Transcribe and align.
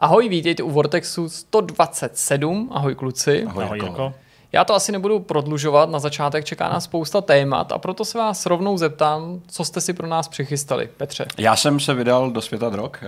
Ahoj, 0.00 0.28
vítejte 0.28 0.62
u 0.62 0.70
Vortexu 0.70 1.28
127. 1.28 2.68
Ahoj 2.72 2.94
kluci. 2.94 3.44
Ahoj, 3.48 3.64
Ahoj. 3.64 3.78
Jirko. 3.82 4.14
Já 4.52 4.64
to 4.64 4.74
asi 4.74 4.92
nebudu 4.92 5.20
prodlužovat, 5.20 5.90
na 5.90 5.98
začátek 5.98 6.44
čeká 6.44 6.68
nás 6.68 6.84
spousta 6.84 7.20
témat 7.20 7.72
a 7.72 7.78
proto 7.78 8.04
se 8.04 8.18
vás 8.18 8.46
rovnou 8.46 8.76
zeptám, 8.76 9.40
co 9.48 9.64
jste 9.64 9.80
si 9.80 9.92
pro 9.92 10.06
nás 10.06 10.28
přichystali, 10.28 10.88
Petře. 10.96 11.26
Já 11.38 11.56
jsem 11.56 11.80
se 11.80 11.94
vydal 11.94 12.30
do 12.30 12.40
světa 12.40 12.68
drog, 12.68 12.90
eh, 13.02 13.06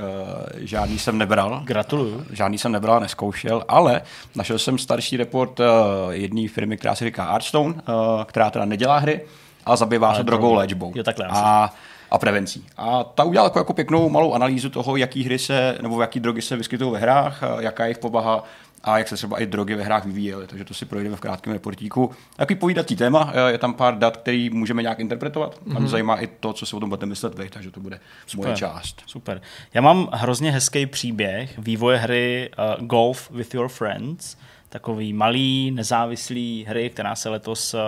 žádný 0.57 0.99
jsem 0.99 1.19
nebral, 1.19 1.61
Gratuluju. 1.65 2.25
žádný 2.31 2.59
jsem 2.59 2.73
nebral 2.73 2.97
a 2.97 3.01
neskoušel, 3.01 3.65
ale 3.69 4.03
našel 4.37 4.59
jsem 4.59 4.79
starší 4.79 5.17
report 5.17 5.61
eh, 5.61 5.65
jedné 6.11 6.49
firmy, 6.49 6.77
která 6.77 6.95
se 6.95 7.05
říká 7.05 7.25
Artstone, 7.25 7.75
eh, 7.79 7.93
která 8.25 8.51
teda 8.51 8.65
nedělá 8.65 8.99
hry, 8.99 9.21
ale 9.67 9.77
zabývá 9.77 10.09
Ale 10.09 10.17
se 10.17 10.23
drogy. 10.23 10.47
léčbou. 10.57 10.93
Jo, 10.95 11.03
takhle 11.05 11.27
asi. 11.27 11.41
a, 11.45 11.71
a 12.13 12.19
prevencí. 12.19 12.67
A 12.77 13.05
ta 13.05 13.25
udělala 13.25 13.47
jako, 13.47 13.59
jako 13.59 13.73
pěknou 13.73 14.09
malou 14.09 14.33
analýzu 14.33 14.71
toho, 14.71 14.97
jaký 14.97 15.25
hry 15.25 15.39
se, 15.39 15.79
nebo 15.83 16.01
jaký 16.01 16.21
drogy 16.21 16.43
se 16.43 16.57
vyskytují 16.57 16.93
ve 16.93 16.99
hrách, 16.99 17.43
jaká 17.61 17.85
je 17.85 17.89
jejich 17.89 17.99
povaha 17.99 18.45
a 18.85 18.99
jak 18.99 19.09
se 19.09 19.17
třeba 19.17 19.43
i 19.43 19.47
drogy 19.47 19.75
ve 19.75 19.83
hrách 19.83 20.05
vyvíjely. 20.05 20.47
Takže 20.47 20.65
to 20.65 20.75
si 20.75 20.85
projdeme 20.85 21.17
v 21.17 21.21
krátkém 21.21 21.53
reportíku. 21.53 22.11
Takový 22.37 22.59
povídací 22.59 22.97
téma, 22.97 23.33
eh, 23.35 23.53
je 23.53 23.59
tam 23.59 23.75
pár 23.75 23.99
dat, 23.99 24.17
který 24.17 24.51
můžeme 24.51 24.83
nějak 24.83 25.01
interpretovat. 25.01 25.55
Mm-hmm. 25.55 25.77
A 25.77 25.79
mě 25.79 25.89
zajímá 25.89 26.17
i 26.17 26.27
to, 26.27 26.53
co 26.53 26.67
si 26.67 26.77
o 26.77 26.81
tom 26.81 26.89
budete 26.89 27.07
myslet 27.07 27.39
vy, 27.39 27.49
takže 27.51 27.71
to 27.71 27.81
bude 27.81 28.01
moje 28.37 28.47
Super. 28.47 28.57
část. 28.57 29.03
Super. 29.07 29.41
Já 29.75 29.81
mám 29.81 30.09
hrozně 30.13 30.51
hezký 30.51 30.87
příběh 30.87 31.59
vývoje 31.59 31.99
hry 31.99 32.51
uh, 32.79 32.87
Golf 32.87 33.31
with 33.31 33.55
Your 33.55 33.69
Friends. 33.69 34.37
Takový 34.69 35.13
malý, 35.13 35.71
nezávislý 35.71 36.65
hry, 36.69 36.91
která 36.91 37.15
se 37.15 37.29
letos 37.29 37.75
uh, 37.75 37.81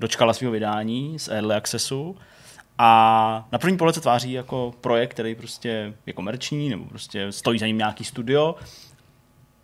dočkala 0.00 0.32
svého 0.32 0.52
vydání 0.52 1.18
z 1.18 1.28
Early 1.28 1.54
Accessu. 1.54 2.16
A 2.78 3.48
na 3.52 3.58
první 3.58 3.76
pohled 3.76 3.94
se 3.94 4.00
tváří 4.00 4.32
jako 4.32 4.74
projekt, 4.80 5.10
který 5.10 5.34
prostě 5.34 5.94
je 6.06 6.12
komerční, 6.12 6.68
nebo 6.68 6.84
prostě 6.84 7.32
stojí 7.32 7.58
za 7.58 7.66
ním 7.66 7.78
nějaký 7.78 8.04
studio, 8.04 8.54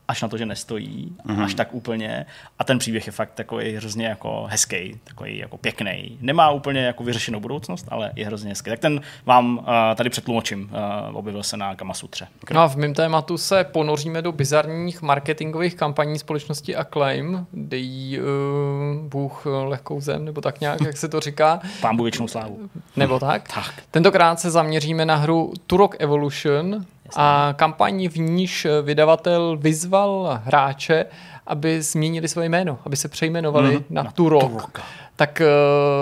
až 0.09 0.23
na 0.23 0.29
to, 0.29 0.37
že 0.39 0.47
nestojí, 0.47 1.17
mm-hmm. 1.27 1.45
až 1.45 1.55
tak 1.55 1.75
úplně. 1.75 2.27
A 2.59 2.65
ten 2.65 2.79
příběh 2.79 3.07
je 3.07 3.13
fakt 3.13 3.31
takový 3.35 3.75
hrozně 3.75 4.07
jako 4.07 4.47
hezký, 4.51 5.01
takový 5.05 5.39
jako 5.39 5.57
pěkný. 5.57 6.19
Nemá 6.21 6.51
úplně 6.51 6.81
jako 6.81 7.05
vyřešenou 7.05 7.41
budoucnost, 7.41 7.87
ale 7.89 8.13
je 8.17 8.27
hrozně 8.27 8.51
hezký. 8.51 8.71
Tak 8.71 8.79
ten 8.79 9.01
vám 9.27 9.59
uh, 9.59 9.65
tady 9.95 10.11
přetlumočím. 10.11 10.71
Uh, 11.11 11.17
objevil 11.17 11.43
se 11.43 11.57
na 11.57 11.75
Kamasutře. 11.75 12.29
No 12.53 12.61
a 12.61 12.69
v 12.69 12.77
mém 12.77 12.95
tématu 12.95 13.39
se 13.39 13.65
ponoříme 13.65 14.23
do 14.23 14.33
bizarních 14.33 15.03
marketingových 15.03 15.75
kampaní 15.75 16.19
společnosti 16.19 16.77
Acclaim, 16.77 17.47
dej 17.53 18.21
uh, 18.21 19.09
Bůh 19.09 19.45
eh, 19.47 19.51
lehkou 19.51 20.01
zem, 20.01 20.25
nebo 20.25 20.41
tak 20.41 20.61
nějak, 20.61 20.81
jak 20.81 20.97
se 20.97 21.09
to 21.09 21.21
říká, 21.21 21.61
Pán 21.81 21.97
Bůh 21.97 22.05
věčnou 22.05 22.29
slávu. 22.29 22.71
nebo 22.97 23.19
tak. 23.19 23.49
Tak. 23.55 23.75
Tentokrát 23.91 24.41
se 24.41 24.51
zaměříme 24.51 25.07
na 25.07 25.17
hru 25.17 25.53
Turok 25.67 25.97
Evolution 25.99 26.87
a 27.17 27.55
kampaní, 27.57 28.09
v 28.09 28.19
níž 28.19 28.67
vydavatel 28.83 29.57
vyzval 29.57 30.41
hráče, 30.45 31.07
aby 31.47 31.83
změnili 31.83 32.29
své 32.29 32.45
jméno, 32.47 32.79
aby 32.87 32.97
se 32.97 33.09
přejmenovali 33.09 33.77
mm, 33.77 33.85
na, 33.91 34.03
na 34.03 34.11
Turok. 34.11 34.43
Turoka. 34.43 34.83
Tak 35.19 35.43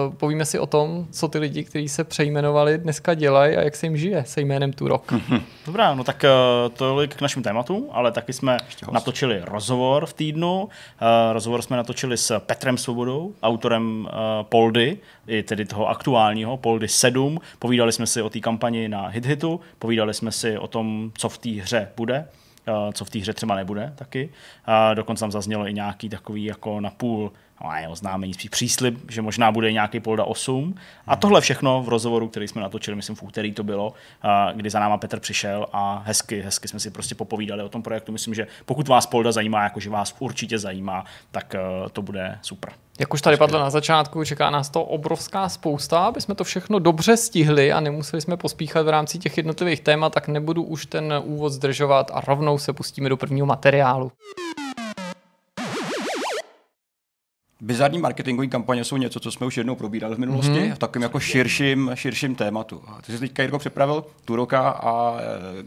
uh, 0.08 0.14
povíme 0.14 0.44
si 0.44 0.58
o 0.58 0.66
tom, 0.66 1.06
co 1.10 1.28
ty 1.28 1.38
lidi, 1.38 1.64
kteří 1.64 1.88
se 1.88 2.04
přejmenovali, 2.04 2.78
dneska 2.78 3.14
dělají 3.14 3.56
a 3.56 3.62
jak 3.62 3.76
se 3.76 3.86
jim 3.86 3.96
žije 3.96 4.24
se 4.24 4.40
jménem 4.40 4.72
Turok. 4.72 5.12
Dobrá, 5.66 5.94
no 5.94 6.04
tak 6.04 6.24
uh, 6.24 6.72
tolik 6.72 7.14
k 7.14 7.20
našim 7.20 7.42
tématům, 7.42 7.88
ale 7.92 8.12
taky 8.12 8.32
jsme 8.32 8.56
natočili 8.92 9.40
rozhovor 9.44 10.06
v 10.06 10.12
týdnu. 10.12 10.62
Uh, 10.62 10.68
rozhovor 11.32 11.62
jsme 11.62 11.76
natočili 11.76 12.16
s 12.16 12.40
Petrem 12.40 12.78
Svobodou, 12.78 13.32
autorem 13.42 14.08
uh, 14.12 14.12
Poldy, 14.42 14.98
i 15.26 15.42
tedy 15.42 15.64
toho 15.64 15.88
aktuálního 15.88 16.56
Poldy 16.56 16.88
7. 16.88 17.40
Povídali 17.58 17.92
jsme 17.92 18.06
si 18.06 18.22
o 18.22 18.30
té 18.30 18.40
kampani 18.40 18.88
na 18.88 19.06
HitHitu, 19.06 19.60
povídali 19.78 20.14
jsme 20.14 20.32
si 20.32 20.58
o 20.58 20.66
tom, 20.66 21.12
co 21.18 21.28
v 21.28 21.38
té 21.38 21.50
hře 21.50 21.88
bude, 21.96 22.28
co 22.92 23.04
v 23.04 23.10
té 23.10 23.18
hře 23.18 23.32
třeba 23.32 23.54
nebude 23.54 23.92
taky. 23.96 24.28
Uh, 24.68 24.94
dokonce 24.94 25.20
tam 25.20 25.32
zaznělo 25.32 25.68
i 25.68 25.74
nějaký 25.74 26.08
takový 26.08 26.44
jako 26.44 26.80
napůl 26.80 27.32
no, 27.64 27.70
ne, 27.72 27.88
oznámení, 27.88 28.34
spíš 28.34 28.50
příslib, 28.50 29.10
že 29.10 29.22
možná 29.22 29.52
bude 29.52 29.72
nějaký 29.72 30.00
Polda 30.00 30.24
8. 30.24 30.74
A 31.06 31.16
tohle 31.16 31.40
všechno 31.40 31.82
v 31.82 31.88
rozhovoru, 31.88 32.28
který 32.28 32.48
jsme 32.48 32.62
natočili, 32.62 32.96
myslím 32.96 33.16
v 33.16 33.22
úterý 33.22 33.52
to 33.52 33.64
bylo, 33.64 33.92
kdy 34.54 34.70
za 34.70 34.80
náma 34.80 34.96
Petr 34.98 35.20
přišel 35.20 35.66
a 35.72 36.02
hezky, 36.06 36.40
hezky 36.40 36.68
jsme 36.68 36.80
si 36.80 36.90
prostě 36.90 37.14
popovídali 37.14 37.62
o 37.62 37.68
tom 37.68 37.82
projektu. 37.82 38.12
Myslím, 38.12 38.34
že 38.34 38.46
pokud 38.64 38.88
vás 38.88 39.06
Polda 39.06 39.32
zajímá, 39.32 39.62
jakože 39.62 39.90
vás 39.90 40.14
určitě 40.18 40.58
zajímá, 40.58 41.04
tak 41.30 41.54
uh, 41.54 41.88
to 41.88 42.02
bude 42.02 42.38
super. 42.42 42.72
Jak 43.00 43.14
už 43.14 43.22
tady 43.22 43.36
padlo 43.36 43.58
na 43.58 43.70
začátku, 43.70 44.24
čeká 44.24 44.50
nás 44.50 44.70
to 44.70 44.84
obrovská 44.84 45.48
spousta, 45.48 46.06
aby 46.06 46.20
jsme 46.20 46.34
to 46.34 46.44
všechno 46.44 46.78
dobře 46.78 47.16
stihli 47.16 47.72
a 47.72 47.80
nemuseli 47.80 48.20
jsme 48.20 48.36
pospíchat 48.36 48.86
v 48.86 48.88
rámci 48.88 49.18
těch 49.18 49.36
jednotlivých 49.36 49.80
témat, 49.80 50.14
tak 50.14 50.28
nebudu 50.28 50.62
už 50.62 50.86
ten 50.86 51.14
úvod 51.24 51.50
zdržovat 51.50 52.10
a 52.14 52.20
rovnou 52.20 52.58
se 52.58 52.72
pustíme 52.72 53.08
do 53.08 53.16
prvního 53.16 53.46
materiálu. 53.46 54.12
Bizarní 57.60 57.98
marketingové 57.98 58.46
kampaně 58.46 58.84
jsou 58.84 58.96
něco, 58.96 59.20
co 59.20 59.30
jsme 59.30 59.46
už 59.46 59.56
jednou 59.56 59.74
probírali 59.74 60.14
v 60.14 60.18
minulosti, 60.18 60.52
mm-hmm. 60.52 60.74
v 60.74 60.78
takovém 60.78 61.02
jako 61.02 61.20
širším, 61.20 61.90
širším 61.94 62.34
tématu. 62.34 62.82
A 62.86 63.02
Ty 63.02 63.12
jsi 63.12 63.18
teďka, 63.18 63.42
Jirko, 63.42 63.58
připravil 63.58 64.04
Turoka 64.24 64.68
a 64.68 65.20
e, 65.20 65.22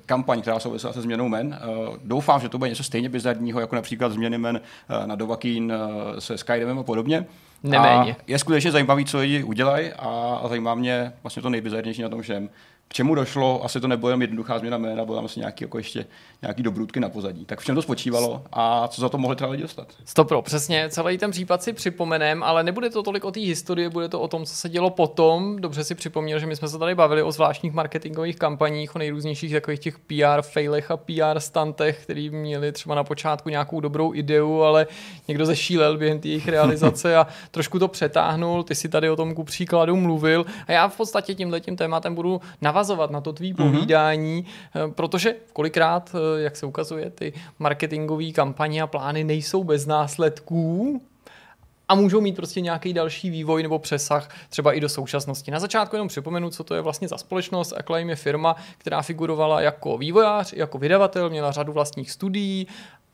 kampaň, 0.05 0.41
která 0.41 0.59
souvisela 0.59 0.93
se 0.93 1.01
změnou 1.01 1.27
men. 1.27 1.53
E, 1.53 1.67
doufám, 2.03 2.41
že 2.41 2.49
to 2.49 2.57
bude 2.57 2.69
něco 2.69 2.83
stejně 2.83 3.09
bizarního, 3.09 3.59
jako 3.59 3.75
například 3.75 4.11
změny 4.11 4.37
men 4.37 4.61
e, 5.03 5.07
na 5.07 5.15
Dovakín 5.15 5.71
e, 5.71 6.21
se 6.21 6.37
Skydemem 6.37 6.79
a 6.79 6.83
podobně. 6.83 7.25
Neméně. 7.63 8.15
A 8.19 8.23
je 8.27 8.39
skutečně 8.39 8.71
zajímavý, 8.71 9.05
co 9.05 9.17
lidi 9.17 9.43
udělají 9.43 9.89
a, 9.93 10.39
a 10.43 10.47
zajímá 10.47 10.75
mě 10.75 11.13
vlastně 11.23 11.41
to 11.41 11.49
nejbizarnější 11.49 12.01
na 12.01 12.09
tom 12.09 12.21
všem. 12.21 12.49
K 12.91 12.93
čemu 12.93 13.15
došlo, 13.15 13.65
asi 13.65 13.81
to 13.81 13.87
nebylo 13.87 14.09
jen 14.09 14.21
jednoduchá 14.21 14.59
změna 14.59 14.77
jména, 14.77 15.05
bylo 15.05 15.17
tam 15.17 15.25
asi 15.25 15.39
nějaký, 15.39 15.63
jako 15.63 15.77
ještě 15.77 16.05
nějaký 16.41 16.63
dobrůdky 16.63 16.99
na 16.99 17.09
pozadí. 17.09 17.45
Tak 17.45 17.59
v 17.59 17.65
čem 17.65 17.75
to 17.75 17.81
spočívalo 17.81 18.43
a 18.51 18.87
co 18.87 19.01
za 19.01 19.09
to 19.09 19.17
mohli 19.17 19.35
třeba 19.35 19.51
lidi 19.51 19.63
dostat? 19.63 19.87
Stopro, 20.05 20.41
přesně, 20.41 20.89
celý 20.89 21.17
ten 21.17 21.31
případ 21.31 21.63
si 21.63 21.73
připomenem, 21.73 22.43
ale 22.43 22.63
nebude 22.63 22.89
to 22.89 23.03
tolik 23.03 23.25
o 23.25 23.31
té 23.31 23.39
historii, 23.39 23.89
bude 23.89 24.09
to 24.09 24.21
o 24.21 24.27
tom, 24.27 24.45
co 24.45 24.55
se 24.55 24.69
dělo 24.69 24.89
potom. 24.89 25.61
Dobře 25.61 25.83
si 25.83 25.95
připomněl, 25.95 26.39
že 26.39 26.45
my 26.45 26.55
jsme 26.55 26.67
se 26.67 26.79
tady 26.79 26.95
bavili 26.95 27.23
o 27.23 27.31
zvláštních 27.31 27.73
marketingových 27.73 28.35
kampaních, 28.35 28.95
o 28.95 28.99
nejrůznějších 28.99 29.53
takových 29.53 29.79
těch 29.79 29.99
PR 29.99 30.41
failech 30.41 30.91
a 30.91 30.97
PR 30.97 31.39
stantech, 31.39 32.03
který 32.03 32.29
měli 32.29 32.71
třeba 32.71 32.95
na 32.95 33.03
počátku 33.03 33.49
nějakou 33.49 33.79
dobrou 33.79 34.13
ideu, 34.13 34.61
ale 34.61 34.87
někdo 35.27 35.45
zešílel 35.45 35.97
během 35.97 36.19
jejich 36.23 36.47
realizace 36.47 37.17
a 37.17 37.27
trošku 37.51 37.79
to 37.79 37.87
přetáhnul. 37.87 38.63
Ty 38.63 38.75
si 38.75 38.89
tady 38.89 39.09
o 39.09 39.15
tom 39.15 39.35
ku 39.35 39.43
příkladu 39.43 39.95
mluvil 39.95 40.45
a 40.67 40.71
já 40.71 40.87
v 40.87 40.97
podstatě 40.97 41.35
tímhle 41.35 41.61
tím 41.61 41.75
tématem 41.77 42.15
budu 42.15 42.41
navazovat 42.61 42.78
na 43.09 43.21
to 43.21 43.33
tvý 43.33 43.53
povídání, 43.53 44.45
mm-hmm. 44.75 44.93
protože 44.93 45.35
kolikrát, 45.53 46.15
eh, 46.15 46.41
jak 46.41 46.55
se 46.55 46.65
ukazuje, 46.65 47.09
ty 47.09 47.33
marketingové 47.59 48.31
kampaně 48.31 48.81
a 48.81 48.87
plány 48.87 49.23
nejsou 49.23 49.63
bez 49.63 49.85
následků, 49.85 51.01
a 51.89 51.95
můžou 51.95 52.21
mít 52.21 52.35
prostě 52.35 52.61
nějaký 52.61 52.93
další 52.93 53.29
vývoj 53.29 53.63
nebo 53.63 53.79
přesah 53.79 54.29
třeba 54.49 54.73
i 54.73 54.79
do 54.79 54.89
současnosti. 54.89 55.51
Na 55.51 55.59
začátku 55.59 55.95
jenom 55.95 56.07
připomenu, 56.07 56.49
co 56.49 56.63
to 56.63 56.75
je 56.75 56.81
vlastně 56.81 57.07
za 57.07 57.17
společnost. 57.17 57.73
Acclaim 57.77 58.09
je 58.09 58.15
firma, 58.15 58.55
která 58.77 59.01
figurovala 59.01 59.61
jako 59.61 59.97
vývojář, 59.97 60.53
jako 60.53 60.77
vydavatel, 60.77 61.29
měla 61.29 61.51
řadu 61.51 61.73
vlastních 61.73 62.11
studií 62.11 62.67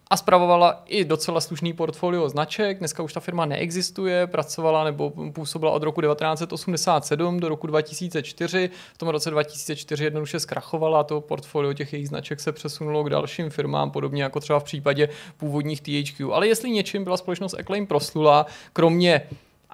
a 0.10 0.18
spravovala 0.18 0.84
i 0.86 1.06
docela 1.06 1.42
slušný 1.42 1.74
portfolio 1.74 2.30
značek. 2.30 2.80
Dneska 2.80 3.04
už 3.04 3.14
ta 3.14 3.20
firma 3.20 3.46
neexistuje, 3.46 4.28
pracovala 4.28 4.84
nebo 4.84 5.10
působila 5.10 5.72
od 5.72 5.84
roku 5.84 6.02
1987 6.02 7.40
do 7.40 7.50
roku 7.50 7.68
2004. 7.68 8.70
V 8.94 8.98
tom 8.98 9.10
roce 9.10 9.30
2004 9.30 10.04
jednoduše 10.04 10.40
zkrachovala, 10.40 11.04
to 11.04 11.22
portfolio 11.22 11.74
těch 11.74 11.94
jejich 11.94 12.08
značek 12.08 12.40
se 12.40 12.52
přesunulo 12.52 13.04
k 13.04 13.10
dalším 13.10 13.50
firmám, 13.50 13.92
podobně 13.92 14.24
jako 14.24 14.40
třeba 14.40 14.60
v 14.60 14.64
případě 14.64 15.10
původních 15.38 15.82
THQ. 15.82 16.34
Ale 16.34 16.48
jestli 16.48 16.70
něčím 16.70 17.04
byla 17.04 17.18
společnost 17.18 17.54
Acclaim 17.54 17.88
proslula, 17.88 18.46
kromě 18.74 19.22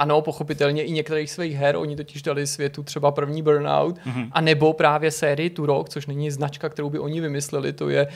ano, 0.02 0.22
pochopitelně 0.22 0.84
i 0.84 0.92
některých 0.92 1.32
svých 1.32 1.56
her, 1.56 1.76
oni 1.76 1.96
totiž 1.96 2.22
dali 2.22 2.48
světu 2.48 2.84
třeba 2.84 3.12
první 3.12 3.42
Burnout, 3.42 3.98
mm-hmm. 3.98 4.30
a 4.32 4.42
nebo 4.42 4.74
právě 4.74 5.12
sérii 5.12 5.50
Turok, 5.50 5.90
což 5.90 6.08
není 6.08 6.32
značka, 6.32 6.70
kterou 6.70 6.90
by 6.90 7.00
oni 7.00 7.22
vymysleli, 7.22 7.74
to 7.74 7.90
je 7.90 8.08
uh, 8.08 8.12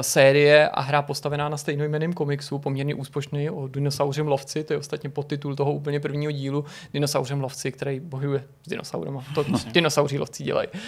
série 0.00 0.68
a 0.68 0.80
hra 0.80 1.02
postavená 1.02 1.48
na 1.48 1.56
stejnojmeném 1.56 2.12
komiksu, 2.12 2.58
poměrně 2.58 2.94
úspěšný 2.94 3.50
o 3.50 3.68
dinosauřím 3.68 4.26
lovci, 4.26 4.64
to 4.64 4.72
je 4.72 4.78
ostatně 4.78 5.10
podtitul 5.10 5.56
toho 5.56 5.72
úplně 5.72 6.00
prvního 6.00 6.32
dílu, 6.32 6.64
dinosauřím 6.92 7.40
lovci, 7.40 7.72
který 7.72 8.00
bojuje 8.00 8.44
s 8.62 8.68
dinosaurama, 8.68 9.24
to 9.34 9.44
dinosauří 9.72 10.18
lovci 10.18 10.44
dělají. 10.44 10.68
Uh, 10.68 10.78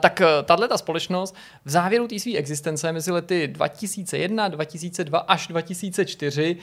tak 0.00 0.20
uh, 0.20 0.44
tahle 0.44 0.68
ta 0.68 0.78
společnost 0.78 1.34
v 1.64 1.70
závěru 1.70 2.08
té 2.08 2.18
své 2.18 2.32
existence 2.36 2.92
mezi 2.92 3.10
lety 3.10 3.48
2001, 3.48 4.48
2002 4.48 5.18
až 5.18 5.46
2004 5.46 6.56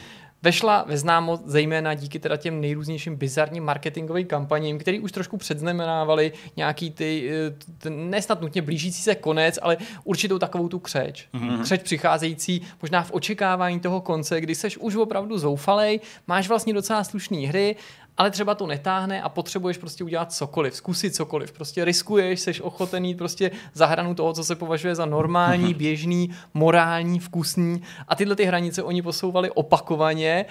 vešla 0.43 0.85
ve 0.87 0.97
známost 0.97 1.43
zejména 1.45 1.93
díky 1.93 2.19
teda 2.19 2.37
těm 2.37 2.61
nejrůznějším 2.61 3.15
bizarním 3.15 3.63
marketingovým 3.63 4.27
kampaním, 4.27 4.79
který 4.79 4.99
už 4.99 5.11
trošku 5.11 5.37
předznamenávali 5.37 6.31
nějaký 6.57 6.91
ty, 6.91 7.31
ten, 7.77 8.09
nesnad 8.09 8.41
nutně 8.41 8.61
blížící 8.61 9.01
se 9.01 9.15
konec, 9.15 9.59
ale 9.61 9.77
určitou 10.03 10.39
takovou 10.39 10.67
tu 10.69 10.79
křeč. 10.79 11.27
Mm-hmm. 11.33 11.61
Křeč 11.61 11.81
přicházející 11.81 12.61
možná 12.81 13.03
v 13.03 13.11
očekávání 13.11 13.79
toho 13.79 14.01
konce, 14.01 14.41
kdy 14.41 14.55
seš 14.55 14.77
už 14.77 14.95
opravdu 14.95 15.37
zoufalej, 15.37 15.99
máš 16.27 16.47
vlastně 16.47 16.73
docela 16.73 17.03
slušné 17.03 17.37
hry 17.37 17.75
ale 18.17 18.31
třeba 18.31 18.55
to 18.55 18.67
netáhne 18.67 19.21
a 19.21 19.29
potřebuješ 19.29 19.77
prostě 19.77 20.03
udělat 20.03 20.33
cokoliv, 20.33 20.75
zkusit 20.75 21.15
cokoliv. 21.15 21.51
Prostě 21.51 21.85
riskuješ, 21.85 22.39
seš 22.39 22.61
ochoten 22.61 23.05
jít 23.05 23.17
prostě 23.17 23.51
za 23.73 23.85
hranu 23.85 24.15
toho, 24.15 24.33
co 24.33 24.43
se 24.43 24.55
považuje 24.55 24.95
za 24.95 25.05
normální, 25.05 25.73
běžný, 25.73 26.29
morální, 26.53 27.19
vkusný 27.19 27.81
a 28.07 28.15
tyhle 28.15 28.35
ty 28.35 28.45
hranice 28.45 28.83
oni 28.83 29.01
posouvali 29.01 29.51
opakovaně. 29.51 30.45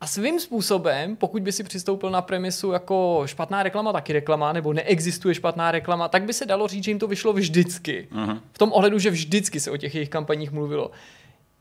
A 0.00 0.06
svým 0.06 0.40
způsobem, 0.40 1.16
pokud 1.16 1.42
by 1.42 1.52
si 1.52 1.64
přistoupil 1.64 2.10
na 2.10 2.22
premisu 2.22 2.72
jako 2.72 3.22
špatná 3.26 3.62
reklama, 3.62 3.92
taky 3.92 4.12
reklama, 4.12 4.52
nebo 4.52 4.72
neexistuje 4.72 5.34
špatná 5.34 5.70
reklama, 5.70 6.08
tak 6.08 6.24
by 6.24 6.32
se 6.32 6.46
dalo 6.46 6.68
říct, 6.68 6.84
že 6.84 6.90
jim 6.90 6.98
to 6.98 7.06
vyšlo 7.06 7.32
vždycky. 7.32 8.08
Uh-huh. 8.12 8.40
V 8.52 8.58
tom 8.58 8.72
ohledu, 8.72 8.98
že 8.98 9.10
vždycky 9.10 9.60
se 9.60 9.70
o 9.70 9.76
těch 9.76 9.94
jejich 9.94 10.08
kampaních 10.08 10.52
mluvilo. 10.52 10.90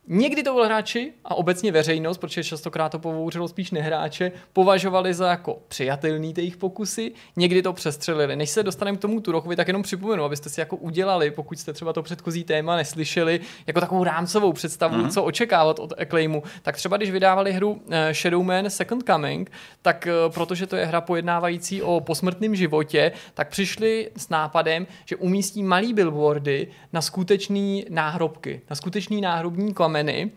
Někdy 0.07 0.43
to 0.43 0.53
byl 0.53 0.65
hráči 0.65 1.13
a 1.25 1.35
obecně 1.35 1.71
veřejnost, 1.71 2.17
protože 2.17 2.43
častokrát 2.43 2.91
to 2.91 2.99
povouřilo 2.99 3.47
spíš 3.47 3.71
nehráče, 3.71 4.31
považovali 4.53 5.13
za 5.13 5.29
jako 5.29 5.59
přijatelný 5.67 6.33
ty 6.33 6.41
jejich 6.41 6.57
pokusy, 6.57 7.11
někdy 7.35 7.61
to 7.61 7.73
přestřelili. 7.73 8.35
Než 8.35 8.49
se 8.49 8.63
dostaneme 8.63 8.97
k 8.97 9.01
tomu 9.01 9.21
Turochovi, 9.21 9.55
tak 9.55 9.67
jenom 9.67 9.83
připomenu, 9.83 10.23
abyste 10.23 10.49
si 10.49 10.59
jako 10.59 10.75
udělali, 10.75 11.31
pokud 11.31 11.59
jste 11.59 11.73
třeba 11.73 11.93
to 11.93 12.03
předchozí 12.03 12.43
téma 12.43 12.75
neslyšeli, 12.75 13.39
jako 13.67 13.79
takovou 13.79 14.03
rámcovou 14.03 14.53
představu, 14.53 14.95
mm-hmm. 14.95 15.11
co 15.11 15.23
očekávat 15.23 15.79
od 15.79 15.93
Acclaimu. 15.97 16.43
Tak 16.61 16.75
třeba 16.75 16.97
když 16.97 17.11
vydávali 17.11 17.53
hru 17.53 17.81
eh, 17.89 18.13
Shadowman 18.13 18.69
Second 18.69 19.03
Coming, 19.07 19.51
tak 19.81 20.07
eh, 20.07 20.13
protože 20.29 20.67
to 20.67 20.75
je 20.75 20.85
hra 20.85 21.01
pojednávající 21.01 21.81
o 21.81 21.99
posmrtném 21.99 22.55
životě, 22.55 23.11
tak 23.33 23.49
přišli 23.49 24.09
s 24.17 24.29
nápadem, 24.29 24.87
že 25.05 25.15
umístí 25.15 25.63
malý 25.63 25.93
billboardy 25.93 26.67
na 26.93 27.01
skutečný 27.01 27.85
náhrobky, 27.89 28.61
na 28.69 28.75
skutečný 28.75 29.21
náhrobní 29.21 29.73
klam 29.73 29.92
kameny 29.93 30.31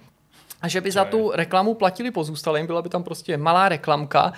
a 0.63 0.69
že 0.69 0.81
by 0.81 0.91
za 0.93 1.05
tu 1.05 1.31
reklamu 1.35 1.75
platili 1.75 2.11
pozůstalým, 2.11 2.67
byla 2.67 2.83
by 2.83 2.89
tam 2.89 3.03
prostě 3.03 3.37
malá 3.37 3.69
reklamka. 3.69 4.33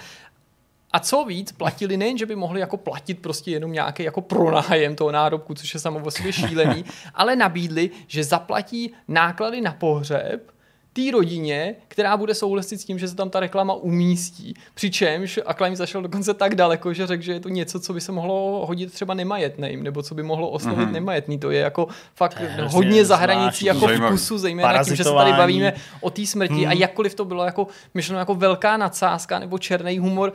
A 0.92 1.00
co 1.00 1.24
víc, 1.24 1.52
platili 1.52 1.96
nejen, 1.96 2.18
že 2.18 2.26
by 2.26 2.36
mohli 2.36 2.60
jako 2.60 2.76
platit 2.76 3.18
prostě 3.18 3.50
jenom 3.50 3.72
nějaký 3.72 4.02
jako 4.02 4.20
pronájem 4.20 4.96
toho 4.96 5.12
nárobku, 5.12 5.54
což 5.54 5.74
je 5.74 5.80
samo 5.80 5.98
o 5.98 6.10
sobě 6.10 6.32
šílený, 6.32 6.84
ale 7.14 7.36
nabídli, 7.36 7.90
že 8.06 8.24
zaplatí 8.24 8.92
náklady 9.08 9.60
na 9.60 9.72
pohřeb 9.72 10.50
té 10.93 11.02
rodině, 11.12 11.75
která 11.88 12.17
bude 12.17 12.35
souhlasit 12.35 12.81
s 12.81 12.85
tím, 12.85 12.99
že 12.99 13.08
se 13.08 13.17
tam 13.17 13.31
ta 13.31 13.40
reklama 13.40 13.75
umístí. 13.75 14.55
Přičemž 14.75 15.40
Acclaim 15.46 15.76
zašel 15.76 16.02
dokonce 16.02 16.35
tak 16.35 16.55
daleko, 16.55 16.93
že 16.93 17.06
řekl, 17.06 17.23
že 17.23 17.32
je 17.32 17.40
to 17.40 17.49
něco, 17.49 17.81
co 17.81 17.93
by 17.93 18.00
se 18.00 18.12
mohlo 18.12 18.67
hodit 18.67 18.93
třeba 18.93 19.14
nemajetným, 19.14 19.82
nebo 19.82 20.02
co 20.02 20.14
by 20.14 20.23
mohlo 20.23 20.50
oslovit 20.50 20.88
mm-hmm. 20.88 20.93
nemajetný. 20.93 21.38
To 21.38 21.50
je 21.50 21.61
jako 21.61 21.88
fakt 22.14 22.40
je 22.40 22.64
hodně 22.69 23.05
za 23.05 23.17
hranicí 23.17 23.64
jako 23.64 23.81
zajímavý. 23.81 24.17
vkusu, 24.17 24.38
zejména 24.38 24.85
tím, 24.85 24.96
že 24.96 25.05
se 25.05 25.12
tady 25.12 25.32
bavíme 25.32 25.73
o 26.00 26.11
té 26.11 26.26
smrti 26.26 26.55
hmm. 26.55 26.69
a 26.69 26.73
jakkoliv 26.73 27.14
to 27.14 27.25
bylo 27.25 27.44
jako 27.44 27.67
myšleno 27.94 28.19
jako 28.19 28.35
velká 28.35 28.76
nadsázka 28.76 29.38
nebo 29.38 29.58
černý 29.58 29.99
humor, 29.99 30.32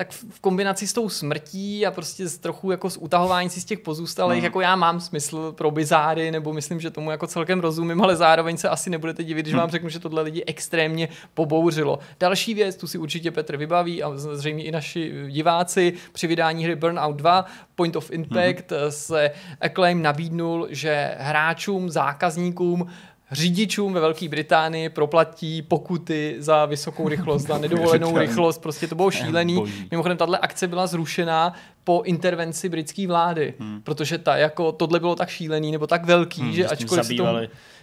tak 0.00 0.10
v 0.10 0.40
kombinaci 0.40 0.86
s 0.86 0.92
tou 0.92 1.08
smrtí 1.08 1.86
a 1.86 1.90
prostě 1.90 2.28
s 2.28 2.38
trochu 2.38 2.70
jako 2.70 2.90
s 2.90 2.96
utahování 2.96 3.50
si 3.50 3.60
z 3.60 3.64
těch 3.64 3.78
pozůstalých, 3.78 4.38
mm. 4.38 4.44
jako 4.44 4.60
já 4.60 4.76
mám 4.76 5.00
smysl 5.00 5.52
pro 5.52 5.70
bizáry, 5.70 6.30
nebo 6.30 6.52
myslím, 6.52 6.80
že 6.80 6.90
tomu 6.90 7.10
jako 7.10 7.26
celkem 7.26 7.60
rozumím, 7.60 8.02
ale 8.02 8.16
zároveň 8.16 8.56
se 8.56 8.68
asi 8.68 8.90
nebudete 8.90 9.24
divit, 9.24 9.42
když 9.42 9.54
mm. 9.54 9.60
vám 9.60 9.70
řeknu, 9.70 9.88
že 9.88 9.98
tohle 9.98 10.22
lidi 10.22 10.44
extrémně 10.46 11.08
pobouřilo. 11.34 11.98
Další 12.20 12.54
věc, 12.54 12.76
tu 12.76 12.86
si 12.86 12.98
určitě 12.98 13.30
Petr 13.30 13.56
vybaví 13.56 14.02
a 14.02 14.16
zřejmě 14.16 14.64
i 14.64 14.72
naši 14.72 15.12
diváci 15.28 15.92
při 16.12 16.26
vydání 16.26 16.64
hry 16.64 16.76
Burnout 16.76 17.16
2 17.16 17.44
Point 17.74 17.96
of 17.96 18.10
Impact 18.10 18.70
mm. 18.70 18.90
se 18.90 19.30
Acclaim 19.60 20.02
nabídnul, 20.02 20.66
že 20.70 21.14
hráčům, 21.18 21.90
zákazníkům 21.90 22.90
řidičům 23.32 23.92
ve 23.92 24.00
Velké 24.00 24.28
Británii 24.28 24.88
proplatí 24.88 25.62
pokuty 25.62 26.36
za 26.38 26.66
vysokou 26.66 27.08
rychlost, 27.08 27.46
za 27.46 27.58
nedovolenou 27.58 28.18
rychlost, 28.18 28.58
prostě 28.58 28.86
to 28.86 28.94
bylo 28.94 29.10
šílený. 29.10 29.64
Mimochodem, 29.90 30.16
tahle 30.16 30.38
akce 30.38 30.68
byla 30.68 30.86
zrušená 30.86 31.52
po 31.84 32.02
intervenci 32.04 32.68
britské 32.68 33.06
vlády, 33.06 33.54
hmm. 33.58 33.82
protože 33.82 34.18
ta, 34.18 34.36
jako, 34.36 34.72
tohle 34.72 35.00
bylo 35.00 35.16
tak 35.16 35.28
šílený 35.28 35.72
nebo 35.72 35.86
tak 35.86 36.04
velký, 36.04 36.40
hmm, 36.40 36.52
že 36.52 36.66
ačkoliv 36.66 37.06
se 37.06 37.14
tomu, 37.14 37.38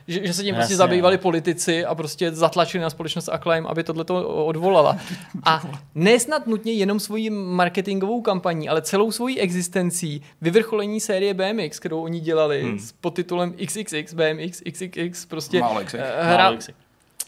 že, 0.07 0.27
že 0.27 0.33
se 0.33 0.43
tím 0.43 0.55
prostě 0.55 0.75
zabývali 0.75 1.17
politici 1.17 1.85
a 1.85 1.95
prostě 1.95 2.31
zatlačili 2.31 2.81
na 2.81 2.89
společnost 2.89 3.29
Acclaim, 3.29 3.67
aby 3.67 3.83
tohle 3.83 4.03
to 4.03 4.45
odvolala. 4.45 4.97
A 5.43 5.61
nesnad 5.95 6.47
nutně 6.47 6.73
jenom 6.73 6.99
svojí 6.99 7.29
marketingovou 7.29 8.21
kampaní, 8.21 8.69
ale 8.69 8.81
celou 8.81 9.11
svojí 9.11 9.39
existencí 9.39 10.21
vyvrcholení 10.41 10.99
série 10.99 11.33
BMX, 11.33 11.79
kterou 11.79 12.03
oni 12.03 12.19
dělali 12.19 12.63
hmm. 12.63 12.79
s 12.79 12.91
podtitulem 12.91 13.53
XXX, 13.65 14.13
BMX, 14.13 14.61
XXX, 14.71 15.25
prostě 15.25 15.59
Málo 15.59 15.81
XX. 15.83 15.93
hra, 16.19 16.43
Málo 16.43 16.57
XX. 16.57 16.69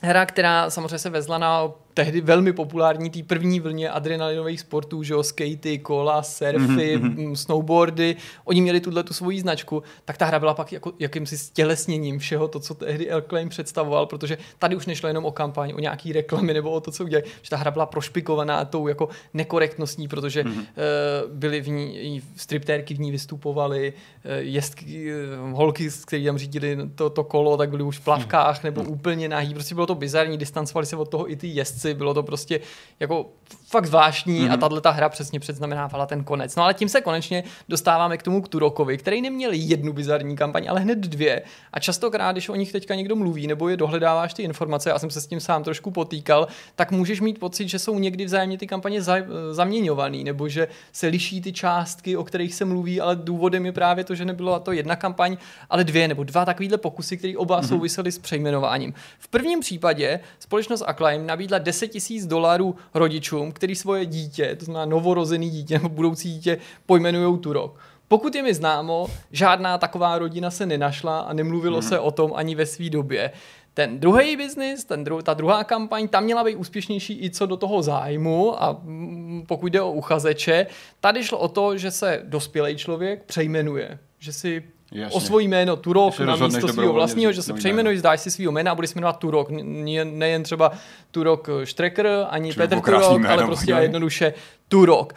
hra, 0.01 0.25
která 0.25 0.69
samozřejmě 0.69 0.97
se 0.99 1.09
vezla 1.09 1.37
na 1.37 1.71
tehdy 1.99 2.21
velmi 2.21 2.53
populární 2.53 3.09
té 3.09 3.23
první 3.23 3.59
vlně 3.59 3.89
adrenalinových 3.89 4.59
sportů, 4.59 5.03
že 5.03 5.13
jo, 5.13 5.23
skatey, 5.23 5.77
kola, 5.77 6.23
surfy, 6.23 6.97
mm-hmm. 6.97 7.33
snowboardy, 7.33 8.15
oni 8.45 8.61
měli 8.61 8.79
tuhle 8.79 9.03
tu 9.03 9.13
svoji 9.13 9.41
značku, 9.41 9.83
tak 10.05 10.17
ta 10.17 10.25
hra 10.25 10.39
byla 10.39 10.53
pak 10.53 10.71
jako 10.71 10.93
jakýmsi 10.99 11.37
stělesněním 11.37 12.19
všeho 12.19 12.47
to, 12.47 12.59
co 12.59 12.73
tehdy 12.73 13.09
Claim 13.27 13.49
představoval, 13.49 14.05
protože 14.05 14.37
tady 14.59 14.75
už 14.75 14.85
nešlo 14.85 15.07
jenom 15.07 15.25
o 15.25 15.31
kampaň, 15.31 15.73
o 15.75 15.79
nějaký 15.79 16.13
reklamy 16.13 16.53
nebo 16.53 16.71
o 16.71 16.79
to, 16.79 16.91
co 16.91 17.03
udělali, 17.03 17.27
že 17.41 17.49
ta 17.49 17.57
hra 17.57 17.71
byla 17.71 17.85
prošpikovaná 17.85 18.65
tou 18.65 18.87
jako 18.87 19.09
nekorektností, 19.33 20.07
protože 20.07 20.43
mm-hmm. 20.43 20.59
uh, 20.59 21.35
byly 21.35 21.61
v 21.61 21.69
ní, 21.69 22.21
striptérky 22.35 22.93
v 22.93 22.99
ní 22.99 23.11
vystupovaly, 23.11 23.93
uh, 23.93 24.31
jestky, 24.37 25.11
uh, 25.43 25.57
holky, 25.57 25.89
které 26.05 26.25
tam 26.25 26.37
řídili 26.37 26.77
to, 26.95 27.09
to 27.09 27.23
kolo, 27.23 27.57
tak 27.57 27.69
byly 27.69 27.83
už 27.83 27.97
v 27.97 28.03
plavkách 28.03 28.59
mm-hmm. 28.59 28.63
nebo 28.63 28.83
úplně 28.83 29.29
nahý, 29.29 29.53
prostě 29.53 29.75
bylo 29.75 29.87
to 29.87 29.95
bizarní, 29.95 30.37
distancovali 30.37 30.85
se 30.85 30.95
od 30.95 31.09
toho 31.09 31.31
i 31.31 31.35
ty 31.35 31.47
jezdci, 31.47 31.88
bylo 31.93 32.13
to 32.13 32.23
prostě 32.23 32.59
jako 32.99 33.29
fakt 33.69 33.85
zvláštní 33.85 34.39
mm-hmm. 34.39 34.49
a 34.49 34.51
mhm. 34.51 34.59
tahle 34.59 34.81
ta 34.81 34.91
hra 34.91 35.09
přesně 35.09 35.39
předznamenávala 35.39 36.05
ten 36.05 36.23
konec. 36.23 36.55
No 36.55 36.63
ale 36.63 36.73
tím 36.73 36.89
se 36.89 37.01
konečně 37.01 37.43
dostáváme 37.69 38.17
k 38.17 38.23
tomu 38.23 38.41
k 38.41 38.47
Turokovi, 38.47 38.97
který 38.97 39.21
neměl 39.21 39.51
jednu 39.53 39.93
bizarní 39.93 40.35
kampaň, 40.35 40.67
ale 40.69 40.79
hned 40.79 40.99
dvě. 40.99 41.41
A 41.73 41.79
častokrát, 41.79 42.31
když 42.31 42.49
o 42.49 42.55
nich 42.55 42.71
teďka 42.71 42.95
někdo 42.95 43.15
mluví 43.15 43.47
nebo 43.47 43.69
je 43.69 43.77
dohledáváš 43.77 44.33
ty 44.33 44.43
informace, 44.43 44.89
já 44.89 44.99
jsem 44.99 45.09
se 45.09 45.21
s 45.21 45.27
tím 45.27 45.39
sám 45.39 45.63
trošku 45.63 45.91
potýkal, 45.91 46.47
tak 46.75 46.91
můžeš 46.91 47.21
mít 47.21 47.39
pocit, 47.39 47.69
že 47.69 47.79
jsou 47.79 47.99
někdy 47.99 48.25
vzájemně 48.25 48.57
ty 48.57 48.67
kampaně 48.67 49.01
za, 49.01 49.15
zaměňované, 49.51 50.17
nebo 50.17 50.49
že 50.49 50.67
se 50.91 51.07
liší 51.07 51.41
ty 51.41 51.53
částky, 51.53 52.17
o 52.17 52.23
kterých 52.23 52.55
se 52.55 52.65
mluví, 52.65 53.01
ale 53.01 53.15
důvodem 53.15 53.65
je 53.65 53.71
právě 53.71 54.03
to, 54.03 54.15
že 54.15 54.25
nebyla 54.25 54.59
to 54.59 54.71
jedna 54.71 54.95
kampaň, 54.95 55.37
ale 55.69 55.83
dvě 55.83 56.07
nebo 56.07 56.23
dva 56.23 56.45
takovýhle 56.45 56.77
pokusy, 56.77 57.17
které 57.17 57.33
oba 57.37 57.61
mm-hmm. 57.61 57.67
souvisely 57.67 58.11
s 58.11 58.19
přejmenováním. 58.19 58.93
V 59.19 59.27
prvním 59.27 59.59
případě 59.59 60.19
společnost 60.39 60.83
Acclaim 60.87 61.25
nabídla 61.25 61.57
10 61.57 61.87
tisíc 61.87 62.25
dolarů 62.25 62.75
rodičům, 62.93 63.51
který 63.59 63.75
svoje 63.75 64.05
dítě, 64.05 64.55
to 64.59 64.65
znamená 64.65 64.85
novorozený 64.85 65.49
dítě 65.49 65.73
nebo 65.73 65.89
budoucí 65.89 66.33
dítě, 66.33 66.57
pojmenují 66.85 67.39
Turok. 67.39 67.79
Pokud 68.07 68.35
je 68.35 68.43
mi 68.43 68.53
známo, 68.53 69.07
žádná 69.31 69.77
taková 69.77 70.17
rodina 70.17 70.51
se 70.51 70.65
nenašla 70.65 71.19
a 71.19 71.33
nemluvilo 71.33 71.79
hmm. 71.79 71.89
se 71.89 71.99
o 71.99 72.11
tom 72.11 72.31
ani 72.35 72.55
ve 72.55 72.65
své 72.65 72.89
době. 72.89 73.31
Ten 73.73 73.99
druhý 73.99 74.37
biznis, 74.37 74.83
ten 74.83 75.03
dru- 75.03 75.21
ta 75.21 75.33
druhá 75.33 75.63
kampaň, 75.63 76.07
tam 76.07 76.23
měla 76.23 76.43
být 76.43 76.55
úspěšnější 76.55 77.23
i 77.23 77.29
co 77.29 77.45
do 77.45 77.57
toho 77.57 77.81
zájmu 77.81 78.63
a 78.63 78.79
mm, 78.83 79.45
pokud 79.47 79.67
jde 79.67 79.81
o 79.81 79.91
uchazeče, 79.91 80.67
tady 80.99 81.23
šlo 81.23 81.37
o 81.37 81.47
to, 81.47 81.77
že 81.77 81.91
se 81.91 82.21
dospělý 82.23 82.75
člověk 82.75 83.23
přejmenuje, 83.23 83.99
že 84.19 84.33
si 84.33 84.63
Jasně. 84.91 85.17
o 85.17 85.21
svůj 85.21 85.43
jméno 85.43 85.75
Turok 85.75 86.19
na 86.19 86.35
místo 86.35 86.67
svého 86.67 86.93
vlastního, 86.93 87.31
že 87.31 87.41
se 87.41 87.53
přejmenuješ, 87.53 87.99
zdáš 87.99 88.21
si 88.21 88.31
svého 88.31 88.51
jména 88.51 88.71
a 88.71 88.75
budeš 88.75 88.93
jmenovat 88.93 89.17
Turok. 89.17 89.49
Nejen 89.49 90.43
třeba 90.43 90.71
Turok 91.11 91.49
Štrekr, 91.63 92.25
ani 92.29 92.53
Petr 92.53 92.81
Turok, 92.81 93.25
ale 93.25 93.45
prostě 93.45 93.73
a 93.73 93.79
jednoduše 93.79 94.33
Turok. 94.67 95.13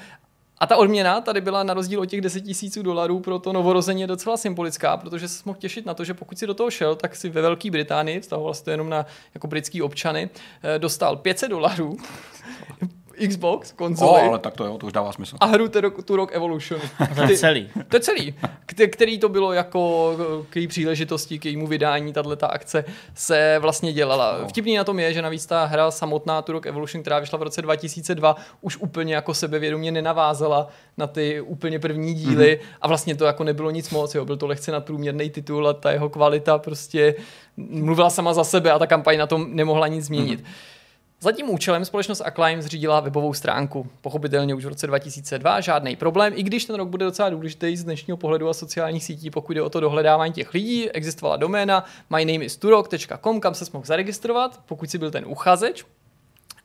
A 0.63 0.67
ta 0.67 0.77
odměna 0.77 1.21
tady 1.21 1.41
byla 1.41 1.63
na 1.63 1.75
rozdíl 1.75 2.01
od 2.01 2.07
těch 2.07 2.21
10 2.21 2.41
tisíců 2.41 2.83
dolarů 2.83 3.21
pro 3.21 3.39
to 3.39 3.53
novorozeně 3.53 4.07
docela 4.07 4.37
symbolická, 4.37 4.97
protože 4.97 5.29
se 5.29 5.43
mohl 5.45 5.59
těšit 5.59 5.87
na 5.87 5.95
to, 5.95 6.05
že 6.05 6.15
pokud 6.15 6.39
si 6.39 6.47
do 6.47 6.55
toho 6.55 6.71
šel, 6.71 6.97
tak 6.97 7.17
si 7.17 7.29
ve 7.29 7.43
Velké 7.43 7.71
Británii, 7.71 8.21
vztahoval 8.21 8.55
se 8.55 8.65
to 8.65 8.71
jenom 8.71 8.89
na 8.89 9.07
jako 9.35 9.47
britský 9.47 9.83
občany, 9.83 10.31
eh, 10.63 10.79
dostal 10.79 11.17
500 11.17 11.51
dolarů 11.51 11.97
Xbox, 13.29 13.73
konzoli. 13.73 14.11
Oh, 14.11 14.29
ale 14.29 14.39
tak 14.39 14.55
to 14.55 14.65
jo, 14.65 14.79
to 14.79 14.87
už 14.87 14.93
dává 14.93 15.13
smysl. 15.13 15.37
A 15.41 15.47
hru 15.47 15.69
tu 16.05 16.17
Rock 16.17 16.31
Evolution. 16.33 16.81
to 17.15 17.23
je 17.23 17.39
celý. 17.39 17.71
To 17.89 17.97
je 17.97 18.01
celý. 18.01 18.35
Který 18.91 19.19
to 19.19 19.29
bylo 19.29 19.53
jako 19.53 20.13
k 20.51 20.57
její 20.57 20.67
příležitosti, 20.67 21.39
k 21.39 21.45
jejímu 21.45 21.67
vydání, 21.67 22.13
tahle 22.13 22.37
ta 22.37 22.47
akce 22.47 22.85
se 23.15 23.57
vlastně 23.61 23.93
dělala. 23.93 24.39
Oh. 24.39 24.49
Vtipný 24.49 24.77
na 24.77 24.85
tom 24.85 24.99
je, 24.99 25.13
že 25.13 25.23
navíc 25.23 25.47
ta 25.47 25.65
hra 25.65 25.91
samotná 25.91 26.43
Turok 26.43 26.67
Evolution, 26.67 27.03
která 27.03 27.19
vyšla 27.19 27.39
v 27.39 27.43
roce 27.43 27.63
2002, 27.63 28.37
už 28.61 28.77
úplně 28.77 29.15
jako 29.15 29.35
sebevědomě 29.35 29.93
nenavázala 29.93 30.69
na 30.99 31.07
ty 31.07 31.41
úplně 31.41 31.79
první 31.79 32.15
díly 32.15 32.61
mm-hmm. 32.63 32.77
a 32.81 32.89
vlastně 32.89 33.15
to 33.15 33.25
jako 33.25 33.45
nebylo 33.45 33.71
nic 33.71 33.91
moc, 33.91 34.15
jo. 34.15 34.25
byl 34.25 34.37
to 34.37 34.47
lehce 34.47 34.73
nadprůměrný 34.73 35.31
titul 35.31 35.69
a 35.69 35.73
ta 35.73 35.93
jeho 35.93 36.09
kvalita 36.09 36.59
prostě 36.59 37.15
mluvila 37.57 38.11
sama 38.11 38.35
za 38.35 38.45
sebe 38.45 38.71
a 38.71 38.79
ta 38.79 38.87
kampaň 38.87 39.19
na 39.19 39.27
tom 39.27 39.47
nemohla 39.57 39.89
nic 39.89 40.05
změnit. 40.05 40.41
Mm-hmm. 40.41 40.72
Za 41.23 41.33
tím 41.33 41.51
účelem 41.51 41.85
společnost 41.85 42.21
Acclaim 42.21 42.63
zřídila 42.63 43.01
webovou 43.01 43.35
stránku. 43.35 43.87
Pochopitelně 44.01 44.55
už 44.55 44.65
v 44.65 44.69
roce 44.69 44.87
2002, 44.87 45.61
žádný 45.61 45.97
problém, 45.97 46.33
i 46.37 46.43
když 46.43 46.65
ten 46.65 46.77
rok 46.77 46.89
bude 46.89 47.05
docela 47.05 47.31
důležitý 47.31 47.77
z 47.77 47.85
dnešního 47.85 48.17
pohledu 48.17 48.49
a 48.49 48.55
sociálních 48.55 49.05
sítí, 49.05 49.31
pokud 49.31 49.53
jde 49.53 49.63
o 49.63 49.71
to 49.71 49.81
dohledávání 49.81 50.33
těch 50.33 50.55
lidí, 50.55 50.91
existovala 50.91 51.37
doména 51.37 51.85
mynameisturok.com, 52.17 53.41
kam 53.41 53.55
se 53.55 53.65
mohl 53.73 53.87
zaregistrovat, 53.87 54.61
pokud 54.67 54.91
si 54.91 54.99
byl 54.99 55.11
ten 55.11 55.25
uchazeč. 55.27 55.85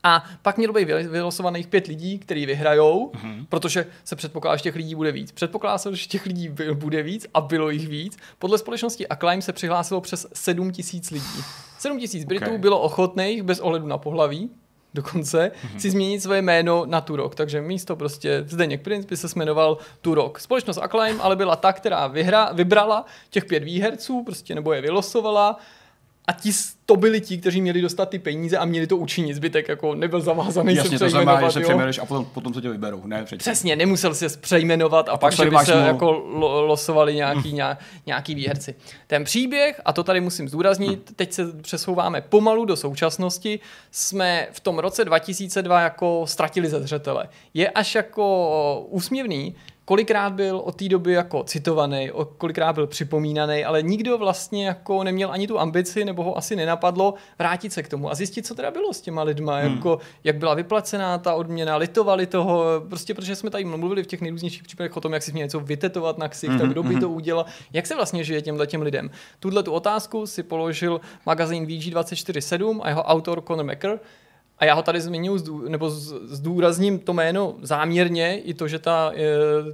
A 0.08 0.24
pak 0.42 0.58
mělo 0.58 0.74
být 0.74 0.86
vylosovaných 0.86 1.68
pět 1.68 1.88
lidí, 1.88 2.20
kteří 2.20 2.46
vyhrajou, 2.46 3.12
mm-hmm. 3.12 3.46
protože 3.50 3.86
se 4.04 4.16
předpokládá, 4.16 4.58
že 4.58 4.64
těch 4.64 4.76
lidí 4.76 4.96
bude 4.96 5.12
víc. 5.12 5.32
Předpokládá 5.32 5.78
se, 5.78 5.96
že 5.96 6.08
těch 6.08 6.26
lidí 6.26 6.50
bude 6.74 7.04
víc 7.04 7.28
a 7.34 7.42
bylo 7.42 7.70
jich 7.70 7.88
víc. 7.88 8.18
Podle 8.40 8.58
společnosti 8.58 9.08
Acclaim 9.08 9.42
se 9.42 9.54
přihlásilo 9.54 10.02
přes 10.02 10.28
7 10.34 10.72
tisíc 10.72 11.12
lidí. 11.12 11.44
7 11.78 12.00
tisíc 12.00 12.24
Britů 12.24 12.46
okay. 12.46 12.58
bylo 12.58 12.80
ochotných 12.80 13.44
bez 13.44 13.60
ohledu 13.60 13.88
na 13.88 13.98
pohlaví 13.98 14.50
dokonce, 14.94 15.52
mm-hmm. 15.52 15.78
si 15.78 15.90
změnit 15.90 16.22
své 16.22 16.42
jméno 16.42 16.86
na 16.86 17.02
Turok. 17.02 17.36
Takže 17.36 17.62
místo 17.62 17.96
prostě 17.96 18.44
Zdeněk 18.48 18.82
Prince 18.82 19.08
by 19.08 19.18
se 19.18 19.28
jmenoval 19.36 19.78
Turok. 20.02 20.40
Společnost 20.40 20.78
Acclaim 20.78 21.22
ale 21.22 21.36
byla 21.36 21.56
ta, 21.56 21.74
která 21.74 22.08
vyhra, 22.08 22.50
vybrala 22.54 23.06
těch 23.30 23.46
pět 23.46 23.64
výherců, 23.64 24.24
prostě 24.24 24.56
nebo 24.56 24.74
je 24.74 24.82
vylosovala 24.82 25.60
a 26.28 26.34
ti 26.34 26.52
to 26.86 26.96
byli 26.96 27.22
ti, 27.22 27.38
kteří 27.38 27.62
měli 27.62 27.82
dostat 27.82 28.10
ty 28.10 28.20
peníze 28.20 28.58
a 28.58 28.66
měli 28.66 28.88
to 28.88 28.98
učinit. 28.98 29.34
Zbytek 29.34 29.68
jako 29.70 29.96
nebyl 29.96 30.22
zavázaný 30.22 30.76
Jasně, 30.76 31.00
se 31.00 31.06
to 31.06 31.10
znamená, 31.10 31.42
že 31.42 31.52
se 31.52 31.60
přejmenuješ 31.60 32.00
a 32.00 32.06
potom, 32.06 32.26
potom 32.26 32.54
se 32.54 32.62
tě 32.62 32.70
vyberou. 32.70 33.02
Ne, 33.06 33.24
předtím. 33.26 33.40
Přesně, 33.40 33.76
nemusel 33.76 34.16
se 34.16 34.30
přejmenovat 34.38 35.10
a, 35.10 35.12
a 35.12 35.18
pak, 35.18 35.34
že 35.34 35.50
by 35.50 35.58
se 35.66 35.76
mou... 35.76 35.88
jako 35.88 36.12
lo, 36.12 36.62
losovali 36.62 37.16
nějaký, 37.16 37.62
hm. 37.62 37.76
nějaký 38.06 38.36
výherci. 38.36 38.76
Ten 39.08 39.24
příběh, 39.24 39.82
a 39.86 39.94
to 39.94 40.04
tady 40.04 40.22
musím 40.22 40.50
zdůraznit, 40.50 41.10
hm. 41.10 41.14
teď 41.16 41.34
se 41.34 41.54
přesouváme 41.62 42.22
pomalu 42.22 42.66
do 42.66 42.76
současnosti, 42.76 43.60
jsme 43.92 44.48
v 44.52 44.60
tom 44.60 44.80
roce 44.80 45.06
2002 45.06 45.82
jako 45.82 46.24
ztratili 46.28 46.70
ze 46.70 46.82
zřetele. 46.82 47.30
Je 47.54 47.70
až 47.70 47.96
jako 47.96 48.86
úsměvný, 48.90 49.56
kolikrát 49.88 50.34
byl 50.34 50.58
od 50.58 50.76
té 50.76 50.90
doby 50.90 51.14
jako 51.14 51.44
citovaný, 51.44 52.12
kolikrát 52.38 52.74
byl 52.74 52.88
připomínaný, 52.88 53.66
ale 53.66 53.82
nikdo 53.82 54.18
vlastně 54.18 54.66
jako 54.66 55.04
neměl 55.04 55.32
ani 55.32 55.48
tu 55.48 55.60
ambici, 55.60 56.06
nebo 56.06 56.24
ho 56.24 56.38
asi 56.38 56.56
nenapadlo 56.56 57.14
vrátit 57.40 57.74
se 57.74 57.84
k 57.84 57.88
tomu 57.88 58.12
a 58.12 58.16
zjistit, 58.16 58.46
co 58.46 58.56
teda 58.56 58.72
bylo 58.72 58.94
s 58.94 59.02
těma 59.02 59.24
lidma, 59.24 59.58
hmm. 59.58 59.76
jako, 59.76 60.00
jak 60.24 60.38
byla 60.38 60.54
vyplacená 60.54 61.18
ta 61.18 61.36
odměna, 61.36 61.76
litovali 61.78 62.26
toho, 62.26 62.64
prostě 62.90 63.14
protože 63.14 63.36
jsme 63.36 63.50
tady 63.50 63.66
mluvili 63.66 64.04
v 64.04 64.08
těch 64.08 64.22
nejrůznějších 64.22 64.64
případech 64.64 64.98
o 64.98 65.02
tom, 65.02 65.14
jak 65.14 65.24
si 65.24 65.32
měl 65.32 65.46
něco 65.46 65.60
vytetovat 65.60 66.18
na 66.18 66.28
ksich, 66.28 66.50
hmm. 66.50 66.60
tak 66.60 66.70
kdo 66.70 66.84
by 66.84 66.90
hmm. 66.90 67.02
to 67.02 67.10
udělal, 67.10 67.46
jak 67.74 67.88
se 67.88 67.96
vlastně 67.96 68.24
žije 68.24 68.42
těmhle 68.42 68.68
těm 68.68 68.82
lidem. 68.82 69.12
Tuhle 69.40 69.64
tu 69.64 69.72
otázku 69.72 70.28
si 70.28 70.44
položil 70.44 71.02
magazín 71.26 71.66
VG247 71.66 72.80
a 72.84 72.90
jeho 72.90 73.04
autor 73.04 73.44
Conor 73.48 73.66
Macker, 73.66 74.00
a 74.60 74.66
já 74.66 74.74
ho 74.74 74.82
tady 74.82 75.02
zmiňuji, 75.02 75.44
nebo 75.68 75.90
zdůrazním 75.90 77.00
to 77.00 77.14
jméno 77.14 77.56
záměrně, 77.62 78.40
i 78.40 78.54
to, 78.54 78.68
že 78.68 78.80
ta 78.80 79.12
e, 79.16 79.20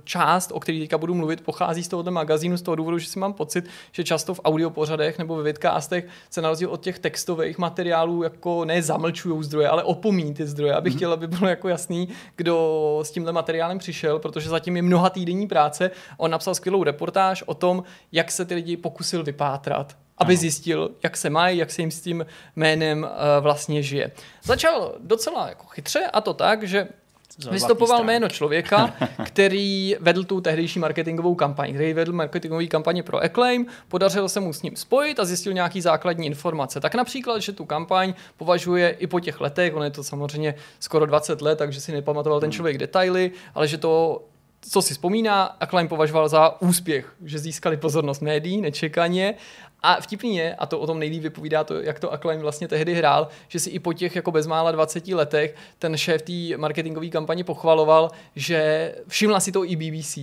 část, 0.03 0.51
o 0.51 0.59
které 0.59 0.79
teďka 0.79 0.97
budu 0.97 1.13
mluvit, 1.13 1.41
pochází 1.41 1.83
z 1.83 1.87
tohoto 1.87 2.11
magazínu 2.11 2.57
z 2.57 2.61
toho 2.61 2.75
důvodu, 2.75 2.97
že 2.99 3.07
si 3.07 3.19
mám 3.19 3.33
pocit, 3.33 3.65
že 3.91 4.03
často 4.03 4.33
v 4.33 4.41
audiopořadech 4.43 5.19
nebo 5.19 5.35
ve 5.35 5.43
vidcastech 5.43 6.07
se 6.29 6.41
na 6.41 6.49
rozdíl 6.49 6.69
od 6.69 6.81
těch 6.81 6.99
textových 6.99 7.57
materiálů 7.57 8.23
jako 8.23 8.65
ne 8.65 8.81
zamlčují 8.81 9.43
zdroje, 9.43 9.69
ale 9.69 9.83
opomíní 9.83 10.33
ty 10.33 10.47
zdroje, 10.47 10.73
abych 10.73 10.93
mm-hmm. 10.93 10.97
chtěl, 10.97 11.13
aby 11.13 11.27
bylo 11.27 11.49
jako 11.49 11.67
jasný, 11.69 12.09
kdo 12.35 12.99
s 13.03 13.11
tímhle 13.11 13.31
materiálem 13.31 13.79
přišel, 13.79 14.19
protože 14.19 14.49
zatím 14.49 14.75
je 14.75 14.81
mnoha 14.81 15.09
týdenní 15.09 15.47
práce. 15.47 15.91
On 16.17 16.31
napsal 16.31 16.55
skvělou 16.55 16.83
reportáž 16.83 17.43
o 17.47 17.53
tom, 17.53 17.83
jak 18.11 18.31
se 18.31 18.45
ty 18.45 18.55
lidi 18.55 18.77
pokusil 18.77 19.23
vypátrat 19.23 20.02
aby 20.17 20.37
zjistil, 20.37 20.91
jak 21.03 21.17
se 21.17 21.29
mají, 21.29 21.57
jak 21.57 21.71
se 21.71 21.81
jim 21.81 21.91
s 21.91 22.01
tím 22.01 22.25
jménem 22.55 23.03
uh, 23.03 23.09
vlastně 23.43 23.83
žije. 23.83 24.11
Začal 24.43 24.95
docela 24.99 25.49
jako 25.49 25.65
chytře 25.65 25.99
a 26.13 26.21
to 26.21 26.33
tak, 26.33 26.63
že 26.63 26.87
vystupoval 27.51 28.03
jméno 28.03 28.29
člověka, 28.29 28.93
který 29.25 29.95
vedl 29.99 30.23
tu 30.23 30.41
tehdejší 30.41 30.79
marketingovou 30.79 31.35
kampaň, 31.35 31.73
který 31.73 31.93
vedl 31.93 32.13
marketingový 32.13 32.67
kampaně 32.67 33.03
pro 33.03 33.23
Acclaim, 33.23 33.65
podařilo 33.87 34.29
se 34.29 34.39
mu 34.39 34.53
s 34.53 34.61
ním 34.61 34.75
spojit 34.75 35.19
a 35.19 35.25
zjistil 35.25 35.53
nějaký 35.53 35.81
základní 35.81 36.27
informace. 36.27 36.79
Tak 36.79 36.95
například, 36.95 37.39
že 37.39 37.51
tu 37.51 37.65
kampaň 37.65 38.13
považuje 38.37 38.89
i 38.89 39.07
po 39.07 39.19
těch 39.19 39.41
letech, 39.41 39.75
on 39.75 39.83
je 39.83 39.91
to 39.91 40.03
samozřejmě 40.03 40.55
skoro 40.79 41.05
20 41.05 41.41
let, 41.41 41.55
takže 41.55 41.81
si 41.81 41.91
nepamatoval 41.91 42.39
ten 42.39 42.47
hmm. 42.47 42.53
člověk 42.53 42.77
detaily, 42.77 43.31
ale 43.55 43.67
že 43.67 43.77
to 43.77 44.23
co 44.69 44.81
si 44.81 44.93
vzpomíná, 44.93 45.43
Acclaim 45.43 45.87
považoval 45.87 46.29
za 46.29 46.61
úspěch, 46.61 47.15
že 47.25 47.39
získali 47.39 47.77
pozornost 47.77 48.21
médií 48.21 48.61
nečekaně. 48.61 49.35
A 49.85 50.01
vtipný 50.01 50.35
je, 50.35 50.55
a 50.55 50.65
to 50.65 50.79
o 50.79 50.87
tom 50.87 50.99
nejlíp 50.99 51.23
vypovídá 51.23 51.63
to, 51.63 51.81
jak 51.81 51.99
to 51.99 52.13
Acclaim 52.13 52.41
vlastně 52.41 52.67
tehdy 52.67 52.93
hrál, 52.93 53.27
že 53.47 53.59
si 53.59 53.69
i 53.69 53.79
po 53.79 53.93
těch 53.93 54.15
jako 54.15 54.31
bezmála 54.31 54.71
20 54.71 55.07
letech 55.07 55.55
ten 55.79 55.97
šéf 55.97 56.21
té 56.21 56.57
marketingové 56.57 57.07
kampaně 57.07 57.43
pochvaloval, 57.43 58.11
že 58.35 58.91
všimla 59.07 59.39
si 59.39 59.51
to 59.51 59.65
i 59.65 59.75
BBC. 59.75 60.17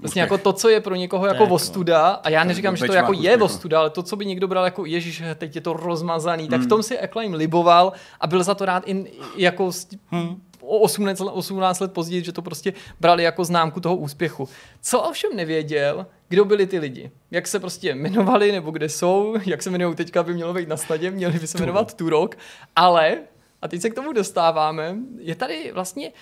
Vlastně 0.00 0.22
jako 0.22 0.38
to, 0.38 0.52
co 0.52 0.68
je 0.68 0.80
pro 0.80 0.94
někoho 0.94 1.26
jako 1.26 1.46
vostuda, 1.46 2.08
a 2.08 2.30
já 2.30 2.44
neříkám, 2.44 2.76
že 2.76 2.86
to 2.86 2.92
jako 2.92 3.12
je 3.12 3.36
vostuda, 3.36 3.78
ale 3.78 3.90
to, 3.90 4.02
co 4.02 4.16
by 4.16 4.26
někdo 4.26 4.48
bral 4.48 4.64
jako 4.64 4.86
ježíš, 4.86 5.22
teď 5.34 5.54
je 5.54 5.60
to 5.60 5.72
rozmazaný, 5.72 6.48
tak 6.48 6.58
v 6.58 6.62
hmm. 6.62 6.68
tom 6.68 6.82
si 6.82 6.98
Acclaim 6.98 7.34
liboval 7.34 7.92
a 8.20 8.26
byl 8.26 8.42
za 8.42 8.54
to 8.54 8.64
rád 8.64 8.82
i 8.86 9.04
jako 9.36 9.70
hmm 10.10 10.40
18, 10.76 11.20
18 11.20 11.80
let 11.80 11.92
později, 11.92 12.24
že 12.24 12.32
to 12.32 12.42
prostě 12.42 12.72
brali 13.00 13.22
jako 13.22 13.44
známku 13.44 13.80
toho 13.80 13.96
úspěchu. 13.96 14.48
Co 14.82 15.00
ovšem 15.00 15.30
nevěděl, 15.36 16.06
kdo 16.28 16.44
byli 16.44 16.66
ty 16.66 16.78
lidi. 16.78 17.10
Jak 17.30 17.46
se 17.46 17.60
prostě 17.60 17.90
jmenovali, 17.90 18.52
nebo 18.52 18.70
kde 18.70 18.88
jsou, 18.88 19.34
jak 19.46 19.62
se 19.62 19.70
jmenují 19.70 19.94
teďka, 19.96 20.22
by 20.22 20.34
mělo 20.34 20.54
být 20.54 20.68
na 20.68 20.76
snadě, 20.76 21.10
měli 21.10 21.38
by 21.38 21.46
se 21.46 21.58
jmenovat 21.58 21.94
Turok, 21.94 22.36
ale, 22.76 23.18
a 23.62 23.68
teď 23.68 23.80
se 23.80 23.90
k 23.90 23.94
tomu 23.94 24.12
dostáváme, 24.12 24.96
je 25.18 25.34
tady 25.34 25.72
vlastně 25.72 26.12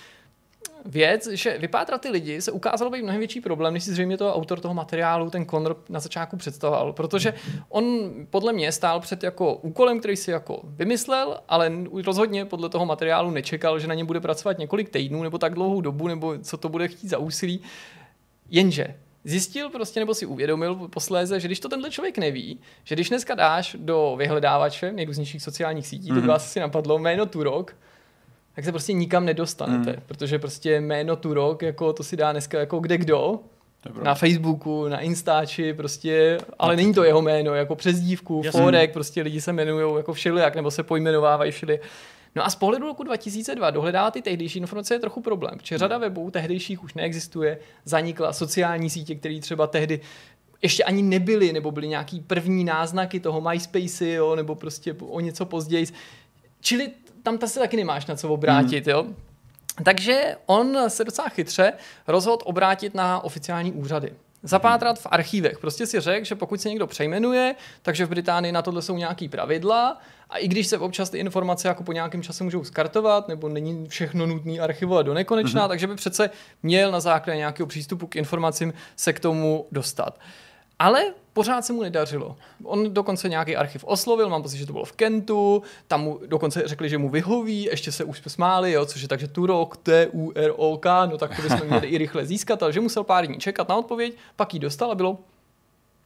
věc, 0.84 1.26
že 1.26 1.58
vypátrat 1.58 2.00
ty 2.00 2.08
lidi 2.08 2.42
se 2.42 2.52
ukázalo 2.52 2.90
být 2.90 3.02
mnohem 3.02 3.18
větší 3.18 3.40
problém, 3.40 3.74
než 3.74 3.84
si 3.84 3.90
zřejmě 3.90 4.18
to 4.18 4.34
autor 4.34 4.60
toho 4.60 4.74
materiálu, 4.74 5.30
ten 5.30 5.46
Conor, 5.46 5.76
na 5.88 6.00
začátku 6.00 6.36
představoval, 6.36 6.92
protože 6.92 7.34
on 7.68 8.10
podle 8.30 8.52
mě 8.52 8.72
stál 8.72 9.00
před 9.00 9.22
jako 9.22 9.54
úkolem, 9.54 9.98
který 9.98 10.16
si 10.16 10.30
jako 10.30 10.60
vymyslel, 10.64 11.40
ale 11.48 11.72
rozhodně 12.06 12.44
podle 12.44 12.68
toho 12.68 12.86
materiálu 12.86 13.30
nečekal, 13.30 13.78
že 13.78 13.86
na 13.86 13.94
něm 13.94 14.06
bude 14.06 14.20
pracovat 14.20 14.58
několik 14.58 14.88
týdnů 14.88 15.22
nebo 15.22 15.38
tak 15.38 15.54
dlouhou 15.54 15.80
dobu, 15.80 16.08
nebo 16.08 16.38
co 16.38 16.56
to 16.56 16.68
bude 16.68 16.88
chtít 16.88 17.08
za 17.08 17.18
úsilí. 17.18 17.60
Jenže 18.50 18.94
zjistil 19.24 19.70
prostě 19.70 20.00
nebo 20.00 20.14
si 20.14 20.26
uvědomil 20.26 20.74
posléze, 20.74 21.40
že 21.40 21.48
když 21.48 21.60
to 21.60 21.68
tenhle 21.68 21.90
člověk 21.90 22.18
neví, 22.18 22.60
že 22.84 22.94
když 22.94 23.08
dneska 23.08 23.34
dáš 23.34 23.76
do 23.78 24.14
vyhledávače 24.18 24.92
nejrůznějších 24.92 25.42
sociálních 25.42 25.86
sítí, 25.86 26.04
mm-hmm. 26.04 26.14
to 26.14 26.14
by 26.14 26.20
mhm. 26.20 26.28
vás 26.28 26.44
asi 26.44 26.60
napadlo 26.60 26.98
jméno 26.98 27.26
Turok, 27.26 27.76
tak 28.56 28.64
se 28.64 28.72
prostě 28.72 28.92
nikam 28.92 29.24
nedostanete, 29.24 29.92
mm. 29.92 30.02
protože 30.06 30.38
prostě 30.38 30.80
jméno 30.80 31.16
Turok, 31.16 31.62
jako 31.62 31.92
to 31.92 32.02
si 32.02 32.16
dá 32.16 32.32
dneska 32.32 32.60
jako 32.60 32.78
kde 32.78 32.98
kdo, 32.98 33.40
na 34.02 34.14
Facebooku, 34.14 34.88
na 34.88 35.00
Instači, 35.00 35.74
prostě, 35.74 36.38
ale 36.58 36.76
není 36.76 36.94
to 36.94 37.04
jeho 37.04 37.22
jméno, 37.22 37.54
jako 37.54 37.76
přezdívku, 37.76 38.42
Jasný. 38.44 38.60
Forek, 38.60 38.92
prostě 38.92 39.22
lidi 39.22 39.40
se 39.40 39.50
jmenují 39.50 39.96
jako 39.96 40.12
všelijak, 40.12 40.56
nebo 40.56 40.70
se 40.70 40.82
pojmenovávají 40.82 41.52
všeli. 41.52 41.80
No 42.36 42.46
a 42.46 42.50
z 42.50 42.56
pohledu 42.56 42.86
roku 42.86 43.02
2002 43.02 43.70
dohledávat 43.70 44.14
ty 44.14 44.22
tehdejší 44.22 44.58
informace 44.58 44.94
je 44.94 44.98
trochu 44.98 45.20
problém, 45.20 45.58
protože 45.58 45.78
řada 45.78 45.98
webů 45.98 46.30
tehdejších 46.30 46.84
už 46.84 46.94
neexistuje, 46.94 47.58
zanikla 47.84 48.32
sociální 48.32 48.90
sítě, 48.90 49.14
které 49.14 49.40
třeba 49.40 49.66
tehdy 49.66 50.00
ještě 50.62 50.84
ani 50.84 51.02
nebyly, 51.02 51.52
nebo 51.52 51.70
byly 51.70 51.88
nějaký 51.88 52.20
první 52.20 52.64
náznaky 52.64 53.20
toho 53.20 53.40
MySpace, 53.40 54.08
jo, 54.08 54.36
nebo 54.36 54.54
prostě 54.54 54.96
o 55.00 55.20
něco 55.20 55.46
později. 55.46 55.86
Čili 56.60 56.90
tam 57.26 57.38
ta 57.38 57.46
se 57.46 57.60
taky 57.60 57.76
nemáš 57.76 58.06
na 58.06 58.16
co 58.16 58.28
obrátit, 58.28 58.86
hmm. 58.86 58.90
jo. 58.90 59.06
Takže 59.84 60.36
on 60.46 60.90
se 60.90 61.04
docela 61.04 61.28
chytře 61.28 61.72
rozhodl 62.06 62.42
obrátit 62.44 62.94
na 62.94 63.24
oficiální 63.24 63.72
úřady. 63.72 64.12
Zapátrat 64.42 64.98
v 64.98 65.06
archívech. 65.10 65.58
Prostě 65.58 65.86
si 65.86 66.00
řekl, 66.00 66.24
že 66.24 66.34
pokud 66.34 66.60
se 66.60 66.68
někdo 66.68 66.86
přejmenuje, 66.86 67.54
takže 67.82 68.06
v 68.06 68.08
Británii 68.08 68.52
na 68.52 68.62
tohle 68.62 68.82
jsou 68.82 68.96
nějaký 68.96 69.28
pravidla 69.28 70.00
a 70.30 70.38
i 70.38 70.48
když 70.48 70.66
se 70.66 70.78
občas 70.78 71.10
ty 71.10 71.18
informace 71.18 71.68
jako 71.68 71.82
po 71.82 71.92
nějakém 71.92 72.22
čase 72.22 72.44
můžou 72.44 72.64
skartovat, 72.64 73.28
nebo 73.28 73.48
není 73.48 73.88
všechno 73.88 74.26
nutné 74.26 74.58
archivovat 74.58 75.06
do 75.06 75.14
nekonečná, 75.14 75.64
mm-hmm. 75.64 75.68
takže 75.68 75.86
by 75.86 75.94
přece 75.94 76.30
měl 76.62 76.90
na 76.90 77.00
základě 77.00 77.36
nějakého 77.36 77.66
přístupu 77.66 78.06
k 78.06 78.16
informacím 78.16 78.72
se 78.96 79.12
k 79.12 79.20
tomu 79.20 79.66
dostat. 79.72 80.18
Ale 80.78 81.04
pořád 81.32 81.64
se 81.64 81.72
mu 81.72 81.82
nedařilo. 81.82 82.36
On 82.64 82.94
dokonce 82.94 83.28
nějaký 83.28 83.56
archiv 83.56 83.84
oslovil, 83.84 84.28
mám 84.28 84.42
pocit, 84.42 84.58
že 84.58 84.66
to 84.66 84.72
bylo 84.72 84.84
v 84.84 84.92
Kentu, 84.92 85.62
tam 85.88 86.00
mu 86.00 86.20
dokonce 86.26 86.62
řekli, 86.66 86.88
že 86.88 86.98
mu 86.98 87.08
vyhoví, 87.08 87.64
ještě 87.64 87.92
se 87.92 88.04
už 88.04 88.22
smáli, 88.26 88.72
jo, 88.72 88.86
což 88.86 89.02
je 89.02 89.08
takže 89.08 89.28
Turok, 89.28 89.76
T-U-R-O-K, 89.76 91.06
no 91.06 91.18
tak 91.18 91.36
to 91.36 91.42
bychom 91.42 91.66
měli 91.66 91.88
i 91.88 91.98
rychle 91.98 92.26
získat, 92.26 92.62
ale 92.62 92.72
že 92.72 92.80
musel 92.80 93.04
pár 93.04 93.26
dní 93.26 93.38
čekat 93.38 93.68
na 93.68 93.76
odpověď, 93.76 94.16
pak 94.36 94.54
ji 94.54 94.60
dostal 94.60 94.90
a 94.90 94.94
bylo 94.94 95.18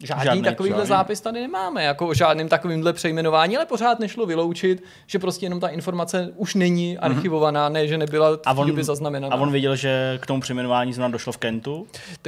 Žádný, 0.04 0.24
žádný 0.24 0.42
takovýhle 0.42 0.78
žádný. 0.78 0.88
zápis 0.88 1.20
tady 1.20 1.40
nemáme, 1.40 1.84
jako 1.84 2.08
o 2.08 2.14
žádným 2.14 2.48
takovýmhle 2.48 2.92
přejmenování, 2.92 3.56
ale 3.56 3.66
pořád 3.66 3.98
nešlo 3.98 4.26
vyloučit, 4.26 4.84
že 5.06 5.18
prostě 5.18 5.46
jenom 5.46 5.60
ta 5.60 5.68
informace 5.68 6.32
už 6.36 6.54
není 6.54 6.92
mhm. 6.92 6.98
archivovaná, 7.04 7.68
ne, 7.68 7.88
že 7.88 7.98
nebyla 7.98 8.36
v 8.36 8.40
a 8.46 8.52
on, 8.52 8.68
doby 8.68 8.84
zaznamenaná. 8.84 9.36
A 9.36 9.38
on 9.38 9.52
věděl, 9.52 9.76
že 9.76 10.18
k 10.22 10.26
tomu 10.26 10.40
přejmenování 10.40 10.92
zrovna 10.92 11.08
došlo 11.08 11.32
v 11.32 11.36
Kentu? 11.36 11.86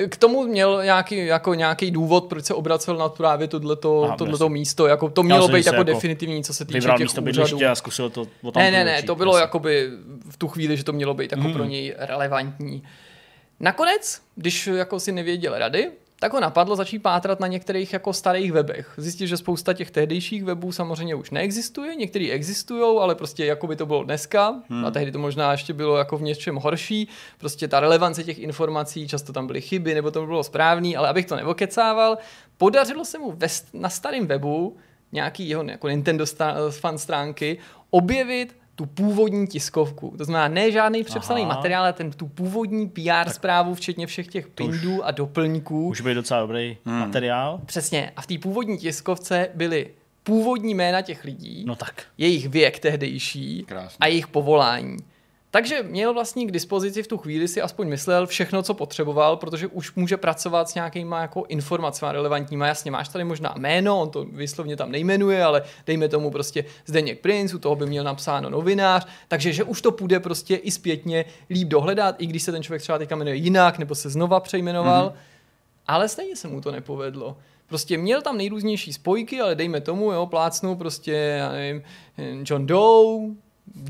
K 0.09 0.17
tomu 0.17 0.47
měl 0.47 0.85
nějaký, 0.85 1.27
jako 1.27 1.55
nějaký 1.55 1.91
důvod, 1.91 2.25
proč 2.25 2.45
se 2.45 2.55
obracel 2.55 2.97
na 2.97 3.09
právě 3.09 3.49
tohleto, 3.49 4.05
Aha, 4.05 4.17
tohleto 4.17 4.49
místo. 4.49 4.87
Jako, 4.87 5.09
to 5.09 5.23
mělo 5.23 5.49
být 5.49 5.67
jako, 5.67 5.77
jako 5.77 5.83
definitivní, 5.83 6.45
co 6.45 6.55
se 6.55 6.65
týče 6.65 6.81
těch 6.81 6.99
místo 6.99 7.23
úřadů. 7.23 7.59
a 7.71 7.75
zkusil 7.75 8.11
to 8.11 8.27
Ne, 8.57 8.71
ne, 8.71 8.85
ne, 8.85 9.03
to 9.03 9.15
bylo 9.15 9.39
jakoby 9.39 9.91
v 10.31 10.37
tu 10.37 10.49
chvíli, 10.49 10.77
že 10.77 10.85
to 10.85 10.93
mělo 10.93 11.15
být 11.15 11.33
jako 11.33 11.45
hmm. 11.45 11.53
pro 11.53 11.65
něj 11.65 11.95
relevantní. 11.99 12.83
Nakonec, 13.61 14.21
když 14.37 14.67
jako 14.67 15.01
si 15.01 15.13
nevěděl 15.13 15.59
rady, 15.59 15.91
tak 16.23 16.33
ho 16.33 16.41
napadlo 16.41 16.77
začít 16.77 16.99
pátrat 16.99 17.41
na 17.41 17.47
některých 17.47 17.93
jako 17.93 18.13
starých 18.13 18.53
webech. 18.53 18.95
Zjistil, 18.97 19.27
že 19.27 19.37
spousta 19.37 19.73
těch 19.73 19.91
tehdejších 19.91 20.45
webů 20.45 20.73
samozřejmě 20.73 21.15
už 21.15 21.31
neexistuje, 21.31 21.97
některý 21.97 22.33
existují, 22.33 22.99
ale 23.01 23.15
prostě 23.15 23.45
jako 23.45 23.67
by 23.67 23.77
to 23.77 23.87
bylo 23.87 24.05
dneska, 24.05 24.63
hmm. 24.69 24.85
a 24.85 24.91
tehdy 24.91 25.13
to 25.13 25.19
možná 25.19 25.53
ještě 25.53 25.73
bylo 25.73 25.97
jako 25.97 26.19
v 26.19 26.23
něčem 26.23 26.57
horší, 26.57 27.09
prostě 27.39 27.69
ta 27.69 27.81
relevance 27.81 28.25
těch 28.25 28.39
informací, 28.39 29.09
často 29.09 29.33
tam 29.33 29.47
byly 29.47 29.61
chyby, 29.61 29.95
nebo 29.95 30.11
to 30.11 30.27
bylo 30.27 30.45
správný, 30.45 30.97
ale 30.97 31.09
abych 31.09 31.27
to 31.27 31.37
nevokecával, 31.37 32.19
podařilo 32.59 33.05
se 33.05 33.19
mu 33.19 33.33
ve, 33.33 33.47
na 33.73 33.89
starém 33.89 34.27
webu 34.27 34.77
nějaký 35.13 35.49
jeho 35.49 35.63
jako 35.63 35.89
Nintendo 35.89 36.25
fan 36.71 36.99
stránky 36.99 37.59
objevit 37.91 38.57
tu 38.77 38.87
původní 38.87 39.47
tiskovku. 39.47 40.15
To 40.19 40.25
znamená, 40.25 40.49
ne 40.49 40.73
žádný 40.73 41.05
přepsaný 41.05 41.43
Aha. 41.43 41.55
materiál, 41.55 41.83
ale 41.83 41.93
ten, 41.93 42.11
tu 42.11 42.29
původní 42.29 42.89
PR 42.89 43.03
tak 43.03 43.35
zprávu, 43.35 43.75
včetně 43.75 44.07
všech 44.07 44.27
těch 44.27 44.49
pindů 44.49 45.05
a 45.05 45.11
doplňků. 45.11 45.89
Už 45.89 46.01
byl 46.01 46.15
docela 46.15 46.41
dobrý 46.41 46.77
hmm. 46.85 46.99
materiál. 46.99 47.61
Přesně. 47.67 48.13
A 48.17 48.23
v 48.23 48.27
té 48.27 48.39
původní 48.39 48.79
tiskovce 48.79 49.49
byly 49.55 49.91
původní 50.23 50.75
jména 50.75 51.03
těch 51.03 51.25
lidí, 51.25 51.65
no 51.67 51.77
tak. 51.77 52.03
jejich 52.19 52.49
věk 52.49 52.79
tehdejší 52.79 53.65
Krásný. 53.69 53.99
a 54.01 54.07
jejich 54.07 54.27
povolání. 54.27 54.97
Takže 55.55 55.83
měl 55.83 56.15
vlastně 56.15 56.47
k 56.47 56.51
dispozici 56.51 57.03
v 57.03 57.07
tu 57.07 57.19
chvíli 57.19 57.49
si 57.49 57.63
aspoň 57.63 57.89
myslel 57.89 58.27
všechno, 58.27 58.63
co 58.63 58.75
potřeboval, 58.75 59.37
protože 59.37 59.67
už 59.67 59.95
může 59.95 60.17
pracovat 60.17 60.69
s 60.69 60.75
nějakýma 60.75 61.21
jako 61.21 61.45
informacemi 61.49 62.13
relevantníma. 62.13 62.67
Jasně, 62.67 62.91
máš 62.91 63.09
tady 63.09 63.25
možná 63.25 63.55
jméno, 63.59 64.01
on 64.01 64.11
to 64.11 64.25
vyslovně 64.25 64.77
tam 64.77 64.91
nejmenuje, 64.91 65.45
ale 65.45 65.63
dejme 65.87 66.09
tomu 66.09 66.31
prostě 66.31 66.65
Zdeněk 66.87 67.21
Prince, 67.21 67.57
u 67.57 67.59
toho 67.59 67.77
by 67.77 67.87
měl 67.87 68.05
napsáno 68.05 68.51
novinář, 68.51 69.07
takže 69.29 69.53
že 69.53 69.65
už 69.65 69.83
to 69.83 69.93
půjde 69.93 70.21
prostě 70.21 70.57
i 70.57 70.71
zpětně 70.71 71.25
líp 71.51 71.69
dohledat, 71.69 72.15
i 72.19 72.27
když 72.27 72.43
se 72.43 72.53
ten 72.53 72.63
člověk 72.63 72.83
třeba 72.83 72.99
teďka 72.99 73.17
jmenuje 73.17 73.37
jinak, 73.37 73.79
nebo 73.79 73.95
se 73.95 74.11
znova 74.11 74.41
přejmenoval, 74.41 75.09
mm-hmm. 75.09 75.21
ale 75.87 76.09
stejně 76.09 76.37
se 76.37 76.49
mu 76.49 76.61
to 76.61 76.71
nepovedlo. 76.71 77.37
Prostě 77.67 77.99
měl 77.99 78.23
tam 78.23 78.37
nejrůznější 78.37 78.93
spojky, 78.93 79.41
ale 79.41 79.55
dejme 79.55 79.81
tomu, 79.81 80.13
jo, 80.13 80.27
plácnu 80.27 80.77
prostě, 80.77 81.13
já 81.13 81.53
nevím, 81.53 81.83
John 82.45 82.67
Doe, 82.67 83.31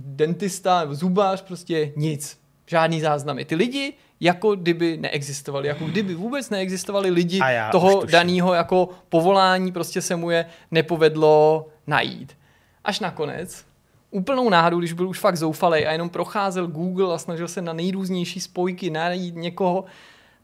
dentista 0.01 0.81
nebo 0.81 0.95
zubář, 0.95 1.43
prostě 1.43 1.93
nic. 1.97 2.39
Žádný 2.67 3.01
záznamy. 3.01 3.45
Ty 3.45 3.55
lidi 3.55 3.93
jako 4.21 4.55
kdyby 4.55 4.97
neexistovali, 4.97 5.69
jako 5.69 5.85
kdyby 5.85 6.15
vůbec 6.15 6.51
neexistovali 6.51 7.11
lidi 7.11 7.41
toho 7.73 8.05
daného 8.05 8.55
jako 8.55 8.89
povolání, 9.09 9.73
prostě 9.73 10.03
se 10.03 10.17
mu 10.17 10.31
je 10.31 10.47
nepovedlo 10.71 11.69
najít. 11.87 12.37
Až 12.85 13.01
nakonec, 13.01 13.65
úplnou 14.11 14.51
náhodou, 14.51 14.79
když 14.79 14.93
byl 14.93 15.09
už 15.09 15.19
fakt 15.19 15.37
zoufalý 15.37 15.87
a 15.87 15.93
jenom 15.93 16.09
procházel 16.09 16.67
Google 16.67 17.15
a 17.15 17.19
snažil 17.19 17.49
se 17.49 17.63
na 17.63 17.73
nejrůznější 17.73 18.41
spojky 18.41 18.91
najít 18.91 19.35
někoho, 19.37 19.85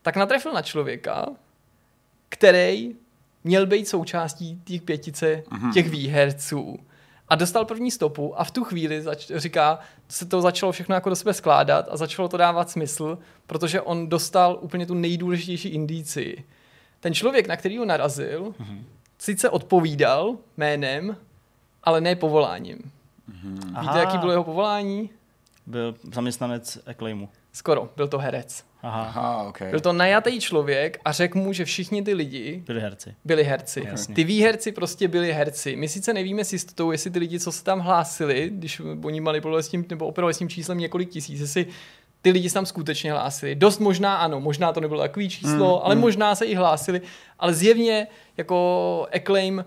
tak 0.02 0.16
natrefil 0.16 0.52
na 0.52 0.62
člověka, 0.62 1.26
který 2.28 2.94
měl 3.44 3.66
být 3.66 3.88
součástí 3.88 4.60
těch 4.64 4.82
pětice 4.82 5.42
mhm. 5.50 5.72
těch 5.72 5.88
výherců 5.88 6.78
a 7.28 7.34
dostal 7.34 7.64
první 7.64 7.90
stopu 7.90 8.40
a 8.40 8.44
v 8.44 8.50
tu 8.50 8.64
chvíli 8.64 9.02
zač- 9.02 9.30
říká, 9.36 9.78
se 10.08 10.26
to 10.26 10.40
začalo 10.40 10.72
všechno 10.72 10.94
jako 10.94 11.08
do 11.08 11.16
sebe 11.16 11.34
skládat 11.34 11.88
a 11.90 11.96
začalo 11.96 12.28
to 12.28 12.36
dávat 12.36 12.70
smysl, 12.70 13.18
protože 13.46 13.80
on 13.80 14.08
dostal 14.08 14.58
úplně 14.60 14.86
tu 14.86 14.94
nejdůležitější 14.94 15.68
indici. 15.68 16.44
Ten 17.00 17.14
člověk, 17.14 17.48
na 17.48 17.56
který 17.56 17.78
ho 17.78 17.84
narazil, 17.84 18.54
mm-hmm. 18.60 18.82
sice 19.18 19.50
odpovídal 19.50 20.36
jménem, 20.56 21.16
ale 21.84 22.00
ne 22.00 22.16
povoláním. 22.16 22.78
Mm-hmm. 23.30 23.80
Víte, 23.80 23.98
jaký 23.98 24.18
bylo 24.18 24.32
jeho 24.32 24.44
povolání? 24.44 25.10
Byl 25.68 25.94
zaměstnanec 26.14 26.78
Acclaimu. 26.86 27.28
Skoro, 27.52 27.88
byl 27.96 28.08
to 28.08 28.18
herec. 28.18 28.64
Aha. 28.82 29.02
Aha, 29.02 29.42
okay. 29.42 29.70
Byl 29.70 29.80
to 29.80 29.92
najatý 29.92 30.40
člověk 30.40 31.00
a 31.04 31.12
řekl 31.12 31.38
mu, 31.38 31.52
že 31.52 31.64
všichni 31.64 32.02
ty 32.02 32.14
lidi 32.14 32.62
byli 32.66 32.80
herci. 32.80 33.14
Byli 33.24 33.44
herci. 33.44 33.82
Jasně. 33.86 34.14
Ty 34.14 34.24
výherci 34.24 34.72
prostě 34.72 35.08
byli 35.08 35.32
herci. 35.32 35.76
My 35.76 35.88
sice 35.88 36.12
nevíme 36.12 36.44
s 36.44 36.52
jistotou, 36.52 36.90
jestli 36.90 37.10
ty 37.10 37.18
lidi, 37.18 37.40
co 37.40 37.52
se 37.52 37.64
tam 37.64 37.80
hlásili, 37.80 38.50
když 38.54 38.80
oni 39.04 39.20
manipulovali 39.20 39.62
s 39.62 39.68
tím, 39.68 39.84
nebo 39.90 40.06
operovali 40.06 40.34
s 40.34 40.38
tím 40.38 40.48
číslem 40.48 40.78
několik 40.78 41.10
tisíc, 41.10 41.40
jestli 41.40 41.66
ty 42.22 42.30
lidi 42.30 42.48
se 42.48 42.54
tam 42.54 42.66
skutečně 42.66 43.12
hlásili. 43.12 43.54
Dost 43.54 43.78
možná 43.78 44.16
ano, 44.16 44.40
možná 44.40 44.72
to 44.72 44.80
nebylo 44.80 45.00
takový 45.00 45.28
číslo, 45.28 45.76
mm, 45.76 45.82
ale 45.84 45.94
mm. 45.94 46.00
možná 46.00 46.34
se 46.34 46.44
i 46.44 46.54
hlásili, 46.54 47.00
ale 47.38 47.54
zjevně 47.54 48.06
jako 48.36 49.06
Acclaim 49.14 49.64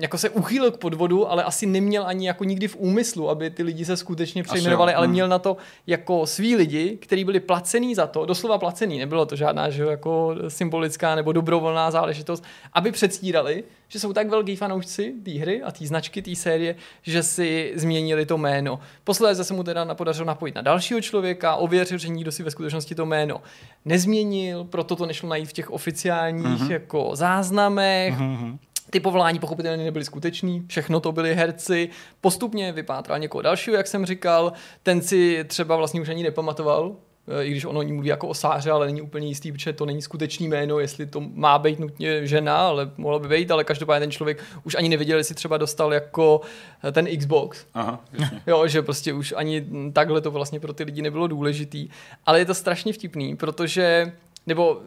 jako 0.00 0.18
se 0.18 0.30
uchýlil 0.30 0.70
k 0.70 0.78
podvodu, 0.78 1.30
ale 1.30 1.44
asi 1.44 1.66
neměl 1.66 2.06
ani 2.06 2.26
jako 2.26 2.44
nikdy 2.44 2.68
v 2.68 2.76
úmyslu, 2.76 3.30
aby 3.30 3.50
ty 3.50 3.62
lidi 3.62 3.84
se 3.84 3.96
skutečně 3.96 4.42
přejmenovali, 4.42 4.94
ale 4.94 5.06
hmm. 5.06 5.12
měl 5.12 5.28
na 5.28 5.38
to 5.38 5.56
jako 5.86 6.26
svý 6.26 6.56
lidi, 6.56 6.98
kteří 7.00 7.24
byli 7.24 7.40
placený 7.40 7.94
za 7.94 8.06
to, 8.06 8.26
doslova 8.26 8.58
placený, 8.58 8.98
nebylo 8.98 9.26
to 9.26 9.36
žádná 9.36 9.70
že 9.70 9.82
jako 9.82 10.34
symbolická 10.48 11.14
nebo 11.14 11.32
dobrovolná 11.32 11.90
záležitost, 11.90 12.44
aby 12.72 12.92
předstírali, 12.92 13.64
že 13.88 14.00
jsou 14.00 14.12
tak 14.12 14.28
velký 14.28 14.56
fanoušci 14.56 15.14
té 15.24 15.30
hry 15.30 15.62
a 15.62 15.72
té 15.72 15.86
značky, 15.86 16.22
té 16.22 16.36
série, 16.36 16.74
že 17.02 17.22
si 17.22 17.72
změnili 17.74 18.26
to 18.26 18.38
jméno. 18.38 18.80
Posledně 19.04 19.44
se 19.44 19.54
mu 19.54 19.64
teda 19.64 19.94
podařilo 19.94 20.26
napojit 20.26 20.54
na 20.54 20.62
dalšího 20.62 21.00
člověka, 21.00 21.56
ověřil, 21.56 21.98
že 21.98 22.08
nikdo 22.08 22.32
si 22.32 22.42
ve 22.42 22.50
skutečnosti 22.50 22.94
to 22.94 23.06
jméno 23.06 23.40
nezměnil, 23.84 24.64
proto 24.64 24.96
to 24.96 25.06
nešlo 25.06 25.28
najít 25.28 25.48
v 25.48 25.52
těch 25.52 25.70
oficiálních 25.70 26.46
mm-hmm. 26.46 26.70
jako 26.70 27.10
záznamech. 27.14 28.18
Mm-hmm. 28.18 28.58
Ty 28.90 29.00
povolání 29.00 29.38
pochopitelně 29.38 29.84
nebyly 29.84 30.04
skutečný, 30.04 30.64
všechno 30.66 31.00
to 31.00 31.12
byli 31.12 31.34
herci. 31.34 31.88
Postupně 32.20 32.72
vypátral 32.72 33.18
někoho 33.18 33.42
dalšího, 33.42 33.76
jak 33.76 33.86
jsem 33.86 34.06
říkal. 34.06 34.52
Ten 34.82 35.02
si 35.02 35.44
třeba 35.44 35.76
vlastně 35.76 36.00
už 36.00 36.08
ani 36.08 36.22
nepamatoval, 36.22 36.96
eh, 37.28 37.44
i 37.44 37.50
když 37.50 37.64
ono 37.64 37.82
ní 37.82 37.92
mluví 37.92 38.08
jako 38.08 38.28
o 38.28 38.34
Sáře, 38.34 38.70
ale 38.70 38.86
není 38.86 39.02
úplně 39.02 39.28
jistý, 39.28 39.52
protože 39.52 39.72
to 39.72 39.86
není 39.86 40.02
skutečný 40.02 40.48
jméno, 40.48 40.78
jestli 40.78 41.06
to 41.06 41.20
má 41.20 41.58
být 41.58 41.78
nutně 41.78 42.26
žena, 42.26 42.56
ale 42.56 42.90
mohla 42.96 43.18
by 43.18 43.28
být, 43.28 43.50
ale 43.50 43.64
každopádně 43.64 44.00
ten 44.00 44.10
člověk 44.10 44.44
už 44.64 44.74
ani 44.74 44.88
nevěděl, 44.88 45.18
jestli 45.18 45.34
třeba 45.34 45.56
dostal 45.58 45.94
jako 45.94 46.40
eh, 46.84 46.92
ten 46.92 47.18
Xbox. 47.18 47.66
Aha, 47.74 48.00
jo, 48.46 48.66
že 48.66 48.82
prostě 48.82 49.12
už 49.12 49.34
ani 49.36 49.66
takhle 49.92 50.20
to 50.20 50.30
vlastně 50.30 50.60
pro 50.60 50.72
ty 50.72 50.84
lidi 50.84 51.02
nebylo 51.02 51.26
důležitý. 51.26 51.88
Ale 52.26 52.38
je 52.38 52.44
to 52.44 52.54
strašně 52.54 52.92
vtipný, 52.92 53.36
protože, 53.36 54.12
nebo 54.46 54.80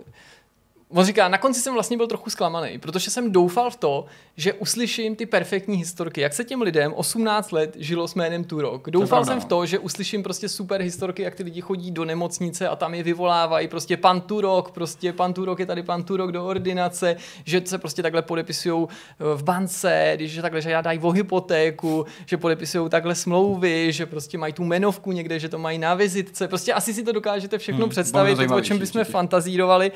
On 0.95 1.05
říká, 1.05 1.27
na 1.27 1.37
konci 1.37 1.61
jsem 1.61 1.73
vlastně 1.73 1.97
byl 1.97 2.07
trochu 2.07 2.29
zklamaný, 2.29 2.79
protože 2.79 3.09
jsem 3.09 3.31
doufal 3.31 3.69
v 3.69 3.75
to, 3.75 4.05
že 4.37 4.53
uslyším 4.53 5.15
ty 5.15 5.25
perfektní 5.25 5.77
historky, 5.77 6.21
jak 6.21 6.33
se 6.33 6.43
těm 6.43 6.61
lidem 6.61 6.93
18 6.95 7.51
let 7.51 7.75
žilo 7.79 8.07
s 8.07 8.15
jménem 8.15 8.43
Turok. 8.43 8.89
Doufal 8.89 9.25
jsem 9.25 9.39
v 9.39 9.43
no. 9.43 9.49
to, 9.49 9.65
že 9.65 9.79
uslyším 9.79 10.23
prostě 10.23 10.49
super 10.49 10.81
historky, 10.81 11.21
jak 11.21 11.35
ty 11.35 11.43
lidi 11.43 11.61
chodí 11.61 11.91
do 11.91 12.05
nemocnice 12.05 12.67
a 12.67 12.75
tam 12.75 12.93
je 12.93 13.03
vyvolávají 13.03 13.67
prostě 13.67 13.97
pan 13.97 14.21
Turok, 14.21 14.71
prostě 14.71 15.13
pan 15.13 15.33
Turok 15.33 15.59
je 15.59 15.65
tady 15.65 15.83
pan 15.83 16.03
Turok 16.03 16.31
do 16.31 16.45
ordinace, 16.45 17.15
že 17.45 17.61
se 17.65 17.77
prostě 17.77 18.01
takhle 18.01 18.21
podepisují 18.21 18.87
eh, 18.89 19.23
v 19.35 19.43
bance, 19.43 20.11
když 20.15 20.39
takhle 20.41 20.61
žádají 20.61 20.99
o 20.99 21.11
hypotéku, 21.11 22.05
že 22.25 22.37
podepisují 22.37 22.89
takhle 22.89 23.15
smlouvy, 23.15 23.91
že 23.91 24.05
prostě 24.05 24.37
mají 24.37 24.53
tu 24.53 24.63
menovku 24.63 25.11
někde, 25.11 25.39
že 25.39 25.49
to 25.49 25.57
mají 25.57 25.77
na 25.77 25.93
vizitce. 25.93 26.47
Prostě 26.47 26.73
asi 26.73 26.93
si 26.93 27.03
to 27.03 27.11
dokážete 27.11 27.57
všechno 27.57 27.81
hmm, 27.81 27.89
představit, 27.89 28.39
o 28.39 28.61
čem 28.61 28.79
bychom 28.79 29.03
fantazírovali. 29.03 29.91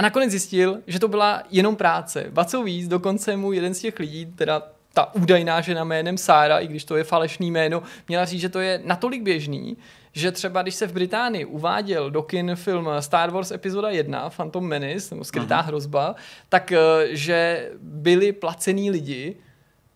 A 0.00 0.02
nakonec 0.02 0.30
zjistil, 0.30 0.80
že 0.86 0.98
to 0.98 1.08
byla 1.08 1.42
jenom 1.50 1.76
práce. 1.76 2.26
Ba 2.30 2.44
co 2.44 2.62
víc, 2.62 2.88
dokonce 2.88 3.36
mu 3.36 3.52
jeden 3.52 3.74
z 3.74 3.80
těch 3.80 3.98
lidí, 3.98 4.26
teda 4.26 4.62
ta 4.92 5.14
údajná 5.14 5.60
žena 5.60 5.84
jménem 5.84 6.18
Sára, 6.18 6.58
i 6.58 6.66
když 6.66 6.84
to 6.84 6.96
je 6.96 7.04
falešný 7.04 7.50
jméno, 7.50 7.82
měla 8.08 8.24
říct, 8.24 8.40
že 8.40 8.48
to 8.48 8.60
je 8.60 8.80
natolik 8.84 9.22
běžný, 9.22 9.76
že 10.12 10.32
třeba 10.32 10.62
když 10.62 10.74
se 10.74 10.86
v 10.86 10.92
Británii 10.92 11.44
uváděl 11.44 12.10
do 12.10 12.22
kin 12.22 12.52
film 12.54 12.88
Star 13.00 13.30
Wars 13.30 13.50
epizoda 13.50 13.90
1, 13.90 14.30
Phantom 14.30 14.68
Menace, 14.68 15.14
nebo 15.14 15.24
Skrytá 15.24 15.60
uh-huh. 15.60 15.66
hrozba, 15.66 16.14
tak 16.48 16.72
eh, 16.72 16.78
že 17.10 17.70
byli 17.80 18.32
placení 18.32 18.90
lidi, 18.90 19.36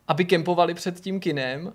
aby 0.09 0.25
kempovali 0.25 0.75
před 0.75 1.01
tím 1.01 1.21
kinem 1.21 1.73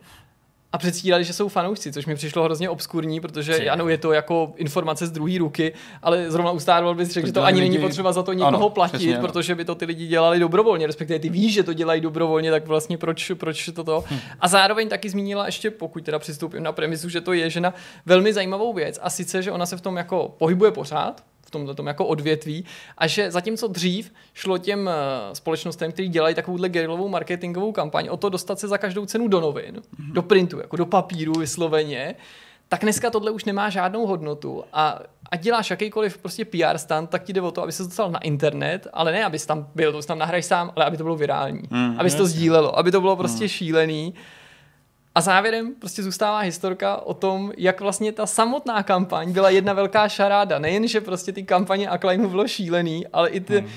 a 0.73 0.77
předstírali, 0.77 1.23
že 1.23 1.33
jsou 1.33 1.47
fanoušci, 1.47 1.91
což 1.91 2.05
mi 2.05 2.15
přišlo 2.15 2.43
hrozně 2.43 2.69
obskurní, 2.69 3.19
protože 3.19 3.53
Či, 3.53 3.69
ano, 3.69 3.89
je 3.89 3.97
to 3.97 4.11
jako 4.11 4.53
informace 4.55 5.07
z 5.07 5.11
druhé 5.11 5.37
ruky, 5.37 5.73
ale 6.01 6.31
zrovna 6.31 6.51
u 6.51 6.59
Star 6.59 6.83
Wars 6.83 6.97
bys 6.97 7.09
řekl, 7.09 7.27
že 7.27 7.33
to 7.33 7.43
ani 7.43 7.61
lidi... 7.61 7.71
není 7.71 7.83
potřeba 7.83 8.11
za 8.11 8.23
to 8.23 8.33
někoho 8.33 8.57
ano, 8.57 8.69
platit, 8.69 8.97
přesně, 8.97 9.17
protože 9.17 9.55
by 9.55 9.65
to 9.65 9.75
ty 9.75 9.85
lidi 9.85 10.07
dělali 10.07 10.39
dobrovolně, 10.39 10.87
respektive 10.87 11.19
ty 11.19 11.29
víš, 11.29 11.53
že 11.53 11.63
to 11.63 11.73
dělají 11.73 12.01
dobrovolně, 12.01 12.51
tak 12.51 12.67
vlastně 12.67 12.97
proč, 12.97 13.31
proč 13.35 13.69
toto. 13.75 14.03
Hm. 14.11 14.19
A 14.39 14.47
zároveň 14.47 14.89
taky 14.89 15.09
zmínila 15.09 15.45
ještě, 15.45 15.71
pokud 15.71 16.03
teda 16.03 16.19
přistoupím 16.19 16.63
na 16.63 16.71
premisu, 16.71 17.09
že 17.09 17.21
to 17.21 17.33
je 17.33 17.49
žena, 17.49 17.73
velmi 18.05 18.33
zajímavou 18.33 18.73
věc 18.73 18.99
a 19.01 19.09
sice, 19.09 19.43
že 19.43 19.51
ona 19.51 19.65
se 19.65 19.77
v 19.77 19.81
tom 19.81 19.97
jako 19.97 20.35
pohybuje 20.37 20.71
pořád, 20.71 21.23
v 21.49 21.51
tomhle 21.51 21.75
tom 21.75 21.87
jako 21.87 22.05
odvětví 22.05 22.65
a 22.97 23.07
že 23.07 23.31
zatímco 23.31 23.67
dřív 23.67 24.13
šlo 24.33 24.57
těm 24.57 24.89
eh, 24.89 25.35
společnostem, 25.35 25.91
který 25.91 26.07
dělají 26.07 26.35
takovouhle 26.35 26.69
gerilovou 26.69 27.07
marketingovou 27.07 27.71
kampaň, 27.71 28.07
o 28.11 28.17
to 28.17 28.29
dostat 28.29 28.59
se 28.59 28.67
za 28.67 28.77
každou 28.77 29.05
cenu 29.05 29.27
do 29.27 29.39
novin, 29.41 29.75
mm-hmm. 29.75 30.13
do 30.13 30.21
printu, 30.21 30.59
jako 30.59 30.75
do 30.75 30.85
papíru 30.85 31.33
vysloveně, 31.33 32.15
tak 32.69 32.81
dneska 32.81 33.09
tohle 33.09 33.31
už 33.31 33.45
nemá 33.45 33.69
žádnou 33.69 34.05
hodnotu 34.05 34.63
a 34.73 34.99
a 35.31 35.35
děláš 35.35 35.69
jakýkoliv 35.69 36.17
prostě 36.17 36.45
PR 36.45 36.77
stand, 36.77 37.09
tak 37.09 37.23
ti 37.23 37.33
jde 37.33 37.41
o 37.41 37.51
to, 37.51 37.63
aby 37.63 37.71
se 37.71 37.83
dostal 37.83 38.11
na 38.11 38.19
internet, 38.19 38.87
ale 38.93 39.11
ne, 39.11 39.25
abys 39.25 39.45
tam 39.45 39.67
byl, 39.75 39.91
to 39.91 40.01
tam 40.01 40.19
nahraj 40.19 40.43
sám, 40.43 40.71
ale 40.75 40.85
aby 40.85 40.97
to 40.97 41.03
bylo 41.03 41.15
virální, 41.15 41.61
mm, 41.69 41.95
aby 41.99 42.11
to 42.11 42.25
sdílelo, 42.25 42.79
aby 42.79 42.91
to 42.91 43.01
bylo 43.01 43.15
prostě 43.15 43.43
mm. 43.43 43.47
šílený. 43.47 44.13
A 45.15 45.21
závěrem 45.21 45.75
prostě 45.79 46.03
zůstává 46.03 46.39
historka 46.39 46.97
o 46.97 47.13
tom, 47.13 47.51
jak 47.57 47.81
vlastně 47.81 48.11
ta 48.11 48.25
samotná 48.25 48.83
kampaň 48.83 49.31
byla 49.31 49.49
jedna 49.49 49.73
velká 49.73 50.09
šaráda. 50.09 50.59
Nejen, 50.59 50.87
že 50.87 51.01
prostě 51.01 51.31
ty 51.31 51.43
kampaně 51.43 51.89
Acclaimu 51.89 52.29
bylo 52.29 52.47
šílený, 52.47 53.07
ale 53.07 53.29
i 53.29 53.39
ty, 53.39 53.59
hmm. 53.59 53.69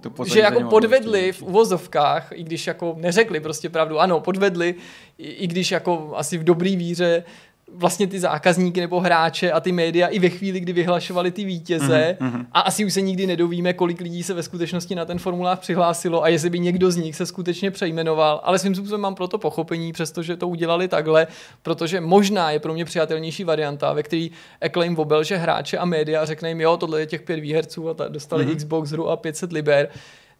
To 0.00 0.24
že 0.24 0.40
jako 0.40 0.60
podvedli 0.60 1.32
v 1.32 1.42
uvozovkách, 1.42 2.28
i 2.32 2.42
když 2.42 2.66
jako 2.66 2.94
neřekli 2.98 3.40
prostě 3.40 3.68
pravdu, 3.68 4.00
ano, 4.00 4.20
podvedli, 4.20 4.74
i 5.18 5.46
když 5.46 5.70
jako 5.70 6.12
asi 6.14 6.38
v 6.38 6.44
dobrý 6.44 6.76
víře 6.76 7.24
vlastně 7.74 8.06
ty 8.06 8.20
zákazníky 8.20 8.80
nebo 8.80 9.00
hráče 9.00 9.52
a 9.52 9.60
ty 9.60 9.72
média 9.72 10.06
i 10.06 10.18
ve 10.18 10.28
chvíli, 10.28 10.60
kdy 10.60 10.72
vyhlašovali 10.72 11.30
ty 11.30 11.44
vítěze 11.44 12.16
mm-hmm. 12.20 12.46
a 12.52 12.60
asi 12.60 12.84
už 12.84 12.92
se 12.92 13.00
nikdy 13.00 13.26
nedovíme, 13.26 13.72
kolik 13.72 14.00
lidí 14.00 14.22
se 14.22 14.34
ve 14.34 14.42
skutečnosti 14.42 14.94
na 14.94 15.04
ten 15.04 15.18
formulář 15.18 15.58
přihlásilo 15.58 16.22
a 16.22 16.28
jestli 16.28 16.50
by 16.50 16.58
někdo 16.58 16.90
z 16.90 16.96
nich 16.96 17.16
se 17.16 17.26
skutečně 17.26 17.70
přejmenoval, 17.70 18.40
ale 18.44 18.58
svým 18.58 18.74
způsobem 18.74 19.00
mám 19.00 19.14
proto 19.14 19.38
pochopení, 19.38 19.92
přestože 19.92 20.36
to 20.36 20.48
udělali 20.48 20.88
takhle, 20.88 21.26
protože 21.62 22.00
možná 22.00 22.50
je 22.50 22.58
pro 22.58 22.72
mě 22.74 22.84
přijatelnější 22.84 23.44
varianta, 23.44 23.92
ve 23.92 24.02
který 24.02 24.30
Acclaim 24.60 24.96
že 25.22 25.36
hráče 25.36 25.78
a 25.78 25.84
média 25.84 26.24
řekne 26.24 26.48
jim, 26.48 26.60
jo, 26.60 26.76
tohle 26.76 27.00
je 27.00 27.06
těch 27.06 27.22
pět 27.22 27.40
výherců 27.40 27.88
a 27.88 27.94
ta, 27.94 28.08
dostali 28.08 28.46
mm-hmm. 28.46 28.56
Xbox 28.56 28.90
hru 28.90 29.08
a 29.08 29.16
500 29.16 29.52
liber, 29.52 29.88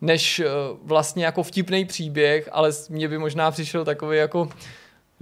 než 0.01 0.41
uh, 0.41 0.79
vlastně 0.85 1.25
jako 1.25 1.43
vtipný 1.43 1.85
příběh, 1.85 2.49
ale 2.53 2.71
mně 2.91 3.09
by 3.09 3.19
možná 3.19 3.51
přišel 3.51 3.85
takový 3.85 4.19
jako 4.19 4.49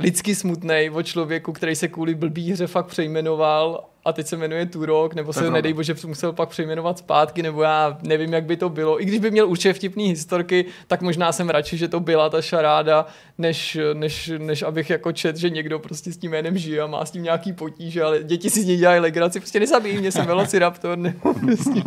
lidsky 0.01 0.35
smutný 0.35 0.91
o 0.93 1.03
člověku, 1.03 1.53
který 1.53 1.77
se 1.77 1.89
kvůli 1.89 2.15
blbý 2.15 2.53
hře 2.53 2.67
fakt 2.67 2.87
přejmenoval 2.87 3.85
a 4.05 4.13
teď 4.13 4.27
se 4.27 4.37
jmenuje 4.37 4.67
Turok, 4.67 5.15
nebo 5.15 5.33
se, 5.33 5.51
nedej 5.51 5.73
bože, 5.73 5.95
musel 6.07 6.33
pak 6.33 6.49
přejmenovat 6.49 6.99
zpátky, 6.99 7.43
nebo 7.43 7.63
já 7.63 7.99
nevím, 8.03 8.33
jak 8.33 8.45
by 8.45 8.57
to 8.57 8.69
bylo. 8.69 9.03
I 9.03 9.05
když 9.05 9.21
by 9.21 9.31
měl 9.31 9.49
určitě 9.49 9.73
vtipný 9.73 10.09
historky, 10.09 10.65
tak 10.87 11.03
možná 11.03 11.33
jsem 11.33 11.51
radši, 11.51 11.77
že 11.77 11.89
to 11.89 12.01
byla 12.01 12.31
ta 12.31 12.43
šaráda, 12.43 13.07
než, 13.39 13.79
než, 13.95 14.33
než 14.39 14.63
abych 14.63 14.91
jako 14.91 15.13
čet, 15.13 15.37
že 15.37 15.51
někdo 15.51 15.79
prostě 15.79 16.13
s 16.13 16.17
tím 16.17 16.31
jménem 16.31 16.59
žije 16.59 16.81
a 16.81 16.87
má 16.87 17.05
s 17.05 17.11
tím 17.11 17.23
nějaký 17.23 17.53
potíže, 17.53 18.03
ale 18.03 18.23
děti 18.23 18.51
si 18.51 18.63
z 18.63 18.67
něj 18.67 18.77
dělají 18.77 19.01
legraci, 19.01 19.41
prostě 19.41 19.61
nezabijí 19.61 19.99
mě, 19.99 20.13
jsem 20.13 20.27
Velociraptor. 20.27 20.99
Nebo 20.99 21.35
prostě. 21.35 21.83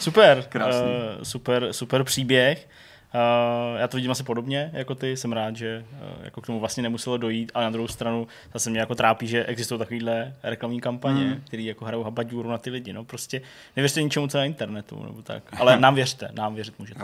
Super, 0.00 0.44
Krásný. 0.48 0.82
uh, 0.82 1.22
super, 1.22 1.72
super 1.72 2.04
příběh. 2.04 2.68
Uh, 3.14 3.80
já 3.80 3.88
to 3.88 3.96
vidím 3.96 4.10
asi 4.10 4.22
podobně 4.22 4.70
jako 4.72 4.94
ty, 4.94 5.16
jsem 5.16 5.32
rád, 5.32 5.56
že 5.56 5.84
uh, 5.92 6.24
jako 6.24 6.40
k 6.40 6.46
tomu 6.46 6.60
vlastně 6.60 6.82
nemuselo 6.82 7.16
dojít, 7.16 7.52
ale 7.54 7.64
na 7.64 7.70
druhou 7.70 7.88
stranu 7.88 8.26
zase 8.52 8.70
mě 8.70 8.80
jako 8.80 8.94
trápí, 8.94 9.26
že 9.26 9.44
existují 9.44 9.78
takovýhle 9.78 10.34
reklamní 10.42 10.80
kampaně, 10.80 11.24
mm. 11.24 11.40
které 11.46 11.62
jako 11.62 11.84
hrajou 11.84 12.02
habaďůru 12.02 12.48
na 12.48 12.58
ty 12.58 12.70
lidi, 12.70 12.92
no 12.92 13.04
prostě 13.04 13.40
nevěřte 13.76 14.02
ničemu, 14.02 14.28
co 14.28 14.38
na 14.38 14.44
internetu, 14.44 15.02
nebo 15.04 15.22
tak, 15.22 15.42
ale 15.60 15.80
nám 15.80 15.94
věřte, 15.94 16.28
nám 16.32 16.54
věřit 16.54 16.78
můžete. 16.78 17.00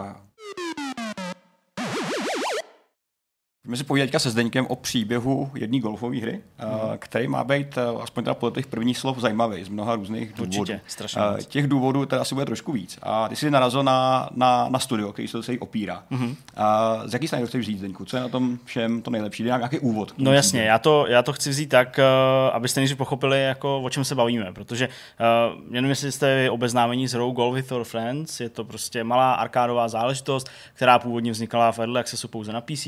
Můžeme 3.67 3.77
si 3.77 3.85
povídat 3.85 4.23
se 4.23 4.31
Zdeňkem 4.31 4.67
o 4.67 4.77
příběhu 4.77 5.51
jedné 5.55 5.79
golfové 5.79 6.17
hry, 6.17 6.33
mm. 6.33 6.99
který 6.99 7.29
má 7.29 7.45
být, 7.45 7.79
eh, 7.79 8.03
aspoň 8.03 8.25
teda 8.25 8.35
podle 8.35 8.63
těch 8.63 8.67
prvních 8.67 8.99
slov, 8.99 9.19
zajímavý 9.19 9.65
z 9.65 9.69
mnoha 9.69 9.97
různých 9.97 10.33
důvodů. 10.33 10.61
Určitě, 10.61 10.81
strašně 10.87 11.23
uh, 11.23 11.39
Těch 11.39 11.67
důvodů 11.67 12.07
teda 12.07 12.23
asi 12.23 12.35
bude 12.35 12.47
trošku 12.47 12.73
víc. 12.73 12.99
A 13.03 13.29
ty 13.29 13.37
jsi 13.37 13.51
narazil 13.51 13.83
na, 13.83 14.29
na, 14.35 14.69
na 14.69 14.79
studio, 14.79 15.13
který 15.13 15.29
se 15.29 15.43
celý 15.43 15.59
opírá. 15.59 16.03
Mm. 16.11 16.25
Uh, 16.25 16.35
z 17.07 17.13
jaký 17.13 17.29
se 17.29 17.47
chceš 17.47 17.61
vzít, 17.61 17.79
Zdeňku? 17.79 18.05
Co 18.05 18.17
je 18.17 18.23
na 18.23 18.29
tom 18.29 18.59
všem 18.65 19.03
to 19.03 19.11
nejlepší? 19.11 19.43
Jde 19.43 19.49
nějaký 19.49 19.79
úvod? 19.79 20.15
No 20.19 20.33
jasně, 20.33 20.63
já 20.63 20.79
to, 20.79 21.07
já 21.09 21.23
to 21.23 21.33
chci 21.33 21.51
vzít 21.51 21.67
tak, 21.67 22.01
abyste 22.53 22.81
nejdřív 22.81 22.99
pochopili, 22.99 23.43
jako, 23.43 23.81
o 23.81 23.91
čem 23.91 24.05
se 24.05 24.15
bavíme, 24.15 24.53
protože 24.53 24.89
uh, 24.89 25.61
nevím, 25.71 25.91
jestli 25.91 26.13
jste 26.13 26.51
obeznámení 26.51 27.09
s 27.09 27.15
Row 27.15 27.33
Golf 27.33 27.55
with 27.55 27.71
Your 27.71 27.85
Friends, 27.85 28.41
je 28.41 28.49
to 28.49 28.65
prostě 28.65 29.05
malá 29.05 29.35
arkádová 29.35 29.89
záležitost, 29.89 30.51
která 30.75 30.99
původně 30.99 31.33
vznikala 31.33 31.73
v 31.73 31.79
Early 31.79 32.01
Accessu 32.01 32.29
pouze 32.29 32.53
na 32.53 32.61
PC, 32.61 32.87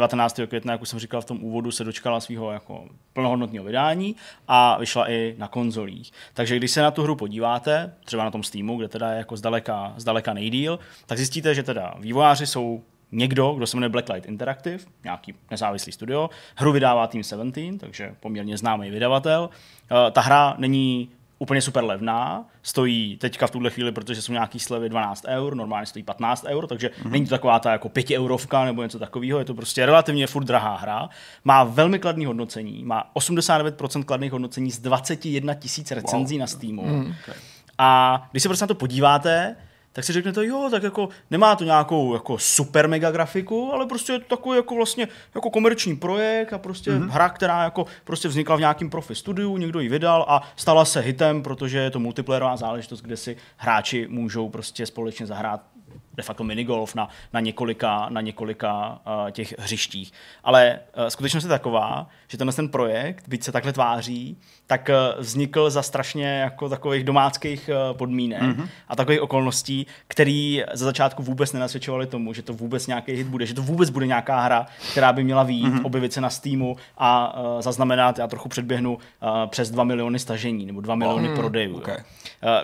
19. 0.00 0.40
května, 0.46 0.72
jak 0.72 0.82
už 0.82 0.88
jsem 0.88 0.98
říkal 0.98 1.20
v 1.20 1.24
tom 1.24 1.44
úvodu, 1.44 1.70
se 1.70 1.84
dočkala 1.84 2.20
svého 2.20 2.52
jako 2.52 2.84
plnohodnotného 3.12 3.64
vydání 3.64 4.16
a 4.48 4.78
vyšla 4.78 5.10
i 5.10 5.34
na 5.38 5.48
konzolích. 5.48 6.12
Takže 6.34 6.56
když 6.56 6.70
se 6.70 6.82
na 6.82 6.90
tu 6.90 7.02
hru 7.02 7.16
podíváte, 7.16 7.94
třeba 8.04 8.24
na 8.24 8.30
tom 8.30 8.42
Steamu, 8.42 8.76
kde 8.76 8.88
teda 8.88 9.10
je 9.10 9.18
jako 9.18 9.36
zdaleka, 9.36 9.94
zdaleka 9.96 10.32
nejdíl, 10.32 10.78
tak 11.06 11.18
zjistíte, 11.18 11.54
že 11.54 11.62
teda 11.62 11.94
vývojáři 11.98 12.46
jsou 12.46 12.82
někdo, 13.12 13.52
kdo 13.52 13.66
se 13.66 13.76
jmenuje 13.76 13.88
Blacklight 13.88 14.28
Interactive, 14.28 14.84
nějaký 15.04 15.34
nezávislý 15.50 15.92
studio. 15.92 16.30
Hru 16.56 16.72
vydává 16.72 17.06
Team 17.06 17.22
17, 17.22 17.80
takže 17.80 18.14
poměrně 18.20 18.58
známý 18.58 18.90
vydavatel. 18.90 19.50
Eh, 19.90 20.10
ta 20.10 20.20
hra 20.20 20.54
není 20.58 21.08
úplně 21.42 21.62
super 21.62 21.84
levná, 21.84 22.44
stojí 22.62 23.16
teďka 23.16 23.46
v 23.46 23.50
tuhle 23.50 23.70
chvíli, 23.70 23.92
protože 23.92 24.22
jsou 24.22 24.32
nějaký 24.32 24.60
slevy 24.60 24.88
12 24.88 25.24
eur, 25.28 25.54
normálně 25.54 25.86
stojí 25.86 26.02
15 26.02 26.44
eur, 26.48 26.66
takže 26.66 26.88
mm-hmm. 26.88 27.10
není 27.10 27.24
to 27.24 27.30
taková 27.30 27.58
ta 27.58 27.72
jako 27.72 27.88
5 27.88 28.10
eurovka 28.10 28.64
nebo 28.64 28.82
něco 28.82 28.98
takového, 28.98 29.38
je 29.38 29.44
to 29.44 29.54
prostě 29.54 29.86
relativně 29.86 30.26
furt 30.26 30.44
drahá 30.44 30.76
hra. 30.76 31.08
Má 31.44 31.64
velmi 31.64 31.98
kladný 31.98 32.26
hodnocení, 32.26 32.84
má 32.84 33.10
89% 33.14 34.04
kladných 34.04 34.32
hodnocení 34.32 34.70
z 34.70 34.78
21 34.78 35.54
tisíc 35.54 35.90
recenzí 35.90 36.34
wow. 36.34 36.40
na 36.40 36.46
Steamu. 36.46 36.82
Mm, 36.82 37.14
okay. 37.22 37.34
A 37.78 38.28
když 38.30 38.42
se 38.42 38.48
prostě 38.48 38.62
na 38.62 38.68
to 38.68 38.74
podíváte, 38.74 39.56
tak 39.92 40.04
si 40.04 40.12
řeknete, 40.12 40.46
jo, 40.46 40.68
tak 40.70 40.82
jako 40.82 41.08
nemá 41.30 41.56
to 41.56 41.64
nějakou 41.64 42.14
jako 42.14 42.38
super 42.38 42.88
mega 42.88 43.10
grafiku, 43.10 43.72
ale 43.72 43.86
prostě 43.86 44.12
je 44.12 44.18
to 44.18 44.36
takový 44.36 44.56
jako 44.56 44.74
vlastně 44.74 45.08
jako 45.34 45.50
komerční 45.50 45.96
projekt 45.96 46.52
a 46.52 46.58
prostě 46.58 46.90
mm-hmm. 46.90 47.08
hra, 47.08 47.28
která 47.28 47.64
jako 47.64 47.86
prostě 48.04 48.28
vznikla 48.28 48.56
v 48.56 48.60
nějakém 48.60 48.90
profi 48.90 49.14
studiu, 49.14 49.56
někdo 49.56 49.80
ji 49.80 49.88
vydal 49.88 50.24
a 50.28 50.42
stala 50.56 50.84
se 50.84 51.00
hitem, 51.00 51.42
protože 51.42 51.78
je 51.78 51.90
to 51.90 51.98
multiplayerová 51.98 52.56
záležitost, 52.56 53.00
kde 53.00 53.16
si 53.16 53.36
hráči 53.56 54.06
můžou 54.10 54.48
prostě 54.48 54.86
společně 54.86 55.26
zahrát 55.26 55.62
de 56.14 56.22
facto 56.22 56.44
minigolf 56.44 56.94
na, 56.94 57.08
na 57.32 57.40
několika, 57.40 58.06
na 58.08 58.20
několika 58.20 59.00
uh, 59.06 59.30
těch 59.30 59.58
hřištích. 59.58 60.12
Ale 60.44 60.78
uh, 60.98 61.06
skutečnost 61.06 61.44
je 61.44 61.48
taková, 61.48 62.08
že 62.28 62.38
tenhle 62.38 62.54
ten 62.54 62.68
projekt, 62.68 63.28
byť 63.28 63.42
se 63.42 63.52
takhle 63.52 63.72
tváří, 63.72 64.36
tak 64.66 64.88
uh, 64.88 65.22
vznikl 65.22 65.70
za 65.70 65.82
strašně 65.82 66.26
jako 66.26 66.68
takových 66.68 67.04
domáckých 67.04 67.70
uh, 67.90 67.96
podmínek 67.96 68.42
mm-hmm. 68.42 68.68
a 68.88 68.96
takových 68.96 69.20
okolností, 69.20 69.86
který 70.08 70.64
za 70.72 70.84
začátku 70.84 71.22
vůbec 71.22 71.52
nenasvědčovaly 71.52 72.06
tomu, 72.06 72.32
že 72.32 72.42
to 72.42 72.52
vůbec 72.52 72.86
nějaký 72.86 73.12
hit 73.12 73.26
bude, 73.26 73.46
že 73.46 73.54
to 73.54 73.62
vůbec 73.62 73.90
bude 73.90 74.06
nějaká 74.06 74.40
hra, 74.40 74.66
která 74.92 75.12
by 75.12 75.24
měla 75.24 75.42
výjít, 75.42 75.74
mm-hmm. 75.74 75.86
objevit 75.86 76.12
se 76.12 76.20
na 76.20 76.30
Steamu 76.30 76.76
a 76.98 77.38
uh, 77.40 77.60
zaznamenat, 77.62 78.18
já 78.18 78.26
trochu 78.26 78.48
předběhnu, 78.48 78.94
uh, 78.94 78.98
přes 79.46 79.70
2 79.70 79.84
miliony 79.84 80.18
stažení 80.18 80.66
nebo 80.66 80.80
2 80.80 80.94
miliony 80.94 81.28
oh, 81.28 81.34
prodejů. 81.34 81.76
Okay. 81.76 81.98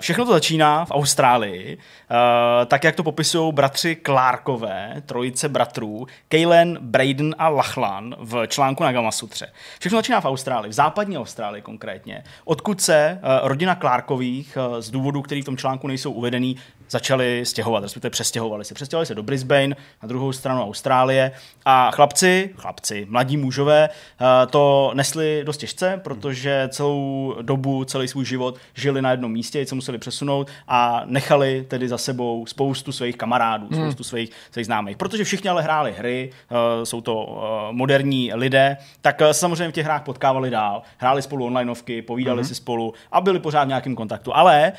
Všechno 0.01 0.25
to 0.25 0.33
začíná 0.33 0.85
v 0.85 0.91
Austrálii, 0.91 1.77
uh, 1.77 2.67
tak 2.67 2.85
jak 2.85 2.97
to 2.97 3.03
popisují 3.03 3.53
bratři 3.53 3.97
Clarkové, 4.07 5.03
trojice 5.07 5.49
bratrů, 5.49 6.07
Kaylen, 6.29 6.79
Braden 6.81 7.35
a 7.39 7.49
Lachlan 7.49 8.15
v 8.19 8.47
článku 8.47 8.83
na 8.83 8.93
Gamasutře. 8.93 9.53
Všechno 9.79 9.99
začíná 9.99 10.21
v 10.21 10.25
Austrálii, 10.25 10.71
v 10.71 10.73
západní 10.73 11.19
Austrálii 11.19 11.63
konkrétně, 11.63 12.25
odkud 12.45 12.81
se 12.81 13.19
uh, 13.23 13.49
rodina 13.49 13.75
Clarkových 13.75 14.59
z 14.81 14.91
důvodu, 14.91 15.23
který 15.23 15.43
v 15.43 15.45
tom 15.45 15.57
článku 15.57 15.87
nejsou 15.87 16.13
uvedený, 16.13 16.57
začali 16.91 17.47
stěhovat, 17.47 17.83
respektive 17.83 18.11
přestěhovali 18.11 18.65
se. 18.65 18.75
Přestěhovali 18.75 19.07
se 19.07 19.15
do 19.15 19.23
Brisbane, 19.23 19.77
na 20.03 20.09
druhou 20.09 20.33
stranu 20.33 20.63
Austrálie 20.63 21.33
a 21.65 21.91
chlapci, 21.91 22.51
chlapci, 22.57 23.07
mladí 23.11 23.37
mužové 23.37 23.89
eh, 23.89 24.47
to 24.47 24.91
nesli 24.95 25.43
dost 25.45 25.57
těžce, 25.57 26.01
protože 26.05 26.69
celou 26.73 27.35
dobu, 27.43 27.85
celý 27.85 28.09
svůj 28.09 28.25
život 28.25 28.59
žili 28.75 29.03
na 29.03 29.11
jednom 29.11 29.33
místě, 29.33 29.67
se 29.67 29.75
museli 29.75 29.99
přesunout 29.99 30.51
a 30.69 31.03
nechali 31.05 31.67
tedy 31.69 31.89
za 31.89 31.99
sebou 31.99 32.47
spoustu 32.47 32.93
svých 32.93 33.17
kamarádů, 33.17 33.67
hmm. 33.71 33.83
spoustu 33.83 34.05
svých, 34.05 34.31
svých 34.51 34.67
známých. 34.67 34.97
Protože 34.97 35.25
všichni 35.25 35.51
ale 35.51 35.63
hráli 35.63 35.95
hry, 35.99 36.31
eh, 36.51 36.87
jsou 36.87 37.01
to 37.01 37.43
eh, 37.43 37.73
moderní 37.73 38.31
lidé, 38.35 38.77
tak 39.01 39.23
samozřejmě 39.33 39.69
v 39.69 39.75
těch 39.75 39.85
hrách 39.85 40.03
potkávali 40.03 40.51
dál, 40.51 40.83
hráli 40.99 41.23
spolu 41.23 41.47
onlineovky, 41.47 42.03
povídali 42.03 42.39
hmm. 42.39 42.49
si 42.49 42.55
spolu 42.55 42.95
a 43.13 43.21
byli 43.21 43.41
pořád 43.41 43.65
v 43.65 43.69
nějakém 43.69 43.97
kontaktu. 43.97 44.37
Ale 44.37 44.73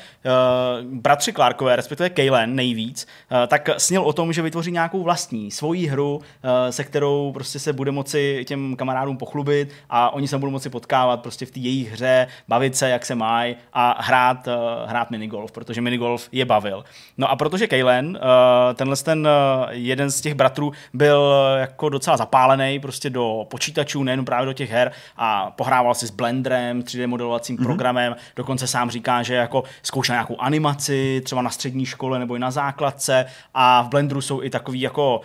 bratři 0.82 1.32
Clarkové, 1.32 1.76
respektive 1.76 1.97
respektive 1.98 2.10
Kaylen 2.10 2.54
nejvíc, 2.54 3.06
eh, 3.30 3.46
tak 3.46 3.68
snil 3.78 4.02
o 4.02 4.12
tom, 4.12 4.32
že 4.32 4.42
vytvoří 4.42 4.72
nějakou 4.72 5.02
vlastní, 5.02 5.50
svoji 5.50 5.86
hru, 5.86 6.20
eh, 6.42 6.72
se 6.72 6.84
kterou 6.84 7.32
prostě 7.32 7.58
se 7.58 7.72
bude 7.72 7.90
moci 7.90 8.44
těm 8.48 8.76
kamarádům 8.76 9.16
pochlubit 9.16 9.70
a 9.90 10.10
oni 10.10 10.28
se 10.28 10.38
budou 10.38 10.52
moci 10.52 10.70
potkávat 10.70 11.20
prostě 11.20 11.46
v 11.46 11.50
té 11.50 11.60
jejich 11.60 11.92
hře, 11.92 12.26
bavit 12.48 12.76
se, 12.76 12.88
jak 12.88 13.06
se 13.06 13.14
mají 13.14 13.56
a 13.72 14.02
hrát, 14.02 14.48
eh, 14.48 14.52
hrát 14.86 15.10
minigolf, 15.10 15.52
protože 15.52 15.80
minigolf 15.80 16.28
je 16.32 16.44
bavil. 16.44 16.84
No 17.18 17.30
a 17.30 17.36
protože 17.36 17.66
Kaylen, 17.66 18.18
tenhle 18.74 18.96
ten 18.96 19.28
jeden 19.70 20.10
z 20.10 20.20
těch 20.20 20.34
bratrů 20.34 20.72
byl 20.94 21.34
jako 21.60 21.88
docela 21.88 22.16
zapálený 22.16 22.80
prostě 22.80 23.10
do 23.10 23.46
počítačů, 23.50 24.02
nejen 24.02 24.24
právě 24.24 24.46
do 24.46 24.52
těch 24.52 24.70
her 24.70 24.92
a 25.16 25.50
pohrával 25.50 25.94
si 25.94 26.06
s 26.06 26.10
Blenderem, 26.10 26.82
3D 26.82 27.06
modelovacím 27.06 27.56
mm-hmm. 27.56 27.64
programem, 27.64 28.16
dokonce 28.36 28.66
sám 28.66 28.90
říká, 28.90 29.22
že 29.22 29.34
jako 29.34 29.64
zkoušel 29.82 30.14
nějakou 30.14 30.36
animaci, 30.40 31.20
třeba 31.24 31.42
na 31.42 31.50
střední 31.50 31.86
škole 31.88 32.18
nebo 32.18 32.34
i 32.34 32.38
na 32.38 32.50
základce 32.50 33.26
a 33.54 33.82
v 33.82 33.88
Blenderu 33.88 34.20
jsou 34.20 34.42
i 34.42 34.50
takový 34.50 34.80
jako 34.80 35.20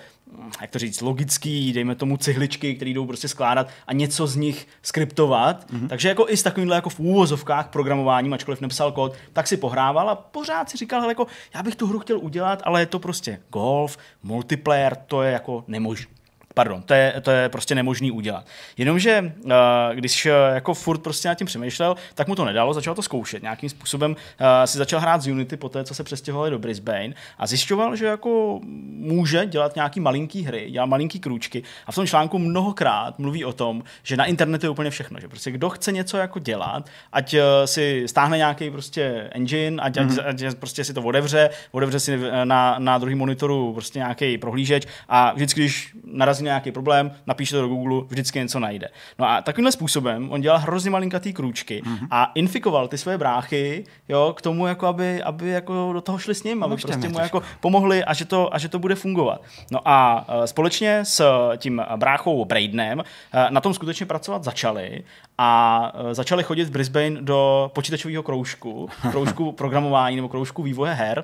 jak 0.62 0.70
to 0.70 0.80
říct, 0.80 1.02
logický, 1.02 1.74
dejme 1.74 1.96
tomu 1.96 2.18
cihličky, 2.18 2.76
které 2.76 2.92
jdou 2.92 3.06
prostě 3.06 3.28
skládat 3.28 3.68
a 3.88 3.94
něco 3.94 4.28
z 4.28 4.36
nich 4.36 4.68
skriptovat. 4.82 5.72
Mm-hmm. 5.72 5.88
Takže 5.88 6.10
jako 6.10 6.30
i 6.30 6.38
s 6.38 6.44
takovýmhle 6.44 6.76
jako 6.76 6.90
v 6.90 7.00
úvozovkách 7.00 7.68
programováním, 7.68 8.34
ačkoliv 8.34 8.62
nepsal 8.62 8.92
kód, 8.92 9.14
tak 9.34 9.48
si 9.48 9.58
pohrával 9.58 10.10
a 10.10 10.16
pořád 10.16 10.70
si 10.70 10.78
říkal, 10.78 11.10
jako 11.10 11.28
já 11.56 11.64
bych 11.64 11.76
tu 11.76 11.88
hru 11.88 12.00
chtěl 12.00 12.20
udělat, 12.20 12.62
ale 12.66 12.82
je 12.82 12.86
to 12.86 13.00
prostě 13.00 13.40
golf, 13.50 13.98
multiplayer, 14.24 14.96
to 14.96 15.22
je 15.24 15.32
jako 15.32 15.64
nemožné. 15.68 16.23
Pardon, 16.54 16.82
to 16.82 16.94
je, 16.94 17.14
to 17.22 17.32
je 17.32 17.50
prostě 17.50 17.76
nemožný 17.76 18.12
udělat. 18.12 18.46
Jenomže 18.78 19.34
uh, 19.46 19.52
když 19.94 20.26
uh, 20.26 20.32
jako 20.54 20.74
furt 20.74 20.98
prostě 20.98 21.28
nad 21.28 21.36
tím 21.36 21.48
přemýšlel, 21.48 21.96
tak 22.16 22.28
mu 22.28 22.36
to 22.36 22.46
nedalo, 22.46 22.74
začal 22.74 22.96
to 22.96 23.02
zkoušet. 23.02 23.42
Nějakým 23.42 23.70
způsobem 23.70 24.12
uh, 24.12 24.48
si 24.66 24.78
začal 24.78 25.00
hrát 25.00 25.22
z 25.22 25.28
Unity 25.28 25.58
po 25.58 25.70
té, 25.70 25.84
co 25.84 25.96
se 25.96 26.04
přestěhovali 26.04 26.52
do 26.52 26.60
Brisbane 26.60 27.14
a 27.38 27.48
zjišťoval, 27.48 27.96
že 27.96 28.06
jako 28.06 28.60
může 28.90 29.46
dělat 29.46 29.76
nějaký 29.76 30.00
malinký 30.00 30.44
hry, 30.44 30.72
dělat 30.72 30.86
malinký 30.86 31.20
krůčky 31.20 31.64
a 31.88 31.92
v 31.92 31.96
tom 31.96 32.08
článku 32.08 32.40
mnohokrát 32.40 33.20
mluví 33.20 33.46
o 33.46 33.54
tom, 33.54 33.84
že 34.04 34.18
na 34.18 34.26
internetu 34.26 34.66
je 34.66 34.70
úplně 34.70 34.90
všechno, 34.90 35.20
že 35.20 35.28
prostě 35.28 35.52
kdo 35.52 35.70
chce 35.70 35.92
něco 35.92 36.18
jako 36.18 36.40
dělat, 36.40 36.90
ať 37.14 37.36
si 37.66 38.04
stáhne 38.06 38.38
nějaký 38.38 38.70
prostě 38.70 39.30
engine, 39.32 39.82
ať, 39.82 39.96
mm-hmm. 39.96 40.28
ať, 40.28 40.42
ať 40.42 40.56
prostě 40.56 40.84
si 40.84 40.94
to 40.94 41.02
otevře, 41.02 41.50
otevře 41.72 42.00
si 42.00 42.20
na, 42.44 42.76
na 42.80 42.98
druhý 42.98 43.16
monitoru 43.16 43.74
prostě 43.74 44.00
nějaký 44.00 44.38
prohlížeč 44.38 44.88
a 45.10 45.34
vždycky, 45.34 45.62
když 45.62 45.96
narazí 46.04 46.43
nějaký 46.44 46.72
problém, 46.72 47.12
napíše 47.28 47.56
to 47.56 47.62
do 47.62 47.68
Google, 47.68 48.02
vždycky 48.08 48.40
něco 48.40 48.60
najde. 48.60 48.90
No 49.20 49.30
a 49.30 49.42
takovýmhle 49.42 49.72
způsobem 49.72 50.32
on 50.32 50.42
dělal 50.42 50.60
hrozně 50.60 50.92
malinkatý 50.92 51.34
krůčky 51.34 51.82
mm-hmm. 51.86 52.08
a 52.12 52.32
infikoval 52.36 52.88
ty 52.88 52.98
své 52.98 53.18
bráchy 53.18 53.86
jo, 54.10 54.34
k 54.38 54.42
tomu, 54.42 54.68
jako 54.68 54.88
aby, 54.88 55.24
aby 55.24 55.50
jako 55.50 55.90
do 55.94 56.02
toho 56.02 56.18
šli 56.18 56.36
s 56.36 56.44
ním, 56.44 56.64
aby 56.64 56.76
prostě 56.78 57.10
mu 57.10 57.20
jako 57.20 57.42
pomohli 57.60 58.04
a 58.04 58.14
že, 58.14 58.26
to, 58.26 58.56
a 58.56 58.58
že 58.58 58.70
to 58.70 58.80
bude 58.80 58.96
fungovat. 58.96 59.42
No 59.72 59.80
a 59.86 60.26
uh, 60.30 60.44
společně 60.44 61.00
s 61.04 61.24
tím 61.58 61.82
bráchou 61.96 62.46
Braidenem 62.46 63.00
uh, 63.00 63.04
na 63.50 63.62
tom 63.62 63.74
skutečně 63.74 64.06
pracovat 64.06 64.44
začali 64.44 65.04
a 65.38 65.92
uh, 65.96 66.14
začali 66.14 66.44
chodit 66.44 66.66
v 66.66 66.72
Brisbane 66.72 67.22
do 67.22 67.72
počítačového 67.74 68.24
kroužku, 68.24 68.90
kroužku 69.12 69.52
programování 69.64 70.16
nebo 70.16 70.30
kroužku 70.30 70.64
vývoje 70.64 70.94
her 70.94 71.24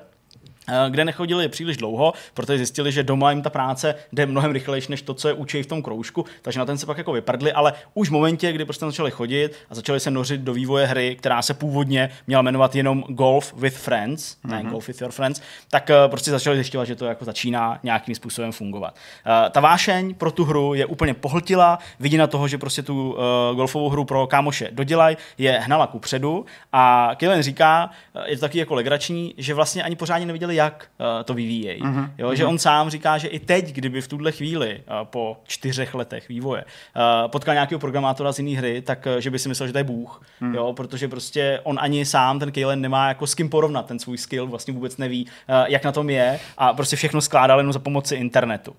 kde 0.88 1.04
nechodili 1.04 1.48
příliš 1.48 1.76
dlouho, 1.76 2.12
protože 2.34 2.58
zjistili, 2.58 2.92
že 2.92 3.02
doma 3.02 3.30
jim 3.30 3.42
ta 3.42 3.50
práce 3.50 3.94
jde 4.12 4.26
mnohem 4.26 4.52
rychlejší 4.52 4.90
než 4.90 5.02
to, 5.02 5.14
co 5.14 5.28
je 5.28 5.34
učí 5.34 5.62
v 5.62 5.66
tom 5.66 5.82
kroužku, 5.82 6.24
takže 6.42 6.58
na 6.58 6.64
ten 6.64 6.78
se 6.78 6.86
pak 6.86 6.98
jako 6.98 7.12
vyprdli, 7.12 7.52
ale 7.52 7.72
už 7.94 8.08
v 8.08 8.12
momentě, 8.12 8.52
kdy 8.52 8.64
prostě 8.64 8.84
začali 8.84 9.10
chodit 9.10 9.54
a 9.70 9.74
začali 9.74 10.00
se 10.00 10.10
nořit 10.10 10.40
do 10.40 10.52
vývoje 10.52 10.86
hry, 10.86 11.16
která 11.16 11.42
se 11.42 11.54
původně 11.54 12.10
měla 12.26 12.42
jmenovat 12.42 12.76
jenom 12.76 13.04
Golf 13.08 13.54
with 13.56 13.74
Friends, 13.74 14.36
mm-hmm. 14.36 14.50
ne 14.50 14.62
mhm. 14.62 14.70
Golf 14.70 14.88
with 14.88 15.00
your 15.00 15.10
friends, 15.10 15.40
tak 15.70 15.90
uh, 15.90 16.10
prostě 16.10 16.30
začali 16.30 16.56
zjišťovat, 16.56 16.84
že 16.84 16.96
to 16.96 17.04
jako 17.04 17.24
začíná 17.24 17.78
nějakým 17.82 18.14
způsobem 18.14 18.52
fungovat. 18.52 18.94
Uh, 18.94 19.50
ta 19.50 19.60
vášeň 19.60 20.14
pro 20.14 20.30
tu 20.30 20.44
hru 20.44 20.74
je 20.74 20.86
úplně 20.86 21.14
pohltila, 21.14 21.78
vidí 22.00 22.16
na 22.16 22.26
toho, 22.26 22.48
že 22.48 22.58
prostě 22.58 22.82
tu 22.82 23.16
golfovou 23.54 23.88
hru 23.88 24.04
pro 24.04 24.26
kámoše 24.26 24.68
dodělají, 24.72 25.16
je 25.38 25.60
hnala 25.60 25.86
ku 25.86 25.98
předu 25.98 26.46
a 26.72 27.10
Killen 27.16 27.42
říká, 27.42 27.90
je 28.26 28.36
to 28.36 28.40
taky 28.40 28.58
jako 28.58 28.74
legrační, 28.74 29.34
že 29.36 29.54
vlastně 29.54 29.82
ani 29.82 29.96
pořádně 29.96 30.26
neviděli, 30.26 30.56
jak 30.60 30.90
uh, 30.98 31.06
to 31.24 31.34
vyvíjejí. 31.34 31.82
Uh-huh. 31.82 32.10
Jo, 32.18 32.28
uh-huh. 32.28 32.32
Že 32.32 32.46
on 32.46 32.58
sám 32.58 32.90
říká, 32.90 33.18
že 33.18 33.28
i 33.28 33.38
teď, 33.38 33.72
kdyby 33.72 34.00
v 34.00 34.08
tuhle 34.08 34.32
chvíli, 34.32 34.80
uh, 34.80 35.06
po 35.08 35.36
čtyřech 35.46 35.94
letech 35.94 36.28
vývoje, 36.28 36.64
uh, 36.64 37.30
potkal 37.30 37.54
nějakého 37.54 37.78
programátora 37.78 38.32
z 38.32 38.38
jiné 38.38 38.58
hry, 38.58 38.82
tak 38.82 39.08
že 39.18 39.30
by 39.30 39.38
si 39.38 39.48
myslel, 39.48 39.66
že 39.66 39.72
to 39.72 39.78
je 39.78 39.84
Bůh. 39.84 40.22
Uh-huh. 40.42 40.54
Jo, 40.54 40.72
protože 40.72 41.08
prostě 41.08 41.60
on 41.62 41.78
ani 41.80 42.04
sám, 42.04 42.38
ten 42.38 42.52
Kalen, 42.52 42.80
nemá 42.80 43.08
jako 43.08 43.26
s 43.26 43.34
kým 43.34 43.48
porovnat 43.48 43.86
ten 43.86 43.98
svůj 43.98 44.18
skill, 44.18 44.46
vlastně 44.46 44.74
vůbec 44.74 44.96
neví, 44.96 45.26
jak 45.66 45.84
na 45.84 45.92
tom 45.92 46.10
je 46.10 46.40
a 46.58 46.72
prostě 46.72 46.96
všechno 46.96 47.20
skládal 47.20 47.58
jenom 47.58 47.72
za 47.72 47.78
pomoci 47.78 48.14
internetu. 48.14 48.76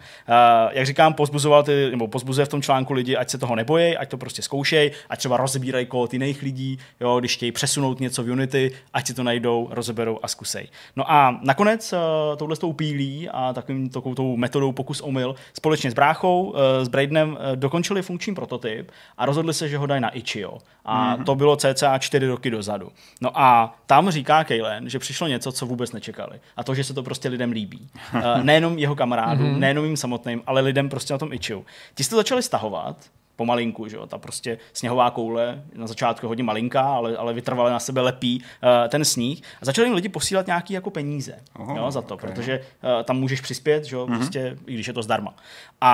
Jak 0.72 0.86
říkám, 0.86 1.14
pozbuzoval 1.14 1.64
ty, 1.64 1.92
nebo 1.92 2.08
pozbuzuje 2.08 2.46
v 2.46 2.50
tom 2.50 2.62
článku 2.62 2.94
lidi, 2.94 3.18
ať 3.18 3.30
se 3.30 3.38
toho 3.38 3.56
nebojí, 3.56 3.98
ať 3.98 4.10
to 4.10 4.18
prostě 4.18 4.42
zkoušej, 4.42 4.92
ať 5.10 5.20
třeba 5.20 5.38
rozbírají 5.38 5.86
kód 5.86 6.14
jiných 6.14 6.42
lidí, 6.42 6.80
jo, 7.00 7.20
když 7.20 7.36
chtějí 7.36 7.52
přesunout 7.52 8.00
něco 8.00 8.24
v 8.24 8.32
Unity, 8.32 8.72
ať 8.94 9.08
si 9.08 9.14
to 9.14 9.24
najdou, 9.24 9.68
rozeberou 9.72 10.20
a 10.24 10.28
zkusej. 10.28 10.68
No 10.96 11.12
a 11.12 11.40
nakonec 11.42 11.61
nakonec 11.64 11.94
uh, 11.94 12.00
touhle 12.38 12.56
tou 12.56 12.74
pílí 12.74 13.30
a 13.30 13.54
takovým 13.54 13.90
takovou 13.90 14.16
tou 14.16 14.38
metodou 14.38 14.72
pokus 14.72 15.02
omyl 15.02 15.36
společně 15.54 15.92
s 15.92 15.94
bráchou, 15.94 16.44
uh, 16.44 16.58
s 16.82 16.88
Braidenem 16.88 17.32
uh, 17.32 17.56
dokončili 17.56 18.02
funkční 18.02 18.36
prototyp 18.36 18.92
a 19.18 19.26
rozhodli 19.26 19.54
se, 19.54 19.70
že 19.70 19.78
ho 19.78 19.86
dají 19.86 20.02
na 20.02 20.10
Ichio. 20.10 20.58
A 20.86 21.18
mm-hmm. 21.18 21.24
to 21.24 21.36
bylo 21.36 21.56
cca 21.56 21.98
čtyři 21.98 22.28
roky 22.28 22.50
dozadu. 22.50 22.92
No 23.22 23.40
a 23.40 23.76
tam 23.86 24.10
říká 24.10 24.44
Kejlen, 24.44 24.90
že 24.90 25.00
přišlo 25.00 25.28
něco, 25.28 25.52
co 25.52 25.66
vůbec 25.66 25.92
nečekali. 25.92 26.40
A 26.58 26.64
to, 26.64 26.76
že 26.76 26.84
se 26.84 26.94
to 26.94 27.04
prostě 27.04 27.30
lidem 27.30 27.52
líbí. 27.52 27.90
Uh, 28.14 28.44
nejenom 28.44 28.78
jeho 28.78 28.96
kamarádům, 28.96 29.48
mm-hmm. 29.48 29.60
nejenom 29.60 29.86
jim 29.86 29.98
samotným, 29.98 30.42
ale 30.46 30.62
lidem 30.62 30.90
prostě 30.90 31.14
na 31.14 31.18
tom 31.18 31.34
Ichiu. 31.34 31.66
Ti 31.96 32.04
to 32.04 32.16
začali 32.16 32.44
stahovat, 32.44 32.98
pomalinku, 33.42 33.88
že 33.88 33.98
jo? 33.98 34.06
ta 34.06 34.18
prostě 34.18 34.58
sněhová 34.74 35.12
koule, 35.12 35.64
na 35.76 35.88
začátku 35.88 36.28
hodně 36.28 36.44
malinká, 36.44 36.82
ale, 36.82 37.18
ale 37.18 37.34
vytrvale 37.34 37.72
na 37.72 37.80
sebe 37.80 38.02
lepí 38.02 38.44
uh, 38.44 38.70
ten 38.90 39.06
sníh. 39.06 39.42
A 39.62 39.66
začali 39.66 39.88
jim 39.88 39.96
lidi 39.96 40.10
posílat 40.10 40.48
nějaký 40.48 40.74
jako 40.74 40.90
peníze 40.90 41.40
Oho, 41.60 41.78
jo, 41.78 41.92
za 41.92 42.02
to, 42.02 42.14
okay. 42.14 42.30
protože 42.30 42.60
uh, 42.60 43.04
tam 43.04 43.18
můžeš 43.18 43.42
přispět, 43.42 43.86
že 43.86 43.96
jo, 43.96 44.06
mm-hmm. 44.06 44.18
prostě, 44.18 44.58
i 44.68 44.74
když 44.74 44.88
je 44.88 44.94
to 44.94 45.04
zdarma. 45.04 45.34
A 45.82 45.94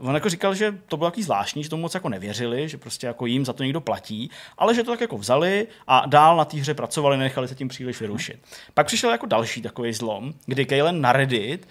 uh, 0.00 0.08
on 0.08 0.14
jako 0.14 0.28
říkal, 0.28 0.54
že 0.54 0.74
to 0.88 0.96
bylo 0.96 1.10
takový 1.10 1.22
zvláštní, 1.22 1.62
že 1.62 1.70
tomu 1.70 1.82
moc 1.82 1.94
jako 1.94 2.08
nevěřili, 2.08 2.68
že 2.68 2.78
prostě 2.78 3.06
jako 3.06 3.26
jim 3.26 3.44
za 3.44 3.52
to 3.52 3.62
někdo 3.62 3.80
platí, 3.80 4.30
ale 4.58 4.74
že 4.74 4.82
to 4.82 4.90
tak 4.90 5.00
jako 5.00 5.18
vzali 5.18 5.66
a 5.86 6.06
dál 6.06 6.36
na 6.36 6.44
té 6.44 6.56
hře 6.56 6.74
pracovali, 6.74 7.16
nechali 7.16 7.48
se 7.48 7.54
tím 7.54 7.68
příliš 7.68 8.00
vyrušit. 8.00 8.36
Mm-hmm. 8.36 8.70
Pak 8.74 8.86
přišel 8.86 9.10
jako 9.10 9.26
další 9.26 9.62
takový 9.62 9.92
zlom, 9.92 10.34
kdy 10.46 10.66
Kalen 10.66 11.00
na 11.00 11.12
Reddit 11.12 11.68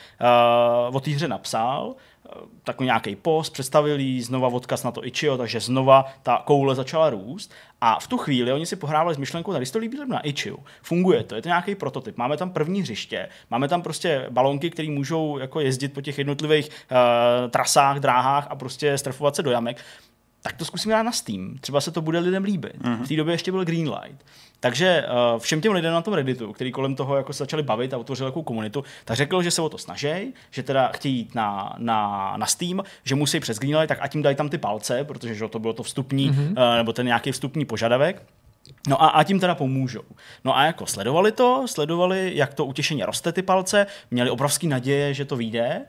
uh, 0.89 0.95
o 0.95 0.99
té 0.99 1.11
hře 1.11 1.27
napsal, 1.27 1.95
takový 2.63 2.85
nějaký 2.85 3.15
post, 3.15 3.53
představil 3.53 3.99
jí 3.99 4.21
znova 4.21 4.47
odkaz 4.47 4.83
na 4.83 4.91
to 4.91 5.05
Ichio, 5.05 5.37
takže 5.37 5.59
znova 5.59 6.05
ta 6.23 6.41
koule 6.45 6.75
začala 6.75 7.09
růst. 7.09 7.51
A 7.81 7.99
v 7.99 8.07
tu 8.07 8.17
chvíli 8.17 8.53
oni 8.53 8.65
si 8.65 8.75
pohrávali 8.75 9.15
s 9.15 9.17
myšlenkou, 9.17 9.53
tady 9.53 9.65
to 9.65 9.79
líbí 9.79 9.97
na 10.07 10.19
Ichiu, 10.19 10.59
funguje 10.81 11.23
to, 11.23 11.35
je 11.35 11.41
to 11.41 11.47
nějaký 11.47 11.75
prototyp, 11.75 12.17
máme 12.17 12.37
tam 12.37 12.49
první 12.49 12.81
hřiště, 12.81 13.29
máme 13.49 13.67
tam 13.67 13.81
prostě 13.81 14.27
balonky, 14.29 14.69
které 14.69 14.89
můžou 14.89 15.37
jako 15.37 15.59
jezdit 15.59 15.93
po 15.93 16.01
těch 16.01 16.17
jednotlivých 16.17 16.69
uh, 16.69 16.97
trasách, 17.49 17.99
dráhách 17.99 18.47
a 18.49 18.55
prostě 18.55 18.97
strefovat 18.97 19.35
se 19.35 19.43
do 19.43 19.51
jamek, 19.51 19.77
tak 20.45 20.53
to 20.57 20.65
zkusíme 20.65 20.93
dát 20.93 21.03
na 21.03 21.11
Steam. 21.11 21.57
Třeba 21.61 21.81
se 21.81 21.91
to 21.91 22.01
bude 22.01 22.19
lidem 22.19 22.43
líbit. 22.43 22.73
Mm-hmm. 22.81 23.03
V 23.03 23.07
té 23.07 23.15
době 23.15 23.33
ještě 23.33 23.51
byl 23.51 23.65
Greenlight. 23.65 24.25
Takže 24.59 25.05
uh, 25.33 25.39
všem 25.39 25.61
těm 25.61 25.71
lidem 25.71 25.93
na 25.93 26.01
tom 26.01 26.13
Redditu, 26.13 26.53
který 26.53 26.71
kolem 26.71 26.95
toho 26.95 27.15
jako 27.15 27.33
se 27.33 27.37
začali 27.37 27.63
bavit 27.63 27.93
a 27.93 27.97
utvořili 27.97 28.27
takovou 28.27 28.43
komunitu, 28.43 28.83
tak 29.05 29.17
řekl, 29.17 29.43
že 29.43 29.51
se 29.51 29.61
o 29.61 29.69
to 29.69 29.77
snaží, 29.77 30.33
že 30.51 30.63
teda 30.63 30.87
chtějí 30.87 31.15
jít 31.17 31.35
na, 31.35 31.75
na, 31.77 32.33
na 32.37 32.45
Steam, 32.45 32.83
že 33.03 33.15
musí 33.15 33.39
přes 33.39 33.59
Greenlight, 33.59 33.89
tak 33.89 33.97
a 34.01 34.07
tím 34.07 34.21
dají 34.21 34.35
tam 34.35 34.49
ty 34.49 34.57
palce, 34.57 35.03
protože 35.03 35.35
že 35.35 35.47
to 35.47 35.59
bylo 35.59 35.73
to 35.73 35.83
vstupní, 35.83 36.31
mm-hmm. 36.31 36.49
uh, 36.49 36.77
nebo 36.77 36.93
ten 36.93 37.05
nějaký 37.05 37.31
vstupní 37.31 37.65
požadavek. 37.65 38.23
No 38.87 39.03
a, 39.03 39.07
a 39.07 39.23
tím 39.23 39.39
teda 39.39 39.55
pomůžou. 39.55 40.03
No 40.43 40.57
a 40.57 40.63
jako 40.65 40.85
sledovali 40.85 41.31
to, 41.31 41.63
sledovali, 41.65 42.31
jak 42.35 42.53
to 42.53 42.65
utěšení 42.65 43.03
roste 43.03 43.31
ty 43.31 43.41
palce, 43.41 43.87
měli 44.11 44.29
obrovský 44.29 44.67
naděje, 44.67 45.13
že 45.13 45.25
to 45.25 45.35
vyjde. 45.35 45.81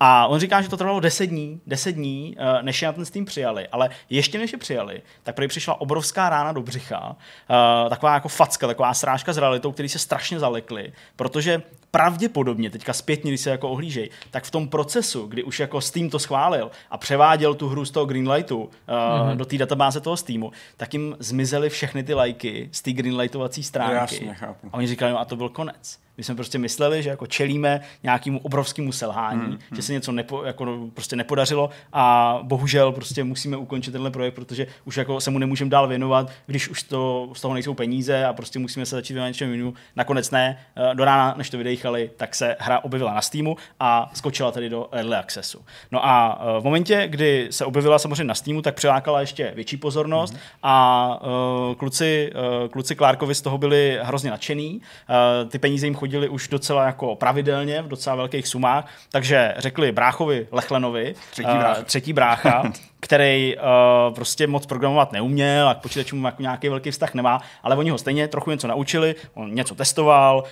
A 0.00 0.26
on 0.26 0.40
říká, 0.40 0.62
že 0.62 0.68
to 0.68 0.76
trvalo 0.76 1.00
10 1.00 1.26
dní, 1.26 1.60
10 1.66 1.92
dní, 1.92 2.36
eh, 2.38 2.62
než 2.62 2.82
je 2.82 2.88
na 2.88 2.92
ten 2.92 3.04
Steam 3.04 3.24
přijali. 3.24 3.68
Ale 3.68 3.90
ještě 4.10 4.38
než 4.38 4.52
je 4.52 4.58
přijali, 4.58 5.02
tak 5.22 5.34
prý 5.34 5.48
přišla 5.48 5.80
obrovská 5.80 6.28
rána 6.28 6.52
do 6.52 6.62
břicha, 6.62 7.16
eh, 7.50 7.90
taková 7.90 8.14
jako 8.14 8.28
facka, 8.28 8.66
taková 8.66 8.94
srážka 8.94 9.32
s 9.32 9.38
realitou, 9.38 9.72
který 9.72 9.88
se 9.88 9.98
strašně 9.98 10.38
zalekli, 10.38 10.92
protože 11.16 11.62
pravděpodobně 11.90 12.70
teďka 12.70 12.92
zpětně, 12.92 13.30
když 13.30 13.40
se 13.40 13.50
jako 13.50 13.68
ohlížej, 13.68 14.10
tak 14.30 14.44
v 14.44 14.50
tom 14.50 14.68
procesu, 14.68 15.26
kdy 15.26 15.42
už 15.42 15.60
jako 15.60 15.80
Steam 15.80 16.10
to 16.10 16.18
schválil 16.18 16.70
a 16.90 16.98
převáděl 16.98 17.54
tu 17.54 17.68
hru 17.68 17.84
z 17.84 17.90
toho 17.90 18.06
Greenlightu 18.06 18.58
uh, 18.58 18.68
mm-hmm. 18.68 19.36
do 19.36 19.44
té 19.44 19.58
databáze 19.58 20.00
toho 20.00 20.16
Steamu, 20.16 20.52
tak 20.76 20.94
jim 20.94 21.16
zmizely 21.18 21.70
všechny 21.70 22.02
ty 22.02 22.14
lajky 22.14 22.68
z 22.72 22.82
té 22.82 22.92
Greenlightovací 22.92 23.62
stránky. 23.62 23.94
Jasně, 23.94 24.34
chápu. 24.34 24.68
A 24.72 24.74
oni 24.74 24.86
říkali, 24.86 25.12
no 25.12 25.20
a 25.20 25.24
to 25.24 25.36
byl 25.36 25.48
konec. 25.48 25.98
My 26.20 26.24
jsme 26.24 26.34
prostě 26.34 26.58
mysleli, 26.58 27.02
že 27.02 27.10
jako 27.10 27.26
čelíme 27.26 27.80
nějakému 28.02 28.38
obrovskému 28.38 28.92
selhání, 28.92 29.40
hmm, 29.40 29.50
hmm. 29.50 29.58
že 29.72 29.82
se 29.82 29.92
něco 29.92 30.12
nepo, 30.12 30.44
jako 30.44 30.64
no, 30.64 30.88
prostě 30.94 31.16
nepodařilo 31.16 31.70
a 31.92 32.38
bohužel 32.42 32.92
prostě 32.92 33.24
musíme 33.24 33.56
ukončit 33.56 33.90
tenhle 33.90 34.10
projekt, 34.10 34.34
protože 34.34 34.66
už 34.84 34.96
jako 34.96 35.20
se 35.20 35.30
mu 35.30 35.38
nemůžeme 35.38 35.70
dál 35.70 35.88
věnovat, 35.88 36.30
když 36.46 36.68
už 36.68 36.82
to, 36.82 37.30
z 37.32 37.40
toho 37.40 37.54
nejsou 37.54 37.74
peníze 37.74 38.24
a 38.24 38.32
prostě 38.32 38.58
musíme 38.58 38.86
se 38.86 38.96
začít 38.96 39.12
věnovat 39.12 39.28
něčemu 39.28 39.52
jinému. 39.52 39.74
Nakonec 39.96 40.30
ne, 40.30 40.58
eh, 40.76 40.94
do 40.94 41.04
rána, 41.04 41.34
než 41.38 41.50
to 41.50 41.56
vydechali, 41.80 42.10
tak 42.16 42.34
se 42.34 42.56
hra 42.58 42.84
objevila 42.84 43.14
na 43.14 43.20
Steamu 43.20 43.56
a 43.80 44.10
skočila 44.14 44.52
tedy 44.52 44.68
do 44.68 44.88
Early 44.92 45.16
Accessu. 45.16 45.64
No 45.90 46.06
a 46.06 46.40
eh, 46.42 46.60
v 46.60 46.64
momentě, 46.64 47.08
kdy 47.08 47.48
se 47.50 47.64
objevila 47.64 47.98
samozřejmě 47.98 48.24
na 48.24 48.34
Steamu, 48.34 48.62
tak 48.62 48.74
přilákala 48.74 49.20
ještě 49.20 49.52
větší 49.54 49.76
pozornost 49.76 50.30
hmm. 50.30 50.40
a 50.62 51.20
uh, 51.22 51.74
kluci, 51.74 52.32
uh, 52.62 52.68
kluci 52.68 52.96
Clarkovi 52.96 53.34
z 53.34 53.42
toho 53.42 53.58
byli 53.58 53.98
hrozně 54.02 54.30
nadšený. 54.30 54.80
Uh, 54.80 55.50
ty 55.50 55.58
peníze 55.58 55.86
jim 55.86 55.94
chodí 55.94 56.10
chodili 56.10 56.28
už 56.28 56.48
docela 56.48 56.86
jako 56.86 57.16
pravidelně, 57.16 57.82
v 57.82 57.88
docela 57.88 58.16
velkých 58.16 58.48
sumách, 58.48 58.86
takže 59.10 59.54
řekli 59.58 59.92
bráchovi 59.92 60.46
Lechlenovi, 60.52 61.14
třetí, 61.30 61.48
brácha. 61.48 61.78
Uh, 61.78 61.84
třetí 61.84 62.12
brácha, 62.12 62.72
který 63.00 63.56
uh, 63.56 64.14
prostě 64.14 64.46
moc 64.46 64.66
programovat 64.66 65.12
neuměl 65.12 65.68
a 65.68 65.74
k 65.74 65.80
počítačům 65.80 66.24
jako 66.24 66.42
nějaký 66.42 66.68
velký 66.68 66.90
vztah 66.90 67.14
nemá, 67.14 67.40
ale 67.62 67.76
oni 67.76 67.90
ho 67.90 67.98
stejně 67.98 68.28
trochu 68.28 68.50
něco 68.50 68.68
naučili, 68.68 69.14
on 69.34 69.54
něco 69.54 69.74
testoval, 69.74 70.44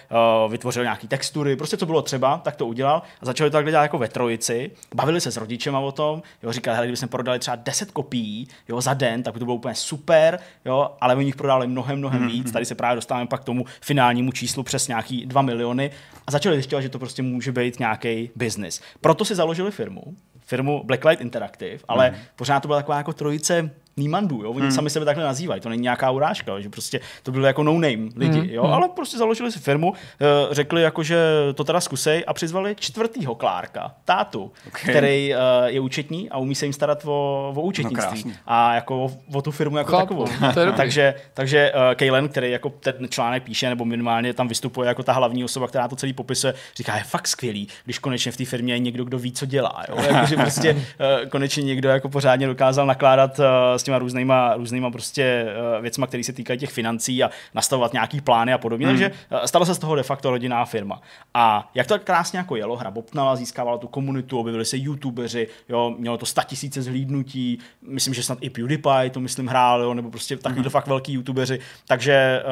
uh, 0.45 0.51
vytvořil 0.51 0.83
nějaký 0.83 1.09
textury, 1.09 1.57
prostě 1.57 1.77
co 1.77 1.87
bylo 1.87 2.03
třeba, 2.03 2.39
tak 2.39 2.57
to 2.57 2.67
udělal 2.67 3.03
a 3.21 3.27
začali 3.27 3.51
to 3.51 3.57
takhle 3.57 3.71
dělat 3.71 3.83
jako 3.83 3.99
ve 3.99 4.09
trojici, 4.09 4.71
bavili 4.95 5.21
se 5.21 5.31
s 5.31 5.37
rodičema 5.37 5.79
o 5.79 5.93
tom, 5.93 6.23
jo, 6.43 6.53
říkali, 6.53 6.75
hele, 6.75 6.87
kdybychom 6.87 7.09
prodali 7.09 7.39
třeba 7.39 7.57
10 7.57 7.91
kopií 7.91 8.49
jo, 8.69 8.81
za 8.81 8.95
den, 8.95 9.23
tak 9.23 9.35
by 9.35 9.39
to 9.39 9.45
bylo 9.45 9.57
úplně 9.57 9.75
super, 9.75 10.39
jo, 10.65 10.91
ale 11.01 11.15
oni 11.15 11.27
jich 11.27 11.37
prodali 11.37 11.67
mnohem, 11.67 11.99
mnohem 11.99 12.23
mm-hmm. 12.23 12.33
víc, 12.33 12.53
tady 12.53 12.65
se 12.65 12.75
právě 12.75 12.97
dostáváme 12.97 13.27
pak 13.27 13.41
k 13.41 13.45
tomu 13.45 13.65
finálnímu 13.81 14.33
číslu 14.33 14.63
přes 14.63 14.89
nějaký 14.89 15.27
2 15.27 15.43
miliony 15.43 15.91
a 16.27 16.31
začali 16.31 16.57
zjišťovat, 16.57 16.83
že 16.83 16.89
to 16.89 16.99
prostě 16.99 17.23
může 17.23 17.53
být 17.53 17.79
nějaký 17.79 18.31
biznis. 18.37 18.81
Proto 19.01 19.25
si 19.25 19.35
založili 19.35 19.71
firmu, 19.71 20.03
firmu 20.49 20.83
Blacklight 20.85 21.21
Interactive, 21.21 21.79
ale 21.89 22.11
mm. 22.11 22.17
pořád 22.37 22.61
to 22.61 22.69
byla 22.69 22.79
taková 22.79 22.97
jako 22.99 23.13
trojice 23.13 23.71
Nímandů, 23.99 24.43
jo? 24.43 24.51
Oni 24.51 24.61
hmm. 24.61 24.71
sami 24.71 24.91
sebe 24.91 25.05
takhle 25.05 25.25
nazývají, 25.25 25.61
to 25.61 25.69
není 25.69 25.83
nějaká 25.83 26.11
urážka, 26.11 26.61
že 26.61 26.69
prostě 26.69 27.01
to 27.23 27.33
bylo 27.33 27.47
jako 27.47 27.63
no-name 27.63 28.09
lidi, 28.17 28.39
hmm. 28.39 28.51
jo? 28.51 28.63
Hmm. 28.63 28.75
ale 28.75 28.89
prostě 28.89 29.19
založili 29.19 29.53
si 29.53 29.59
firmu, 29.59 29.93
eh, 30.21 30.55
řekli 30.55 30.83
jako, 30.83 31.03
že 31.03 31.19
to 31.55 31.65
teda 31.65 31.81
zkusej 31.81 32.25
a 32.27 32.33
přizvali 32.33 32.77
čtvrtýho 32.81 33.35
Klárka, 33.35 33.95
tátu, 34.05 34.53
okay. 34.69 34.91
který 34.91 35.35
uh, 35.35 35.67
je 35.67 35.81
účetní 35.81 36.31
a 36.31 36.39
umí 36.39 36.55
se 36.55 36.67
jim 36.67 36.73
starat 36.73 37.05
o, 37.05 37.53
o 37.57 37.61
účetnictví 37.61 38.23
no, 38.27 38.33
a 38.47 38.75
jako 38.75 39.05
o, 39.05 39.11
o, 39.33 39.43
tu 39.43 39.51
firmu 39.51 39.79
jako 39.79 39.91
Chápu. 39.91 40.25
takovou. 40.25 40.73
takže 40.77 41.15
takže 41.35 41.73
uh, 41.75 41.95
Kaylen, 41.95 42.29
který 42.29 42.51
jako 42.51 42.71
ten 42.71 43.09
článek 43.09 43.43
píše, 43.43 43.69
nebo 43.69 43.85
minimálně 43.85 44.35
tam 44.35 44.49
vystupuje 44.49 44.89
jako 44.89 45.03
ta 45.03 45.13
hlavní 45.13 45.45
osoba, 45.45 45.69
která 45.69 45.89
to 45.89 45.97
celý 45.97 46.13
popisuje, 46.13 46.55
říká, 46.77 46.97
je 46.97 47.03
fakt 47.05 47.29
skvělý, 47.29 47.69
když 47.85 47.99
konečně 47.99 48.33
v 48.33 48.37
té 48.37 48.45
firmě 48.45 48.75
je 48.75 48.79
někdo, 48.79 49.05
kdo 49.05 49.19
ví, 49.19 49.33
co 49.33 49.47
dělá. 49.47 49.85
Jo? 49.89 49.97
Jako, 50.09 50.27
že 50.27 50.37
prostě 50.37 50.73
uh, 50.73 50.81
konečně 51.29 51.63
někdo 51.63 51.89
jako 51.89 52.09
pořádně 52.09 52.47
dokázal 52.47 52.87
nakládat 52.87 53.39
uh, 53.39 53.45
s 53.77 53.83
těma 53.89 53.99
různýma, 53.99 54.55
různýma 54.57 54.91
prostě 54.91 55.47
uh, 55.77 55.83
věcma, 55.83 56.07
které 56.07 56.25
se 56.25 56.33
týkají 56.33 56.59
těch 56.59 56.71
financí 56.71 57.25
a 57.25 57.31
nastavovat 57.55 57.93
nějaký 57.93 58.21
plány 58.21 58.53
a 58.53 58.59
podobně. 58.59 58.87
Hmm. 58.87 58.97
Takže 58.97 59.11
uh, 59.33 59.39
stala 59.45 59.65
se 59.65 59.75
z 59.75 59.79
toho 59.79 59.97
de 59.97 60.03
facto 60.03 60.31
rodinná 60.31 60.65
firma. 60.65 61.01
A 61.35 61.71
jak 61.75 61.87
to 61.87 61.99
krásně 61.99 62.39
jako 62.39 62.57
jelo, 62.57 62.77
hra 62.77 62.91
bobtnala, 62.91 63.37
získávala 63.37 63.79
tu 63.79 63.89
komunitu, 63.89 64.39
objevili 64.39 64.65
se 64.65 64.77
youtubeři, 64.77 65.49
jo, 65.69 65.95
mělo 65.99 66.17
to 66.17 66.27
sta 66.27 66.43
tisíce 66.43 66.83
zhlídnutí, 66.83 67.59
myslím, 67.83 68.15
že 68.15 68.23
snad 68.23 68.39
i 68.41 68.51
PewDiePie 68.51 69.11
to 69.11 69.21
myslím 69.21 69.47
hrál, 69.47 69.83
jo, 69.83 69.95
nebo 69.95 70.11
prostě 70.11 70.37
takový 70.37 70.61
hmm. 70.61 70.71
fakt 70.71 70.87
velký 70.87 71.13
youtubeři, 71.13 71.59
takže 71.87 72.43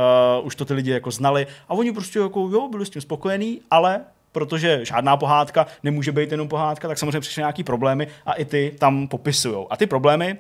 uh, 0.41 0.47
už 0.47 0.57
to 0.57 0.65
ty 0.65 0.75
lidi 0.75 0.91
jako 0.91 1.11
znali 1.11 1.47
a 1.69 1.75
oni 1.75 1.93
prostě 1.93 2.19
jako 2.19 2.41
jo, 2.53 2.69
byli 2.69 2.87
s 2.87 2.91
tím 2.91 3.03
spokojení, 3.03 3.61
ale 3.71 4.01
protože 4.37 4.85
žádná 4.85 5.17
pohádka 5.17 5.67
nemůže 5.83 6.13
být 6.13 6.33
jenom 6.33 6.49
pohádka, 6.49 6.89
tak 6.89 6.99
samozřejmě 6.99 7.21
přišly 7.21 7.41
nějaký 7.41 7.65
problémy 7.65 8.09
a 8.27 8.33
i 8.33 8.45
ty 8.45 8.77
tam 8.79 9.09
popisují. 9.09 9.67
A 9.71 9.77
ty 9.77 9.87
problémy 9.87 10.39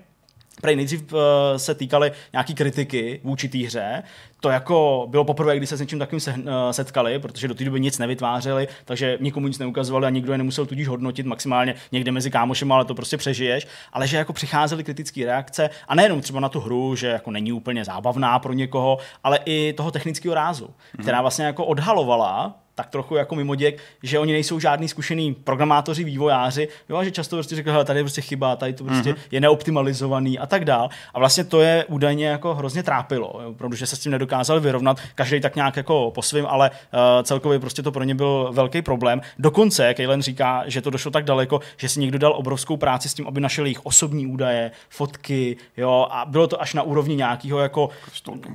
Prej 0.61 0.77
nejdřív 0.77 1.12
uh, 1.12 1.21
se 1.57 1.75
týkaly 1.75 2.12
nějaký 2.33 2.55
kritiky 2.55 3.21
vůči 3.25 3.49
té 3.49 3.59
hře. 3.59 4.03
To 4.47 4.51
jako 4.51 5.07
bylo 5.11 5.25
poprvé, 5.25 5.57
kdy 5.57 5.67
se 5.67 5.77
s 5.77 5.81
něčím 5.81 5.99
takovým 5.99 6.21
se, 6.21 6.31
uh, 6.31 6.37
setkali, 6.71 7.19
protože 7.19 7.49
do 7.49 7.55
té 7.55 7.65
doby 7.65 7.81
nic 7.81 7.99
nevytvářeli, 7.99 8.69
takže 8.85 9.19
nikomu 9.21 9.47
nic 9.47 9.59
neukazovali 9.59 10.07
a 10.07 10.11
nikdo 10.11 10.33
je 10.33 10.39
nemusel 10.39 10.67
tudíž 10.67 10.89
hodnotit 10.89 11.27
maximálně 11.27 11.75
někde 11.93 12.13
mezi 12.13 12.31
kámošem, 12.31 12.73
ale 12.73 12.85
to 12.85 12.95
prostě 12.95 13.17
přežiješ. 13.17 13.67
Ale 13.93 14.07
že 14.07 14.17
jako 14.17 14.33
přicházely 14.33 14.85
kritické 14.85 15.25
reakce 15.25 15.71
a 15.89 15.95
nejenom 15.95 16.21
třeba 16.21 16.41
na 16.41 16.49
tu 16.49 16.61
hru, 16.61 16.97
že 16.97 17.07
jako 17.07 17.31
není 17.31 17.53
úplně 17.53 17.85
zábavná 17.85 18.39
pro 18.39 18.53
někoho, 18.53 18.99
ale 19.25 19.39
i 19.45 19.73
toho 19.73 19.91
technického 19.91 20.35
rázu, 20.35 20.65
mm-hmm. 20.65 21.03
která 21.03 21.21
vlastně 21.21 21.45
jako 21.45 21.65
odhalovala 21.65 22.55
tak 22.77 22.91
trochu 22.91 23.17
jako 23.17 23.35
mimoděk, 23.35 23.83
že 24.03 24.19
oni 24.19 24.33
nejsou 24.33 24.61
žádný 24.61 24.89
zkušený 24.89 25.35
programátoři, 25.35 26.05
vývojáři, 26.05 26.69
jo, 26.89 27.05
že 27.05 27.11
často 27.11 27.37
prostě 27.37 27.57
řekl, 27.57 27.85
tady 27.85 27.99
je 27.99 28.05
prostě 28.05 28.21
chyba, 28.21 28.57
tady 28.57 28.73
to 28.73 28.85
prostě 28.85 29.13
mm-hmm. 29.13 29.29
je 29.31 29.41
neoptimalizovaný 29.41 30.39
a 30.39 30.47
tak 30.47 30.65
dál. 30.65 30.89
A 31.15 31.19
vlastně 31.19 31.45
to 31.45 31.61
je 31.61 31.85
údajně 31.85 32.27
jako 32.27 32.55
hrozně 32.55 32.83
trápilo, 32.83 33.41
jo, 33.43 33.55
protože 33.55 33.87
se 33.87 33.97
s 33.97 33.99
tím 33.99 34.13
nedokázali 34.37 34.61
vyrovnat, 34.61 35.01
každý 35.14 35.40
tak 35.40 35.57
nějak 35.57 35.77
jako 35.77 36.11
po 36.14 36.22
svým, 36.22 36.46
ale 36.46 36.70
uh, 36.70 36.99
celkově 37.22 37.59
prostě 37.59 37.83
to 37.83 37.92
pro 37.92 38.05
ně 38.05 38.14
byl 38.14 38.49
velký 38.53 38.83
problém. 38.83 39.20
Dokonce 39.38 39.94
Kejlen 39.94 40.22
říká, 40.22 40.64
že 40.66 40.83
to 40.83 40.90
došlo 40.90 41.11
tak 41.11 41.25
daleko, 41.25 41.61
že 41.77 41.88
si 41.88 42.01
někdo 42.01 42.18
dal 42.18 42.33
obrovskou 42.37 42.77
práci 42.77 43.09
s 43.09 43.14
tím, 43.14 43.27
aby 43.27 43.40
našel 43.40 43.64
jejich 43.64 43.87
osobní 43.87 44.27
údaje, 44.27 44.70
fotky, 44.88 45.57
jo, 45.77 46.07
a 46.11 46.25
bylo 46.25 46.46
to 46.46 46.62
až 46.62 46.75
na 46.75 46.83
úrovni 46.83 47.16
nějakého 47.16 47.59
jako, 47.59 47.88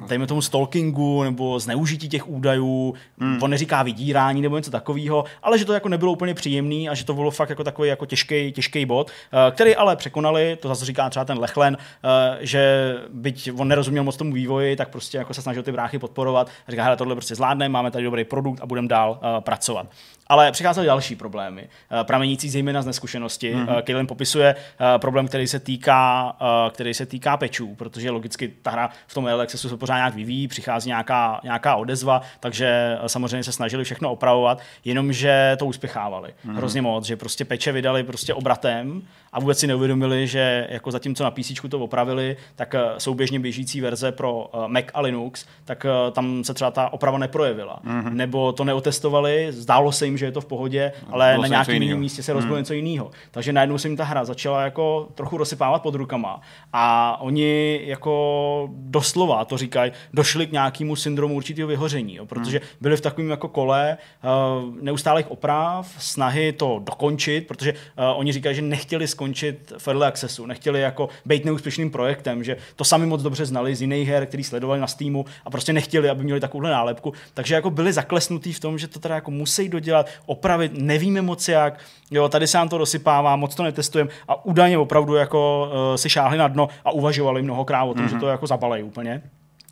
dejme 0.08 0.28
tomu 0.28 0.42
stalkingu 0.42 1.24
nebo 1.24 1.60
zneužití 1.60 2.10
těch 2.10 2.30
údajů. 2.30 2.94
Mm. 3.18 3.40
On 3.42 3.52
neříká 3.52 3.84
vidí, 3.84 4.12
týrání 4.12 4.42
nebo 4.42 4.58
něco 4.58 4.72
takového, 4.72 5.24
ale 5.44 5.58
že 5.58 5.66
to 5.66 5.74
jako 5.74 5.90
nebylo 5.90 6.12
úplně 6.12 6.34
příjemný 6.34 6.90
a 6.90 6.94
že 6.96 7.06
to 7.06 7.14
bylo 7.14 7.32
fakt 7.32 7.50
jako 7.50 7.64
takový 7.64 7.90
jako 7.90 8.06
těžký, 8.06 8.52
těžký 8.52 8.86
bod, 8.86 9.12
eh, 9.12 9.52
který 9.52 9.76
ale 9.76 9.96
překonali, 9.96 10.58
to 10.62 10.68
zase 10.68 10.86
říká 10.86 11.10
třeba 11.10 11.26
ten 11.26 11.40
Lechlen, 11.40 11.78
eh, 11.78 12.38
že 12.42 12.96
byť 13.14 13.52
on 13.58 13.68
nerozuměl 13.68 14.04
moc 14.04 14.18
tomu 14.18 14.34
vývoji, 14.34 14.76
tak 14.76 14.90
prostě 14.90 15.18
jako 15.18 15.34
se 15.34 15.42
snažil 15.42 15.61
ty 15.64 15.72
bráchy 15.72 16.00
podporovat 16.00 16.50
a 16.68 16.72
říká, 16.72 16.84
hele, 16.84 16.98
tohle 16.98 17.16
prostě 17.16 17.36
zvládne, 17.36 17.70
máme 17.70 17.92
tady 17.92 18.04
dobrý 18.04 18.24
produkt 18.24 18.62
a 18.62 18.66
budeme 18.66 18.88
dál 18.88 19.12
uh, 19.12 19.42
pracovat. 19.42 19.88
Ale 20.32 20.52
přicházely 20.52 20.88
další 20.88 21.16
problémy, 21.16 21.62
uh, 21.62 22.04
pramenící 22.04 22.50
zejména 22.50 22.82
z 22.82 22.86
neskušenosti. 22.86 23.56
Mm-hmm. 23.56 23.76
Uh, 23.76 23.82
Kaylin 23.82 24.08
popisuje 24.08 24.56
uh, 24.56 24.86
problém, 25.02 25.28
který 25.28 25.48
se 25.48 25.60
týká, 25.60 26.36
který 26.74 26.94
se 26.94 27.06
týká 27.06 27.38
pečů, 27.38 27.76
protože 27.76 28.12
logicky 28.12 28.54
ta 28.62 28.72
hra 28.72 28.90
v 29.08 29.14
tom 29.14 29.28
early 29.28 29.44
accessu 29.44 29.70
se 29.70 29.78
pořád 29.78 29.96
nějak 29.96 30.16
vyvíjí, 30.16 30.48
přichází 30.48 30.88
nějaká, 30.88 31.40
nějaká 31.44 31.76
odezva, 31.76 32.22
takže 32.40 32.98
samozřejmě 33.08 33.44
se 33.44 33.52
snažili 33.52 33.84
všechno 33.84 34.12
opravovat, 34.12 34.60
jenomže 34.86 35.56
to 35.60 35.66
uspěchávali 35.66 36.30
mm-hmm. 36.30 36.56
hrozně 36.56 36.82
moc, 36.82 37.06
že 37.06 37.16
prostě 37.16 37.46
peče 37.46 37.72
vydali 37.72 38.04
prostě 38.04 38.34
obratem 38.34 39.02
a 39.34 39.40
vůbec 39.40 39.60
si 39.60 39.68
neuvědomili, 39.68 40.28
že 40.28 40.68
jako 40.70 40.92
zatímco 40.92 41.24
na 41.24 41.32
PC 41.32 41.52
to 41.70 41.80
opravili, 41.80 42.38
tak 42.56 42.76
eh, 42.76 42.82
souběžně 42.98 43.40
běžící 43.40 43.82
verze 43.82 44.12
pro 44.12 44.50
eh, 44.54 44.68
Mac 44.68 44.86
a 44.94 45.02
Linux, 45.02 45.46
tak 45.66 45.86
eh, 45.86 46.12
tam 46.12 46.44
se 46.44 46.54
třeba 46.54 46.72
ta 46.72 46.94
oprava 46.94 47.18
neprojevila. 47.18 47.80
Mm-hmm. 47.86 48.14
Nebo 48.14 48.52
to 48.52 48.64
neotestovali, 48.64 49.48
zdálo 49.50 49.92
se 49.92 50.06
jim, 50.06 50.18
že 50.22 50.26
je 50.26 50.32
to 50.32 50.42
v 50.42 50.46
pohodě, 50.46 50.92
ale 51.10 51.32
Bylo 51.32 51.42
na 51.42 51.48
nějakém 51.48 51.82
jiném 51.82 52.00
místě 52.00 52.24
se 52.24 52.34
rozbilo 52.34 52.56
mm-hmm. 52.56 52.60
něco 52.60 52.74
jiného. 52.74 53.12
Takže 53.32 53.54
najednou 53.54 53.78
se 53.78 53.88
jim 53.88 53.98
ta 53.98 54.04
hra 54.04 54.26
začala 54.26 54.62
jako 54.62 55.10
trochu 55.16 55.38
rozsypávat 55.38 55.82
pod 55.82 55.96
rukama 55.96 56.42
a 56.74 57.18
oni 57.22 57.82
jako 57.84 58.70
doslova 58.72 59.46
to 59.46 59.58
říkají, 59.58 59.92
došli 60.14 60.48
k 60.48 60.52
nějakému 60.52 60.96
syndromu 60.96 61.36
určitého 61.36 61.68
vyhoření, 61.68 62.16
jo, 62.16 62.26
protože 62.26 62.60
mm. 62.60 62.66
byli 62.82 62.98
v 62.98 63.02
takovém 63.02 63.30
jako 63.30 63.48
kole 63.48 63.98
uh, 63.98 64.76
neustálých 64.82 65.32
oprav, 65.32 65.96
snahy 65.98 66.54
to 66.54 66.82
dokončit, 66.84 67.48
protože 67.48 67.74
uh, 67.74 67.78
oni 68.16 68.32
říkají, 68.32 68.56
že 68.56 68.62
nechtěli 68.62 69.08
skončit 69.08 69.74
v 69.78 69.88
early 69.88 70.06
accessu, 70.06 70.46
nechtěli 70.46 70.82
jako 70.82 71.10
být 71.26 71.46
neúspěšným 71.46 71.92
projektem, 71.92 72.44
že 72.44 72.58
to 72.76 72.84
sami 72.84 73.06
moc 73.06 73.22
dobře 73.22 73.46
znali 73.46 73.76
z 73.76 73.82
jiných 73.82 74.08
her, 74.08 74.26
který 74.26 74.44
sledovali 74.44 74.80
na 74.80 74.88
Steamu 74.88 75.26
a 75.46 75.50
prostě 75.50 75.74
nechtěli, 75.74 76.10
aby 76.10 76.24
měli 76.24 76.40
takovouhle 76.40 76.72
nálepku. 76.72 77.14
Takže 77.34 77.56
jako 77.56 77.70
byli 77.70 77.94
zaklesnutí 77.94 78.54
v 78.54 78.60
tom, 78.60 78.78
že 78.78 78.88
to 78.88 79.00
teda 79.00 79.16
jako 79.16 79.32
musí 79.32 79.70
dodělat, 79.70 80.08
opravit, 80.26 80.72
nevíme 80.76 81.22
moc 81.22 81.48
jak, 81.48 81.80
jo, 82.12 82.30
tady 82.30 82.48
se 82.48 82.58
nám 82.58 82.70
to 82.70 82.78
rozsypává, 82.78 83.36
moc 83.36 83.56
to 83.56 83.64
netestujeme 83.64 84.12
a 84.28 84.46
údajně 84.46 84.78
opravdu 84.78 85.16
jako 85.16 85.70
uh, 85.72 85.96
si 85.96 86.10
šáhli 86.10 86.38
na 86.38 86.48
dno 86.48 86.68
a 86.86 86.92
uvažovali 86.92 87.42
mnohokrát 87.42 87.84
o 87.84 87.94
tom, 87.94 88.06
mm-hmm. 88.06 88.10
že 88.10 88.20
to 88.20 88.28
jako 88.28 88.48
zabalají 88.48 88.84
úplně. 88.84 89.22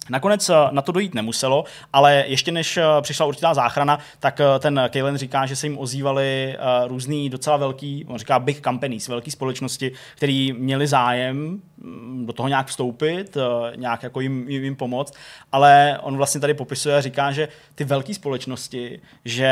Nakonec 0.09 0.49
eh, 0.49 0.53
na 0.71 0.81
to 0.81 0.91
dojít 0.91 1.15
nemuselo, 1.15 1.63
ale 1.93 2.23
ještě 2.27 2.51
než 2.51 2.77
eh, 2.77 2.83
přišla 3.01 3.25
určitá 3.25 3.53
záchrana, 3.53 3.99
tak 4.19 4.39
eh, 4.39 4.59
ten 4.59 4.89
Kalen 4.93 5.17
říká, 5.17 5.45
že 5.45 5.55
se 5.55 5.65
jim 5.65 5.79
ozývali 5.79 6.57
různý 6.87 7.29
docela 7.29 7.57
velký, 7.57 8.05
on 8.07 8.17
říká 8.17 8.39
big 8.39 8.63
companies, 8.63 9.07
velké 9.07 9.31
společnosti, 9.31 9.91
které 10.15 10.49
měli 10.57 10.87
zájem 10.87 11.61
mm, 11.77 12.25
do 12.25 12.33
toho 12.33 12.49
nějak 12.49 12.67
vstoupit, 12.67 13.37
nějak 13.75 14.03
jako 14.03 14.21
jim, 14.21 14.49
jim 14.49 14.75
pomoct, 14.75 15.13
ale 15.51 15.99
on 16.01 16.17
vlastně 16.17 16.41
tady 16.41 16.53
popisuje 16.53 16.95
a 16.95 17.01
říká, 17.01 17.31
že 17.31 17.47
ty 17.75 17.83
velké 17.83 18.13
společnosti, 18.13 18.99
že 19.25 19.49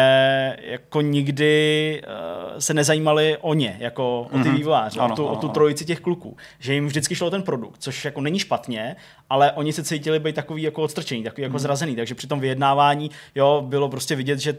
jako 0.61 1.01
nikdy 1.01 2.01
se 2.59 2.73
nezajímali 2.73 3.37
o 3.41 3.53
ně, 3.53 3.77
jako 3.79 4.21
o 4.21 4.29
ty 4.29 4.37
mm-hmm. 4.37 4.55
vývojáře, 4.57 4.99
o, 4.99 5.09
tu, 5.09 5.25
o 5.25 5.35
tu 5.35 5.49
trojici 5.49 5.85
těch 5.85 5.99
kluků, 5.99 6.37
že 6.59 6.73
jim 6.73 6.87
vždycky 6.87 7.15
šlo 7.15 7.29
ten 7.29 7.43
produkt, 7.43 7.77
což 7.79 8.05
jako 8.05 8.21
není 8.21 8.39
špatně, 8.39 8.95
ale 9.29 9.51
oni 9.51 9.73
se 9.73 9.83
cítili 9.83 10.19
být 10.19 10.35
takový 10.47 10.63
jako 10.63 10.81
odstrčený, 10.81 11.23
takový 11.23 11.43
jako 11.43 11.51
hmm. 11.51 11.60
zrazený, 11.60 11.95
takže 11.95 12.15
při 12.15 12.27
tom 12.27 12.39
vyjednávání 12.39 13.12
jo, 13.36 13.63
bylo 13.67 13.89
prostě 13.89 14.15
vidět, 14.15 14.39
že 14.39 14.57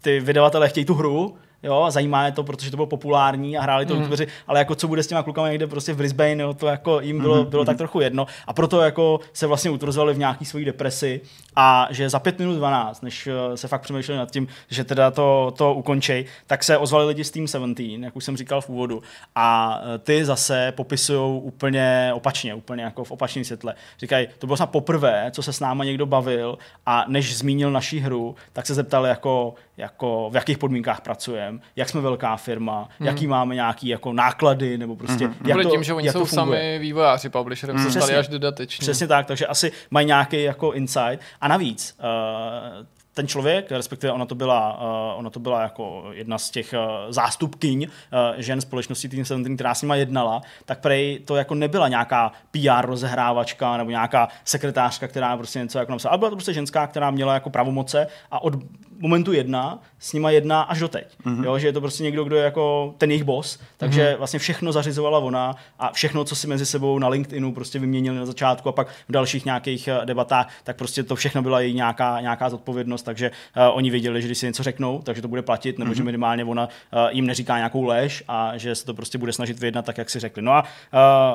ty 0.00 0.20
vydavatelé 0.20 0.68
chtějí 0.68 0.84
tu 0.84 0.94
hru, 0.94 1.36
jo, 1.62 1.86
zajímá 1.88 2.24
je 2.24 2.32
to, 2.32 2.44
protože 2.44 2.70
to 2.70 2.76
bylo 2.76 2.86
populární 2.86 3.58
a 3.58 3.62
hráli 3.62 3.86
to 3.86 3.94
mm. 3.94 4.00
YouTubeři, 4.00 4.26
ale 4.46 4.58
jako 4.58 4.74
co 4.74 4.88
bude 4.88 5.02
s 5.02 5.06
těma 5.06 5.22
klukama 5.22 5.48
někde 5.48 5.66
prostě 5.66 5.92
v 5.92 5.96
Brisbane, 5.96 6.42
jo, 6.42 6.54
to 6.54 6.66
jako 6.66 7.00
jim 7.00 7.20
bylo, 7.20 7.44
mm. 7.44 7.50
bylo 7.50 7.64
tak 7.64 7.76
trochu 7.76 8.00
jedno 8.00 8.26
a 8.46 8.52
proto 8.52 8.80
jako 8.80 9.20
se 9.32 9.46
vlastně 9.46 9.70
utvrzovali 9.70 10.14
v 10.14 10.18
nějaký 10.18 10.44
svojí 10.44 10.64
depresi 10.64 11.20
a 11.56 11.88
že 11.90 12.10
za 12.10 12.18
5 12.18 12.38
minut 12.38 12.54
12, 12.54 13.02
než 13.02 13.26
eh, 13.26 13.56
se 13.56 13.68
fakt 13.68 13.80
přemýšleli 13.80 14.18
nad 14.18 14.30
tím, 14.30 14.48
že 14.68 14.84
teda 14.84 15.10
to, 15.10 15.54
to 15.56 15.74
ukončej, 15.74 16.24
tak 16.46 16.64
se 16.64 16.78
ozvali 16.78 17.06
lidi 17.06 17.24
z 17.24 17.30
Team 17.30 17.48
17, 17.48 17.80
jak 17.80 18.16
už 18.16 18.24
jsem 18.24 18.36
říkal 18.36 18.60
v 18.60 18.68
úvodu 18.68 19.02
a 19.34 19.80
eh, 19.82 19.98
ty 19.98 20.24
zase 20.24 20.72
popisují 20.76 21.40
úplně 21.42 22.10
opačně, 22.14 22.54
úplně 22.54 22.82
jako 22.82 23.04
v 23.04 23.10
opačném 23.10 23.44
světle. 23.44 23.74
Říkají, 23.98 24.28
to 24.38 24.46
bylo 24.46 24.56
snad 24.56 24.70
poprvé, 24.70 25.30
co 25.30 25.42
se 25.42 25.52
s 25.52 25.60
náma 25.60 25.84
někdo 25.84 26.06
bavil 26.06 26.58
a 26.86 27.04
než 27.08 27.38
zmínil 27.38 27.70
naší 27.70 28.00
hru, 28.00 28.34
tak 28.52 28.66
se 28.66 28.74
zeptal 28.74 29.06
jako, 29.06 29.54
jako 29.76 30.30
v 30.32 30.34
jakých 30.34 30.58
podmínkách 30.58 31.00
pracujeme, 31.50 31.72
jak 31.76 31.88
jsme 31.88 32.00
velká 32.00 32.36
firma, 32.36 32.88
hmm. 32.98 33.06
jaký 33.06 33.26
máme 33.26 33.54
nějaký 33.54 33.88
jako 33.88 34.12
náklady, 34.12 34.78
nebo 34.78 34.96
prostě 34.96 35.24
hmm. 35.26 35.36
jak 35.46 35.62
to, 35.62 35.70
tím, 35.70 35.82
že 35.82 35.94
oni 35.94 36.06
jak 36.06 36.12
jsou 36.12 36.26
sami 36.26 36.78
vývojáři, 36.78 37.28
publisherem 37.28 37.76
hmm. 37.76 37.90
se 37.90 38.00
stali 38.00 38.16
až 38.16 38.28
dodatečně. 38.28 38.82
Přesně 38.82 39.06
tak, 39.06 39.26
takže 39.26 39.46
asi 39.46 39.72
mají 39.90 40.06
nějaký 40.06 40.42
jako 40.42 40.72
insight. 40.72 41.20
A 41.40 41.48
navíc, 41.48 41.98
uh, 41.98 42.86
ten 43.14 43.26
člověk, 43.26 43.70
respektive 43.70 44.12
ona 44.12 44.26
to 44.26 44.34
byla, 44.34 44.80
uh, 44.80 45.18
ona 45.18 45.30
to 45.30 45.40
byla 45.40 45.62
jako 45.62 46.04
jedna 46.12 46.38
z 46.38 46.50
těch 46.50 46.72
uh, 46.72 47.12
zástupkyň 47.12 47.86
uh, 47.86 48.40
žen 48.40 48.60
společnosti 48.60 49.08
Team 49.08 49.24
17, 49.24 49.54
která 49.54 49.74
s 49.74 49.82
nima 49.82 49.96
jednala, 49.96 50.40
tak 50.64 50.80
prej 50.80 51.18
to 51.18 51.36
jako 51.36 51.54
nebyla 51.54 51.88
nějaká 51.88 52.32
PR 52.50 52.86
rozehrávačka 52.86 53.76
nebo 53.76 53.90
nějaká 53.90 54.28
sekretářka, 54.44 55.08
která 55.08 55.36
prostě 55.36 55.58
něco 55.58 55.78
jako 55.78 55.92
napsala, 55.92 56.10
ale 56.10 56.18
byla 56.18 56.30
to 56.30 56.36
prostě 56.36 56.52
ženská, 56.52 56.86
která 56.86 57.10
měla 57.10 57.34
jako 57.34 57.50
pravomoce 57.50 58.06
a 58.30 58.42
od 58.42 58.54
momentu 59.00 59.32
jedna, 59.32 59.78
s 59.98 60.12
nima 60.12 60.30
jedná 60.30 60.62
až 60.62 60.78
doteď. 60.78 61.06
Mm-hmm. 61.24 61.44
Jo, 61.44 61.58
že 61.58 61.68
je 61.68 61.72
to 61.72 61.80
prostě 61.80 62.02
někdo, 62.02 62.24
kdo 62.24 62.36
je 62.36 62.44
jako 62.44 62.94
ten 62.98 63.10
jejich 63.10 63.24
boss, 63.24 63.58
takže 63.76 64.02
mm-hmm. 64.02 64.18
vlastně 64.18 64.38
všechno 64.38 64.72
zařizovala 64.72 65.18
ona 65.18 65.56
a 65.78 65.92
všechno, 65.92 66.24
co 66.24 66.36
si 66.36 66.46
mezi 66.46 66.66
sebou 66.66 66.98
na 66.98 67.08
LinkedInu 67.08 67.54
prostě 67.54 67.78
vyměnili 67.78 68.16
na 68.16 68.26
začátku 68.26 68.68
a 68.68 68.72
pak 68.72 68.88
v 68.88 69.12
dalších 69.12 69.44
nějakých 69.44 69.88
eh, 69.88 70.06
debatách, 70.06 70.52
tak 70.64 70.76
prostě 70.76 71.02
to 71.02 71.16
všechno 71.16 71.42
byla 71.42 71.60
její 71.60 71.74
nějaká, 71.74 72.20
nějaká 72.20 72.50
zodpovědnost, 72.50 73.02
takže 73.02 73.30
uh, 73.30 73.76
oni 73.76 73.90
věděli, 73.90 74.22
že 74.22 74.28
když 74.28 74.38
si 74.38 74.46
něco 74.46 74.62
řeknou, 74.62 75.02
takže 75.02 75.22
to 75.22 75.28
bude 75.28 75.42
platit, 75.42 75.78
nebo 75.78 75.90
mm-hmm. 75.90 75.96
že 75.96 76.02
minimálně 76.02 76.44
ona 76.44 76.66
uh, 76.66 77.00
jim 77.10 77.26
neříká 77.26 77.56
nějakou 77.56 77.84
lež 77.84 78.24
a 78.28 78.56
že 78.56 78.74
se 78.74 78.86
to 78.86 78.94
prostě 78.94 79.18
bude 79.18 79.32
snažit 79.32 79.58
vyjednat 79.58 79.84
tak, 79.84 79.98
jak 79.98 80.10
si 80.10 80.20
řekli. 80.20 80.42
No 80.42 80.52
a 80.52 80.62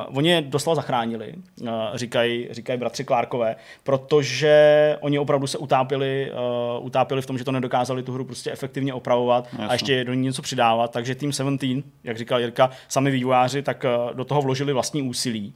uh, 0.07 0.18
oni 0.18 0.30
je 0.30 0.41
doslova 0.41 0.76
zachránili, 0.76 1.34
uh, 1.61 1.70
říkají 1.93 2.47
říkaj 2.51 2.78
bratři 2.78 3.03
Klárkové, 3.03 3.55
protože 3.84 4.97
oni 5.01 5.20
opravdu 5.20 5.47
se 5.47 5.57
utápili, 5.57 6.32
uh, 6.80 6.86
utápili 6.86 7.22
v 7.22 7.26
tom, 7.26 7.38
že 7.38 7.43
to 7.43 7.51
nedokázali 7.56 8.03
tu 8.03 8.14
hru 8.14 8.26
prostě 8.26 8.51
efektivně 8.51 8.93
opravovat 8.93 9.47
Jasno. 9.51 9.70
a 9.70 9.74
ještě 9.74 10.03
do 10.03 10.14
ní 10.14 10.22
něco 10.22 10.41
přidávat. 10.41 10.91
Takže 10.91 11.16
Team 11.16 11.32
17, 11.32 11.66
jak 12.03 12.18
říkal 12.18 12.39
Jirka, 12.39 12.70
sami 12.88 13.12
vývojáři, 13.12 13.62
tak 13.62 13.86
do 14.14 14.26
toho 14.26 14.41
vložili 14.41 14.74
vlastní 14.74 15.01
úsilí 15.01 15.53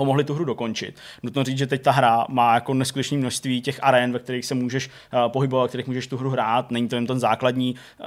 pomohli 0.00 0.24
tu 0.24 0.34
hru 0.34 0.44
dokončit. 0.44 0.94
Nutno 1.22 1.44
říct, 1.44 1.58
že 1.58 1.66
teď 1.66 1.82
ta 1.82 1.90
hra 1.90 2.26
má 2.28 2.54
jako 2.54 2.74
neskutečné 2.74 3.18
množství 3.18 3.60
těch 3.60 3.78
aren, 3.82 4.12
ve 4.12 4.18
kterých 4.18 4.44
se 4.44 4.54
můžeš 4.54 4.88
uh, 4.88 5.32
pohybovat, 5.32 5.62
ve 5.62 5.68
kterých 5.68 5.86
můžeš 5.86 6.06
tu 6.06 6.16
hru 6.16 6.30
hrát. 6.30 6.70
Není 6.70 6.88
to 6.88 6.94
jen 6.94 7.06
ten 7.06 7.20
základní 7.20 7.74
uh, 7.74 8.06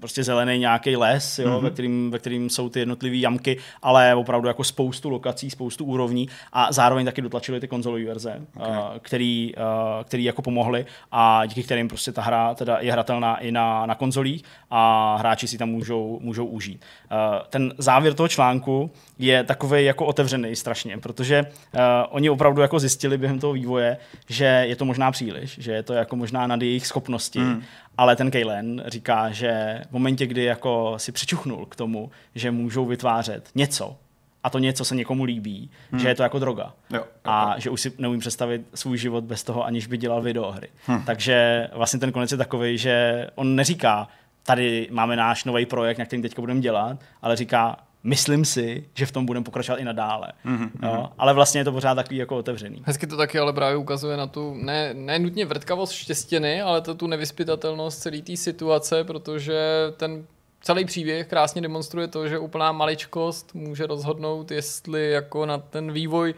prostě 0.00 0.24
zelený 0.24 0.58
nějaký 0.58 0.96
les, 0.96 1.38
jo, 1.38 1.48
mm-hmm. 1.48 1.62
ve, 1.62 1.70
kterým, 1.70 2.10
ve 2.10 2.18
kterým 2.18 2.50
jsou 2.50 2.68
ty 2.68 2.78
jednotlivé 2.78 3.16
jamky, 3.16 3.58
ale 3.82 4.14
opravdu 4.14 4.48
jako 4.48 4.64
spoustu 4.64 5.08
lokací, 5.08 5.50
spoustu 5.50 5.84
úrovní 5.84 6.28
a 6.52 6.72
zároveň 6.72 7.06
taky 7.06 7.22
dotlačili 7.22 7.60
ty 7.60 7.68
konzolové 7.68 8.04
verze, 8.04 8.42
okay. 8.56 8.70
uh, 8.70 8.76
který, 8.98 9.52
uh, 9.56 10.04
který 10.04 10.24
jako 10.24 10.42
pomohli 10.42 10.86
a 11.12 11.46
díky 11.46 11.62
kterým 11.62 11.88
prostě 11.88 12.12
ta 12.12 12.22
hra 12.22 12.54
teda 12.54 12.78
je 12.80 12.92
hratelná 12.92 13.36
i 13.36 13.52
na, 13.52 13.86
na 13.86 13.94
konzolích 13.94 14.44
a 14.70 15.16
hráči 15.16 15.48
si 15.48 15.58
tam 15.58 15.68
můžou, 15.68 16.18
můžou 16.22 16.46
užít. 16.46 16.84
Uh, 17.10 17.18
ten 17.50 17.74
závěr 17.78 18.14
toho 18.14 18.28
článku 18.28 18.90
je 19.18 19.44
takový 19.44 19.84
jako 19.84 20.06
otevřený 20.06 20.56
strašně, 20.56 20.98
protože 21.08 21.42
uh, 21.42 21.80
oni 22.10 22.30
opravdu 22.30 22.62
jako 22.62 22.78
zjistili 22.78 23.18
během 23.18 23.38
toho 23.38 23.52
vývoje, 23.52 23.96
že 24.28 24.44
je 24.44 24.76
to 24.76 24.84
možná 24.84 25.10
příliš, 25.10 25.58
že 25.58 25.72
je 25.72 25.82
to 25.82 25.92
jako 25.92 26.16
možná 26.16 26.46
nad 26.46 26.62
jejich 26.62 26.86
schopnosti, 26.86 27.38
mm. 27.38 27.62
ale 27.96 28.16
ten 28.16 28.30
Kaylen 28.30 28.82
říká, 28.86 29.30
že 29.30 29.82
v 29.88 29.92
momentě, 29.92 30.26
kdy 30.26 30.44
jako 30.44 30.94
si 30.96 31.12
přičuchnul 31.12 31.66
k 31.66 31.76
tomu, 31.76 32.10
že 32.34 32.50
můžou 32.50 32.86
vytvářet 32.86 33.48
něco, 33.54 33.96
a 34.44 34.50
to 34.50 34.58
něco 34.58 34.84
se 34.84 34.94
někomu 34.94 35.24
líbí, 35.24 35.70
hmm. 35.90 36.00
že 36.00 36.08
je 36.08 36.14
to 36.14 36.22
jako 36.22 36.38
droga. 36.38 36.72
Jo, 36.90 36.98
jo, 36.98 37.04
a 37.24 37.54
jo. 37.54 37.60
že 37.60 37.70
už 37.70 37.80
si 37.80 37.92
neumím 37.98 38.20
představit 38.20 38.62
svůj 38.74 38.98
život 38.98 39.24
bez 39.24 39.44
toho, 39.44 39.64
aniž 39.64 39.86
by 39.86 39.96
dělal 39.96 40.22
videohry. 40.22 40.68
Hmm. 40.86 41.02
Takže 41.02 41.68
vlastně 41.72 42.00
ten 42.00 42.12
konec 42.12 42.32
je 42.32 42.38
takový, 42.38 42.78
že 42.78 43.26
on 43.34 43.56
neříká, 43.56 44.08
tady 44.42 44.88
máme 44.90 45.16
náš 45.16 45.44
nový 45.44 45.66
projekt, 45.66 45.98
na 45.98 46.04
kterým 46.04 46.22
teďka 46.22 46.42
budeme 46.42 46.60
dělat, 46.60 46.98
ale 47.22 47.36
říká, 47.36 47.76
myslím 48.08 48.44
si, 48.44 48.84
že 48.94 49.06
v 49.06 49.12
tom 49.12 49.26
budeme 49.26 49.44
pokračovat 49.44 49.78
i 49.78 49.84
nadále. 49.84 50.32
Mm-hmm. 50.46 50.70
Jo? 50.82 51.08
Ale 51.18 51.34
vlastně 51.34 51.60
je 51.60 51.64
to 51.64 51.72
pořád 51.72 51.94
takový 51.94 52.16
jako 52.16 52.36
otevřený. 52.36 52.82
Hezky 52.84 53.06
to 53.06 53.16
taky 53.16 53.38
ale 53.38 53.52
právě 53.52 53.76
ukazuje 53.76 54.16
na 54.16 54.26
tu, 54.26 54.54
ne, 54.54 54.94
ne 54.94 55.18
nutně 55.18 55.46
vrtkavost 55.46 55.92
štěstěny, 55.92 56.62
ale 56.62 56.80
to 56.80 56.94
tu 56.94 57.06
nevyspytatelnost 57.06 58.02
celé 58.02 58.18
té 58.22 58.36
situace, 58.36 59.04
protože 59.04 59.58
ten 59.96 60.24
celý 60.60 60.84
příběh 60.84 61.26
krásně 61.26 61.62
demonstruje 61.62 62.08
to, 62.08 62.28
že 62.28 62.38
úplná 62.38 62.72
maličkost 62.72 63.54
může 63.54 63.86
rozhodnout, 63.86 64.50
jestli 64.50 65.10
jako 65.10 65.46
na 65.46 65.58
ten 65.58 65.92
vývoj 65.92 66.34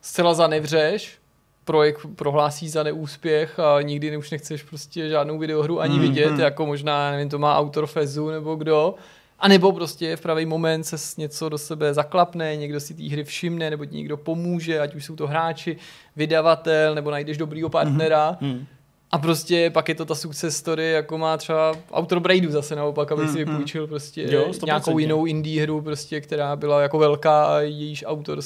zcela 0.00 0.34
zanevřeš, 0.34 1.18
projekt 1.64 2.00
prohlásí 2.16 2.68
za 2.68 2.82
neúspěch 2.82 3.58
a 3.58 3.82
nikdy 3.82 4.16
už 4.16 4.30
nechceš 4.30 4.62
prostě 4.62 5.08
žádnou 5.08 5.38
videohru 5.38 5.80
ani 5.80 5.94
mm, 5.94 6.00
vidět, 6.00 6.30
mm. 6.30 6.40
jako 6.40 6.66
možná, 6.66 7.10
nevím, 7.10 7.28
to 7.28 7.38
má 7.38 7.58
autor 7.58 7.86
Fezu 7.86 8.30
nebo 8.30 8.54
kdo, 8.54 8.94
a 9.40 9.48
nebo 9.48 9.72
prostě 9.72 10.16
v 10.16 10.20
pravý 10.20 10.46
moment 10.46 10.84
se 10.84 10.96
něco 11.18 11.48
do 11.48 11.58
sebe 11.58 11.94
zaklapne, 11.94 12.56
někdo 12.56 12.80
si 12.80 12.94
té 12.94 13.02
hry 13.02 13.24
všimne, 13.24 13.70
nebo 13.70 13.84
ti 13.84 13.96
někdo 13.96 14.16
pomůže, 14.16 14.80
ať 14.80 14.94
už 14.94 15.04
jsou 15.04 15.16
to 15.16 15.26
hráči, 15.26 15.76
vydavatel, 16.16 16.94
nebo 16.94 17.10
najdeš 17.10 17.36
dobrýho 17.36 17.68
partnera. 17.68 18.38
Mm-hmm. 18.40 18.64
A 19.12 19.18
prostě 19.18 19.70
pak 19.70 19.88
je 19.88 19.94
to 19.94 20.04
ta 20.04 20.14
success 20.14 20.56
story, 20.56 20.90
jako 20.90 21.18
má 21.18 21.36
třeba 21.36 21.74
autor 21.92 22.20
Braidu 22.20 22.50
zase 22.50 22.76
naopak, 22.76 23.12
aby 23.12 23.22
mm, 23.22 23.28
si 23.28 23.44
vypůjčil 23.44 23.86
prostě 23.86 24.26
jo, 24.30 24.52
nějakou 24.64 24.98
jinou 24.98 25.26
indie 25.26 25.62
hru, 25.62 25.82
prostě, 25.82 26.20
která 26.20 26.56
byla 26.56 26.82
jako 26.82 26.98
velká 26.98 27.44
a 27.44 27.60
jejíž 27.60 28.04
autor 28.06 28.42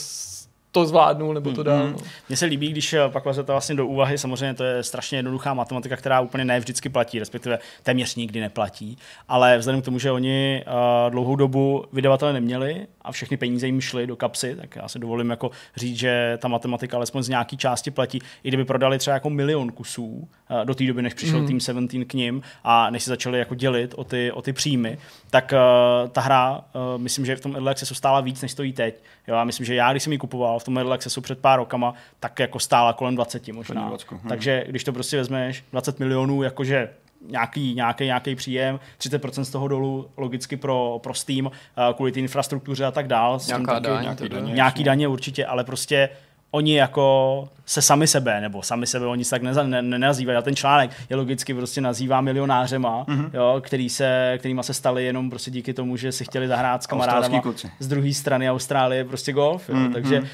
to 0.75 0.87
zvládnul 0.87 1.35
nebo 1.35 1.53
to 1.53 1.63
dál. 1.63 1.85
Mm, 1.85 1.91
mm. 1.91 1.99
Mně 2.29 2.37
se 2.37 2.47
líbí, 2.47 2.69
když 2.69 2.93
eh, 2.93 3.09
pak 3.09 3.25
vezete 3.25 3.53
vlastně 3.53 3.75
do 3.75 3.87
úvahy, 3.87 4.19
samozřejmě 4.19 4.55
to 4.55 4.65
je 4.65 4.83
strašně 4.83 5.19
jednoduchá 5.19 5.55
matematika, 5.55 5.97
která 5.97 6.21
úplně 6.21 6.45
ne 6.45 6.61
vždycky 6.61 6.89
platí, 6.89 7.19
respektive 7.19 7.59
téměř 7.83 8.15
nikdy 8.15 8.41
neplatí, 8.41 8.99
ale 9.29 9.59
vzhledem 9.59 9.83
k 9.83 9.85
tomu, 9.85 9.99
že 9.99 10.11
oni 10.11 10.65
uh, 10.67 11.11
dlouhou 11.11 11.37
dobu 11.37 11.85
vydavatele 11.93 12.33
neměli 12.33 12.87
a 13.05 13.13
všechny 13.13 13.37
peníze 13.37 13.67
jim 13.67 13.81
šly 13.81 14.07
do 14.07 14.17
kapsy, 14.17 14.57
tak 14.61 14.77
já 14.77 14.89
se 14.89 14.99
dovolím 14.99 15.31
jako 15.31 15.51
říct, 15.77 15.99
že 15.99 16.39
ta 16.41 16.49
matematika 16.49 16.97
alespoň 16.97 17.23
z 17.23 17.29
nějaký 17.29 17.57
části 17.57 17.91
platí, 17.91 18.19
i 18.45 18.49
kdyby 18.49 18.65
prodali 18.65 18.99
třeba 18.99 19.15
jako 19.15 19.31
milion 19.31 19.73
kusů 19.73 20.07
uh, 20.07 20.65
do 20.65 20.75
té 20.75 20.85
doby, 20.85 21.03
než 21.03 21.15
přišel 21.15 21.41
mm. 21.41 21.47
Team 21.47 21.61
17 21.61 21.97
k 22.07 22.15
ním 22.15 22.43
a 22.65 22.91
než 22.91 23.03
se 23.03 23.11
začali 23.11 23.39
jako 23.39 23.55
dělit 23.55 23.95
o 23.97 24.05
ty, 24.05 24.33
o 24.33 24.43
ty 24.43 24.53
příjmy, 24.53 24.99
tak 25.31 25.53
uh, 25.53 26.09
ta 26.09 26.21
hra, 26.21 26.57
uh, 26.57 27.03
myslím, 27.03 27.27
že 27.27 27.37
v 27.37 27.41
tom 27.41 27.55
Early 27.55 27.71
Accessu 27.71 27.95
stála 27.95 28.21
víc, 28.21 28.43
než 28.43 28.53
stojí 28.53 28.73
teď. 28.73 29.03
Jo, 29.29 29.35
a 29.37 29.45
myslím, 29.45 29.67
že 29.67 29.75
já, 29.75 29.91
když 29.91 30.03
jsem 30.03 30.13
ji 30.13 30.19
kupoval 30.19 30.59
v 30.59 30.65
tom 30.65 30.79
Early 30.79 30.93
Accessu 30.93 31.21
před 31.21 31.39
pár 31.39 31.59
rokama, 31.59 31.95
tak 32.21 32.39
jako 32.39 32.59
stála 32.59 32.93
kolem 32.93 33.15
20 33.15 33.49
možná. 33.49 33.89
20, 33.89 34.11
hm. 34.11 34.29
Takže 34.29 34.65
když 34.69 34.85
to 34.85 34.93
prostě 34.93 35.17
vezmeš, 35.17 35.65
20 35.73 35.99
milionů, 35.99 36.43
jakože 36.43 36.89
nějaký, 37.29 37.75
nějaký, 37.75 38.05
nějaký 38.05 38.35
příjem, 38.35 38.81
30% 38.99 39.43
z 39.43 39.51
toho 39.51 39.69
dolů 39.69 40.11
logicky 40.17 40.57
pro, 40.57 41.01
pro 41.03 41.15
Steam, 41.15 41.51
kvůli 41.95 42.13
té 42.13 42.21
infrastruktuře 42.21 42.85
a 42.85 42.91
tak 42.91 43.07
dál. 43.09 43.41
Nějaká 43.47 43.79
daň, 43.79 44.03
nějaký, 44.03 44.29
daně, 44.29 44.53
nějaký 44.53 44.85
daně 44.85 45.09
určitě, 45.09 45.47
ale 45.47 45.65
prostě 45.65 46.09
oni 46.55 46.77
jako 46.77 47.49
se 47.67 47.83
sami 47.83 48.07
sebe, 48.07 48.41
nebo 48.41 48.63
sami 48.63 48.87
sebe 48.87 49.07
oni 49.07 49.25
se 49.25 49.31
tak 49.31 49.43
neza, 49.43 49.63
ne, 49.63 49.83
nenazývají. 49.83 50.39
A 50.39 50.43
ten 50.43 50.57
článek 50.57 50.91
je 51.11 51.17
logicky 51.17 51.55
prostě 51.55 51.81
nazývá 51.81 52.21
milionářema, 52.21 53.05
mm-hmm. 53.05 53.31
jo, 53.33 53.61
který 53.61 53.89
se, 53.89 54.35
kterýma 54.39 54.63
se 54.63 54.75
stali 54.75 55.05
jenom 55.05 55.31
prostě 55.31 55.51
díky 55.51 55.75
tomu, 55.75 55.97
že 55.97 56.13
si 56.13 56.25
chtěli 56.25 56.49
zahrát 56.49 56.83
s 56.83 56.87
kamarádama 56.87 57.43
z 57.79 57.89
druhé 57.89 58.13
strany 58.13 58.51
Austrálie 58.51 59.05
prostě 59.05 59.33
golf. 59.33 59.69
Jo. 59.69 59.75
Mm-hmm. 59.75 59.93
Takže 59.93 60.21
uh, 60.21 60.27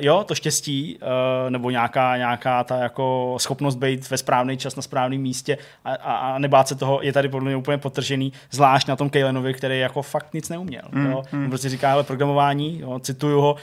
jo, 0.00 0.24
to 0.24 0.34
štěstí, 0.34 0.98
uh, 0.98 1.50
nebo 1.50 1.70
nějaká, 1.70 2.16
nějaká 2.16 2.64
ta 2.64 2.76
jako 2.76 3.36
schopnost 3.38 3.76
být 3.76 4.10
ve 4.10 4.18
správný 4.18 4.56
čas 4.56 4.76
na 4.76 4.82
správném 4.82 5.20
místě 5.20 5.58
a, 5.84 5.94
a, 5.94 6.14
a 6.14 6.38
nebát 6.38 6.68
se 6.68 6.74
toho, 6.74 7.02
je 7.02 7.12
tady 7.12 7.28
podle 7.28 7.46
mě 7.46 7.56
úplně 7.56 7.78
potržený, 7.78 8.32
zvlášť 8.50 8.88
na 8.88 8.96
tom 8.96 9.10
Kalenovi, 9.10 9.54
který 9.54 9.80
jako 9.80 10.02
fakt 10.02 10.34
nic 10.34 10.48
neuměl. 10.48 10.82
Mm-hmm. 10.92 11.10
Jo. 11.10 11.22
On 11.32 11.48
prostě 11.48 11.68
říká, 11.68 11.92
ale 11.92 12.04
programování, 12.04 12.80
jo, 12.80 12.98
cituju 12.98 13.40
ho, 13.40 13.56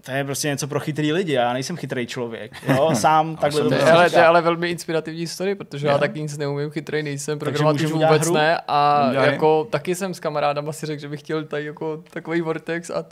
to 0.00 0.10
je 0.10 0.24
prostě 0.24 0.48
něco 0.48 0.68
pro 0.68 0.80
chytrý 0.80 1.12
lidi, 1.12 1.32
já 1.32 1.52
nejsem 1.52 1.76
chytrý 1.76 2.06
člověk. 2.06 2.52
Jo, 2.68 2.90
sám 2.94 3.36
takhle 3.36 3.62
to 3.62 3.92
ale, 3.92 4.10
to 4.10 4.16
je 4.16 4.24
ale 4.24 4.42
velmi 4.42 4.70
inspirativní 4.70 5.26
story, 5.26 5.54
protože 5.54 5.86
já, 5.86 5.92
já 5.92 5.98
taky 5.98 6.22
nic 6.22 6.38
neumím, 6.38 6.70
chytrý 6.70 7.02
nejsem, 7.02 7.38
programovat 7.38 7.76
už 7.76 7.84
vůbec 7.84 8.22
hru? 8.22 8.34
ne 8.34 8.60
a 8.68 9.10
jako 9.12 9.64
taky 9.64 9.94
jsem 9.94 10.14
s 10.14 10.20
kamarádama 10.20 10.72
si 10.72 10.86
řekl, 10.86 11.00
že 11.00 11.08
bych 11.08 11.20
chtěl 11.20 11.44
tady 11.44 11.64
jako 11.64 12.02
takový 12.10 12.40
Vortex 12.40 12.90
a 12.90 13.04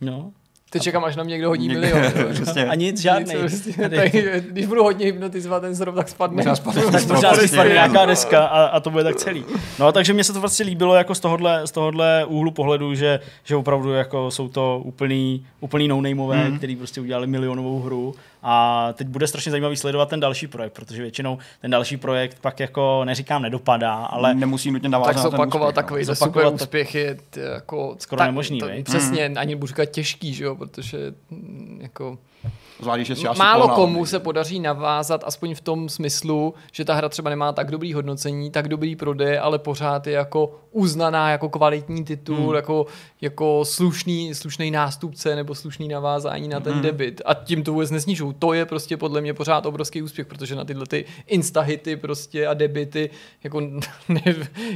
No, 0.00 0.32
Teď 0.74 0.82
čekám, 0.82 1.04
až 1.04 1.16
na 1.16 1.24
mě 1.24 1.32
někdo 1.32 1.48
hodí 1.48 1.68
milion. 1.68 2.02
a 2.68 2.74
nic, 2.74 3.00
žádný. 3.00 3.34
Prostě, 3.34 3.72
když 4.50 4.66
budu 4.66 4.82
hodně 4.82 5.06
hypnotizovat 5.06 5.62
ten 5.62 5.76
strop, 5.76 5.94
tak 5.94 6.08
spadne. 6.08 6.36
Možná 6.36 6.56
spadne, 6.56 6.82
tak 6.92 7.06
možná 7.06 7.34
spadne 7.34 7.72
nějaká 7.72 8.06
deska 8.06 8.44
a, 8.44 8.64
a, 8.64 8.80
to 8.80 8.90
bude 8.90 9.04
tak 9.04 9.16
celý. 9.16 9.44
No 9.78 9.92
takže 9.92 10.12
mně 10.12 10.24
se 10.24 10.32
to 10.32 10.40
vlastně 10.40 10.64
líbilo 10.64 10.94
jako 10.94 11.14
z 11.14 11.20
tohohle, 11.20 11.66
z 11.66 11.70
tohohle 11.70 12.24
úhlu 12.28 12.50
pohledu, 12.50 12.94
že, 12.94 13.20
že 13.44 13.56
opravdu 13.56 13.92
jako 13.92 14.30
jsou 14.30 14.48
to 14.48 14.80
úplný, 14.84 15.46
úplný 15.60 15.88
no-nameové, 15.88 16.48
mm. 16.48 16.58
který 16.58 16.76
prostě 16.76 17.00
udělali 17.00 17.26
milionovou 17.26 17.80
hru 17.80 18.14
a 18.46 18.88
teď 18.92 19.06
bude 19.06 19.26
strašně 19.26 19.50
zajímavý 19.50 19.76
sledovat 19.76 20.08
ten 20.08 20.20
další 20.20 20.46
projekt, 20.46 20.72
protože 20.72 21.02
většinou 21.02 21.38
ten 21.60 21.70
další 21.70 21.96
projekt 21.96 22.38
pak 22.40 22.60
jako 22.60 23.04
neříkám 23.04 23.42
nedopadá, 23.42 23.94
ale 23.94 24.34
nemusí 24.34 24.70
nutně 24.70 24.88
navázat 24.88 25.14
tak 25.14 25.22
zopakovat 25.22 25.74
takový 25.74 26.04
no. 26.08 26.14
super 26.14 26.46
úspěch 26.52 26.94
je 26.94 27.16
jako 27.54 27.96
skoro 27.98 28.18
tak, 28.18 28.28
nemožný, 28.28 28.58
to, 28.58 28.66
Přesně, 28.84 29.28
mm. 29.28 29.38
ani 29.38 29.56
budu 29.56 29.66
říkat 29.66 29.84
těžký, 29.84 30.34
že 30.34 30.44
jo, 30.44 30.56
protože 30.56 30.98
mm, 31.30 31.78
jako 31.82 32.18
Zvlášť, 32.80 33.10
že 33.10 33.28
Málo 33.38 33.68
komu 33.68 34.06
se 34.06 34.20
podaří 34.20 34.60
navázat, 34.60 35.24
aspoň 35.24 35.54
v 35.54 35.60
tom 35.60 35.88
smyslu, 35.88 36.54
že 36.72 36.84
ta 36.84 36.94
hra 36.94 37.08
třeba 37.08 37.30
nemá 37.30 37.52
tak 37.52 37.70
dobrý 37.70 37.94
hodnocení, 37.94 38.50
tak 38.50 38.68
dobrý 38.68 38.96
prodej, 38.96 39.38
ale 39.38 39.58
pořád 39.58 40.06
je 40.06 40.12
jako 40.12 40.60
uznaná 40.70 41.30
jako 41.30 41.48
kvalitní 41.48 42.04
titul, 42.04 42.46
hmm. 42.46 42.54
jako, 42.54 42.86
jako 43.20 43.64
slušný, 43.64 44.34
slušný 44.34 44.70
nástupce 44.70 45.36
nebo 45.36 45.54
slušný 45.54 45.88
navázání 45.88 46.48
na 46.48 46.60
ten 46.60 46.72
hmm. 46.72 46.82
debit. 46.82 47.22
A 47.24 47.34
tím 47.34 47.62
to 47.62 47.72
vůbec 47.72 47.90
nesnižují. 47.90 48.34
To 48.38 48.52
je 48.52 48.66
prostě 48.66 48.96
podle 48.96 49.20
mě 49.20 49.34
pořád 49.34 49.66
obrovský 49.66 50.02
úspěch, 50.02 50.26
protože 50.26 50.54
na 50.54 50.64
tyhle 50.64 50.86
ty 50.86 51.04
instahity 51.26 51.96
prostě 51.96 52.46
a 52.46 52.54
debity 52.54 53.10
jako 53.44 53.60
ne, 54.08 54.22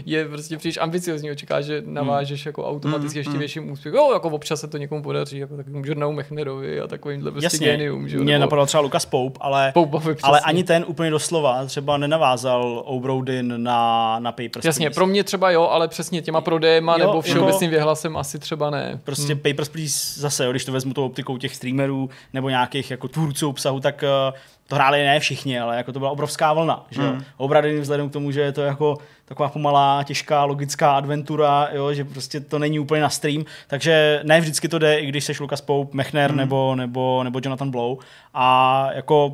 je 0.07 0.29
prostě 0.29 0.57
příliš 0.57 0.77
ambiciozní. 0.77 1.31
Očeká, 1.31 1.61
že 1.61 1.83
navážeš 1.87 2.45
hmm. 2.45 2.49
jako 2.49 2.69
automaticky 2.69 3.19
ještě 3.19 3.31
hmm. 3.31 3.39
větším 3.39 3.71
úspěch. 3.71 3.95
Jo, 3.95 4.11
jako 4.13 4.29
občas 4.29 4.61
se 4.61 4.69
to 4.69 4.79
někomu 4.79 5.03
podaří, 5.03 5.39
jako 5.39 5.57
takovým 5.57 6.15
Mechnerovi 6.15 6.81
a 6.81 6.87
takovýmhle 6.87 7.31
prostě 7.31 7.58
Jasně, 7.65 7.67
genium. 7.67 8.03
Mě 8.03 8.19
nebo... 8.19 8.41
napadal 8.41 8.67
třeba 8.67 8.81
Lukas 8.81 9.07
Pope, 9.07 9.39
ale, 9.43 9.73
Pope, 9.75 9.99
ale 10.23 10.41
ani 10.41 10.65
ten 10.65 10.85
úplně 10.87 11.11
doslova 11.11 11.67
třeba 11.67 11.97
nenavázal 11.97 12.83
O'Brodin 12.87 13.55
na, 13.57 14.19
na 14.19 14.33
Papers, 14.33 14.65
Jasně, 14.65 14.87
Please. 14.87 14.95
pro 14.95 15.07
mě 15.07 15.25
třeba 15.25 15.51
jo, 15.51 15.63
ale 15.63 15.89
přesně 15.89 16.23
těma 16.23 16.41
prodejema 16.41 16.93
jo, 16.93 17.07
nebo 17.07 17.21
všeobecným 17.21 17.71
jako, 17.71 17.77
věhlasem 17.77 18.17
asi 18.17 18.39
třeba 18.39 18.71
ne. 18.71 19.01
Prostě 19.05 19.33
hmm. 19.33 19.43
Papers, 19.43 19.69
Please 19.69 20.21
zase, 20.21 20.45
jo, 20.45 20.51
když 20.51 20.65
to 20.65 20.73
vezmu 20.73 20.95
tou 20.95 21.05
optikou 21.05 21.39
těch 21.39 21.57
streamerů 21.57 22.11
nebo 22.33 22.49
nějakých 22.49 22.91
jako 22.91 23.09
tvůrců 23.09 23.49
obsahu, 23.49 23.81
tak 23.81 24.05
uh, 24.31 24.39
to 24.69 24.75
hráli 24.75 25.03
ne 25.03 25.21
všichni, 25.21 25.61
ale 25.61 25.77
jako 25.77 25.93
to 25.93 25.99
byla 25.99 26.11
obrovská 26.11 26.53
vlna. 26.53 26.87
Že 26.91 27.03
hmm. 27.03 27.25
Obradin 27.37 27.81
vzhledem 27.81 28.09
k 28.09 28.13
tomu, 28.13 28.31
že 28.31 28.41
je 28.41 28.53
to 28.53 28.63
jako 28.63 28.99
taková 29.25 29.49
pomalá, 29.49 30.03
těžká, 30.03 30.45
logická 30.45 30.93
adventura, 30.97 31.69
jo, 31.73 31.95
že 31.95 32.05
prostě 32.05 32.41
to 32.41 32.59
není 32.59 32.79
úplně 32.79 33.03
na 33.03 33.11
stream, 33.11 33.45
takže 33.67 34.21
ne 34.25 34.41
vždycky 34.41 34.69
to 34.69 34.79
jde, 34.79 34.99
i 34.99 35.07
když 35.07 35.25
seš 35.25 35.41
Lucas 35.41 35.61
Pope, 35.61 35.97
Mechner 35.97 36.31
hmm. 36.31 36.39
nebo, 36.39 36.75
nebo, 36.75 37.25
nebo 37.25 37.41
Jonathan 37.45 37.71
Blow 37.71 37.99
a 38.35 38.89
jako 38.93 39.33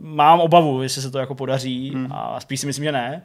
mám 0.00 0.40
obavu, 0.40 0.82
jestli 0.82 1.02
se 1.02 1.10
to 1.10 1.18
jako 1.18 1.34
podaří 1.34 1.90
hmm. 1.94 2.08
a 2.10 2.40
spíš 2.40 2.60
si 2.60 2.66
myslím, 2.66 2.84
že 2.84 2.92
ne 2.92 3.22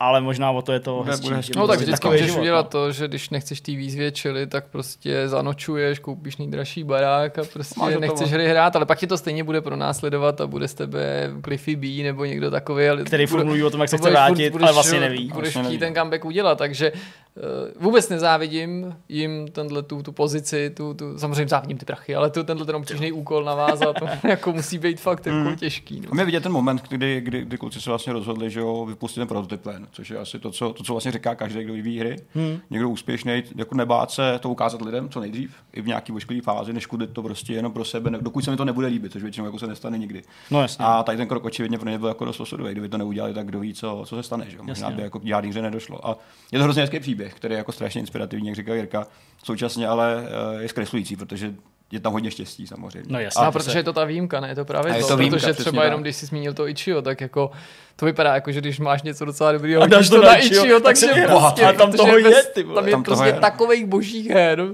ale 0.00 0.20
možná 0.20 0.50
o 0.50 0.62
to 0.62 0.72
je 0.72 0.80
to 0.80 1.02
hezčí. 1.02 1.52
No 1.56 1.66
tak 1.66 1.78
vždycky 1.80 2.08
můžeš 2.08 2.26
život, 2.26 2.40
udělat 2.40 2.66
no. 2.66 2.70
to, 2.70 2.92
že 2.92 3.08
když 3.08 3.30
nechceš 3.30 3.60
té 3.60 3.72
výzvě 3.72 4.12
čili, 4.12 4.46
tak 4.46 4.66
prostě 4.66 5.28
zanočuješ, 5.28 5.98
koupíš 5.98 6.36
nejdražší 6.36 6.84
barák 6.84 7.38
a 7.38 7.42
prostě 7.52 7.80
Máš 7.80 7.96
nechceš 7.96 8.30
hry 8.30 8.48
hrát, 8.48 8.76
ale 8.76 8.86
pak 8.86 8.98
ti 8.98 9.06
to 9.06 9.18
stejně 9.18 9.44
bude 9.44 9.60
pronásledovat 9.60 10.40
a 10.40 10.46
bude 10.46 10.68
z 10.68 10.74
tebe 10.74 11.30
Cliffy 11.44 11.76
B 11.76 11.86
nebo 12.02 12.24
někdo 12.24 12.50
takový. 12.50 12.88
Ale 12.88 13.04
Který 13.04 13.26
furt 13.26 13.44
mluví 13.44 13.62
o 13.62 13.70
tom, 13.70 13.80
jak 13.80 13.90
se 13.90 13.98
chce 13.98 14.10
vrátit, 14.10 14.50
budeš, 14.50 14.64
ale 14.64 14.72
vlastně 14.72 15.00
neví. 15.00 15.30
Budeš 15.34 15.54
vlastně 15.54 15.70
chtít 15.70 15.78
ten 15.78 15.94
comeback 15.94 16.24
udělat, 16.24 16.58
takže 16.58 16.92
uh, 16.92 17.82
vůbec 17.82 18.08
nezávidím 18.08 18.96
jim 19.08 19.48
tenhle 19.48 19.82
tu, 19.82 20.02
tu 20.02 20.12
pozici, 20.12 20.70
tu, 20.70 20.94
tu, 20.94 21.18
samozřejmě 21.18 21.48
závidím 21.48 21.78
ty 21.78 21.84
prachy, 21.84 22.14
ale 22.14 22.30
tu, 22.30 22.44
tenhle 22.44 22.66
ten 22.66 22.76
obtížný 22.76 23.12
úkol 23.12 23.44
navázat, 23.44 23.96
to 23.98 24.06
jako 24.28 24.52
musí 24.52 24.78
být 24.78 25.00
fakt 25.00 25.26
jako 25.26 25.38
hmm. 25.38 25.56
těžký. 25.56 26.00
No. 26.00 26.08
A 26.10 26.14
mě 26.14 26.24
vidět 26.24 26.42
ten 26.42 26.52
moment, 26.52 26.82
kdy, 26.88 27.20
kdy, 27.20 27.44
kdy 27.44 27.58
kluci 27.58 27.80
se 27.80 27.90
vlastně 27.90 28.12
rozhodli, 28.12 28.50
že 28.50 28.60
jo, 28.60 28.86
vypustit 28.86 29.20
ten 29.20 29.28
prototyp 29.28 29.66
což 29.90 30.10
je 30.10 30.18
asi 30.18 30.38
to, 30.38 30.50
co, 30.50 30.72
to, 30.72 30.82
co 30.82 30.92
vlastně 30.92 31.12
říká 31.12 31.34
každý, 31.34 31.64
kdo 31.64 31.72
vyvíjí 31.72 31.98
hry. 31.98 32.16
Hmm. 32.34 32.58
Někdo 32.70 32.88
úspěšný, 32.88 33.42
jako 33.56 33.74
nebát 33.74 34.10
se 34.10 34.38
to 34.38 34.50
ukázat 34.50 34.82
lidem 34.82 35.08
co 35.08 35.20
nejdřív, 35.20 35.54
i 35.72 35.82
v 35.82 35.86
nějaký 35.86 36.12
ošklivý 36.12 36.40
fázi, 36.40 36.72
než 36.72 36.88
to 37.12 37.22
prostě 37.22 37.52
jenom 37.52 37.72
pro 37.72 37.84
sebe, 37.84 38.10
ne, 38.10 38.18
dokud 38.20 38.44
se 38.44 38.50
mi 38.50 38.56
to 38.56 38.64
nebude 38.64 38.86
líbit, 38.86 39.12
což 39.12 39.22
většinou 39.22 39.46
jako 39.46 39.58
se 39.58 39.66
nestane 39.66 39.98
nikdy. 39.98 40.22
No, 40.50 40.62
jasně. 40.62 40.84
A 40.84 41.02
tady 41.02 41.18
ten 41.18 41.28
krok 41.28 41.44
očividně 41.44 41.78
pro 41.78 41.90
ně 41.90 41.98
byl 41.98 42.08
jako 42.08 42.24
dost 42.24 42.40
osudový. 42.40 42.72
Kdyby 42.72 42.88
to 42.88 42.98
neudělali, 42.98 43.34
tak 43.34 43.46
kdo 43.46 43.60
ví, 43.60 43.74
co, 43.74 44.02
co 44.06 44.16
se 44.16 44.22
stane. 44.22 44.50
Že? 44.50 44.58
Možná 44.62 44.90
by 44.90 45.02
jako 45.02 45.20
žádný 45.24 45.50
hře 45.50 45.62
nedošlo. 45.62 46.08
A 46.08 46.18
je 46.52 46.58
to 46.58 46.62
hrozně 46.62 46.82
hezký 46.82 47.00
příběh, 47.00 47.34
který 47.34 47.54
je 47.54 47.58
jako 47.58 47.72
strašně 47.72 48.00
inspirativní, 48.00 48.46
jak 48.46 48.56
říká 48.56 48.74
Jirka. 48.74 49.06
Současně 49.44 49.88
ale 49.88 50.26
eh, 50.26 50.62
je 50.62 50.68
zkreslující, 50.68 51.16
protože 51.16 51.54
je 51.92 52.00
tam 52.00 52.12
hodně 52.12 52.30
štěstí 52.30 52.66
samozřejmě. 52.66 53.12
No 53.12 53.20
jasně. 53.20 53.46
A, 53.46 53.50
protože 53.50 53.78
je 53.78 53.82
to 53.82 53.92
ta 53.92 54.04
výjimka, 54.04 54.40
ne? 54.40 54.48
Je 54.48 54.54
to 54.54 54.64
právě 54.64 54.94
to, 54.94 55.08
to 55.08 55.16
výjimka, 55.16 55.36
protože 55.36 55.52
třeba 55.52 55.84
jenom 55.84 56.02
když 56.02 56.16
jsi 56.16 56.26
zmínil 56.26 56.54
to 56.54 56.68
Ichio, 56.68 57.02
tak 57.02 57.20
jako 57.20 57.50
to 57.96 58.06
vypadá 58.06 58.34
jako, 58.34 58.52
že 58.52 58.60
když 58.60 58.78
máš 58.78 59.02
něco 59.02 59.24
docela 59.24 59.52
dobrého, 59.52 59.82
a 59.82 59.86
dáš 59.86 60.08
to 60.08 60.22
na 60.22 60.36
Ichio, 60.36 60.80
tak, 60.80 61.00
tak 61.00 61.16
je 61.16 61.26
prostě, 61.26 61.64
a 61.64 61.72
tam 61.72 61.92
toho 61.92 62.18
je, 62.18 62.42
ty 62.42 62.64
Tam 62.64 62.86
je 62.86 62.90
tam 62.90 63.02
prostě 63.02 63.32
takových 63.32 63.86
božích 63.86 64.30
her, 64.30 64.64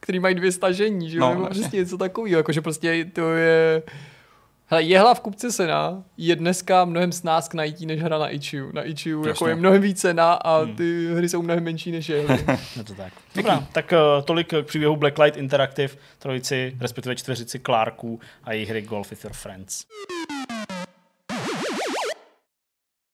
který 0.00 0.20
mají 0.20 0.34
dvě 0.34 0.52
stažení, 0.52 1.10
že 1.10 1.18
jo? 1.18 1.20
No, 1.20 1.30
nebo 1.34 1.46
prostě 1.46 1.76
něco 1.76 1.98
takového, 1.98 2.38
jako 2.38 2.52
že 2.52 2.60
prostě 2.60 3.04
to 3.12 3.32
je 3.32 3.82
Hele, 4.70 4.82
jehla 4.82 5.14
v 5.14 5.20
kupce 5.20 5.52
sena 5.52 6.04
je 6.16 6.36
dneska 6.36 6.84
mnohem 6.84 7.12
snáz 7.12 7.48
k 7.48 7.54
najítí 7.54 7.86
než 7.86 8.02
hra 8.02 8.18
na 8.18 8.30
Ichiu. 8.30 8.72
Na 8.72 8.82
Ichiu 8.82 9.26
jako 9.26 9.48
je 9.48 9.54
mnohem 9.54 9.82
víc 9.82 10.00
cena 10.00 10.32
a 10.32 10.58
hmm. 10.58 10.76
ty 10.76 11.06
hmm. 11.06 11.16
hry 11.16 11.28
jsou 11.28 11.42
mnohem 11.42 11.64
menší 11.64 11.92
než 11.92 12.08
jehly. 12.08 12.38
je 12.76 12.84
to 12.84 12.94
tak. 12.94 13.12
Dobrá, 13.34 13.66
tak 13.72 13.92
uh, 13.92 14.24
tolik 14.24 14.48
k 14.48 14.62
příběhu 14.62 14.96
Blacklight 14.96 15.36
Interactive, 15.36 15.94
trojici, 16.18 16.76
respektive 16.80 17.16
čtveřici 17.16 17.58
Clarků 17.58 18.20
a 18.44 18.52
jejich 18.52 18.68
hry 18.68 18.82
Golf 18.82 19.10
with 19.10 19.24
your 19.24 19.32
friends. 19.32 19.84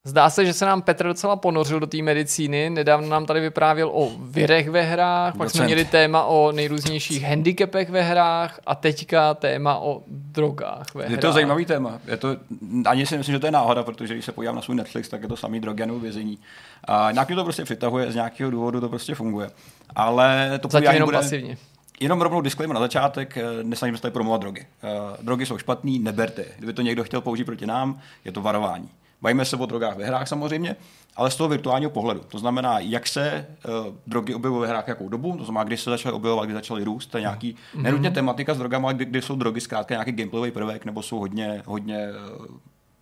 Zdá 0.06 0.30
se, 0.30 0.46
že 0.46 0.52
se 0.52 0.66
nám 0.66 0.82
Petr 0.82 1.06
docela 1.06 1.36
ponořil 1.36 1.80
do 1.80 1.86
té 1.86 2.02
medicíny. 2.02 2.70
Nedávno 2.70 3.08
nám 3.08 3.26
tady 3.26 3.40
vyprávěl 3.40 3.90
o 3.94 4.12
virech 4.20 4.68
ve 4.68 4.82
hrách, 4.82 5.36
pak 5.36 5.50
jsme 5.50 5.64
měli 5.64 5.84
téma 5.84 6.24
o 6.24 6.52
nejrůznějších 6.52 7.22
handicapech 7.22 7.90
ve 7.90 8.02
hrách 8.02 8.60
a 8.66 8.74
teďka 8.74 9.34
téma 9.34 9.78
o 9.78 10.02
drogách 10.06 10.94
ve 10.94 11.02
hrách. 11.02 11.10
Je 11.10 11.18
to 11.18 11.32
zajímavý 11.32 11.64
téma. 11.64 11.98
Je 12.06 12.16
to, 12.16 12.36
ani 12.86 13.06
si 13.06 13.18
myslím, 13.18 13.32
že 13.32 13.38
to 13.38 13.46
je 13.46 13.50
náhoda, 13.50 13.82
protože 13.82 14.14
když 14.14 14.24
se 14.24 14.32
podívám 14.32 14.56
na 14.56 14.62
svůj 14.62 14.76
Netflix, 14.76 15.08
tak 15.08 15.22
je 15.22 15.28
to 15.28 15.36
samý 15.36 15.60
drogy 15.60 15.86
nebo 15.86 15.98
vězení. 15.98 16.38
A 16.84 17.10
nějak 17.10 17.28
to 17.28 17.44
prostě 17.44 17.64
přitahuje, 17.64 18.12
z 18.12 18.14
nějakého 18.14 18.50
důvodu 18.50 18.80
to 18.80 18.88
prostě 18.88 19.14
funguje. 19.14 19.50
Ale 19.96 20.58
to 20.62 20.68
Zatím 20.68 20.90
jenom 20.90 21.06
bude... 21.06 21.18
pasivně. 21.18 21.56
Jenom 22.00 22.20
rovnou 22.20 22.40
disclaimer 22.40 22.74
na 22.74 22.80
začátek, 22.80 23.36
eh, 23.36 23.42
nesnažíme 23.62 23.98
se 23.98 24.02
tady 24.02 24.12
promovat 24.12 24.40
drogy. 24.40 24.66
Uh, 24.82 25.24
drogy 25.24 25.46
jsou 25.46 25.58
špatný, 25.58 25.98
neberte. 25.98 26.44
Kdyby 26.56 26.72
to 26.72 26.82
někdo 26.82 27.04
chtěl 27.04 27.20
použít 27.20 27.44
proti 27.44 27.66
nám, 27.66 28.00
je 28.24 28.32
to 28.32 28.42
varování. 28.42 28.88
Bavíme 29.24 29.44
se 29.44 29.56
o 29.56 29.66
drogách 29.66 29.96
ve 29.96 30.04
hrách 30.04 30.28
samozřejmě, 30.28 30.76
ale 31.16 31.30
z 31.30 31.36
toho 31.36 31.48
virtuálního 31.48 31.90
pohledu. 31.90 32.20
To 32.28 32.38
znamená, 32.38 32.78
jak 32.78 33.06
se 33.06 33.46
uh, 33.68 33.94
drogy 34.06 34.34
objevují 34.34 34.62
ve 34.62 34.68
hrách 34.68 34.88
jakou 34.88 35.08
dobu, 35.08 35.36
to 35.36 35.44
znamená, 35.44 35.64
kdy 35.64 35.76
se 35.76 35.90
začaly 35.90 36.12
objevovat, 36.12 36.44
kdy 36.44 36.54
začaly 36.54 36.84
růst, 36.84 37.06
to 37.06 37.18
je 37.18 37.20
nějaký, 37.20 37.54
mm-hmm. 37.54 37.82
nenutně 37.82 38.10
tematika 38.10 38.54
s 38.54 38.58
drogama, 38.58 38.88
ale 38.88 38.94
kdy, 38.94 39.04
kdy 39.04 39.22
jsou 39.22 39.36
drogy 39.36 39.60
zkrátka 39.60 39.94
nějaký 39.94 40.12
gameplayový 40.12 40.50
prvek, 40.50 40.84
nebo 40.84 41.02
jsou 41.02 41.18
hodně, 41.18 41.62
hodně 41.66 42.08
uh, 42.40 42.46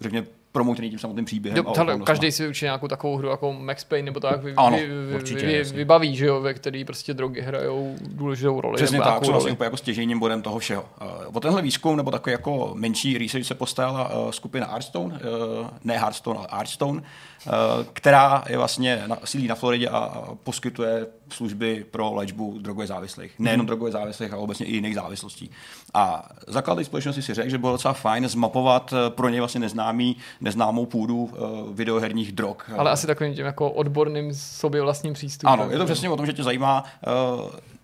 řekněme, 0.01 0.27
promoutěný 0.53 0.91
tím 0.91 0.99
samotným 0.99 1.25
příběhem. 1.25 1.57
Jo, 1.57 1.73
hele, 1.77 1.99
každý 2.05 2.33
si 2.33 2.43
vyučí 2.43 2.65
nějakou 2.65 2.89
takovou 2.89 3.17
hru 3.17 3.29
jako 3.29 3.53
Max 3.53 3.85
Payne 3.85 4.07
nebo 4.07 4.21
tak 4.21 4.43
vy, 4.43 4.55
ano, 4.57 4.77
vy, 4.77 5.15
určitě, 5.15 5.47
vy, 5.47 5.63
vybaví, 5.63 6.17
že 6.17 6.27
jo, 6.27 6.41
ve 6.41 6.55
který 6.55 6.85
prostě 6.85 7.15
drogy 7.15 7.41
hrajou 7.41 7.97
důležitou 8.01 8.61
roli. 8.61 8.77
Přesně 8.77 9.01
tak, 9.01 9.25
jsou 9.25 9.33
vlastně 9.33 9.53
úplně 9.53 9.67
jako 9.67 9.77
stěžejním 9.77 10.19
bodem 10.19 10.43
toho 10.43 10.59
všeho. 10.59 10.85
Uh, 11.01 11.37
o 11.37 11.41
tenhle 11.41 11.63
výzkum 11.63 11.97
nebo 11.97 12.11
takový 12.11 12.33
jako 12.33 12.71
menší 12.75 13.19
research 13.19 13.47
se 13.47 13.55
postarala 13.55 14.15
uh, 14.15 14.31
skupina 14.31 14.67
Hearthstone, 14.67 15.15
uh, 15.15 15.67
ne 15.85 15.99
Hearthstone, 15.99 16.39
ale 16.39 16.49
Hearthstone, 16.53 17.01
uh, 17.01 17.07
která 17.93 18.45
je 18.49 18.59
vlastně 18.59 19.03
na, 19.07 19.19
sídlí 19.25 19.49
na 19.49 19.55
Floridě 19.55 19.89
a, 19.89 20.25
poskytuje 20.45 21.07
služby 21.31 21.87
pro 21.91 22.15
léčbu 22.15 22.59
drogově 22.59 22.87
závislých. 22.87 23.33
Nejenom 23.39 23.65
mm. 23.65 23.67
drogově 23.67 23.93
závislých, 23.93 24.33
ale 24.33 24.43
obecně 24.43 24.67
i 24.67 24.75
jiných 24.75 24.95
závislostí. 24.95 25.51
A 25.95 26.29
zakladatel 26.47 26.85
společnosti 26.85 27.23
si 27.23 27.35
řekl, 27.35 27.51
že 27.51 27.59
bylo 27.59 27.73
docela 27.73 27.95
fajn 27.95 28.29
zmapovat 28.29 28.95
pro 29.09 29.29
ně 29.29 29.41
vlastně 29.41 29.61
neznámý 29.61 30.17
neznámou 30.41 30.87
půdu 30.87 31.17
uh, 31.17 31.31
videoherních 31.75 32.33
drog. 32.33 32.57
Ale 32.77 32.91
asi 32.91 33.07
takovým 33.07 33.35
tím 33.35 33.47
jako 33.47 33.71
odborným 33.71 34.35
sobě 34.35 34.83
vlastním 34.83 35.13
přístupem. 35.13 35.53
Ano, 35.53 35.71
je 35.71 35.79
to 35.79 35.85
přesně 35.85 36.11
o 36.11 36.17
tom, 36.17 36.27
že 36.27 36.33
tě 36.33 36.43
zajímá 36.43 36.85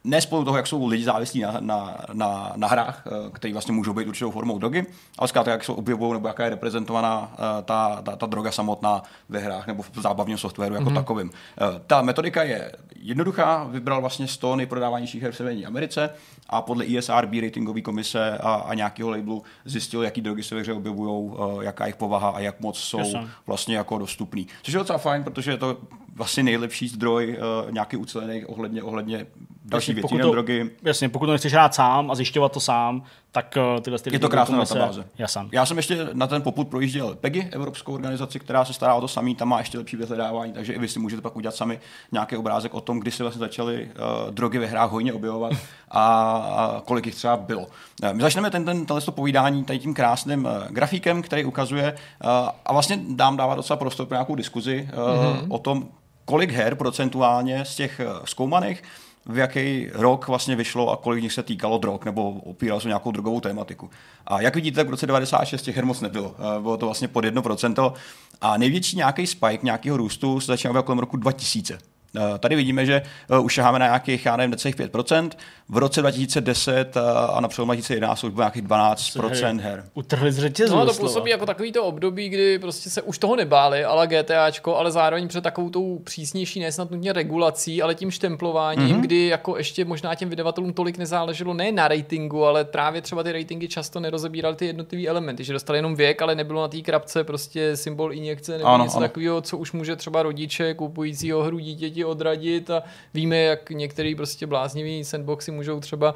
ne 0.04 0.20
spolu 0.20 0.44
toho, 0.44 0.56
jak 0.56 0.66
jsou 0.66 0.86
lidi 0.86 1.04
závislí 1.04 1.40
na, 1.40 1.56
na, 1.60 1.96
na, 2.12 2.52
na 2.56 2.68
hrách, 2.68 3.06
uh, 3.06 3.30
které 3.32 3.52
vlastně 3.52 3.74
můžou 3.74 3.92
být 3.92 4.08
určitou 4.08 4.30
formou 4.30 4.58
drogy, 4.58 4.86
ale 5.18 5.28
zkrátka, 5.28 5.50
jak 5.50 5.64
jsou 5.64 5.74
objevují 5.74 6.12
nebo 6.12 6.28
jaká 6.28 6.44
je 6.44 6.50
reprezentovaná 6.50 7.20
uh, 7.20 7.64
ta, 7.64 8.02
ta, 8.02 8.16
ta 8.16 8.26
droga 8.26 8.52
samotná 8.52 9.02
ve 9.28 9.38
hrách 9.38 9.66
nebo 9.66 9.82
v 9.82 9.90
zábavním 10.00 10.38
softwaru 10.38 10.74
jako 10.74 10.90
mm-hmm. 10.90 10.94
takovým. 10.94 11.26
Uh, 11.28 11.78
ta 11.86 12.02
metodika 12.02 12.42
je 12.42 12.72
jednoduchá, 12.96 13.64
vybral 13.64 14.00
vlastně 14.00 14.28
100 14.28 14.56
nejprodávanějších 14.56 15.22
her 15.22 15.32
v 15.32 15.36
Severní 15.36 15.66
Americe 15.66 16.10
a 16.48 16.62
podle 16.62 16.84
ESRB 16.98 17.32
ratingové 17.42 17.80
komise 17.80 18.38
a, 18.38 18.54
a 18.54 18.74
nějakého 18.74 19.10
labelu 19.10 19.42
zjistil, 19.64 20.02
jaký 20.02 20.20
drogy 20.20 20.42
se 20.42 20.54
ve 20.54 20.60
hře 20.60 20.72
objevují, 20.72 21.30
jaká 21.60 21.84
jejich 21.84 21.96
povaha 21.96 22.28
a 22.28 22.40
jak 22.40 22.60
moc 22.60 22.78
jsou 22.78 22.98
Jasně. 22.98 23.28
vlastně 23.46 23.76
jako 23.76 23.98
dostupný. 23.98 24.46
Což 24.62 24.74
je 24.74 24.78
docela 24.78 24.98
fajn, 24.98 25.24
protože 25.24 25.50
je 25.50 25.56
to 25.56 25.76
vlastně 26.14 26.42
nejlepší 26.42 26.88
zdroj 26.88 27.38
uh, 27.38 27.72
nějaký 27.72 27.96
ucelený 27.96 28.44
ohledně, 28.44 28.82
ohledně 28.82 29.26
další 29.68 29.92
věcí, 29.92 30.18
drogy. 30.18 30.70
Jasně, 30.82 31.08
pokud 31.08 31.26
to 31.26 31.32
nechceš 31.32 31.52
hrát 31.52 31.74
sám 31.74 32.10
a 32.10 32.14
zjišťovat 32.14 32.52
to 32.52 32.60
sám, 32.60 33.02
tak 33.32 33.58
uh, 33.74 33.80
tyhle 33.80 33.98
ty 33.98 34.14
Je 34.14 34.18
to 34.18 34.28
krásná 34.28 34.58
databáze. 34.58 35.04
Jasný. 35.18 35.48
Já 35.52 35.66
jsem 35.66 35.76
ještě 35.76 36.08
na 36.12 36.26
ten 36.26 36.42
poput 36.42 36.68
projížděl 36.68 37.14
PEGI, 37.14 37.48
evropskou 37.52 37.94
organizaci, 37.94 38.40
která 38.40 38.64
se 38.64 38.72
stará 38.72 38.94
o 38.94 39.00
to 39.00 39.08
samý, 39.08 39.34
tam 39.34 39.48
má 39.48 39.58
ještě 39.58 39.78
lepší 39.78 39.96
vyhledávání, 39.96 40.52
takže 40.52 40.72
i 40.72 40.78
vy 40.78 40.88
si 40.88 40.98
můžete 40.98 41.22
pak 41.22 41.36
udělat 41.36 41.54
sami 41.54 41.80
nějaký 42.12 42.36
obrázek 42.36 42.74
o 42.74 42.80
tom, 42.80 43.00
kdy 43.00 43.10
se 43.10 43.22
vlastně 43.22 43.40
začaly 43.40 43.84
uh, 43.84 44.34
drogy 44.34 44.58
ve 44.58 44.66
hrách 44.66 44.90
hojně 44.90 45.12
objevovat 45.12 45.52
a, 45.90 46.04
a 46.34 46.80
kolik 46.84 47.06
jich 47.06 47.14
třeba 47.14 47.36
bylo. 47.36 47.60
Uh, 47.62 48.12
my 48.12 48.22
začneme 48.22 48.50
ten, 48.50 48.64
ten, 48.64 48.86
tenhle 48.86 49.12
povídání 49.12 49.64
tady 49.64 49.78
tím 49.78 49.94
krásným 49.94 50.44
uh, 50.44 50.50
grafikem, 50.68 51.22
který 51.22 51.44
ukazuje 51.44 51.92
uh, 51.92 52.30
a 52.66 52.72
vlastně 52.72 53.00
dám 53.08 53.36
dávat 53.36 53.54
docela 53.54 53.76
prostor 53.76 54.06
pro 54.06 54.14
nějakou 54.14 54.34
diskuzi 54.34 54.88
uh, 54.92 54.98
mm-hmm. 54.98 55.46
o 55.48 55.58
tom, 55.58 55.88
kolik 56.24 56.50
her 56.50 56.74
procentuálně 56.74 57.64
z 57.64 57.76
těch 57.76 58.00
uh, 58.04 58.24
zkoumaných 58.24 58.82
v 59.28 59.38
jaký 59.38 59.88
rok 59.92 60.28
vlastně 60.28 60.56
vyšlo 60.56 60.90
a 60.90 60.96
kolik 60.96 61.22
nich 61.22 61.32
se 61.32 61.42
týkalo 61.42 61.78
drog 61.78 62.00
nebo 62.04 62.30
opíralo 62.30 62.80
se 62.80 62.88
nějakou 62.88 63.10
drogovou 63.10 63.40
tématiku. 63.40 63.90
A 64.26 64.40
jak 64.40 64.54
vidíte, 64.54 64.84
v 64.84 64.90
roce 64.90 65.06
96 65.06 65.62
těch 65.62 65.76
her 65.76 65.84
moc 65.84 66.00
nebylo. 66.00 66.36
Bylo 66.60 66.76
to 66.76 66.86
vlastně 66.86 67.08
pod 67.08 67.24
1%. 67.24 67.92
A 68.40 68.56
největší 68.56 68.96
nějaký 68.96 69.26
spike 69.26 69.58
nějakého 69.62 69.96
růstu 69.96 70.40
se 70.40 70.46
začínal 70.46 70.82
kolem 70.82 70.98
roku 70.98 71.16
2000. 71.16 71.78
Eh, 72.16 72.38
tady 72.38 72.56
vidíme, 72.56 72.86
že 72.86 73.02
uh, 73.30 73.44
už 73.44 73.52
šaháme 73.52 73.78
na 73.78 73.86
nějakých, 73.86 74.26
já 74.26 74.36
nevím, 74.36 74.50
necelých 74.50 74.76
5%. 74.76 75.30
V 75.68 75.76
roce 75.76 76.00
2010 76.00 76.96
uh, 76.96 77.02
a 77.36 77.40
na 77.40 77.48
přelomu 77.48 77.72
2011 77.72 78.24
už 78.24 78.32
bylo 78.32 78.42
nějakých 78.42 78.62
12% 78.62 79.60
her. 79.60 79.84
Utrhli 79.94 80.32
z 80.32 80.38
řetězu. 80.38 80.76
No 80.76 80.86
to 80.86 80.94
působí 80.94 81.30
jako 81.30 81.46
takový 81.46 81.72
to 81.72 81.84
období, 81.84 82.28
kdy 82.28 82.58
prostě 82.58 82.90
se 82.90 83.02
už 83.02 83.18
toho 83.18 83.36
nebáli, 83.36 83.84
ale 83.84 84.06
GTAčko, 84.06 84.76
ale 84.76 84.90
zároveň 84.90 85.28
před 85.28 85.44
takovou 85.44 85.70
tou 85.70 85.98
přísnější, 85.98 86.60
nesnad 86.60 86.90
nutně 86.90 87.12
regulací, 87.12 87.82
ale 87.82 87.94
tím 87.94 88.10
štemplováním, 88.10 88.96
mm-hmm. 88.96 89.00
kdy 89.00 89.26
jako 89.26 89.56
ještě 89.56 89.84
možná 89.84 90.14
těm 90.14 90.30
vydavatelům 90.30 90.72
tolik 90.72 90.98
nezáleželo 90.98 91.54
ne 91.54 91.72
na 91.72 91.88
ratingu, 91.88 92.44
ale 92.44 92.64
právě 92.64 93.02
třeba 93.02 93.22
ty 93.22 93.32
ratingy 93.32 93.68
často 93.68 94.00
nerozebíraly 94.00 94.56
ty 94.56 94.66
jednotlivé 94.66 95.08
elementy, 95.08 95.44
že 95.44 95.52
dostali 95.52 95.78
jenom 95.78 95.96
věk, 95.96 96.22
ale 96.22 96.34
nebylo 96.34 96.62
na 96.62 96.68
té 96.68 96.80
krapce 96.80 97.24
prostě 97.24 97.76
symbol 97.76 98.12
injekce 98.12 98.58
nebo 98.58 98.68
Ano, 98.68 98.84
něco 98.84 98.96
ano. 98.96 99.08
takového, 99.08 99.40
co 99.40 99.58
už 99.58 99.72
může 99.72 99.96
třeba 99.96 100.22
rodiče 100.22 100.74
kupujícího 100.74 101.42
hru 101.42 101.58
dítěti 101.58 101.97
odradit 102.04 102.70
a 102.70 102.82
víme, 103.14 103.36
jak 103.36 103.70
některý 103.70 104.14
prostě 104.14 104.46
bláznivý 104.46 105.04
sandboxy 105.04 105.50
můžou 105.50 105.80
třeba 105.80 106.14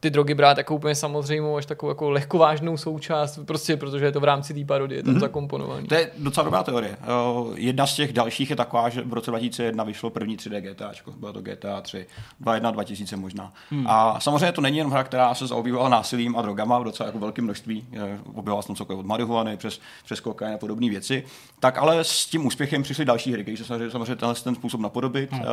ty 0.00 0.10
drogy 0.10 0.34
brát 0.34 0.58
jako 0.58 0.74
úplně 0.74 0.94
samozřejmou, 0.94 1.56
až 1.56 1.66
takovou 1.66 1.90
jako 1.90 2.10
lehkovážnou 2.10 2.76
součást, 2.76 3.38
prostě 3.44 3.76
protože 3.76 4.04
je 4.04 4.12
to 4.12 4.20
v 4.20 4.24
rámci 4.24 4.54
té 4.54 4.64
parodie 4.64 5.02
tam 5.02 5.14
mm-hmm. 5.14 5.20
zakomponovaný. 5.20 5.86
To 5.88 5.94
je 5.94 6.10
docela 6.18 6.44
dobrá 6.44 6.62
teorie. 6.62 6.96
Uh, 6.96 7.52
jedna 7.58 7.86
z 7.86 7.94
těch 7.94 8.12
dalších 8.12 8.50
je 8.50 8.56
taková, 8.56 8.88
že 8.88 9.02
v 9.02 9.12
roce 9.12 9.30
2001 9.30 9.84
vyšlo 9.84 10.10
první 10.10 10.36
3D 10.36 10.60
GTAčko. 10.60 11.12
Bylo 11.12 11.32
to 11.32 11.40
GTA 11.40 11.80
3. 11.80 12.06
2.1 12.42 12.72
2000 12.72 13.16
možná. 13.16 13.52
Hmm. 13.70 13.86
A 13.88 14.20
samozřejmě 14.20 14.52
to 14.52 14.60
není 14.60 14.76
jenom 14.76 14.92
hra, 14.92 15.04
která 15.04 15.34
se 15.34 15.46
zaobývala 15.46 15.88
násilím 15.88 16.36
a 16.36 16.42
drogama 16.42 16.78
v 16.78 16.84
docela 16.84 17.06
jako 17.06 17.18
velkém 17.18 17.44
množství. 17.44 17.86
Eh, 17.92 18.18
Objevila 18.34 18.62
jsem 18.62 18.76
cokoliv 18.76 19.00
od 19.00 19.06
marihuany 19.06 19.56
přes, 19.56 19.80
přes 20.04 20.20
kokain 20.20 20.54
a 20.54 20.58
podobné 20.58 20.90
věci. 20.90 21.24
Tak 21.60 21.78
ale 21.78 22.04
s 22.04 22.26
tím 22.26 22.46
úspěchem 22.46 22.82
přišly 22.82 23.04
další 23.04 23.32
hry, 23.32 23.42
které 23.42 23.56
se 23.56 23.64
snažili 23.64 23.90
samozřejmě 23.90 24.16
tenhle 24.16 24.34
ten 24.34 24.54
způsob 24.54 24.80
napodobit. 24.80 25.32
Hmm. 25.32 25.40
Uh, 25.40 25.46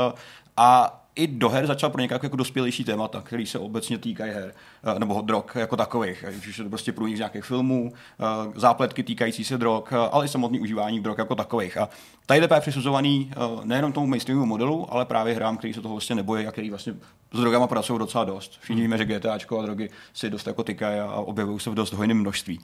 a 0.57 1.01
i 1.15 1.27
do 1.27 1.49
her 1.49 1.67
začal 1.67 1.89
pronikat 1.89 2.23
jako 2.23 2.35
dospělejší 2.35 2.83
témata, 2.83 3.21
které 3.21 3.45
se 3.45 3.59
obecně 3.59 3.97
týkají 3.97 4.31
her, 4.31 4.53
nebo 4.97 5.21
drog 5.21 5.43
jako 5.55 5.77
takových. 5.77 6.25
Když 6.43 6.57
je 6.57 6.63
to 6.63 6.69
prostě 6.69 6.91
průnik 6.91 7.15
z 7.15 7.19
nějakých 7.19 7.45
filmů, 7.45 7.93
eh, 7.93 8.23
zápletky 8.55 9.03
týkající 9.03 9.43
se 9.43 9.57
drog, 9.57 9.83
eh, 9.91 9.95
ale 10.11 10.25
i 10.25 10.27
samotný 10.27 10.59
užívání 10.59 10.99
drog 10.99 11.17
jako 11.17 11.35
takových. 11.35 11.77
A 11.77 11.89
tady 12.25 12.41
je 12.41 12.61
přisuzovaný 12.61 13.31
nejenom 13.63 13.91
tomu 13.91 14.07
mainstreamovému 14.07 14.49
modelu, 14.49 14.93
ale 14.93 15.05
právě 15.05 15.35
hrám, 15.35 15.57
který 15.57 15.73
se 15.73 15.81
toho 15.81 15.93
vlastně 15.93 16.15
nebojí 16.15 16.47
a 16.47 16.51
který 16.51 16.69
vlastně 16.69 16.93
s 17.33 17.39
drogama 17.39 17.67
pracují 17.67 17.99
docela 17.99 18.23
dost. 18.23 18.57
Všichni 18.61 18.81
víme, 18.81 18.97
že 18.97 19.05
GTAčko 19.05 19.59
a 19.59 19.61
drogy 19.61 19.89
si 20.13 20.29
dost 20.29 20.47
jako 20.47 20.63
tykají 20.63 20.99
a 20.99 21.15
objevují 21.15 21.59
se 21.59 21.69
v 21.69 21.75
dost 21.75 21.93
hojném 21.93 22.17
množství. 22.17 22.59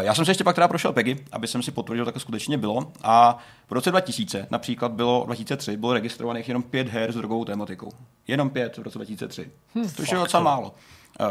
Já 0.00 0.14
jsem 0.14 0.24
se 0.24 0.30
ještě 0.30 0.44
pak 0.44 0.54
teda 0.54 0.68
prošel 0.68 0.92
PEGI, 0.92 1.16
aby 1.32 1.46
jsem 1.46 1.62
si 1.62 1.70
potvrdil, 1.70 2.04
že 2.04 2.12
to 2.12 2.20
skutečně 2.20 2.58
bylo. 2.58 2.92
A 3.02 3.38
v 3.68 3.72
roce 3.72 3.90
2000, 3.90 4.46
například 4.50 4.92
bylo 4.92 5.22
2003, 5.26 5.76
bylo 5.76 5.92
registrovaných 5.92 6.48
jenom 6.48 6.62
pět 6.62 6.88
her 6.88 7.12
s 7.12 7.14
drogovou 7.14 7.44
tématikou. 7.44 7.92
Jenom 8.28 8.50
pět 8.50 8.76
v 8.76 8.82
roce 8.82 8.98
2003. 8.98 9.50
Hmm, 9.74 9.88
což 9.88 10.12
je 10.12 10.18
docela 10.18 10.42
málo. 10.42 10.74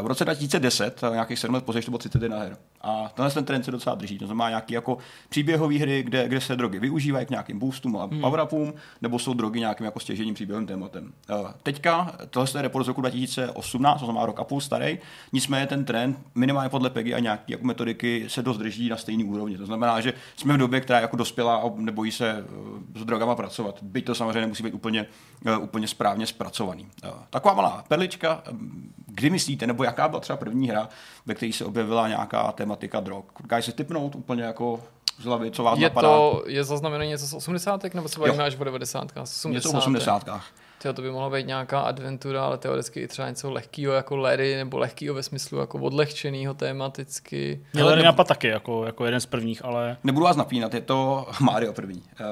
V 0.02 0.08
roce 0.08 0.26
2010, 0.26 1.02
nějakých 1.12 1.40
7 1.40 1.56
let 1.56 1.64
později, 1.64 1.84
to 1.84 1.92
bylo 1.92 1.98
31 1.98 2.40
her. 2.40 2.58
A 2.82 3.10
tenhle 3.14 3.32
ten 3.32 3.46
trend 3.46 3.64
se 3.64 3.72
docela 3.72 3.96
drží. 3.96 4.18
To 4.18 4.26
znamená 4.26 4.50
nějaké 4.50 4.74
jako 4.74 4.98
příběhové 5.30 5.76
hry, 5.76 6.04
kde, 6.04 6.28
kde 6.28 6.42
se 6.42 6.56
drogy 6.56 6.80
využívají 6.80 7.26
k 7.26 7.30
nějakým 7.30 7.60
boostům 7.60 7.98
a 7.98 8.06
hmm. 8.06 8.22
power-upům, 8.22 8.74
nebo 9.02 9.20
jsou 9.20 9.34
drogy 9.34 9.60
nějakým 9.60 9.86
jako 9.86 10.00
stěžením 10.00 10.34
příběhovým 10.34 10.68
tématem. 10.68 11.14
Teďka, 11.64 12.16
tohle 12.30 12.50
je 12.56 12.62
report 12.62 12.86
z 12.86 12.88
roku 12.88 13.02
2018, 13.02 14.00
to 14.00 14.06
znamená 14.06 14.26
rok 14.26 14.40
a 14.40 14.44
půl 14.44 14.62
starý, 14.62 15.00
nicméně 15.34 15.68
ten 15.68 15.86
trend 15.86 16.18
minimálně 16.36 16.70
podle 16.70 16.90
PEGI 16.90 17.14
a 17.14 17.20
nějaké 17.20 17.54
jako 17.54 17.66
metodiky 17.66 18.26
se 18.28 18.42
dost 18.42 18.58
drží 18.58 18.90
na 18.90 18.98
stejný 18.98 19.24
úrovni. 19.24 19.58
To 19.58 19.66
znamená, 19.66 20.02
že 20.02 20.14
jsme 20.36 20.54
v 20.54 20.58
době, 20.58 20.82
která 20.82 21.00
jako 21.00 21.16
dospělá 21.16 21.56
a 21.56 21.72
nebojí 21.76 22.12
se 22.12 22.46
s 22.96 23.06
drogama 23.06 23.36
pracovat. 23.36 23.84
Byť 23.84 24.06
to 24.06 24.16
samozřejmě 24.16 24.42
nemusí 24.42 24.64
být 24.64 24.74
úplně, 24.74 25.06
úplně 25.60 25.88
správně 25.88 26.28
zpracovaný. 26.28 26.88
Taková 27.30 27.54
malá 27.54 27.84
perlička, 27.88 28.44
kdy 29.20 29.30
myslíte, 29.30 29.68
nebo 29.68 29.84
jaká 29.84 30.08
byla 30.08 30.20
třeba 30.20 30.38
první 30.38 30.70
hra, 30.70 30.90
ve 31.26 31.36
které 31.36 31.54
se 31.54 31.66
objevila 31.66 32.08
nějaká 32.08 32.52
tematika 32.52 33.00
drog? 33.00 33.24
Dokážeš 33.42 33.66
si 33.66 33.74
typnout 33.74 34.16
úplně 34.16 34.44
jako 34.44 34.80
z 35.20 35.26
hlavy, 35.26 35.52
co 35.52 35.64
vás 35.64 35.80
je 35.80 35.84
napadá? 35.84 36.08
To, 36.08 36.44
je 36.48 36.64
zaznamenané 36.64 37.08
něco 37.08 37.28
z 37.28 37.34
80. 37.34 37.94
nebo 37.94 38.10
se 38.10 38.20
bavíme 38.20 38.44
až 38.44 38.56
o 38.60 38.64
90. 38.64 39.08
80. 39.22 39.50
Něco 39.50 39.72
v 39.72 39.76
80. 39.76 40.30
Tyjo, 40.82 40.94
to 40.94 41.02
by 41.02 41.12
mohla 41.12 41.30
být 41.30 41.48
nějaká 41.48 41.80
adventura, 41.80 42.46
ale 42.46 42.58
teoreticky 42.58 43.00
i 43.00 43.08
třeba 43.08 43.30
něco 43.30 43.52
lehkého 43.52 43.94
jako 43.94 44.18
Larry, 44.18 44.56
nebo 44.56 44.78
lehkého 44.78 45.16
ve 45.16 45.24
smyslu 45.24 45.58
jako 45.58 45.78
odlehčeného 45.78 46.54
tematicky. 46.54 47.66
Mě 47.74 47.84
Larry 47.84 48.04
napad 48.04 48.28
taky, 48.28 48.48
jako, 48.48 48.86
jako 48.86 49.06
jeden 49.06 49.20
z 49.20 49.26
prvních, 49.26 49.66
ale... 49.66 49.98
Nebudu 50.04 50.26
vás 50.26 50.36
napínat, 50.36 50.74
je 50.74 50.82
to 50.82 51.28
Mario 51.42 51.74
první. 51.74 52.04
Uh, 52.20 52.28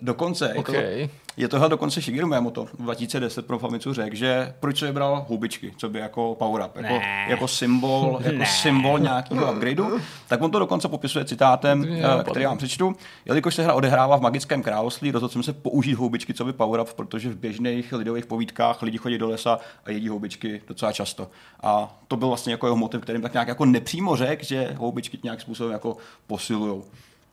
dokonce, 0.00 0.54
okay. 0.54 0.74
je 0.76 1.08
to, 1.08 1.12
je 1.36 1.48
tohle 1.48 1.68
dokonce 1.68 2.00
Shigeru 2.00 2.26
Miyamoto 2.26 2.64
v 2.64 2.82
2010 2.82 3.46
pro 3.46 3.58
Famitsu 3.58 3.92
řekl, 3.92 4.16
že 4.16 4.54
proč 4.60 4.78
se 4.78 4.86
vybral 4.86 5.26
houbičky, 5.28 5.72
co 5.76 5.88
by 5.88 5.98
jako 5.98 6.34
power 6.38 6.62
up, 6.66 6.76
jako, 6.76 6.94
jako 7.28 7.48
symbol, 7.48 8.18
jako 8.24 8.44
symbol 8.44 8.98
nějakého 8.98 9.52
upgradeu, 9.52 9.98
tak 10.28 10.42
on 10.42 10.50
to 10.50 10.58
dokonce 10.58 10.88
popisuje 10.88 11.24
citátem, 11.24 11.80
uh, 11.80 12.22
který 12.22 12.44
vám 12.44 12.58
přečtu. 12.58 12.96
Jelikož 13.24 13.54
se 13.54 13.64
hra 13.64 13.74
odehrává 13.74 14.16
v 14.16 14.20
magickém 14.20 14.62
království, 14.62 15.10
rozhodl 15.10 15.32
jsem 15.32 15.42
se 15.42 15.52
použít 15.52 15.94
houbičky, 15.94 16.34
co 16.34 16.44
by 16.44 16.52
power 16.52 16.80
up, 16.80 16.92
protože 16.92 17.28
v 17.28 17.36
běžných 17.36 17.89
lidových 17.96 18.26
povídkách 18.26 18.82
lidi 18.82 18.98
chodí 18.98 19.18
do 19.18 19.28
lesa 19.28 19.58
a 19.84 19.90
jedí 19.90 20.08
houbičky 20.08 20.62
docela 20.68 20.92
často. 20.92 21.30
A 21.62 21.98
to 22.08 22.16
byl 22.16 22.28
vlastně 22.28 22.52
jako 22.52 22.66
jeho 22.66 22.76
motiv, 22.76 23.00
kterým 23.00 23.22
tak 23.22 23.32
nějak 23.32 23.48
jako 23.48 23.64
nepřímo 23.64 24.16
řekl, 24.16 24.44
že 24.44 24.74
houbičky 24.76 25.18
nějak 25.22 25.40
způsobem 25.40 25.72
jako 25.72 25.96
posilují. 26.26 26.82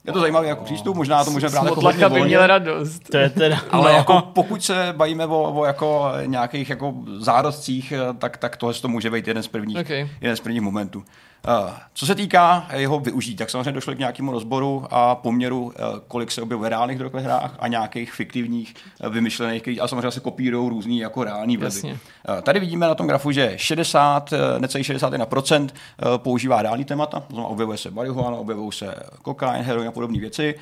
Je 0.08 0.14
to 0.14 0.20
zajímavý 0.20 0.48
jako 0.48 0.64
přístup, 0.64 0.96
možná 0.96 1.26
to 1.26 1.32
můžeme 1.32 1.52
brát 1.52 1.66
jako 1.66 1.82
hodně 1.82 2.10
by 2.10 2.22
měl 2.22 2.48
radost. 2.48 3.10
To 3.12 3.18
je 3.18 3.30
teda, 3.30 3.62
Ale 3.72 3.92
no. 3.92 3.98
jako 3.98 4.22
pokud 4.34 4.64
se 4.64 4.94
bavíme 4.98 5.26
o, 5.26 5.54
o 5.54 5.66
jako 5.66 6.12
nějakých 6.26 6.70
jako 6.70 6.94
zárodcích, 7.18 7.94
tak, 8.18 8.38
tak 8.38 8.58
tohle 8.58 8.74
to 8.74 8.88
může 8.88 9.10
být 9.10 9.28
jeden 9.28 9.44
z 9.44 9.48
prvních, 9.48 9.78
okay. 9.78 10.10
jeden 10.22 10.36
z 10.36 10.40
prvních 10.40 10.62
momentů. 10.62 11.04
Uh, 11.48 11.72
co 11.94 12.06
se 12.06 12.16
týká 12.16 12.68
jeho 12.74 13.00
využití, 13.00 13.36
tak 13.36 13.50
samozřejmě 13.50 13.72
došlo 13.72 13.96
k 13.96 13.98
nějakému 13.98 14.32
rozboru 14.32 14.86
a 14.92 15.16
poměru, 15.16 15.64
uh, 15.64 15.72
kolik 16.08 16.32
se 16.32 16.42
objevuje 16.42 16.70
reálných 16.70 16.98
drog 16.98 17.14
ve 17.14 17.22
hrách 17.22 17.56
a 17.60 17.68
nějakých 17.68 18.14
fiktivních, 18.14 18.76
uh, 19.06 19.14
vymyšlených, 19.14 19.82
a 19.82 19.88
samozřejmě 19.88 20.12
se 20.12 20.20
kopírují 20.20 20.70
různý 20.70 21.00
jako 21.00 21.24
reální 21.24 21.58
vlivy. 21.58 22.00
Tady 22.44 22.60
vidíme 22.60 22.88
na 22.88 22.96
tom 22.96 23.08
grafu, 23.08 23.32
že 23.32 23.54
60, 23.56 24.34
necelý 24.58 24.84
61% 24.84 25.70
používá 26.18 26.62
reální 26.62 26.86
témata, 26.86 27.20
to 27.20 27.26
znamená 27.30 27.48
objevuje 27.48 27.78
se 27.78 27.92
marihuana, 27.92 28.38
objevují 28.38 28.72
se 28.72 28.96
kokain, 29.22 29.64
heroin 29.64 29.88
a 29.88 29.92
podobné 29.92 30.20
věci. 30.20 30.56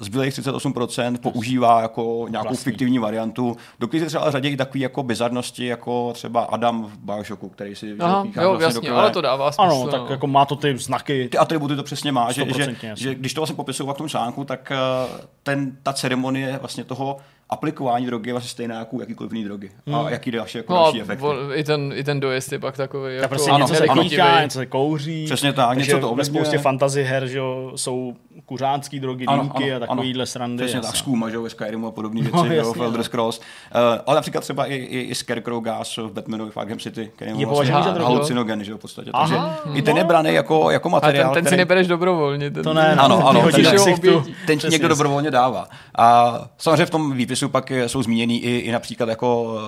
Zbylých 0.00 0.34
38% 0.34 1.18
používá 1.18 1.82
jako 1.82 2.26
nějakou 2.30 2.48
Vlastní. 2.48 2.64
fiktivní 2.64 2.98
variantu, 2.98 3.56
do 3.78 3.88
které 3.88 4.00
se 4.00 4.06
třeba 4.06 4.30
řadí 4.30 4.56
takové 4.56 4.78
jako 4.78 5.02
bizarnosti, 5.02 5.66
jako 5.66 6.12
třeba 6.12 6.42
Adam 6.42 6.84
v 6.84 6.98
Bioshocku, 6.98 7.48
který 7.48 7.74
si 7.74 7.96
Aha, 8.00 8.26
jo, 8.42 8.50
vlastně 8.50 8.66
jasně, 8.66 8.90
ale 8.90 9.10
to 9.10 9.20
dává 9.20 9.52
smysl. 9.52 9.62
Ano, 9.62 9.86
tak 10.00 10.10
jako 10.10 10.26
má 10.26 10.44
to 10.44 10.56
ty 10.56 10.78
znaky. 10.78 11.28
Ty 11.28 11.38
atributy 11.38 11.76
to 11.76 11.82
přesně 11.82 12.12
má, 12.12 12.32
že, 12.32 12.44
že, 12.56 12.76
že, 12.94 13.14
když 13.14 13.34
to 13.34 13.40
vlastně 13.40 13.56
popisují 13.56 13.90
v 13.90 13.94
tom 13.94 14.08
článku, 14.08 14.44
tak 14.44 14.72
ten, 15.42 15.76
ta 15.82 15.92
ceremonie 15.92 16.58
vlastně 16.58 16.84
toho 16.84 17.16
aplikování 17.50 18.06
drogy 18.06 18.28
je 18.28 18.34
vlastně 18.34 18.50
stejná 18.50 18.78
jako 18.78 19.00
jakýkoliv 19.00 19.32
jiný 19.32 19.44
drogy. 19.44 19.70
Hmm. 19.86 19.94
A 19.94 20.10
jaký 20.10 20.30
další, 20.30 20.58
jako 20.58 20.72
no, 20.72 20.82
další 20.82 21.00
efekty. 21.00 21.26
I 21.54 21.64
ten, 21.64 21.92
I 21.94 22.04
ten 22.04 22.20
dojezd 22.20 22.52
je 22.52 22.58
pak 22.58 22.76
takový. 22.76 23.16
Jako, 23.16 23.28
prostě 23.28 23.50
ano, 23.50 23.58
něco 23.58 23.74
se 23.74 23.88
kýchá, 23.88 24.42
něco 24.42 24.58
se 24.58 24.66
kouří. 24.66 25.24
Přesně 25.24 25.52
tak, 25.52 25.78
něco 25.78 25.98
to 25.98 26.14
Ve 26.14 26.24
spoustě 26.24 26.58
fantasy 26.58 27.02
her, 27.02 27.26
že 27.26 27.40
jsou 27.76 28.16
kuřánský 28.46 29.00
drogy, 29.00 29.26
ano, 29.26 29.42
dýmky 29.42 29.72
ano, 29.72 29.84
a 29.84 29.86
takovýhle 29.86 30.26
srandy. 30.26 30.64
Přesně 30.64 30.80
tak, 30.80 30.96
skůma, 30.96 31.30
že 31.30 31.38
ve 31.38 31.50
Skyrimu 31.50 31.86
a 31.86 31.90
podobné 31.90 32.20
věci, 32.22 32.36
no, 32.36 32.44
jasně, 32.44 32.80
v 32.80 32.82
Elder 32.82 33.02
Scrolls. 33.02 33.38
Uh, 33.38 33.44
ale 34.06 34.14
například 34.14 34.40
třeba 34.40 34.66
i, 34.66 34.74
i, 34.74 35.00
i 35.00 35.14
Scarecrow 35.14 35.62
Gas 35.62 35.96
v 35.96 36.12
Batmanovi 36.12 36.50
v 36.50 36.56
Arkham 36.56 36.78
City, 36.78 37.10
který 37.16 37.40
je 37.40 37.46
vlastně 37.46 37.74
halucinogen, 37.74 38.64
že 38.64 38.74
v 38.74 38.78
podstatě. 38.78 39.10
Takže 39.12 39.36
i 39.74 39.82
ten 39.82 39.96
je 39.96 40.04
braný 40.04 40.34
jako, 40.34 40.70
jako 40.70 40.88
materiál. 40.88 41.30
A 41.30 41.34
ten, 41.34 41.44
ten 41.44 41.50
si 41.50 41.56
nebereš 41.56 41.86
dobrovolně. 41.86 42.50
To 42.50 42.74
ne, 42.74 42.94
ano, 42.96 43.28
ano, 43.28 43.48
ten 44.46 44.58
ti 44.58 44.68
někdo 44.68 44.88
dobrovolně 44.88 45.30
dává. 45.30 45.68
A 45.98 46.38
samozřejmě 46.58 46.86
v 46.86 46.90
tom 46.90 47.12
výpisu 47.12 47.48
pak 47.48 47.70
jsou 47.70 48.02
zmíněný 48.02 48.44
i, 48.44 48.56
i 48.58 48.72
například 48.72 49.08
jako 49.08 49.58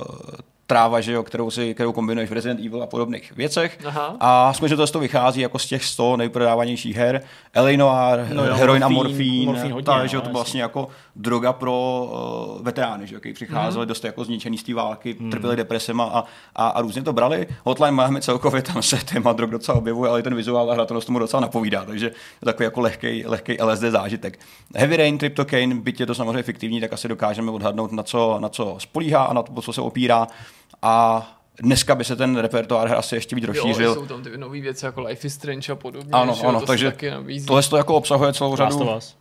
tráva, 0.71 1.01
že 1.01 1.13
jo, 1.13 1.23
kterou, 1.23 1.51
si, 1.51 1.75
kterou 1.75 1.93
kombinuješ 1.93 2.31
v 2.31 2.33
Resident 2.33 2.67
Evil 2.67 2.83
a 2.83 2.87
podobných 2.87 3.33
věcech. 3.37 3.79
Aha. 3.85 4.17
A 4.21 4.53
skutečně 4.53 4.87
to 4.87 4.99
vychází 4.99 5.41
jako 5.41 5.59
z 5.59 5.67
těch 5.67 5.85
100 5.85 6.17
nejprodávanějších 6.17 6.97
her. 6.97 7.23
L.A. 7.55 7.77
Noir, 7.77 8.27
no 8.33 8.47
jo, 8.47 8.55
heroin 8.55 8.83
morfín, 8.83 8.97
a 8.97 9.03
morfín, 9.03 9.47
morfín 9.47 9.73
hodně, 9.73 9.85
ta, 9.85 10.07
že 10.07 10.17
jo, 10.17 10.21
to 10.21 10.31
vlastně 10.31 10.63
jako 10.63 10.89
droga 11.17 11.53
pro 11.53 12.09
uh, 12.57 12.63
veterány, 12.63 13.07
že 13.07 13.15
jo, 13.15 13.21
kteří 13.21 13.33
přicházeli 13.33 13.87
mm. 13.87 13.89
dost 13.89 14.05
jako 14.05 14.25
zničený 14.25 14.59
z 14.59 14.63
té 14.63 14.75
války, 14.75 15.17
mm. 15.19 15.31
trpěli 15.31 15.57
depresema 15.57 16.05
a, 16.05 16.25
a, 16.57 16.69
a, 16.69 16.81
různě 16.81 17.03
to 17.03 17.13
brali. 17.13 17.47
Hotline 17.65 17.93
Miami 17.93 18.21
celkově 18.21 18.63
tam 18.63 18.83
se 18.83 19.05
téma 19.05 19.33
drog 19.33 19.51
docela 19.51 19.79
objevuje, 19.79 20.11
ale 20.11 20.23
ten 20.23 20.35
vizuál 20.35 20.71
a 20.71 20.75
hratelnost 20.75 21.07
tomu 21.07 21.19
docela 21.19 21.41
napovídá, 21.41 21.85
takže 21.85 22.11
to 22.41 22.47
takový 22.47 22.65
jako 22.65 22.81
lehký, 22.81 23.27
lehký 23.27 23.63
LSD 23.63 23.83
zážitek. 23.83 24.39
Heavy 24.75 24.97
Rain, 24.97 25.19
Tryptocane, 25.19 25.75
byť 25.75 26.01
je 26.01 26.07
to 26.07 26.15
samozřejmě 26.15 26.43
fiktivní, 26.43 26.81
tak 26.81 26.93
asi 26.93 27.09
dokážeme 27.09 27.51
odhadnout, 27.51 27.93
na 27.93 28.03
co, 28.03 28.39
na 28.41 28.49
co 28.49 28.77
spolíhá 28.79 29.25
a 29.25 29.33
na 29.33 29.43
to, 29.43 29.63
co 29.63 29.73
se 29.73 29.81
opírá 29.81 30.27
a 30.83 31.27
dneska 31.63 31.95
by 31.95 32.05
se 32.05 32.17
ten 32.17 32.37
repertoár 32.37 32.95
asi 32.95 33.15
ještě 33.15 33.37
víc 33.37 33.45
rozšířil. 33.45 33.87
Jo, 33.87 33.95
jsou 33.95 34.07
tam 34.07 34.23
ty 34.23 34.39
nové 34.39 34.61
věci 34.61 34.85
jako 34.85 35.01
Life 35.01 35.27
is 35.27 35.35
Strange 35.35 35.73
a 35.73 35.77
podobně. 35.77 36.13
Ano, 36.13 36.35
že 36.35 36.47
ano, 36.47 36.61
to 36.61 36.67
takže 36.67 36.97
tohle 37.47 37.63
to 37.63 37.77
jako 37.77 37.95
obsahuje 37.95 38.33
celou 38.33 38.57
řadu. 38.57 38.85
Vás. 38.85 39.17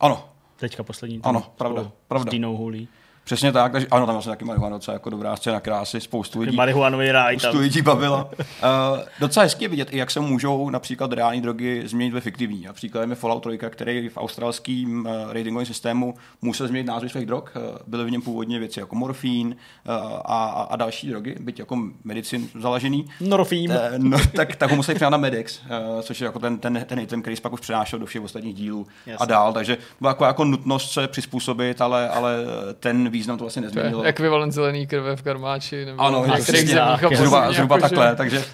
Ano. 0.00 0.28
Teďka 0.56 0.82
poslední. 0.82 1.20
Ano, 1.22 1.42
pravda, 1.56 1.90
pravda. 2.08 2.30
S 2.30 2.32
Dinou 2.32 2.56
Hulí. 2.56 2.88
Přesně 3.24 3.52
tak, 3.52 3.72
takže 3.72 3.88
ano, 3.90 4.06
tam 4.06 4.14
vlastně 4.14 4.30
taky 4.30 4.44
marihuana 4.44 4.76
docela 4.76 4.92
jako 4.92 5.10
dobrá 5.10 5.36
scéna, 5.36 5.60
krásy, 5.60 6.00
spoustu 6.00 6.40
lidí. 6.40 6.56
Marihuanový 6.56 7.12
ráj 7.12 7.38
Spoustu 7.38 7.58
lidí 7.58 7.82
bavila. 7.82 8.24
Uh, 8.24 9.00
docela 9.20 9.44
hezky 9.44 9.64
je 9.64 9.68
vidět, 9.68 9.88
i 9.92 9.98
jak 9.98 10.10
se 10.10 10.20
můžou 10.20 10.70
například 10.70 11.12
reální 11.12 11.40
drogy 11.40 11.82
změnit 11.86 12.14
ve 12.14 12.20
fiktivní. 12.20 12.62
Například 12.62 13.08
je 13.08 13.14
Fallout 13.14 13.46
3, 13.46 13.58
který 13.70 14.08
v 14.08 14.16
australském 14.16 15.06
uh, 15.06 15.32
ratingovém 15.32 15.66
systému 15.66 16.14
musel 16.42 16.68
změnit 16.68 16.86
názvy 16.86 17.08
svých 17.08 17.26
drog. 17.26 17.44
Uh, 17.56 17.62
byly 17.86 18.04
v 18.04 18.10
něm 18.10 18.22
původně 18.22 18.58
věci 18.58 18.80
jako 18.80 18.96
morfín 18.96 19.46
uh, 19.46 19.94
a, 20.24 20.66
a, 20.70 20.76
další 20.76 21.08
drogy, 21.08 21.36
byť 21.40 21.58
jako 21.58 21.78
medicin 22.04 22.48
založený. 22.60 23.06
Norfím. 23.20 23.70
Uh, 23.70 23.76
no, 23.98 24.18
tak, 24.36 24.56
tak 24.56 24.70
ho 24.70 24.76
museli 24.76 24.94
přijat 24.94 25.10
na 25.10 25.18
Medex, 25.18 25.60
uh, 25.60 26.00
což 26.00 26.20
je 26.20 26.24
jako 26.24 26.38
ten, 26.38 26.58
ten, 26.58 26.84
ten 26.86 26.98
item, 26.98 27.22
který 27.22 27.36
se 27.36 27.42
pak 27.42 27.52
už 27.52 27.60
přenášel 27.60 27.98
do 27.98 28.06
všech 28.06 28.22
ostatních 28.22 28.54
dílů 28.54 28.86
Jasně. 29.06 29.22
a 29.22 29.24
dál. 29.24 29.52
Takže 29.52 29.78
byla 30.00 30.10
jako, 30.10 30.24
jako 30.24 30.44
nutnost 30.44 30.92
se 30.92 31.08
přizpůsobit, 31.08 31.80
ale, 31.80 32.08
ale 32.08 32.36
ten 32.80 33.13
význam 33.14 33.38
to 33.38 33.44
vlastně 33.44 33.62
nezměnilo. 33.62 34.02
Ekvivalent 34.02 34.52
zelený 34.52 34.86
krve 34.86 35.16
v 35.16 35.22
karmáči 35.22 35.84
nebo 35.84 36.00
ano, 36.00 36.26
některých 36.26 36.68
zemích. 36.68 37.16
Zhruba, 37.16 37.52
zhruba 37.52 37.76
jako, 37.76 37.88
takhle, 37.88 38.16
takže 38.16 38.44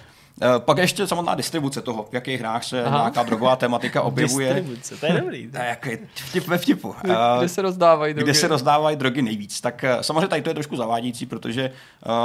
Uh, 0.41 0.59
pak 0.59 0.77
ještě 0.77 1.07
samotná 1.07 1.35
distribuce 1.35 1.81
toho, 1.81 2.07
v 2.11 2.13
jakých 2.13 2.39
hrách 2.39 2.63
se 2.63 2.83
Aha. 2.83 2.97
nějaká 2.97 3.23
drogová 3.23 3.55
tematika 3.55 4.01
objevuje. 4.11 4.53
Distribuce, 4.53 4.97
to 4.97 5.05
je 5.05 5.13
dobrý. 5.13 5.47
To 5.51 5.57
je 5.57 5.65
jako 5.65 5.89
vtip 6.13 6.47
ve 6.47 6.57
vtipu. 6.57 6.87
Uh, 6.87 6.95
kde 7.39 7.49
se 7.49 7.61
rozdávají 7.61 8.13
drogy. 8.13 8.23
Kde 8.23 8.33
se 8.33 8.47
rozdávají 8.47 8.95
drogy 8.95 9.21
nejvíc. 9.21 9.61
Tak 9.61 9.85
uh, 9.95 10.01
samozřejmě 10.01 10.27
tady 10.27 10.41
to 10.41 10.49
je 10.49 10.53
trošku 10.53 10.75
zavádějící, 10.75 11.25
protože 11.25 11.71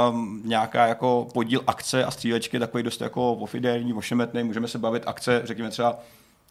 um, 0.09 0.41
nějaká 0.45 0.87
jako 0.87 1.27
podíl 1.33 1.61
akce 1.67 2.05
a 2.05 2.11
střílečky 2.11 2.55
je 2.55 2.59
takový 2.59 2.83
dost 2.83 3.01
jako 3.01 3.33
ofidelní, 3.33 3.93
ošemetný. 3.93 4.43
Můžeme 4.43 4.67
se 4.67 4.77
bavit 4.77 5.03
akce, 5.05 5.41
řekněme 5.43 5.69
třeba 5.69 5.99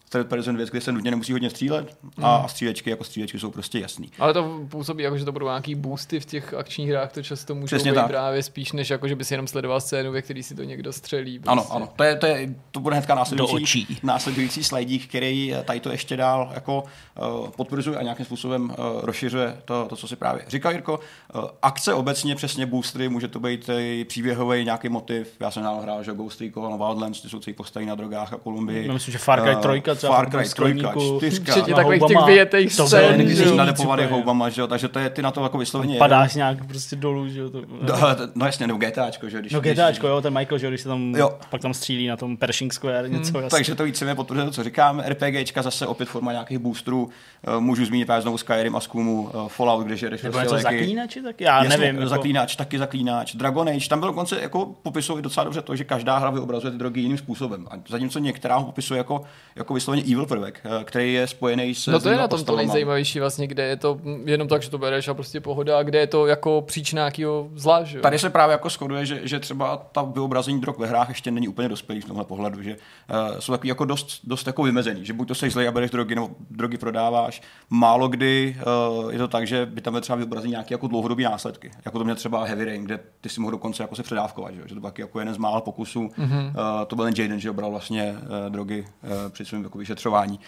third 0.09 0.29
person 0.29 0.57
věc, 0.57 0.71
kde 0.71 0.81
se 0.81 0.93
nutně 0.93 1.11
nemusí 1.11 1.33
hodně 1.33 1.51
střílet 1.51 1.99
a, 2.03 2.21
mm. 2.21 2.25
a 2.25 2.49
střílečky 2.49 2.91
jako 2.91 3.05
střílečky 3.05 3.39
jsou 3.39 3.51
prostě 3.51 3.79
jasný. 3.79 4.11
Ale 4.19 4.33
to 4.33 4.61
působí 4.69 5.03
jako, 5.03 5.19
že 5.19 5.25
to 5.25 5.33
budou 5.33 5.47
nějaký 5.47 5.75
boosty 5.75 6.21
v 6.21 6.25
těch 6.25 6.55
akčních 6.55 6.89
hrách, 6.89 7.13
to 7.13 7.23
často 7.23 7.55
můžou 7.55 7.67
Přesně 7.67 7.93
být 7.93 7.97
tak. 7.97 8.07
právě 8.07 8.43
spíš, 8.43 8.73
než 8.73 8.91
jako, 8.91 9.09
že 9.09 9.17
by 9.17 9.25
si 9.25 9.35
jenom 9.35 9.47
sledoval 9.47 9.81
scénu, 9.81 10.13
ve 10.13 10.23
který 10.23 10.43
si 10.43 10.55
to 10.55 10.63
někdo 10.63 10.93
střelí. 10.93 11.39
Prostě. 11.39 11.51
Ano, 11.51 11.67
ano, 11.71 11.89
to, 11.97 12.05
je, 12.05 12.17
to, 12.17 12.27
je, 12.27 12.55
to 12.71 12.81
bude 12.81 12.95
hnedka 12.95 13.15
následující, 13.15 13.99
následující 14.03 14.65
slajdík, 14.65 15.09
který 15.09 15.55
tady 15.65 15.81
to 15.81 15.91
ještě 15.91 16.17
dál 16.17 16.51
jako 16.55 16.85
uh, 17.21 17.49
potvrzuje 17.49 17.99
a 17.99 18.03
nějakým 18.03 18.27
způsobem 18.27 18.65
uh, 18.65 18.77
rozšiřuje 19.03 19.57
to, 19.65 19.87
to, 19.89 19.97
co 19.97 20.09
si 20.09 20.17
právě 20.17 20.45
říkal 20.49 20.73
Jirko. 20.73 21.01
Uh, 21.35 21.45
akce 21.63 21.95
obecně 21.95 22.35
přesně 22.35 22.67
boostry, 22.67 23.09
může 23.09 23.29
to 23.29 23.41
být 23.41 23.71
příběhový 24.05 24.65
nějaký 24.65 24.89
motiv. 24.89 25.37
Já 25.41 25.51
jsem 25.51 25.63
hrál, 25.63 26.03
že 26.03 26.13
Ghost 26.13 26.41
Recon, 26.41 26.79
Wildlands, 26.79 27.21
ty 27.21 27.29
jsou 27.29 27.41
celý 27.41 27.55
postaví 27.55 27.87
na 27.87 27.95
drogách 27.95 28.33
a 28.33 28.37
Kolumbii. 28.37 28.89
No, 28.89 28.95
myslím, 28.95 29.13
že 29.13 29.19
Far 29.19 29.43
Cry 29.43 29.81
3 29.81 29.96
třeba 29.97 30.17
Far 30.17 30.31
Cry 30.31 30.45
3, 30.45 31.31
4. 31.31 31.41
Včetně 31.41 31.75
takových 31.75 32.03
těch 32.09 32.27
vyjetých 32.27 32.73
scén. 32.73 33.21
Když 33.21 33.39
jsi 33.39 33.57
nadepovaný 33.57 34.05
houbama, 34.05 34.49
že 34.49 34.61
jo, 34.61 34.67
takže 34.67 34.89
to 34.89 34.99
je, 34.99 35.11
ty 35.11 35.23
na 35.23 35.31
to 35.31 35.43
jako 35.43 35.59
vysloveně 35.59 35.99
Padáš 35.99 36.35
nějak 36.35 36.67
prostě 36.67 36.97
dolů, 36.97 37.29
že 37.29 37.41
jo. 37.41 37.51
To, 37.51 37.63
no, 37.83 37.97
no 38.35 38.47
jasně, 38.47 38.67
nebo 38.67 38.79
GTAčko, 38.79 39.29
že 39.29 39.37
jo. 39.37 39.41
Když, 39.41 39.53
no 39.53 39.61
GTAčko, 39.61 40.09
jo, 40.09 40.21
ten 40.21 40.39
Michael, 40.39 40.59
že 40.59 40.67
jo, 40.67 40.71
když 40.71 40.81
se 40.81 40.89
tam, 40.89 41.15
jo. 41.17 41.39
pak 41.51 41.61
tam 41.61 41.75
střílí 41.75 42.07
na 42.07 42.17
tom 42.17 42.37
Pershing 42.37 42.73
Square, 42.73 43.09
něco 43.09 43.33
hmm. 43.33 43.43
jasně. 43.43 43.57
Takže 43.57 43.75
to 43.75 43.85
více 43.85 44.15
potvrzuje 44.15 44.51
co 44.51 44.65
říkám. 44.65 45.03
RPGčka 45.07 45.63
zase 45.63 45.87
opět 45.87 46.09
forma 46.09 46.33
nějakých 46.33 46.59
boostrů. 46.59 47.11
Eh, 47.47 47.61
můžu 47.61 47.85
zmínit 47.85 48.05
právě 48.05 48.23
znovu 48.23 48.39
Skyrim 48.39 48.77
a 48.77 48.81
Skumu, 48.81 49.31
eh, 49.35 49.49
Fallout, 49.49 49.87
kde 49.87 49.97
žereš 49.97 50.23
Nebo 50.23 50.41
něco 50.41 50.59
zaklínači 50.59 51.23
taky? 51.23 51.45
Já 51.45 51.65
jasně, 51.65 51.79
nevím. 51.79 51.97
Jako... 51.97 52.09
Zaklínač, 52.09 52.57
taky 52.57 52.79
zaklínač. 52.79 53.35
Dragon 53.35 53.69
Age, 53.69 53.89
tam 53.89 54.01
bylo 54.01 54.13
dokonce 54.13 54.41
jako 54.41 54.67
popisuje 54.83 55.23
docela 55.23 55.45
dobře 55.45 55.63
to, 55.63 55.77
že 55.77 55.85
každá 55.85 56.19
hra 56.19 56.31
vyobrazuje 56.31 56.71
ty 56.71 56.79
drogy 56.79 57.01
jiným 57.01 57.19
způsobem. 57.19 57.67
A 57.71 57.75
zatímco 57.89 58.19
některá 58.19 58.57
ho 58.57 58.65
popisuje 58.65 58.99
jako, 58.99 59.25
jako 59.57 59.75
vysloveně 59.87 60.13
evil 60.13 60.27
prvek, 60.27 60.61
eh, 60.65 60.85
který 60.85 61.13
je 61.13 61.27
spojený 61.27 61.75
s 61.75 61.87
No 61.87 62.01
to 62.01 62.09
je 62.09 62.17
na 62.17 62.29
tom 62.29 62.45
to 62.45 62.57
nejzajímavější 62.57 63.21
vlastně, 63.21 63.47
kde 63.47 63.63
je 63.63 63.77
to 63.77 64.01
jenom 64.25 64.49
tak, 64.49 64.63
že 64.63 64.71
to 64.71 64.79
bereš 64.79 65.09
a 65.09 65.15
prostě 65.15 65.41
pohoda, 65.41 65.79
a 65.79 65.83
kde 65.83 65.99
je 65.99 66.07
to 66.07 66.27
jako 66.27 66.63
příčina 66.67 67.03
nějakého 67.03 67.49
zla, 67.55 67.85
že 67.85 68.01
Tady 68.01 68.19
se 68.19 68.31
právě 68.31 68.53
jako 68.53 68.69
shoduje, 68.69 69.07
že, 69.07 69.21
že 69.23 69.41
třeba 69.41 69.77
ta 69.93 70.03
vyobrazení 70.03 70.61
drog 70.61 70.75
ve 70.79 70.87
hrách 70.87 71.09
ještě 71.09 71.31
není 71.31 71.49
úplně 71.49 71.69
dospělý 71.69 72.01
v 72.01 72.05
tomhle 72.05 72.25
pohledu, 72.25 72.63
že 72.63 72.77
uh, 72.77 73.39
jsou 73.39 73.53
takový 73.53 73.69
jako 73.69 73.85
dost, 73.85 74.21
dost 74.25 74.47
jako 74.47 74.63
vymezený, 74.63 75.05
že 75.05 75.13
buď 75.13 75.29
to 75.29 75.35
seš 75.35 75.53
zlej 75.53 75.69
a 75.69 75.73
bereš 75.73 75.91
drogy, 75.91 76.15
nebo 76.15 76.31
drogy 76.51 76.79
prodáváš. 76.79 77.43
Málo 77.71 78.09
kdy 78.09 78.57
uh, 79.05 79.13
je 79.13 79.19
to 79.19 79.29
tak, 79.29 79.47
že 79.47 79.67
by 79.67 79.81
tam 79.81 80.01
třeba 80.01 80.17
vyobrazení 80.17 80.51
nějaké 80.51 80.75
jako 80.75 80.87
dlouhodobé 80.87 81.23
následky. 81.23 81.71
Jako 81.85 81.99
to 81.99 82.05
mě 82.05 82.15
třeba 82.15 82.45
Heavy 82.45 82.65
Rain, 82.65 82.85
kde 82.85 83.01
ty 83.21 83.29
si 83.29 83.41
mohl 83.41 83.51
dokonce 83.51 83.83
jako 83.83 83.97
se 83.97 84.03
předávkovat, 84.03 84.55
že, 84.55 84.63
že 84.67 84.75
to 84.75 84.81
taky 84.81 85.03
jako 85.03 85.19
jeden 85.19 85.35
z 85.35 85.39
mála 85.39 85.61
pokusů. 85.61 86.01
Mm-hmm. 86.01 86.47
Uh, 86.47 86.85
to 86.87 86.97
byl 86.97 87.05
ten 87.05 87.15
Jaden, 87.19 87.41
že 87.41 87.51
obral 87.51 87.71
vlastně 87.71 88.17
uh, 88.23 88.53
drogy 88.53 88.81
uh, 89.03 89.11
při 89.29 89.45
svém 89.45 89.63
jako 89.77 89.79
vyšetřování. 89.79 90.41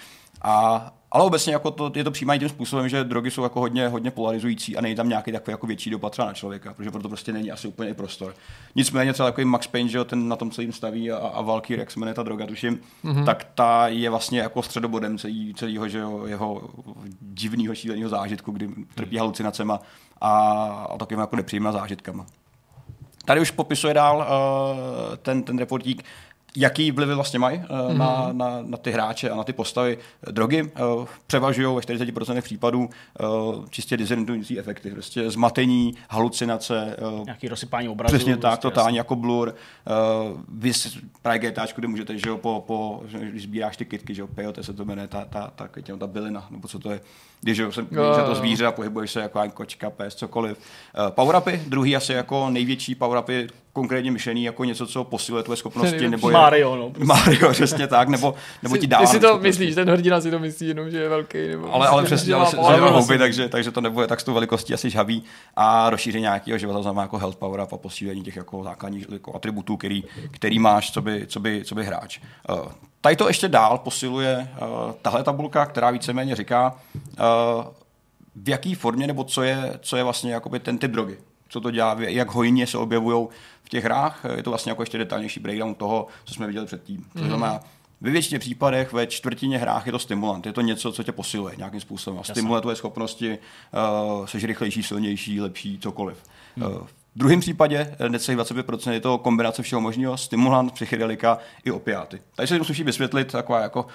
A, 0.42 0.92
ale 1.10 1.24
obecně 1.24 1.52
jako 1.52 1.70
to, 1.70 1.92
je 1.94 2.04
to 2.04 2.10
přijímají 2.10 2.40
tím 2.40 2.48
způsobem, 2.48 2.88
že 2.88 3.04
drogy 3.04 3.30
jsou 3.30 3.42
jako 3.42 3.60
hodně, 3.60 3.88
hodně 3.88 4.10
polarizující 4.10 4.76
a 4.76 4.80
není 4.80 4.94
tam 4.94 5.08
nějaký 5.08 5.32
takový 5.32 5.52
jako 5.52 5.66
větší 5.66 5.90
dopad 5.90 6.12
třeba 6.12 6.28
na 6.28 6.34
člověka, 6.34 6.74
protože 6.74 6.90
proto 6.90 7.08
prostě 7.08 7.32
není 7.32 7.50
asi 7.50 7.68
úplně 7.68 7.94
prostor. 7.94 8.34
Nicméně 8.74 9.12
třeba 9.12 9.28
takový 9.28 9.44
Max 9.44 9.66
Payne, 9.66 9.88
že 9.88 10.04
ten 10.04 10.28
na 10.28 10.36
tom 10.36 10.50
celým 10.50 10.72
staví 10.72 11.12
a, 11.12 11.16
a 11.16 11.42
Valkyrie, 11.42 11.80
jak 11.80 11.90
se 11.90 12.00
jmenuje 12.00 12.14
ta 12.14 12.22
droga, 12.22 12.46
tuším, 12.46 12.80
mm-hmm. 13.04 13.24
tak 13.24 13.46
ta 13.54 13.88
je 13.88 14.10
vlastně 14.10 14.40
jako 14.40 14.62
středobodem 14.62 15.18
celý, 15.18 15.54
celého 15.54 15.88
že 15.88 15.98
jo, 15.98 16.26
jeho 16.26 16.70
divného 17.20 17.74
šíleného 17.74 18.08
zážitku, 18.08 18.52
kdy 18.52 18.68
trpí 18.94 19.18
halucinacema 19.18 19.80
a, 20.20 20.30
a 20.90 20.98
takovým 20.98 21.20
jako 21.20 21.36
nepříjemnými 21.36 21.72
zážitkama. 21.72 22.26
Tady 23.24 23.40
už 23.40 23.50
popisuje 23.50 23.94
dál 23.94 24.16
uh, 24.18 25.16
ten, 25.16 25.42
ten 25.42 25.58
reportík, 25.58 26.04
jaký 26.60 26.90
vlivy 26.90 27.14
vlastně 27.14 27.38
mají 27.38 27.58
uh, 27.58 27.64
mm-hmm. 27.64 27.96
na, 27.96 28.28
na, 28.32 28.62
na 28.62 28.76
ty 28.76 28.90
hráče 28.90 29.30
a 29.30 29.36
na 29.36 29.44
ty 29.44 29.52
postavy. 29.52 29.98
Drogy 30.30 30.62
uh, 30.62 31.06
převažují 31.26 31.66
ve 31.66 31.80
40% 31.80 32.42
případů 32.42 32.80
uh, 33.20 33.66
čistě 33.70 33.96
dezorientující 33.96 34.58
efekty, 34.58 34.90
prostě 34.90 35.30
zmatení, 35.30 35.94
halucinace. 36.10 36.96
Uh, 37.18 37.24
Nějaký 37.24 37.48
rozsypání 37.48 37.88
obrazu. 37.88 38.16
Přesně 38.16 38.36
tak, 38.36 38.50
prostě, 38.50 38.62
totálně 38.62 38.98
jako 38.98 39.16
blur. 39.16 39.54
Uh, 40.30 40.40
vy 40.48 40.72
právě 41.22 41.50
GTA, 41.50 41.66
kde 41.76 41.88
můžete, 41.88 42.18
že 42.18 42.28
jo, 42.28 42.38
po, 42.38 42.64
po, 42.66 43.02
když 43.20 43.42
sbíráš 43.42 43.76
ty 43.76 43.84
kitky, 43.84 44.14
že 44.14 44.20
jo, 44.22 44.26
peyote 44.26 44.62
se 44.62 44.72
to 44.72 44.84
jmenuje, 44.84 45.08
ta, 45.08 45.24
ta, 45.24 45.52
ta, 45.56 45.68
ta, 45.68 45.96
ta 45.98 46.06
bylina, 46.06 46.46
nebo 46.50 46.68
co 46.68 46.78
to 46.78 46.90
je, 46.90 47.00
když 47.40 47.58
jo, 47.58 47.70
že 47.70 47.82
to 48.26 48.34
zvíře 48.34 48.66
a 48.66 48.72
pohybuješ 48.72 49.10
se 49.10 49.20
jako 49.20 49.50
kočka, 49.54 49.90
pes, 49.90 50.14
cokoliv. 50.14 50.58
Uh, 50.58 51.06
power-upy, 51.06 51.60
druhý 51.66 51.96
asi 51.96 52.12
jako 52.12 52.50
největší 52.50 52.94
power-upy 52.94 53.48
konkrétně 53.72 54.10
myšlený 54.10 54.44
jako 54.44 54.64
něco, 54.64 54.86
co 54.86 55.04
posiluje 55.04 55.44
tvoje 55.44 55.56
schopnosti. 55.56 56.08
Nebo 56.08 56.30
je, 56.30 56.32
Mario, 56.32 56.76
no. 56.76 56.90
Prostě. 56.90 57.04
Mario, 57.04 57.50
přesně 57.50 57.86
tak, 57.86 58.08
nebo, 58.08 58.34
nebo 58.62 58.76
ti 58.76 58.86
dává. 58.86 59.00
Ty 59.00 59.06
si 59.06 59.20
to 59.20 59.28
schopnosti. 59.28 59.48
myslíš, 59.48 59.74
ten 59.74 59.90
hrdina 59.90 60.20
si 60.20 60.30
to 60.30 60.38
myslí 60.38 60.68
jenom, 60.68 60.90
že 60.90 60.98
je 60.98 61.08
velký. 61.08 61.48
Nebo 61.48 61.74
ale, 61.74 61.88
ale 61.88 62.04
přesně, 62.04 62.34
ale 62.34 62.46
se, 62.46 62.56
houby, 62.56 63.18
takže, 63.18 63.48
takže 63.48 63.70
to 63.70 63.80
nebude 63.80 64.06
tak 64.06 64.20
s 64.20 64.24
tou 64.24 64.34
velikostí 64.34 64.74
asi 64.74 64.90
žhavý 64.90 65.22
a 65.56 65.90
rozšíření 65.90 66.22
nějakého 66.22 66.58
života 66.58 66.82
znamená 66.82 67.02
jako 67.02 67.18
health 67.18 67.36
power 67.36 67.60
up 67.60 67.72
a 67.72 67.76
posílení 67.76 68.22
těch 68.22 68.36
jako 68.36 68.64
základních 68.64 69.06
jako 69.12 69.34
atributů, 69.34 69.76
který, 69.76 70.04
který 70.30 70.58
máš, 70.58 70.92
co 70.92 71.02
by, 71.02 71.26
co 71.26 71.40
by, 71.40 71.64
co 71.64 71.74
by 71.74 71.84
hráč. 71.84 72.20
Uh, 72.50 72.68
tady 73.08 73.16
to 73.16 73.28
ještě 73.28 73.48
dál 73.48 73.78
posiluje 73.78 74.48
uh, 74.62 74.92
tahle 75.02 75.24
tabulka, 75.24 75.66
která 75.66 75.90
víceméně 75.90 76.36
říká, 76.36 76.76
uh, 76.94 77.64
v 78.36 78.48
jaký 78.48 78.74
formě 78.74 79.06
nebo 79.06 79.24
co 79.24 79.42
je, 79.42 79.78
co 79.80 79.96
je 79.96 80.02
vlastně 80.02 80.32
jakoby 80.32 80.60
ten 80.60 80.78
typ 80.78 80.90
drogy 80.90 81.18
co 81.48 81.60
to 81.60 81.70
dělá, 81.70 81.96
jak 81.98 82.30
hojně 82.30 82.66
se 82.66 82.78
objevují 82.78 83.28
v 83.64 83.68
těch 83.68 83.84
hrách. 83.84 84.24
Je 84.36 84.42
to 84.42 84.50
vlastně 84.50 84.72
jako 84.72 84.82
ještě 84.82 84.98
detailnější 84.98 85.40
breakdown 85.40 85.74
toho, 85.74 86.06
co 86.24 86.34
jsme 86.34 86.46
viděli 86.46 86.66
předtím. 86.66 87.04
To 87.12 87.18
mhm. 87.18 87.28
znamená, 87.28 87.60
ve 88.00 88.10
většině 88.10 88.38
případech 88.38 88.92
ve 88.92 89.06
čtvrtině 89.06 89.58
hrách 89.58 89.86
je 89.86 89.92
to 89.92 89.98
stimulant. 89.98 90.46
Je 90.46 90.52
to 90.52 90.60
něco, 90.60 90.92
co 90.92 91.02
tě 91.02 91.12
posiluje 91.12 91.56
nějakým 91.56 91.80
způsobem. 91.80 92.20
A 92.20 92.24
stimuluje 92.24 92.60
tvoje 92.60 92.76
schopnosti, 92.76 93.38
uh, 94.18 94.26
jsi 94.26 94.46
rychlejší, 94.46 94.82
silnější, 94.82 95.40
lepší, 95.40 95.78
cokoliv. 95.78 96.22
Hmm. 96.56 96.72
Uh, 96.72 96.86
v 97.14 97.18
druhém 97.18 97.40
případě, 97.40 97.96
eh, 97.98 98.08
necelých 98.08 98.36
25%, 98.36 98.92
je 98.92 99.00
to 99.00 99.18
kombinace 99.18 99.62
všeho 99.62 99.80
možného, 99.80 100.16
stimulant, 100.16 100.72
psychedelika 100.72 101.38
i 101.64 101.70
opiáty. 101.70 102.22
Tady 102.34 102.46
se 102.46 102.58
musí 102.58 102.84
vysvětlit 102.84 103.32
taková 103.32 103.60
jako 103.60 103.86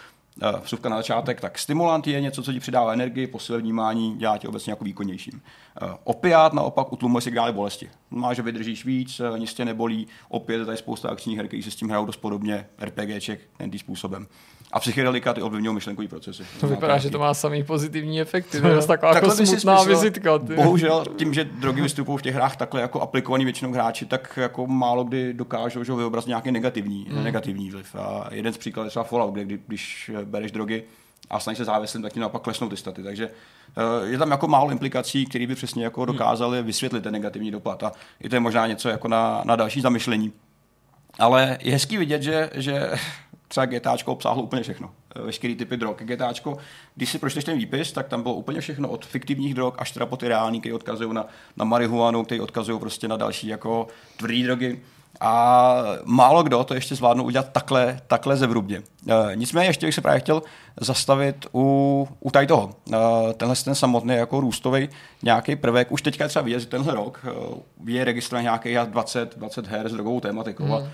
Eh, 0.42 0.60
vsuvka 0.64 0.90
na 0.90 0.98
začátek, 0.98 1.42
tak 1.42 1.60
stimulant 1.60 2.08
je 2.08 2.22
něco, 2.22 2.44
co 2.44 2.54
ti 2.54 2.60
přidává 2.60 2.94
energii, 2.94 3.28
posiluje 3.28 3.62
vnímání, 3.62 4.18
dělá 4.18 4.38
tě 4.38 4.48
obecně 4.48 4.72
jako 4.72 4.84
výkonnějším. 4.84 5.42
Eh, 5.82 5.98
opiát 6.04 6.54
naopak 6.54 6.94
utlumuje 6.94 7.22
signály 7.22 7.54
bolesti. 7.54 7.90
Máš, 8.10 8.36
že 8.36 8.44
vydržíš 8.44 8.86
víc, 8.86 9.22
nic 9.38 9.54
tě 9.54 9.66
nebolí. 9.66 10.08
Opět 10.30 10.58
je 10.58 10.66
tady 10.66 10.78
spousta 10.78 11.10
akčních 11.10 11.38
her, 11.38 11.48
které 11.48 11.64
se 11.64 11.72
s 11.72 11.76
tím 11.76 11.90
hrajou 11.90 12.06
dost 12.06 12.18
podobně, 12.18 12.68
RPGček, 12.80 13.40
ten 13.58 13.80
způsobem. 13.80 14.28
A 14.74 14.80
psychedelika 14.80 15.34
ty 15.34 15.42
ovlivňují 15.42 15.76
myšlenkové 15.76 16.08
procesy. 16.08 16.44
To 16.60 16.68
vypadá, 16.68 16.98
že 16.98 17.10
to 17.10 17.20
má 17.20 17.34
samý 17.34 17.64
pozitivní 17.64 18.22
efekty. 18.22 18.62
To 18.62 18.68
je 18.68 18.88
taková 18.88 19.16
jako 19.16 19.32
smutná 19.32 19.84
vizitka. 19.84 20.40
Ty. 20.40 20.56
Bohužel 20.56 21.06
tím, 21.16 21.34
že 21.34 21.44
drogy 21.44 21.82
vystupují 21.82 22.18
v 22.18 22.22
těch 22.22 22.36
hrách 22.36 22.56
takhle 22.56 22.82
jako 22.82 23.02
aplikovaný 23.02 23.44
většinou 23.44 23.72
hráči, 23.72 24.06
tak 24.06 24.40
jako 24.42 24.68
málo 24.68 25.04
kdy 25.04 25.34
dokážou 25.34 25.84
že 25.84 25.94
vyobrazit 25.94 26.28
nějaký 26.28 26.52
negativní, 26.52 27.08
mm. 27.10 27.24
negativní 27.24 27.72
vliv. 27.72 27.96
A 27.96 28.28
jeden 28.32 28.54
z 28.54 28.58
příkladů 28.58 28.88
je 28.88 28.90
třeba 28.90 29.04
Fallout, 29.04 29.34
kde 29.34 29.58
když 29.68 30.12
bereš 30.26 30.52
drogy 30.52 30.84
a 31.30 31.40
snažíš 31.40 31.58
se 31.58 31.66
závislým, 31.66 32.04
tak 32.04 32.14
ti 32.14 32.20
naopak 32.20 32.42
klesnou 32.42 32.70
ty 32.70 32.78
staty. 32.78 33.04
Takže 33.04 33.30
uh, 33.30 34.10
je 34.10 34.18
tam 34.18 34.32
jako 34.32 34.48
málo 34.48 34.72
implikací, 34.72 35.26
které 35.26 35.48
by 35.48 35.56
přesně 35.56 35.84
jako 35.84 36.06
dokázaly 36.06 36.64
vysvětlit 36.64 37.04
ten 37.04 37.14
negativní 37.14 37.52
dopad. 37.52 37.84
A 37.84 37.92
i 38.22 38.30
to 38.30 38.36
je 38.36 38.40
možná 38.40 38.68
něco 38.68 38.90
jako 38.90 39.08
na, 39.08 39.42
na 39.46 39.56
další 39.56 39.82
zamyšlení. 39.82 40.34
Ale 41.20 41.58
je 41.62 41.72
hezký 41.72 41.98
vidět, 41.98 42.22
že, 42.22 42.50
že 42.56 42.92
třeba 43.54 43.66
GTAčko 43.66 44.12
obsáhlo 44.12 44.44
úplně 44.44 44.64
všechno. 44.64 44.90
Eh, 45.16 45.22
veškerý 45.22 45.56
typy 45.56 45.78
drog. 45.78 45.96
GTAčko, 45.98 46.58
když 46.96 47.10
si 47.12 47.20
pročteš 47.20 47.44
ten 47.44 47.58
výpis, 47.58 47.92
tak 47.92 48.08
tam 48.08 48.24
bylo 48.24 48.36
úplně 48.36 48.62
všechno 48.62 48.90
od 48.90 49.06
fiktivních 49.06 49.54
drog 49.54 49.74
až 49.78 49.92
teda 49.92 50.06
po 50.06 50.18
ty 50.18 50.28
reální, 50.28 50.60
které 50.60 50.76
odkazují 50.76 51.14
na, 51.14 51.26
na 51.58 51.66
marihuanu, 51.66 52.24
které 52.24 52.42
odkazují 52.42 52.80
prostě 52.80 53.08
na 53.08 53.18
další 53.18 53.48
jako 53.48 53.88
tvrdé 54.18 54.44
drogy. 54.44 54.82
A 55.20 55.76
málo 56.06 56.44
kdo 56.44 56.64
to 56.64 56.74
ještě 56.74 56.96
zvládnou 56.96 57.24
udělat 57.24 57.50
takhle, 57.52 58.00
takhle 58.08 58.38
zevrubně. 58.38 58.82
E, 59.08 59.36
nicméně 59.36 59.70
ještě 59.70 59.86
bych 59.86 59.96
se 59.96 60.02
právě 60.02 60.20
chtěl 60.20 60.42
zastavit 60.82 61.46
u, 61.54 62.08
u 62.20 62.32
tady 62.32 62.48
toho. 62.48 62.76
E, 62.94 63.34
tenhle 63.34 63.56
ten 63.56 63.76
samotný 63.76 64.16
jako 64.16 64.40
růstový 64.40 64.90
nějaký 65.24 65.56
prvek. 65.56 65.92
Už 65.92 66.02
teďka 66.02 66.28
třeba 66.28 66.44
vidět, 66.44 66.60
že 66.60 66.66
tenhle 66.66 66.94
rok 66.94 67.26
je 67.86 68.04
registrovaný 68.04 68.44
nějaký 68.44 68.76
20, 68.86 69.38
20 69.38 69.68
her 69.68 69.90
s 69.90 69.92
drogovou 69.92 70.20
tématikou. 70.20 70.64
Hmm 70.64 70.90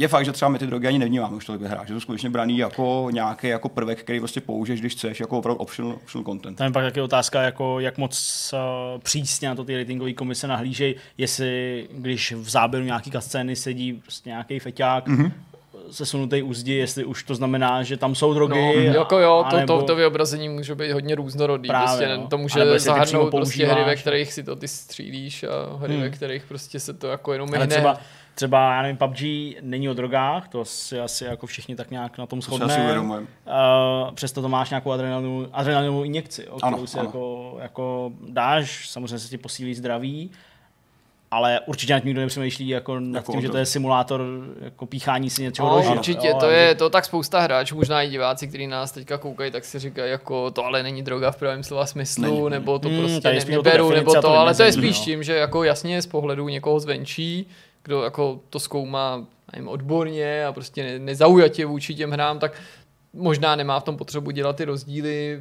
je 0.00 0.08
fakt, 0.08 0.24
že 0.24 0.32
třeba 0.32 0.48
my 0.48 0.58
ty 0.58 0.66
drogy 0.66 0.86
ani 0.86 0.98
nevnímáme 0.98 1.36
už 1.36 1.44
tolik 1.44 1.60
ve 1.62 1.68
hrách, 1.68 1.88
že 1.88 1.94
to 1.94 2.00
skutečně 2.00 2.30
braný 2.30 2.58
jako 2.58 3.08
nějaký 3.10 3.48
jako 3.48 3.68
prvek, 3.68 4.00
který 4.00 4.18
prostě 4.18 4.40
použiješ, 4.40 4.80
když 4.80 4.92
chceš, 4.92 5.20
jako 5.20 5.38
opravdu 5.38 5.60
optional, 5.60 5.92
optional 5.92 6.24
content. 6.24 6.58
Tam 6.58 6.66
je 6.66 6.72
pak 6.72 6.84
taky 6.84 7.00
otázka, 7.00 7.42
jako 7.42 7.80
jak 7.80 7.98
moc 7.98 8.54
uh, 8.94 9.00
přísně 9.00 9.48
na 9.48 9.54
to 9.54 9.64
ty 9.64 9.76
ratingové 9.76 10.12
komise 10.12 10.46
nahlížejí, 10.46 10.94
jestli 11.18 11.86
když 11.92 12.32
v 12.32 12.50
záběru 12.50 12.84
nějaký 12.84 13.10
scény 13.18 13.56
sedí 13.56 13.92
prostě 13.92 14.28
nějaký 14.28 14.58
feťák, 14.58 15.08
mm-hmm 15.08 15.32
sesunutý 15.90 16.42
úzdi, 16.42 16.74
jestli 16.74 17.04
už 17.04 17.22
to 17.22 17.34
znamená, 17.34 17.82
že 17.82 17.96
tam 17.96 18.14
jsou 18.14 18.34
drogy. 18.34 18.86
No, 18.86 18.94
jako 18.94 19.18
jo, 19.18 19.44
to, 19.50 19.66
to, 19.66 19.82
to 19.82 19.96
vyobrazení 19.96 20.48
může 20.48 20.74
být 20.74 20.92
hodně 20.92 21.14
různorodý. 21.14 21.68
Právě, 21.68 22.06
prostě, 22.06 22.16
no. 22.16 22.26
To 22.26 22.38
může 22.38 22.78
zahrnout 22.78 23.30
prostě 23.30 23.66
hry, 23.66 23.84
ve 23.84 23.96
kterých 23.96 24.32
si 24.32 24.42
to 24.42 24.56
ty 24.56 24.68
střílíš 24.68 25.42
a 25.42 25.76
hry, 25.76 25.94
hmm. 25.94 26.02
ve 26.02 26.10
kterých 26.10 26.44
prostě 26.44 26.80
se 26.80 26.94
to 26.94 27.06
jako 27.06 27.32
jenom 27.32 27.48
Ale 27.56 27.66
třeba, 27.66 28.00
třeba, 28.34 28.74
já 28.74 28.82
nevím, 28.82 28.96
PUBG 28.96 29.20
není 29.60 29.88
o 29.88 29.94
drogách, 29.94 30.48
to 30.48 30.64
si 30.64 31.00
asi 31.00 31.24
jako 31.24 31.46
všichni 31.46 31.76
tak 31.76 31.90
nějak 31.90 32.18
na 32.18 32.26
tom 32.26 32.42
shodneme. 32.42 33.18
Uh, 33.18 33.24
přesto 34.14 34.42
to 34.42 34.48
máš 34.48 34.70
nějakou 34.70 34.92
adrenalinovou, 34.92 35.46
adrenalinovou 35.52 36.02
injekci, 36.02 36.48
o 36.48 36.56
kterou 36.56 36.76
ano, 36.76 36.86
si 36.86 36.98
ano. 36.98 37.08
Jako, 37.08 37.56
jako 37.62 38.12
dáš, 38.28 38.90
samozřejmě 38.90 39.18
se 39.18 39.28
ti 39.28 39.38
posílí 39.38 39.74
zdraví, 39.74 40.30
ale 41.30 41.60
určitě 41.66 41.92
nad 41.92 42.04
nikdo 42.04 42.20
nepřemýšlí 42.20 42.68
jako 42.68 43.00
nad 43.00 43.18
jako 43.18 43.32
tím, 43.32 43.40
že 43.40 43.48
to 43.48 43.56
je 43.56 43.66
simulátor 43.66 44.24
jako 44.60 44.86
píchání 44.86 45.30
si 45.30 45.42
něčeho 45.42 45.82
no, 45.82 45.92
Určitě, 45.92 46.28
jo, 46.28 46.36
to 46.40 46.50
je 46.50 46.74
to 46.74 46.90
tak 46.90 47.04
spousta 47.04 47.40
hráčů, 47.40 47.76
možná 47.76 48.02
i 48.02 48.08
diváci, 48.08 48.48
kteří 48.48 48.66
nás 48.66 48.92
teďka 48.92 49.18
koukají, 49.18 49.50
tak 49.50 49.64
si 49.64 49.78
říkají, 49.78 50.10
jako 50.10 50.50
to 50.50 50.64
ale 50.64 50.82
není 50.82 51.02
droga 51.02 51.30
v 51.30 51.36
pravém 51.36 51.62
slova 51.62 51.86
smyslu, 51.86 52.22
není. 52.22 52.50
nebo 52.50 52.78
to 52.78 52.88
hmm, 52.88 52.98
prostě 52.98 53.28
ne, 53.28 53.56
neberu, 53.56 53.90
nebo 53.90 54.14
to, 54.14 54.22
to 54.22 54.28
ale 54.28 54.54
to 54.54 54.62
je 54.62 54.72
spíš 54.72 54.98
no. 54.98 55.04
tím, 55.04 55.22
že 55.22 55.36
jako 55.36 55.64
jasně 55.64 56.02
z 56.02 56.06
pohledu 56.06 56.48
někoho 56.48 56.80
zvenčí, 56.80 57.46
kdo 57.82 58.02
jako 58.02 58.40
to 58.50 58.60
zkoumá 58.60 59.26
nevím, 59.52 59.68
odborně 59.68 60.46
a 60.46 60.52
prostě 60.52 60.82
ne, 60.82 60.98
nezaujatě 60.98 61.66
vůči 61.66 61.94
těm 61.94 62.10
hrám, 62.10 62.38
tak 62.38 62.60
možná 63.12 63.56
nemá 63.56 63.80
v 63.80 63.84
tom 63.84 63.96
potřebu 63.96 64.30
dělat 64.30 64.56
ty 64.56 64.64
rozdíly. 64.64 65.40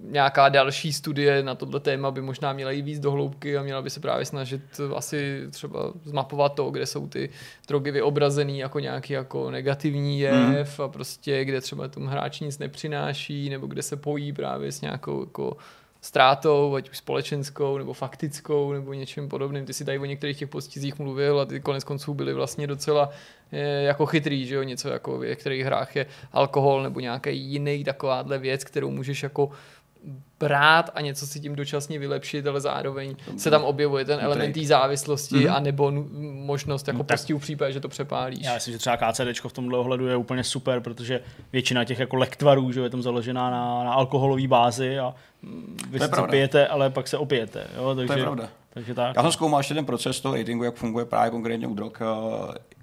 Nějaká 0.00 0.48
další 0.48 0.92
studie 0.92 1.42
na 1.42 1.54
tohle 1.54 1.80
téma 1.80 2.10
by 2.10 2.20
možná 2.20 2.52
měla 2.52 2.70
jít 2.70 2.82
víc 2.82 3.00
do 3.00 3.10
hloubky 3.10 3.56
a 3.56 3.62
měla 3.62 3.82
by 3.82 3.90
se 3.90 4.00
právě 4.00 4.24
snažit 4.24 4.62
asi 4.96 5.46
třeba 5.50 5.92
zmapovat 6.04 6.54
to, 6.54 6.70
kde 6.70 6.86
jsou 6.86 7.08
ty 7.08 7.30
drogy 7.68 7.90
vyobrazený 7.90 8.58
jako 8.58 8.80
nějaký 8.80 9.12
jako 9.12 9.50
negativní 9.50 10.20
jev 10.20 10.78
mm. 10.78 10.84
a 10.84 10.88
prostě 10.88 11.44
kde 11.44 11.60
třeba 11.60 11.88
tomu 11.88 12.06
hráči 12.06 12.44
nic 12.44 12.58
nepřináší 12.58 13.50
nebo 13.50 13.66
kde 13.66 13.82
se 13.82 13.96
pojí 13.96 14.32
právě 14.32 14.72
s 14.72 14.80
nějakou 14.80 15.20
jako 15.20 15.56
ztrátou, 16.00 16.74
ať 16.74 16.90
už 16.90 16.98
společenskou, 16.98 17.78
nebo 17.78 17.92
faktickou, 17.92 18.72
nebo 18.72 18.92
něčím 18.92 19.28
podobným. 19.28 19.66
Ty 19.66 19.74
si 19.74 19.84
tady 19.84 19.98
o 19.98 20.04
některých 20.04 20.38
těch 20.38 20.48
postizích 20.48 20.98
mluvil 20.98 21.40
a 21.40 21.44
ty 21.44 21.60
konec 21.60 21.84
konců 21.84 22.14
byly 22.14 22.34
vlastně 22.34 22.66
docela 22.66 23.10
je, 23.52 23.62
eh, 23.62 23.82
jako 23.82 24.06
chytrý, 24.06 24.46
že 24.46 24.54
jo, 24.54 24.62
něco 24.62 24.88
jako 24.88 25.18
v 25.18 25.26
některých 25.26 25.64
hrách 25.64 25.96
je 25.96 26.06
alkohol 26.32 26.82
nebo 26.82 27.00
nějaký 27.00 27.38
jiný 27.38 27.84
takováhle 27.84 28.38
věc, 28.38 28.64
kterou 28.64 28.90
můžeš 28.90 29.22
jako 29.22 29.50
brát 30.40 30.90
a 30.94 31.00
něco 31.00 31.26
si 31.26 31.40
tím 31.40 31.56
dočasně 31.56 31.98
vylepšit, 31.98 32.46
ale 32.46 32.60
zároveň 32.60 33.16
se 33.36 33.50
tam 33.50 33.64
objevuje 33.64 34.04
ten 34.04 34.20
element 34.20 34.54
té 34.54 34.64
závislosti 34.64 35.34
mm-hmm. 35.34 35.54
a 35.54 35.60
nebo 35.60 35.92
možnost 36.32 36.88
jako 36.88 36.98
no, 36.98 37.04
postihu 37.04 37.38
v 37.38 37.42
případě, 37.42 37.72
že 37.72 37.80
to 37.80 37.88
přepálíš. 37.88 38.44
Já 38.44 38.54
myslím, 38.54 38.72
že 38.72 38.78
třeba 38.78 38.96
KCD 38.96 39.46
v 39.48 39.52
tomhle 39.52 39.78
ohledu 39.78 40.06
je 40.06 40.16
úplně 40.16 40.44
super, 40.44 40.80
protože 40.80 41.20
většina 41.52 41.84
těch 41.84 41.98
jako 41.98 42.16
lektvarů 42.16 42.72
že 42.72 42.80
je 42.80 42.90
tam 42.90 43.02
založená 43.02 43.50
na, 43.50 43.84
na 43.84 43.92
alkoholové 43.92 44.48
bázi 44.48 44.98
a 44.98 45.14
vy 45.90 45.98
se 45.98 46.08
pijete, 46.30 46.66
ale 46.66 46.90
pak 46.90 47.08
se 47.08 47.18
opijete. 47.18 47.66
Jo? 47.76 47.94
Takže, 47.94 48.06
to 48.06 48.18
je 48.18 48.24
pravda. 48.24 48.48
Takže 48.78 48.94
tak. 48.94 49.16
Já 49.16 49.22
jsem 49.22 49.32
zkoumal 49.32 49.60
ještě 49.60 49.74
ten 49.74 49.84
proces 49.84 50.20
toho 50.20 50.34
ratingu, 50.34 50.64
jak 50.64 50.74
funguje 50.74 51.04
právě 51.04 51.30
konkrétně 51.30 51.66
u 51.66 51.74
drog. 51.74 51.92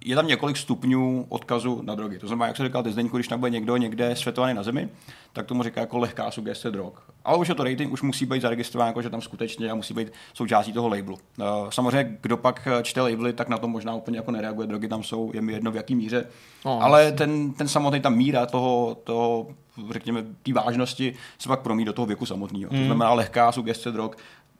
Je 0.05 0.15
tam 0.15 0.27
několik 0.27 0.57
stupňů 0.57 1.25
odkazu 1.29 1.81
na 1.81 1.95
drogy. 1.95 2.19
To 2.19 2.27
znamená, 2.27 2.47
jak 2.47 2.57
se 2.57 2.63
říkal 2.63 2.83
ty 2.83 2.91
Zdeňku, 2.91 3.17
když 3.17 3.27
tam 3.27 3.39
bude 3.39 3.49
někdo 3.49 3.77
někde 3.77 4.15
světovaný 4.15 4.53
na 4.53 4.63
zemi, 4.63 4.89
tak 5.33 5.45
tomu 5.45 5.63
říká 5.63 5.81
jako 5.81 5.97
lehká 5.97 6.31
sugestce 6.31 6.71
drog. 6.71 6.93
Ale 7.25 7.37
už 7.37 7.49
je 7.49 7.55
to 7.55 7.63
rating, 7.63 7.93
už 7.93 8.01
musí 8.01 8.25
být 8.25 8.41
zaregistrován, 8.41 8.87
jako 8.87 9.01
že 9.01 9.09
tam 9.09 9.21
skutečně 9.21 9.71
a 9.71 9.75
musí 9.75 9.93
být 9.93 10.11
součástí 10.33 10.73
toho 10.73 10.87
labelu. 10.87 11.17
Samozřejmě, 11.69 12.17
kdo 12.21 12.37
pak 12.37 12.67
čte 12.83 13.01
labely, 13.01 13.33
tak 13.33 13.49
na 13.49 13.57
to 13.57 13.67
možná 13.67 13.95
úplně 13.95 14.17
jako 14.17 14.31
nereaguje. 14.31 14.67
Drogy 14.67 14.87
tam 14.87 15.03
jsou, 15.03 15.31
je 15.33 15.41
mi 15.41 15.53
jedno 15.53 15.71
v 15.71 15.75
jaký 15.75 15.95
míře. 15.95 16.25
No, 16.65 16.81
ale 16.81 17.11
ten, 17.11 17.53
ten 17.53 17.67
samotný 17.67 17.99
ta 17.99 18.09
míra 18.09 18.45
toho, 18.45 18.97
toho 19.03 19.47
řekněme, 19.91 20.23
té 20.43 20.53
vážnosti 20.53 21.15
se 21.39 21.49
pak 21.49 21.59
promí 21.59 21.85
do 21.85 21.93
toho 21.93 22.05
věku 22.05 22.25
samotného. 22.25 22.71
Hmm. 22.71 22.79
To 22.79 22.85
znamená 22.85 23.13
lehká 23.13 23.51
sugestce 23.51 23.91
drog 23.91 24.11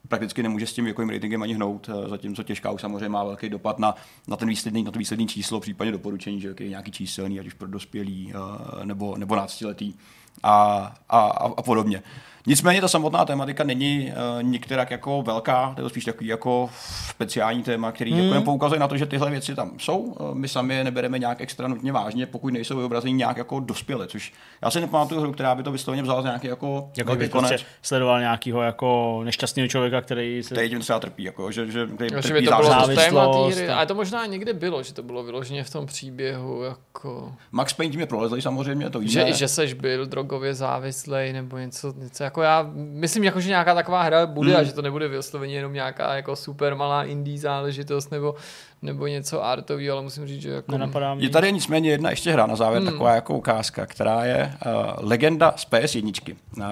prakticky 0.08 0.42
nemůže 0.42 0.66
s 0.66 0.72
tím 0.72 0.84
věkovým 0.84 1.10
ratingem 1.10 1.42
ani 1.42 1.54
hnout, 1.54 1.90
eh, 1.90 2.08
zatímco 2.08 2.42
těžká 2.42 2.70
už 2.70 2.80
samozřejmě 2.80 3.08
má 3.08 3.24
velký 3.24 3.48
dopad 3.48 3.78
na, 3.78 3.94
na, 4.28 4.36
ten 4.36 4.48
výsledný, 4.48 4.82
na 4.82 4.90
to 4.90 4.98
výsledný 4.98 5.26
číslo, 5.26 5.60
případně 5.60 5.92
doporučení, 5.92 6.40
že 6.40 6.54
je 6.60 6.68
nějaký 6.68 6.92
číselný, 6.92 7.40
ať 7.40 7.46
už 7.46 7.54
pro 7.54 7.68
dospělý 7.68 8.32
eh, 8.34 8.86
nebo, 8.86 9.16
nebo 9.16 9.36
náctiletý 9.36 9.94
a, 10.42 10.94
a, 11.08 11.20
a, 11.56 11.62
podobně. 11.62 12.02
Nicméně 12.46 12.80
ta 12.80 12.88
samotná 12.88 13.24
tematika 13.24 13.64
není 13.64 14.12
uh, 14.12 14.42
některak 14.42 14.90
jako 14.90 15.22
velká, 15.22 15.72
to 15.74 15.80
je 15.80 15.82
to 15.82 15.88
spíš 15.88 16.04
takový 16.04 16.26
jako 16.26 16.70
speciální 17.08 17.62
téma, 17.62 17.92
který 17.92 18.12
hmm. 18.12 18.28
jako 18.28 18.44
poukazuje 18.44 18.80
na 18.80 18.88
to, 18.88 18.96
že 18.96 19.06
tyhle 19.06 19.30
věci 19.30 19.54
tam 19.54 19.70
jsou. 19.78 19.98
Uh, 19.98 20.34
my 20.34 20.48
sami 20.48 20.74
je 20.74 20.84
nebereme 20.84 21.18
nějak 21.18 21.40
extra 21.40 21.68
nutně 21.68 21.92
vážně, 21.92 22.26
pokud 22.26 22.52
nejsou 22.52 22.76
vyobrazení 22.76 23.14
nějak 23.14 23.36
jako 23.36 23.60
dospělé, 23.60 24.06
což 24.06 24.32
já 24.62 24.70
si 24.70 24.80
nepamatuju 24.80 25.20
hru, 25.20 25.32
která 25.32 25.54
by 25.54 25.62
to 25.62 25.72
vysloveně 25.72 26.02
vzala 26.02 26.22
za 26.22 26.28
nějaký 26.28 26.46
jako, 26.46 26.90
jako 26.96 27.16
by 27.16 27.28
prostě 27.28 27.58
sledoval 27.82 28.20
nějakého 28.20 28.62
jako 28.62 29.20
nešťastného 29.24 29.68
člověka, 29.68 30.00
který 30.00 30.42
se... 30.42 30.54
Který 30.54 30.68
tím 30.68 30.80
třeba 30.80 31.00
trpí, 31.00 31.22
jako, 31.22 31.52
že, 31.52 31.70
že, 31.70 31.86
který 31.86 32.14
jo, 32.14 32.22
trpí 32.22 32.46
to 32.46 32.56
bylo 32.56 32.80
to 32.80 32.94
téma 32.94 33.46
hry, 33.48 33.68
ale 33.68 33.86
to 33.86 33.94
možná 33.94 34.26
někde 34.26 34.52
bylo, 34.52 34.82
že 34.82 34.94
to 34.94 35.02
bylo 35.02 35.22
vyloženě 35.22 35.64
v 35.64 35.70
tom 35.70 35.86
příběhu 35.86 36.62
jako... 36.62 37.32
Max 37.52 37.72
Payne 37.72 37.92
tím 37.92 38.00
je 38.00 38.06
prolezlý 38.06 38.42
samozřejmě, 38.42 38.90
to 38.90 38.98
víme. 38.98 39.12
Že, 39.12 39.32
že 39.32 39.48
seš 39.48 39.72
byl 39.72 40.06
drogově 40.06 40.54
závislý 40.54 41.32
nebo 41.32 41.58
něco, 41.58 41.94
něco 41.96 42.24
jako 42.24 42.35
já 42.40 42.70
myslím, 42.72 43.24
jako, 43.24 43.40
že 43.40 43.48
nějaká 43.48 43.74
taková 43.74 44.02
hra 44.02 44.26
bude 44.26 44.50
hmm. 44.50 44.60
a 44.60 44.62
že 44.62 44.72
to 44.72 44.82
nebude 44.82 45.08
vysloveně 45.08 45.54
jenom 45.54 45.72
nějaká 45.72 46.14
jako 46.14 46.36
super 46.36 46.74
malá 46.74 47.04
indie 47.04 47.38
záležitost 47.38 48.10
nebo, 48.10 48.34
nebo 48.82 49.06
něco 49.06 49.44
artový, 49.44 49.90
ale 49.90 50.02
musím 50.02 50.26
říct, 50.26 50.42
že 50.42 50.50
jako... 50.50 50.72
Je 51.18 51.30
tady 51.30 51.52
nicméně 51.52 51.90
jedna 51.90 52.10
ještě 52.10 52.32
hra 52.32 52.46
na 52.46 52.56
závěr, 52.56 52.82
hmm. 52.82 52.92
taková 52.92 53.14
jako 53.14 53.36
ukázka, 53.36 53.86
která 53.86 54.24
je 54.24 54.52
uh, 54.66 55.08
legenda 55.08 55.54
z 55.56 55.66
PS1. 55.66 56.36
Uh, 56.56 56.64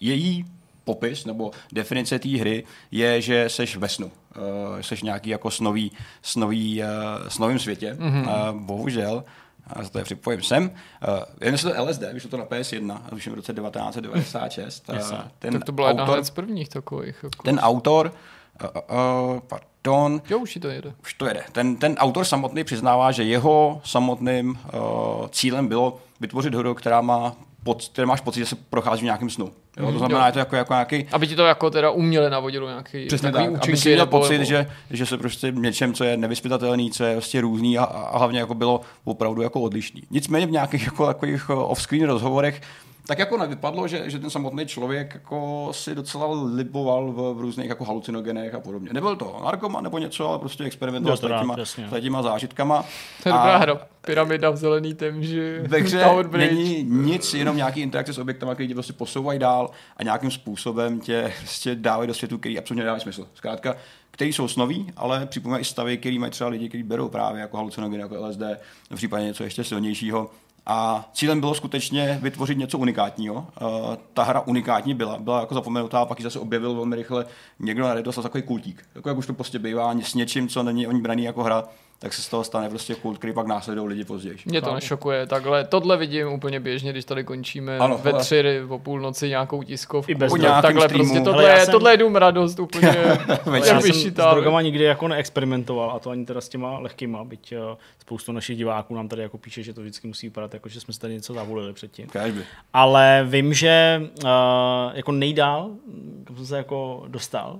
její 0.00 0.44
popis 0.84 1.24
nebo 1.24 1.50
definice 1.72 2.18
té 2.18 2.28
hry 2.28 2.64
je, 2.90 3.20
že 3.20 3.48
seš 3.48 3.76
ve 3.76 3.88
snu. 3.88 4.06
Uh, 4.06 4.80
seš 4.80 5.02
nějaký 5.02 5.30
jako 5.30 5.50
snový, 5.50 5.92
snový, 6.22 6.82
uh, 6.82 7.28
snovým 7.28 7.58
světě. 7.58 7.96
Mm-hmm. 8.00 8.52
Uh, 8.52 8.60
bohužel 8.60 9.24
a 9.72 9.82
za 9.82 9.88
to 9.88 9.98
je 9.98 10.04
připojím 10.04 10.42
sem. 10.42 10.64
Uh, 10.64 11.24
jen 11.40 11.58
se 11.58 11.68
to 11.68 11.84
LSD, 11.84 12.02
vyšlo 12.12 12.30
to 12.30 12.36
na 12.36 12.44
PS1, 12.44 13.00
už 13.12 13.28
v 13.28 13.34
roce 13.34 13.52
1996. 13.52 14.88
Uh, 14.88 14.96
ten 15.38 15.52
tak 15.52 15.64
to 15.64 15.72
byla 15.72 15.90
autor, 15.90 16.08
jedna 16.08 16.24
z 16.24 16.30
prvních 16.30 16.68
takových. 16.68 17.16
Jako... 17.22 17.42
Ten 17.42 17.58
autor, 17.58 18.12
uh, 18.62 18.68
uh, 19.32 19.40
pardon. 19.40 20.22
Jo, 20.30 20.38
už 20.38 20.58
to 20.62 20.68
jede. 20.68 20.92
Už 21.02 21.14
to 21.14 21.26
jede. 21.26 21.44
Ten, 21.52 21.76
ten 21.76 21.94
autor 21.94 22.24
samotný 22.24 22.64
přiznává, 22.64 23.12
že 23.12 23.24
jeho 23.24 23.80
samotným 23.84 24.50
uh, 24.50 25.28
cílem 25.28 25.68
bylo 25.68 26.00
vytvořit 26.20 26.54
hru, 26.54 26.74
která 26.74 27.00
má 27.00 27.36
pod, 27.64 27.88
který 27.88 28.06
máš 28.06 28.20
pocit, 28.20 28.40
že 28.40 28.46
se 28.46 28.56
prochází 28.70 29.00
v 29.00 29.04
nějakém 29.04 29.30
snu. 29.30 29.44
Jo? 29.44 29.84
To 29.84 29.90
mhm, 29.90 29.98
znamená, 29.98 30.20
jo. 30.20 30.26
je 30.26 30.32
to 30.32 30.38
jako, 30.38 30.56
jako 30.56 30.72
nějaký... 30.72 31.06
Aby 31.12 31.26
ti 31.26 31.36
to 31.36 31.44
jako 31.44 31.70
teda 31.70 31.90
uměle 31.90 32.30
navodilo 32.30 32.68
nějaký 32.68 33.06
Přesně 33.06 33.32
tak, 33.32 33.50
účinky, 33.50 33.68
aby 33.68 33.76
si 33.76 33.94
měl 33.94 34.06
pocit, 34.06 34.38
nebo... 34.38 34.44
že, 34.44 34.66
že 34.90 35.06
se 35.06 35.18
prostě 35.18 35.52
něčem, 35.56 35.94
co 35.94 36.04
je 36.04 36.16
nevyspytatelný, 36.16 36.90
co 36.90 37.04
je 37.04 37.14
prostě 37.14 37.40
různý 37.40 37.78
a, 37.78 37.84
a 37.84 38.18
hlavně 38.18 38.38
jako 38.38 38.54
bylo 38.54 38.80
opravdu 39.04 39.42
jako 39.42 39.60
odlišný. 39.60 40.02
Nicméně 40.10 40.46
v 40.46 40.50
nějakých 40.50 40.84
jako 40.84 41.14
eh, 41.22 41.54
off-screen 41.54 42.06
rozhovorech 42.06 42.60
tak 43.06 43.18
jako 43.18 43.38
nevypadlo, 43.38 43.88
že, 43.88 44.10
že 44.10 44.18
ten 44.18 44.30
samotný 44.30 44.66
člověk 44.66 45.14
jako 45.14 45.68
si 45.72 45.94
docela 45.94 46.26
liboval 46.54 47.12
v, 47.12 47.34
v 47.34 47.40
různých 47.40 47.68
jako 47.68 47.84
halucinogenech 47.84 48.54
a 48.54 48.60
podobně. 48.60 48.90
Nebyl 48.92 49.16
to 49.16 49.40
narkoman 49.44 49.84
nebo 49.84 49.98
něco, 49.98 50.28
ale 50.28 50.38
prostě 50.38 50.64
experimentoval 50.64 51.16
s 51.16 51.20
těma, 51.74 52.00
těma 52.00 52.22
zážitkama. 52.22 52.84
To 53.22 53.34
a, 53.34 53.56
hra, 53.56 53.80
pyramida 54.00 54.50
v 54.50 54.56
zelený 54.56 54.94
temži. 54.94 55.58
Ve 55.60 55.78
hře 55.78 56.06
není 56.30 56.82
nic, 56.82 57.34
jenom 57.34 57.56
nějaký 57.56 57.80
interakce 57.80 58.12
s 58.12 58.18
objektama, 58.18 58.54
který 58.54 58.68
tě 58.68 58.74
prostě 58.74 58.92
posouvají 58.92 59.38
dál 59.38 59.70
a 59.96 60.02
nějakým 60.02 60.30
způsobem 60.30 61.00
tě 61.00 61.32
prostě 61.38 61.74
dávají 61.74 62.06
do 62.06 62.14
světu, 62.14 62.38
který 62.38 62.58
absolutně 62.58 62.82
nedává 62.82 62.98
smysl. 62.98 63.28
Zkrátka, 63.34 63.76
který 64.10 64.32
jsou 64.32 64.48
snoví, 64.48 64.92
ale 64.96 65.26
připomínají 65.26 65.62
i 65.62 65.64
stavy, 65.64 65.98
který 65.98 66.18
mají 66.18 66.32
třeba 66.32 66.50
lidi, 66.50 66.68
kteří 66.68 66.82
berou 66.82 67.08
právě 67.08 67.40
jako 67.40 67.56
halucinogeny, 67.56 68.02
jako 68.02 68.26
LSD, 68.26 68.42
v 68.90 68.96
případě 68.96 69.24
něco 69.24 69.44
ještě 69.44 69.64
silnějšího 69.64 70.30
A 70.66 71.08
cílem 71.12 71.40
bylo 71.40 71.54
skutečně 71.54 72.18
vytvořit 72.22 72.58
něco 72.58 72.78
unikátního. 72.78 73.34
Uh, 73.34 73.94
ta 74.14 74.22
hra 74.22 74.40
unikátní 74.40 74.94
byla, 74.94 75.18
byla 75.18 75.40
jako 75.40 75.54
zapomenutá, 75.54 76.04
pak 76.04 76.18
ji 76.18 76.24
zase 76.24 76.38
objevil 76.38 76.74
velmi 76.74 76.96
rychle 76.96 77.26
někdo 77.58 77.84
na 77.84 77.94
Reddit, 77.94 78.14
takový 78.22 78.42
kultík. 78.42 78.84
Jako 78.94 79.08
jak 79.08 79.18
už 79.18 79.26
to 79.26 79.34
prostě 79.34 79.58
bývá, 79.58 79.94
s 80.02 80.14
něčím, 80.14 80.48
co 80.48 80.62
není 80.62 80.86
oni 80.86 81.00
braný 81.00 81.24
jako 81.24 81.42
hra, 81.42 81.64
tak 82.02 82.12
se 82.14 82.22
z 82.22 82.28
toho 82.28 82.44
stane 82.44 82.68
prostě 82.68 82.94
kult, 82.94 83.18
který 83.18 83.32
pak 83.32 83.46
následují 83.46 83.88
lidi 83.88 84.04
později. 84.04 84.36
Mě 84.44 84.62
to 84.62 84.74
nešokuje, 84.74 85.26
takhle, 85.26 85.64
tohle 85.64 85.96
vidím 85.96 86.28
úplně 86.28 86.60
běžně, 86.60 86.92
když 86.92 87.04
tady 87.04 87.24
končíme 87.24 87.78
ano, 87.78 88.00
ve 88.02 88.12
ale... 88.12 88.20
tři 88.20 88.60
po 88.68 88.78
půlnoci 88.78 89.28
nějakou 89.28 89.62
tiskovku. 89.62 90.10
I 90.12 90.14
bez 90.14 90.32
takhle 90.62 90.84
streamu. 90.84 91.04
prostě 91.04 91.24
tohle, 91.24 91.44
je, 91.44 91.64
jsem... 91.64 91.72
tohle 91.72 91.92
je 91.92 91.96
dům 91.96 92.16
radost 92.16 92.58
úplně. 92.58 92.96
já 93.66 93.80
jsem 93.80 93.92
s 93.92 94.04
drogama 94.10 94.62
nikdy 94.62 94.84
jako 94.84 95.08
neexperimentoval 95.08 95.90
a 95.90 95.98
to 95.98 96.10
ani 96.10 96.26
teda 96.26 96.40
s 96.40 96.48
těma 96.48 96.78
lehkýma, 96.78 97.24
byť 97.24 97.52
uh, 97.52 97.58
spoustu 97.98 98.32
našich 98.32 98.56
diváků 98.56 98.94
nám 98.94 99.08
tady 99.08 99.22
jako 99.22 99.38
píše, 99.38 99.62
že 99.62 99.74
to 99.74 99.80
vždycky 99.80 100.08
musí 100.08 100.26
vypadat 100.26 100.54
jako, 100.54 100.68
že 100.68 100.80
jsme 100.80 100.94
se 100.94 101.00
tady 101.00 101.14
něco 101.14 101.34
zavolili 101.34 101.72
předtím. 101.72 102.06
Každý. 102.06 102.40
Ale 102.72 103.26
vím, 103.28 103.54
že 103.54 104.02
uh, 104.24 104.30
jako 104.92 105.12
nejdál, 105.12 105.70
kam 106.24 106.36
jsem 106.36 106.46
se 106.46 106.56
jako 106.56 107.04
dostal, 107.08 107.58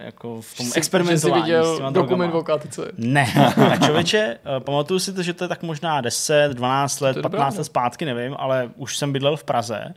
jako 0.00 0.40
v 0.40 0.56
tom 0.56 0.66
experimentování 0.76 1.42
jsi 1.42 1.46
viděl 1.46 1.90
dokument 1.90 2.32
o 2.34 2.42
KTC. 2.42 2.78
Ne, 2.98 3.32
ne 3.56 3.78
člověče, 3.84 4.38
uh, 4.56 4.64
pamatuju 4.64 5.00
si 5.00 5.12
to, 5.12 5.22
že 5.22 5.32
to 5.32 5.44
je 5.44 5.48
tak 5.48 5.62
možná 5.62 6.00
10, 6.00 6.48
12 6.52 7.00
let, 7.00 7.16
15 7.22 7.58
let 7.58 7.64
zpátky, 7.64 8.04
nevím, 8.04 8.36
ale 8.38 8.70
už 8.76 8.96
jsem 8.98 9.12
bydlel 9.12 9.36
v 9.36 9.44
Praze, 9.44 9.94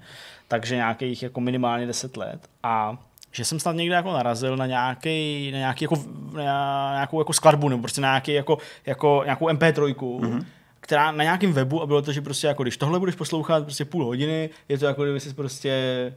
takže 0.48 0.76
nějakých 0.76 1.24
jako 1.24 1.42
minimálně 1.42 1.86
10 1.86 2.18
let. 2.18 2.40
A 2.64 2.98
že 3.32 3.46
jsem 3.46 3.60
snad 3.60 3.76
někde 3.76 3.96
jako 3.96 4.14
narazil 4.14 4.58
na 4.58 4.66
nějaký, 4.66 5.50
na 5.52 5.58
nějaký 5.58 5.86
jako, 5.86 5.96
na 6.34 6.94
nějakou 6.94 7.22
jako 7.22 7.34
skladbu 7.34 7.70
nebo 7.70 7.82
prostě 7.82 8.02
na 8.02 8.08
nějaký 8.08 8.34
jako, 8.34 8.58
jako 8.86 9.22
nějakou 9.26 9.48
MP3, 9.48 9.96
mm-hmm 9.96 10.46
která 10.88 11.12
na 11.12 11.24
nějakém 11.24 11.54
webu 11.54 11.82
a 11.82 11.86
bylo 11.86 12.02
to, 12.02 12.12
že 12.12 12.22
prostě 12.22 12.48
jako 12.48 12.64
když 12.64 12.78
tohle 12.78 13.00
budeš 13.00 13.16
poslouchat 13.16 13.64
prostě 13.64 13.86
půl 13.86 14.06
hodiny, 14.06 14.50
je 14.70 14.78
to 14.78 14.86
jako 14.86 15.04
kdyby 15.04 15.20
jsi 15.20 15.34
prostě 15.34 16.14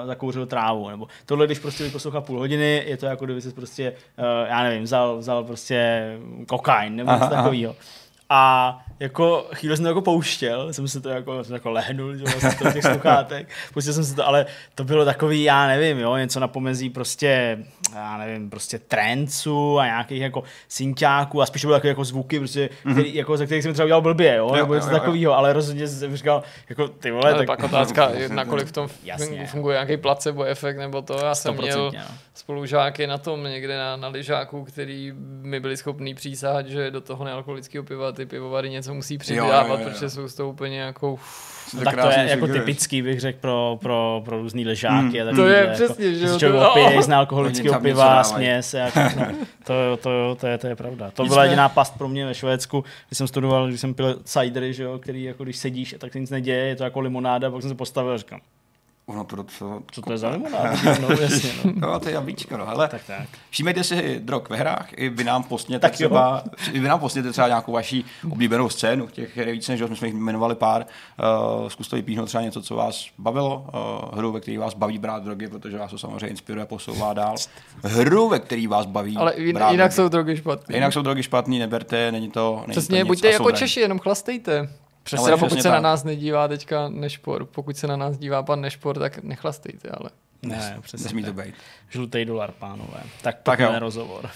uh, 0.00 0.06
zakouřil 0.06 0.46
trávu, 0.46 0.88
nebo 0.88 1.08
tohle 1.26 1.46
když 1.46 1.58
prostě 1.58 1.90
poslouchat 1.90 2.20
půl 2.20 2.38
hodiny, 2.38 2.84
je 2.86 2.96
to 2.96 3.06
jako 3.06 3.24
kdyby 3.24 3.40
jsi 3.40 3.52
prostě, 3.52 3.92
uh, 4.18 4.48
já 4.48 4.62
nevím, 4.62 4.82
vzal, 4.82 5.18
vzal 5.18 5.44
prostě 5.44 6.10
kokain 6.48 6.96
nebo 6.96 7.12
něco 7.12 7.26
takového. 7.26 7.76
A 8.28 8.78
jako 9.00 9.46
chvíli 9.52 9.76
jsem 9.76 9.84
to 9.84 9.88
jako 9.88 10.02
pouštěl, 10.02 10.72
jsem 10.72 10.88
se 10.88 11.00
to 11.00 11.08
jako, 11.08 11.44
jsem 11.44 11.54
jako 11.54 11.70
lehnul, 11.70 12.16
že 12.16 12.24
vlastně 12.24 12.72
těch 12.72 12.84
sluchátek, 12.84 13.48
pustil 13.74 13.94
jsem 13.94 14.04
se 14.04 14.14
to, 14.14 14.26
ale 14.26 14.46
to 14.74 14.84
bylo 14.84 15.04
takový, 15.04 15.42
já 15.42 15.66
nevím, 15.66 15.98
jo, 15.98 16.16
něco 16.16 16.40
na 16.40 16.48
pomezí 16.48 16.90
prostě, 16.90 17.58
já 17.94 18.18
nevím, 18.18 18.50
prostě 18.50 18.78
trencu 18.78 19.78
a 19.78 19.86
nějakých 19.86 20.20
jako 20.20 20.42
synťáků 20.68 21.42
a 21.42 21.46
spíš 21.46 21.62
to 21.62 21.68
byly 21.68 21.80
jako 21.84 22.04
zvuky, 22.04 22.38
prostě, 22.38 22.68
mm-hmm. 22.84 22.92
který, 22.92 23.14
jako, 23.14 23.36
ze 23.36 23.46
kterých 23.46 23.62
jsem 23.62 23.72
třeba 23.72 23.84
udělal 23.84 24.02
blbě, 24.02 24.34
jo, 24.34 24.48
jo 24.48 24.56
nebo 24.56 24.74
něco 24.74 24.90
takového, 24.90 25.36
ale 25.36 25.52
rozhodně 25.52 25.88
jsem 25.88 26.16
říkal, 26.16 26.42
jako 26.68 26.88
ty 26.88 27.10
vole, 27.10 27.30
ale 27.30 27.38
tak... 27.38 27.46
pak 27.46 27.64
otázka, 27.64 28.10
nakolik 28.28 28.68
v 28.68 28.72
tom 28.72 28.88
Jasně. 29.04 29.46
funguje 29.46 29.74
nějaký 29.74 29.96
placebo 29.96 30.44
efekt, 30.44 30.76
nebo 30.76 31.02
to, 31.02 31.18
já 31.24 31.34
jsem 31.34 31.54
měl 31.54 31.92
no. 31.94 32.00
spolužáky 32.34 33.06
na 33.06 33.18
tom 33.18 33.44
někde 33.44 33.78
na, 33.78 33.96
na 33.96 34.08
lyžáku, 34.08 34.64
který 34.64 35.12
mi 35.40 35.60
byli 35.60 35.76
schopní 35.76 36.14
přísahat, 36.14 36.66
že 36.66 36.90
do 36.90 37.00
toho 37.00 37.24
nealkoholického 37.24 37.84
piva 37.84 38.12
ty 38.12 38.26
pivovary 38.26 38.70
něco 38.70 38.85
musí 38.92 39.18
přidávat, 39.18 39.80
protože 39.80 40.10
jsou 40.10 40.28
s 40.28 40.34
tou 40.34 40.50
úplně 40.50 40.80
jako... 40.80 41.18
No, 41.74 41.82
tak 41.82 42.02
to 42.02 42.10
je 42.10 42.26
jako 42.28 42.46
typický, 42.46 43.02
bych 43.02 43.20
řekl, 43.20 43.38
pro, 43.40 43.78
pro, 43.82 44.22
pro 44.24 44.38
různý 44.38 44.66
ležáky. 44.66 45.20
Hmm. 45.20 45.36
To 45.36 45.46
je 45.46 45.58
jako, 45.58 45.72
přesně, 45.72 46.14
že 46.14 46.26
jo. 46.26 46.38
Člověk 46.38 46.68
opije 46.70 47.02
z 47.02 47.08
nealkoholického 47.08 47.80
piva, 47.80 48.24
směje 48.24 48.62
se. 48.62 48.78
Jako, 48.78 49.00
no, 49.00 49.26
to, 49.64 49.96
to, 49.96 50.36
to, 50.40 50.46
je, 50.46 50.58
to 50.58 50.66
je 50.66 50.76
pravda. 50.76 51.10
To 51.10 51.24
byla 51.24 51.44
jediná 51.44 51.68
past 51.68 51.98
pro 51.98 52.08
mě 52.08 52.26
ve 52.26 52.34
Švédsku, 52.34 52.84
když 53.08 53.18
jsem 53.18 53.28
studoval, 53.28 53.68
když 53.68 53.80
jsem 53.80 53.94
pil 53.94 54.20
cidery, 54.24 54.74
že 54.74 54.82
jo, 54.82 54.98
který 54.98 55.22
jako 55.22 55.44
když 55.44 55.56
sedíš, 55.56 55.94
tak 55.98 56.12
se 56.12 56.20
nic 56.20 56.30
neděje, 56.30 56.66
je 56.66 56.76
to 56.76 56.84
jako 56.84 57.00
limonáda, 57.00 57.50
pak 57.50 57.60
jsem 57.62 57.70
se 57.70 57.74
postavil 57.74 58.12
a 58.12 58.16
říkám, 58.16 58.40
Ono 59.08 59.24
to 59.24 59.36
docela... 59.36 59.82
Co 59.92 60.02
to 60.02 60.12
je 60.12 60.18
za 60.18 60.28
limonáda? 60.28 60.72
no, 61.00 61.08
jasně, 61.20 61.50
no. 61.64 61.72
no, 61.74 62.00
to 62.00 62.08
je 62.08 62.14
jablíčko, 62.14 62.56
no. 62.56 62.66
Hele, 62.66 62.88
tak, 62.88 63.04
tak. 63.06 63.28
všímejte 63.50 63.84
si 63.84 64.20
drog 64.20 64.42
ve 64.48 64.56
hrách, 64.56 64.88
i 64.96 65.08
vy 65.08 65.24
nám 65.24 65.42
posněte 65.42 65.90
třeba, 65.90 66.42
i 66.72 66.80
vy 66.80 66.88
nám 66.88 67.00
posněte 67.00 67.32
třeba 67.32 67.48
nějakou 67.48 67.72
vaší 67.72 68.04
oblíbenou 68.30 68.68
scénu, 68.68 69.06
těch 69.06 69.36
je 69.36 69.52
více 69.52 69.72
než 69.72 69.80
my 69.80 69.96
jsme 69.96 70.08
jich 70.08 70.14
jmenovali 70.14 70.54
pár, 70.54 70.86
uh, 71.62 71.68
zkuste 71.68 71.96
vypíchnout 71.96 72.28
třeba 72.28 72.42
něco, 72.42 72.62
co 72.62 72.76
vás 72.76 73.06
bavilo, 73.18 73.66
uh, 73.74 74.18
hru, 74.18 74.32
ve 74.32 74.40
který 74.40 74.58
vás 74.58 74.74
baví 74.74 74.98
brát 74.98 75.22
drogy, 75.24 75.48
protože 75.48 75.78
vás 75.78 75.90
to 75.90 75.98
samozřejmě 75.98 76.26
inspiruje, 76.26 76.66
posouvá 76.66 77.12
dál. 77.12 77.34
Hru, 77.84 78.28
ve 78.28 78.38
který 78.38 78.66
vás 78.66 78.86
baví 78.86 79.16
Ale 79.16 79.34
jinak 79.36 79.76
drogy. 79.76 79.92
jsou 79.92 80.08
drogy 80.08 80.36
špatné. 80.36 80.76
Jinak 80.76 80.92
jsou 80.92 81.02
drogy 81.02 81.22
špatné, 81.22 81.58
neberte, 81.58 82.12
není 82.12 82.30
to 82.30 82.62
není 82.66 82.70
Přesně, 82.70 83.00
to 83.00 83.06
buďte 83.06 83.30
jako 83.30 83.52
Češi, 83.52 83.80
jenom 83.80 83.98
chlastejte. 83.98 84.68
Přesně, 85.06 85.26
ale 85.26 85.36
pokud 85.36 85.56
se 85.56 85.62
tak. 85.62 85.72
na 85.72 85.80
nás 85.80 86.04
nedívá 86.04 86.48
teďka 86.48 86.88
Nešpor, 86.88 87.44
pokud 87.44 87.76
se 87.76 87.86
na 87.86 87.96
nás 87.96 88.18
dívá 88.18 88.42
pan 88.42 88.60
Nešpor, 88.60 88.98
tak 88.98 89.22
nechlastejte, 89.22 89.88
ale... 89.88 90.10
Ne, 90.42 90.78
přesně. 90.80 91.04
Nesmí 91.04 91.24
to 91.24 91.32
být. 91.32 91.54
Žlutý 91.88 92.24
dolar, 92.24 92.52
pánové. 92.52 93.00
Tak, 93.22 93.36
tak 93.42 93.58
jo. 93.58 93.78
rozhovor. 93.78 94.30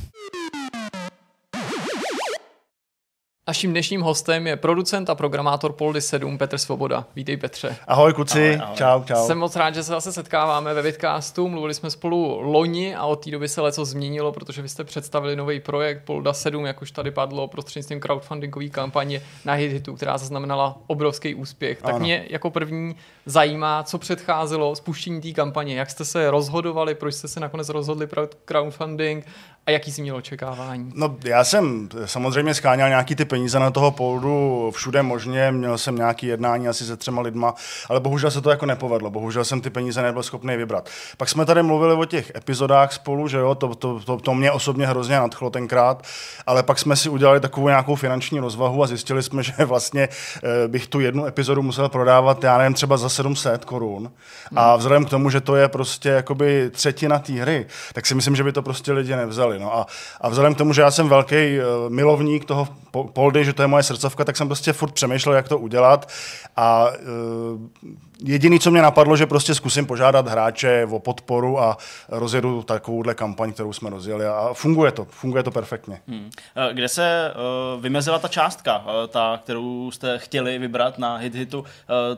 Naším 3.48 3.70
dnešním 3.70 4.00
hostem 4.00 4.46
je 4.46 4.56
producent 4.56 5.10
a 5.10 5.14
programátor 5.14 5.72
Poldy 5.72 6.00
7 6.00 6.38
Petr 6.38 6.58
Svoboda. 6.58 7.06
Vítej 7.16 7.36
Petře. 7.36 7.76
Ahoj 7.86 8.12
kuci, 8.12 8.56
ahoj, 8.56 8.60
ahoj. 8.64 8.76
čau, 8.76 9.04
čau. 9.04 9.26
Jsem 9.26 9.38
moc 9.38 9.56
rád, 9.56 9.74
že 9.74 9.82
se 9.82 9.92
zase 9.92 10.12
setkáváme 10.12 10.74
ve 10.74 10.82
Vidcastu. 10.82 11.48
Mluvili 11.48 11.74
jsme 11.74 11.90
spolu 11.90 12.40
loni 12.40 12.94
a 12.94 13.06
od 13.06 13.24
té 13.24 13.30
doby 13.30 13.48
se 13.48 13.60
leco 13.60 13.84
změnilo, 13.84 14.32
protože 14.32 14.62
vy 14.62 14.68
jste 14.68 14.84
představili 14.84 15.36
nový 15.36 15.60
projekt 15.60 16.04
Polda 16.04 16.32
7, 16.32 16.66
jak 16.66 16.82
už 16.82 16.90
tady 16.90 17.10
padlo, 17.10 17.48
prostřednictvím 17.48 18.00
crowdfundingové 18.00 18.68
kampaně 18.68 19.22
na 19.44 19.52
HitHitu, 19.52 19.94
která 19.94 20.18
zaznamenala 20.18 20.78
obrovský 20.86 21.34
úspěch. 21.34 21.82
Tak 21.82 21.94
ano. 21.94 22.04
mě 22.04 22.26
jako 22.30 22.50
první 22.50 22.96
zajímá, 23.26 23.82
co 23.82 23.98
předcházelo 23.98 24.76
spuštění 24.76 25.20
té 25.20 25.32
kampaně, 25.32 25.74
jak 25.74 25.90
jste 25.90 26.04
se 26.04 26.30
rozhodovali, 26.30 26.94
proč 26.94 27.14
jste 27.14 27.28
se 27.28 27.40
nakonec 27.40 27.68
rozhodli 27.68 28.06
pro 28.06 28.28
crowdfunding 28.44 29.26
a 29.70 29.72
jaký 29.72 29.92
jsi 29.92 30.02
měl 30.02 30.16
očekávání? 30.16 30.92
No 30.94 31.16
já 31.24 31.44
jsem 31.44 31.88
samozřejmě 32.04 32.54
scháněl 32.54 32.88
nějaký 32.88 33.14
ty 33.14 33.24
peníze 33.24 33.58
na 33.58 33.70
toho 33.70 33.90
poldu 33.90 34.70
všude 34.74 35.02
možně, 35.02 35.52
měl 35.52 35.78
jsem 35.78 35.96
nějaký 35.96 36.26
jednání 36.26 36.68
asi 36.68 36.84
se 36.84 36.96
třema 36.96 37.22
lidma, 37.22 37.54
ale 37.88 38.00
bohužel 38.00 38.30
se 38.30 38.40
to 38.40 38.50
jako 38.50 38.66
nepovedlo, 38.66 39.10
bohužel 39.10 39.44
jsem 39.44 39.60
ty 39.60 39.70
peníze 39.70 40.02
nebyl 40.02 40.22
schopný 40.22 40.56
vybrat. 40.56 40.88
Pak 41.16 41.28
jsme 41.28 41.46
tady 41.46 41.62
mluvili 41.62 41.94
o 41.94 42.04
těch 42.04 42.32
epizodách 42.36 42.92
spolu, 42.92 43.28
že 43.28 43.36
jo, 43.36 43.54
to, 43.54 43.74
to, 43.74 44.00
to, 44.00 44.16
to 44.16 44.34
mě 44.34 44.52
osobně 44.52 44.86
hrozně 44.86 45.16
nadchlo 45.16 45.50
tenkrát, 45.50 46.04
ale 46.46 46.62
pak 46.62 46.78
jsme 46.78 46.96
si 46.96 47.08
udělali 47.08 47.40
takovou 47.40 47.68
nějakou 47.68 47.94
finanční 47.94 48.40
rozvahu 48.40 48.82
a 48.82 48.86
zjistili 48.86 49.22
jsme, 49.22 49.42
že 49.50 49.52
vlastně 49.64 50.08
eh, 50.08 50.68
bych 50.68 50.86
tu 50.86 51.00
jednu 51.00 51.26
epizodu 51.26 51.62
musel 51.62 51.88
prodávat, 51.88 52.44
já 52.44 52.58
nevím, 52.58 52.74
třeba 52.74 52.96
za 52.96 53.08
700 53.08 53.64
korun. 53.64 54.12
A 54.56 54.76
vzhledem 54.76 55.04
k 55.04 55.10
tomu, 55.10 55.30
že 55.30 55.40
to 55.40 55.56
je 55.56 55.68
prostě 55.68 56.08
jakoby 56.08 56.70
třetina 56.70 57.18
té 57.18 57.32
hry, 57.32 57.66
tak 57.92 58.06
si 58.06 58.14
myslím, 58.14 58.36
že 58.36 58.44
by 58.44 58.52
to 58.52 58.62
prostě 58.62 58.92
lidi 58.92 59.16
nevzali. 59.16 59.59
No 59.60 59.76
a, 59.76 59.86
a 60.20 60.28
vzhledem 60.28 60.54
k 60.54 60.58
tomu, 60.58 60.72
že 60.72 60.82
já 60.82 60.90
jsem 60.90 61.08
velký 61.08 61.34
uh, 61.34 61.64
milovník 61.90 62.44
toho 62.44 62.68
Poldy, 63.12 63.44
že 63.44 63.52
to 63.52 63.62
je 63.62 63.68
moje 63.68 63.82
srdcovka, 63.82 64.24
tak 64.24 64.36
jsem 64.36 64.48
prostě 64.48 64.72
furt 64.72 64.92
přemýšlel, 64.92 65.34
jak 65.34 65.48
to 65.48 65.58
udělat. 65.58 66.08
A 66.56 66.88
uh, 66.88 67.90
jediný, 68.24 68.60
co 68.60 68.70
mě 68.70 68.82
napadlo, 68.82 69.16
že 69.16 69.26
prostě 69.26 69.54
zkusím 69.54 69.86
požádat 69.86 70.28
hráče 70.28 70.86
o 70.90 70.98
podporu 70.98 71.60
a 71.60 71.76
rozjedu 72.08 72.62
takovouhle 72.62 73.14
kampaň, 73.14 73.52
kterou 73.52 73.72
jsme 73.72 73.90
rozjeli 73.90 74.26
a 74.26 74.50
funguje 74.52 74.92
to, 74.92 75.04
funguje 75.10 75.42
to 75.42 75.50
perfektně. 75.50 76.00
Hmm. 76.08 76.30
Eh, 76.56 76.74
kde 76.74 76.88
se 76.88 77.32
uh, 77.34 77.82
vymezila 77.82 78.18
ta 78.18 78.28
částka, 78.28 78.78
uh, 78.78 79.06
ta, 79.08 79.40
kterou 79.42 79.90
jste 79.90 80.18
chtěli 80.18 80.58
vybrat 80.58 80.98
na 80.98 81.16
hit 81.16 81.34
hitu, 81.34 81.58
uh, 81.58 81.66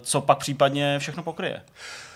co 0.02 0.20
pak 0.20 0.38
případně 0.38 0.98
všechno 0.98 1.22
pokryje? 1.22 1.54
Uh, 1.54 2.11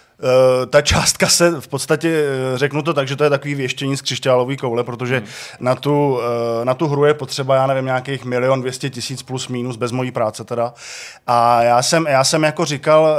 ta 0.71 0.83
částka 0.83 1.29
se 1.29 1.61
v 1.61 1.69
podstatě, 1.69 2.25
řeknu 2.55 2.83
to 2.83 2.95
tak, 2.95 3.09
že 3.09 3.17
to 3.17 3.25
je 3.25 3.31
takový 3.31 3.55
věštění 3.55 3.97
z 3.97 4.03
křišťálové 4.03 4.57
koule, 4.57 4.85
protože 4.85 5.17
hmm. 5.17 5.27
na, 5.61 5.75
tu, 5.75 6.15
uh, 6.15 6.21
na 6.65 6.75
tu 6.75 6.89
hru 6.89 7.05
je 7.05 7.15
potřeba, 7.15 7.57
já 7.57 7.67
nevím, 7.67 7.85
nějakých 7.85 8.25
milion 8.25 8.61
dvěstě 8.61 8.91
tisíc 8.91 9.23
plus 9.23 9.49
minus, 9.49 9.77
bez 9.77 9.93
mojí 9.93 10.11
práce 10.11 10.45
teda. 10.45 10.75
A 11.27 11.63
já 11.63 11.83
jsem, 11.83 12.07
já 12.07 12.25
jsem 12.25 12.43
jako 12.43 12.65
říkal, 12.65 13.17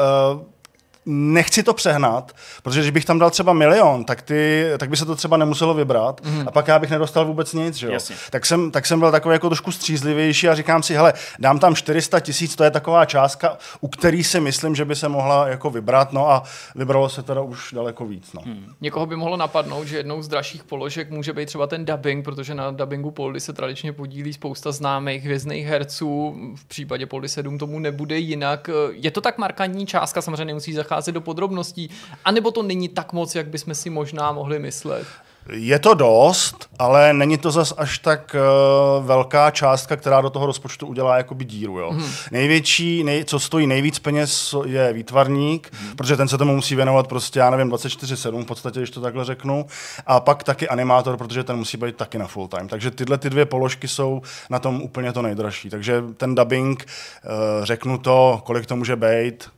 nechci 1.09 1.63
to 1.63 1.73
přehnat, 1.73 2.35
protože 2.63 2.79
když 2.79 2.91
bych 2.91 3.05
tam 3.05 3.19
dal 3.19 3.29
třeba 3.29 3.53
milion, 3.53 4.05
tak, 4.05 4.21
ty, 4.21 4.65
tak 4.77 4.89
by 4.89 4.97
se 4.97 5.05
to 5.05 5.15
třeba 5.15 5.37
nemuselo 5.37 5.73
vybrat 5.73 6.21
mm. 6.23 6.47
a 6.47 6.51
pak 6.51 6.67
já 6.67 6.79
bych 6.79 6.89
nedostal 6.89 7.25
vůbec 7.25 7.53
nic. 7.53 7.75
Že 7.75 7.87
jo? 7.87 7.99
Tak, 8.29 8.45
jsem, 8.45 8.71
tak 8.71 8.85
jsem 8.85 8.99
byl 8.99 9.11
takový 9.11 9.33
jako 9.33 9.49
trošku 9.49 9.71
střízlivější 9.71 10.49
a 10.49 10.55
říkám 10.55 10.83
si, 10.83 10.95
hele, 10.95 11.13
dám 11.39 11.59
tam 11.59 11.75
400 11.75 12.19
tisíc, 12.19 12.55
to 12.55 12.63
je 12.63 12.71
taková 12.71 13.05
částka, 13.05 13.57
u 13.81 13.87
který 13.87 14.23
si 14.23 14.39
myslím, 14.39 14.75
že 14.75 14.85
by 14.85 14.95
se 14.95 15.09
mohla 15.09 15.47
jako 15.47 15.69
vybrat, 15.69 16.13
no 16.13 16.29
a 16.29 16.43
vybralo 16.75 17.09
se 17.09 17.23
teda 17.23 17.41
už 17.41 17.73
daleko 17.73 18.05
víc. 18.05 18.33
No. 18.33 18.41
Hmm. 18.45 18.73
Někoho 18.81 19.05
by 19.05 19.15
mohlo 19.15 19.37
napadnout, 19.37 19.87
že 19.87 19.97
jednou 19.97 20.21
z 20.21 20.27
dražších 20.27 20.63
položek 20.63 21.09
může 21.09 21.33
být 21.33 21.45
třeba 21.45 21.67
ten 21.67 21.85
dubbing, 21.85 22.25
protože 22.25 22.55
na 22.55 22.71
dubbingu 22.71 23.11
Poldy 23.11 23.39
se 23.39 23.53
tradičně 23.53 23.93
podílí 23.93 24.33
spousta 24.33 24.71
známých 24.71 25.23
hvězdných 25.23 25.67
herců, 25.67 26.35
v 26.55 26.65
případě 26.65 27.05
Poldy 27.05 27.29
7 27.29 27.57
tomu 27.57 27.79
nebude 27.79 28.17
jinak. 28.17 28.69
Je 28.91 29.11
to 29.11 29.21
tak 29.21 29.37
markantní 29.37 29.85
částka, 29.85 30.21
samozřejmě 30.21 30.45
nemusí 30.45 30.73
zacházet 30.73 30.96
zacházet 30.97 31.13
do 31.13 31.21
podrobností, 31.21 31.89
anebo 32.25 32.51
to 32.51 32.63
není 32.63 32.89
tak 32.89 33.13
moc, 33.13 33.35
jak 33.35 33.47
bychom 33.47 33.75
si 33.75 33.89
možná 33.89 34.31
mohli 34.31 34.59
myslet? 34.59 35.07
Je 35.49 35.79
to 35.79 35.93
dost, 35.93 36.69
ale 36.79 37.13
není 37.13 37.37
to 37.37 37.51
zas 37.51 37.73
až 37.77 37.99
tak 37.99 38.35
uh, 38.35 39.05
velká 39.05 39.51
částka, 39.51 39.95
která 39.95 40.21
do 40.21 40.29
toho 40.29 40.45
rozpočtu 40.45 40.87
udělá 40.87 41.17
jakoby 41.17 41.45
díru. 41.45 41.79
Jo. 41.79 41.91
Hmm. 41.91 42.11
Největší, 42.31 43.03
nej, 43.03 43.23
co 43.23 43.39
stojí 43.39 43.67
nejvíc 43.67 43.99
peněz, 43.99 44.55
je 44.65 44.93
výtvarník, 44.93 45.69
hmm. 45.73 45.95
protože 45.95 46.17
ten 46.17 46.27
se 46.27 46.37
tomu 46.37 46.55
musí 46.55 46.75
věnovat 46.75 47.07
prostě, 47.07 47.39
já 47.39 47.49
nevím, 47.49 47.71
24-7 47.71 48.43
v 48.43 48.45
podstatě, 48.45 48.79
když 48.79 48.89
to 48.89 49.01
takhle 49.01 49.25
řeknu. 49.25 49.65
A 50.05 50.19
pak 50.19 50.43
taky 50.43 50.67
animátor, 50.67 51.17
protože 51.17 51.43
ten 51.43 51.55
musí 51.55 51.77
být 51.77 51.95
taky 51.95 52.17
na 52.17 52.27
full 52.27 52.47
time. 52.47 52.67
Takže 52.67 52.91
tyhle 52.91 53.17
ty 53.17 53.29
dvě 53.29 53.45
položky 53.45 53.87
jsou 53.87 54.21
na 54.49 54.59
tom 54.59 54.81
úplně 54.81 55.13
to 55.13 55.21
nejdražší. 55.21 55.69
Takže 55.69 56.03
ten 56.17 56.35
dubbing, 56.35 56.85
uh, 56.85 57.65
řeknu 57.65 57.97
to, 57.97 58.41
kolik 58.43 58.65
to 58.65 58.75
může 58.75 58.95
být, 58.95 59.49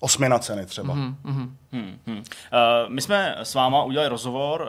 osmina 0.00 0.38
ceny 0.38 0.66
třeba. 0.66 0.94
Mm-hmm. 0.94 1.14
Hmm, 1.72 1.98
hmm. 2.06 2.16
Uh, 2.16 2.22
my 2.88 3.00
jsme 3.00 3.34
s 3.38 3.54
váma 3.54 3.82
udělali 3.82 4.08
rozhovor, 4.08 4.68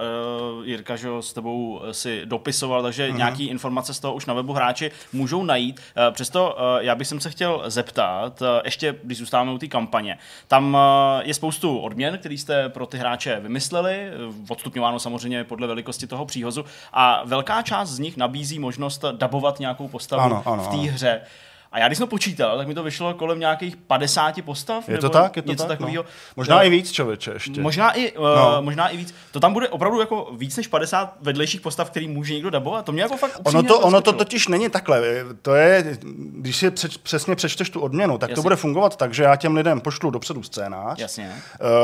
uh, 0.59 0.67
Jirka, 0.67 0.95
že 0.95 1.09
s 1.19 1.33
tebou 1.33 1.81
si 1.91 2.21
dopisoval, 2.25 2.83
takže 2.83 3.09
mm-hmm. 3.09 3.17
nějaký 3.17 3.45
informace 3.45 3.93
z 3.93 3.99
toho 3.99 4.13
už 4.13 4.25
na 4.25 4.33
webu 4.33 4.53
hráči 4.53 4.91
můžou 5.13 5.43
najít. 5.43 5.79
Uh, 5.79 6.13
přesto 6.13 6.55
uh, 6.55 6.83
já 6.83 6.95
bych 6.95 7.07
se 7.07 7.29
chtěl 7.29 7.63
zeptat, 7.65 8.41
uh, 8.41 8.47
ještě 8.65 8.95
když 9.03 9.17
zůstáváme 9.17 9.51
u 9.51 9.57
té 9.57 9.67
kampaně, 9.67 10.17
tam 10.47 10.73
uh, 10.73 10.79
je 11.21 11.33
spoustu 11.33 11.77
odměn, 11.77 12.17
které 12.17 12.35
jste 12.35 12.69
pro 12.69 12.85
ty 12.85 12.97
hráče 12.97 13.39
vymysleli, 13.39 14.11
odstupňováno 14.49 14.99
samozřejmě 14.99 15.43
podle 15.43 15.67
velikosti 15.67 16.07
toho 16.07 16.25
příhozu 16.25 16.65
a 16.93 17.23
velká 17.25 17.61
část 17.61 17.89
z 17.89 17.99
nich 17.99 18.17
nabízí 18.17 18.59
možnost 18.59 19.05
dabovat 19.11 19.59
nějakou 19.59 19.87
postavu 19.87 20.21
ano, 20.21 20.43
ano, 20.45 20.63
v 20.63 20.67
té 20.67 20.91
hře. 20.91 21.11
Ano. 21.11 21.48
A 21.71 21.79
já 21.79 21.87
když 21.87 21.97
jsem 21.97 22.07
to 22.07 22.09
počítal, 22.09 22.57
tak 22.57 22.67
mi 22.67 22.73
to 22.73 22.83
vyšlo 22.83 23.13
kolem 23.13 23.39
nějakých 23.39 23.77
50 23.77 24.41
postav. 24.41 24.89
Je 24.89 24.93
nebo 24.93 25.01
to 25.01 25.09
tak? 25.09 25.35
Je 25.35 25.41
to 25.41 25.51
něco 25.51 25.63
tak? 25.63 25.77
Takového. 25.77 26.03
No. 26.03 26.09
Možná 26.35 26.55
no. 26.55 26.65
i 26.65 26.69
víc, 26.69 26.91
člověče, 26.91 27.31
ještě. 27.31 27.61
Možná 27.61 27.91
i, 27.91 28.11
uh, 28.11 28.25
no. 28.25 28.57
možná 28.61 28.89
i 28.89 28.97
víc. 28.97 29.15
To 29.31 29.39
tam 29.39 29.53
bude 29.53 29.69
opravdu 29.69 29.99
jako 29.99 30.29
víc 30.37 30.57
než 30.57 30.67
50 30.67 31.13
vedlejších 31.21 31.61
postav, 31.61 31.89
který 31.89 32.07
může 32.07 32.33
někdo 32.33 32.49
dabovat. 32.49 32.85
To 32.85 32.91
mě 32.91 33.01
jako 33.01 33.17
fakt 33.17 33.39
Ono 33.43 33.63
to, 33.63 33.79
ono 33.79 34.01
to 34.01 34.13
totiž 34.13 34.47
není 34.47 34.69
takhle. 34.69 35.01
To 35.41 35.55
je, 35.55 35.97
když 36.15 36.55
si 36.55 36.71
před, 36.71 36.97
přesně 36.97 37.35
přečteš 37.35 37.69
tu 37.69 37.79
odměnu, 37.79 38.17
tak 38.17 38.29
Jasně. 38.29 38.35
to 38.35 38.43
bude 38.43 38.55
fungovat 38.55 38.95
tak, 38.95 39.13
že 39.13 39.23
já 39.23 39.35
těm 39.35 39.55
lidem 39.55 39.81
pošlu 39.81 40.11
dopředu 40.11 40.43
scénář 40.43 40.99
Jasně. 40.99 41.35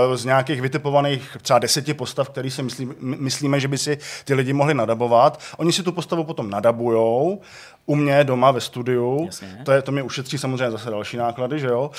Uh, 0.07 0.15
z 0.15 0.25
nějakých 0.25 0.61
vytipovaných 0.61 1.37
třeba 1.41 1.59
deseti 1.59 1.93
postav, 1.93 2.29
který 2.29 2.51
si 2.51 2.63
myslí, 2.63 2.89
myslíme, 2.99 3.59
že 3.59 3.67
by 3.67 3.77
si 3.77 3.97
ty 4.25 4.33
lidi 4.33 4.53
mohli 4.53 4.73
nadabovat. 4.73 5.41
Oni 5.57 5.73
si 5.73 5.83
tu 5.83 5.91
postavu 5.91 6.23
potom 6.23 6.49
nadabujou, 6.49 7.41
u 7.85 7.95
mě 7.95 8.23
doma 8.23 8.51
ve 8.51 8.61
studiu. 8.61 9.29
To, 9.63 9.71
je, 9.71 9.81
to 9.81 9.91
mi 9.91 10.01
ušetří 10.01 10.37
samozřejmě 10.37 10.71
zase 10.71 10.89
další 10.89 11.17
náklady, 11.17 11.59
že 11.59 11.67
jo? 11.67 11.91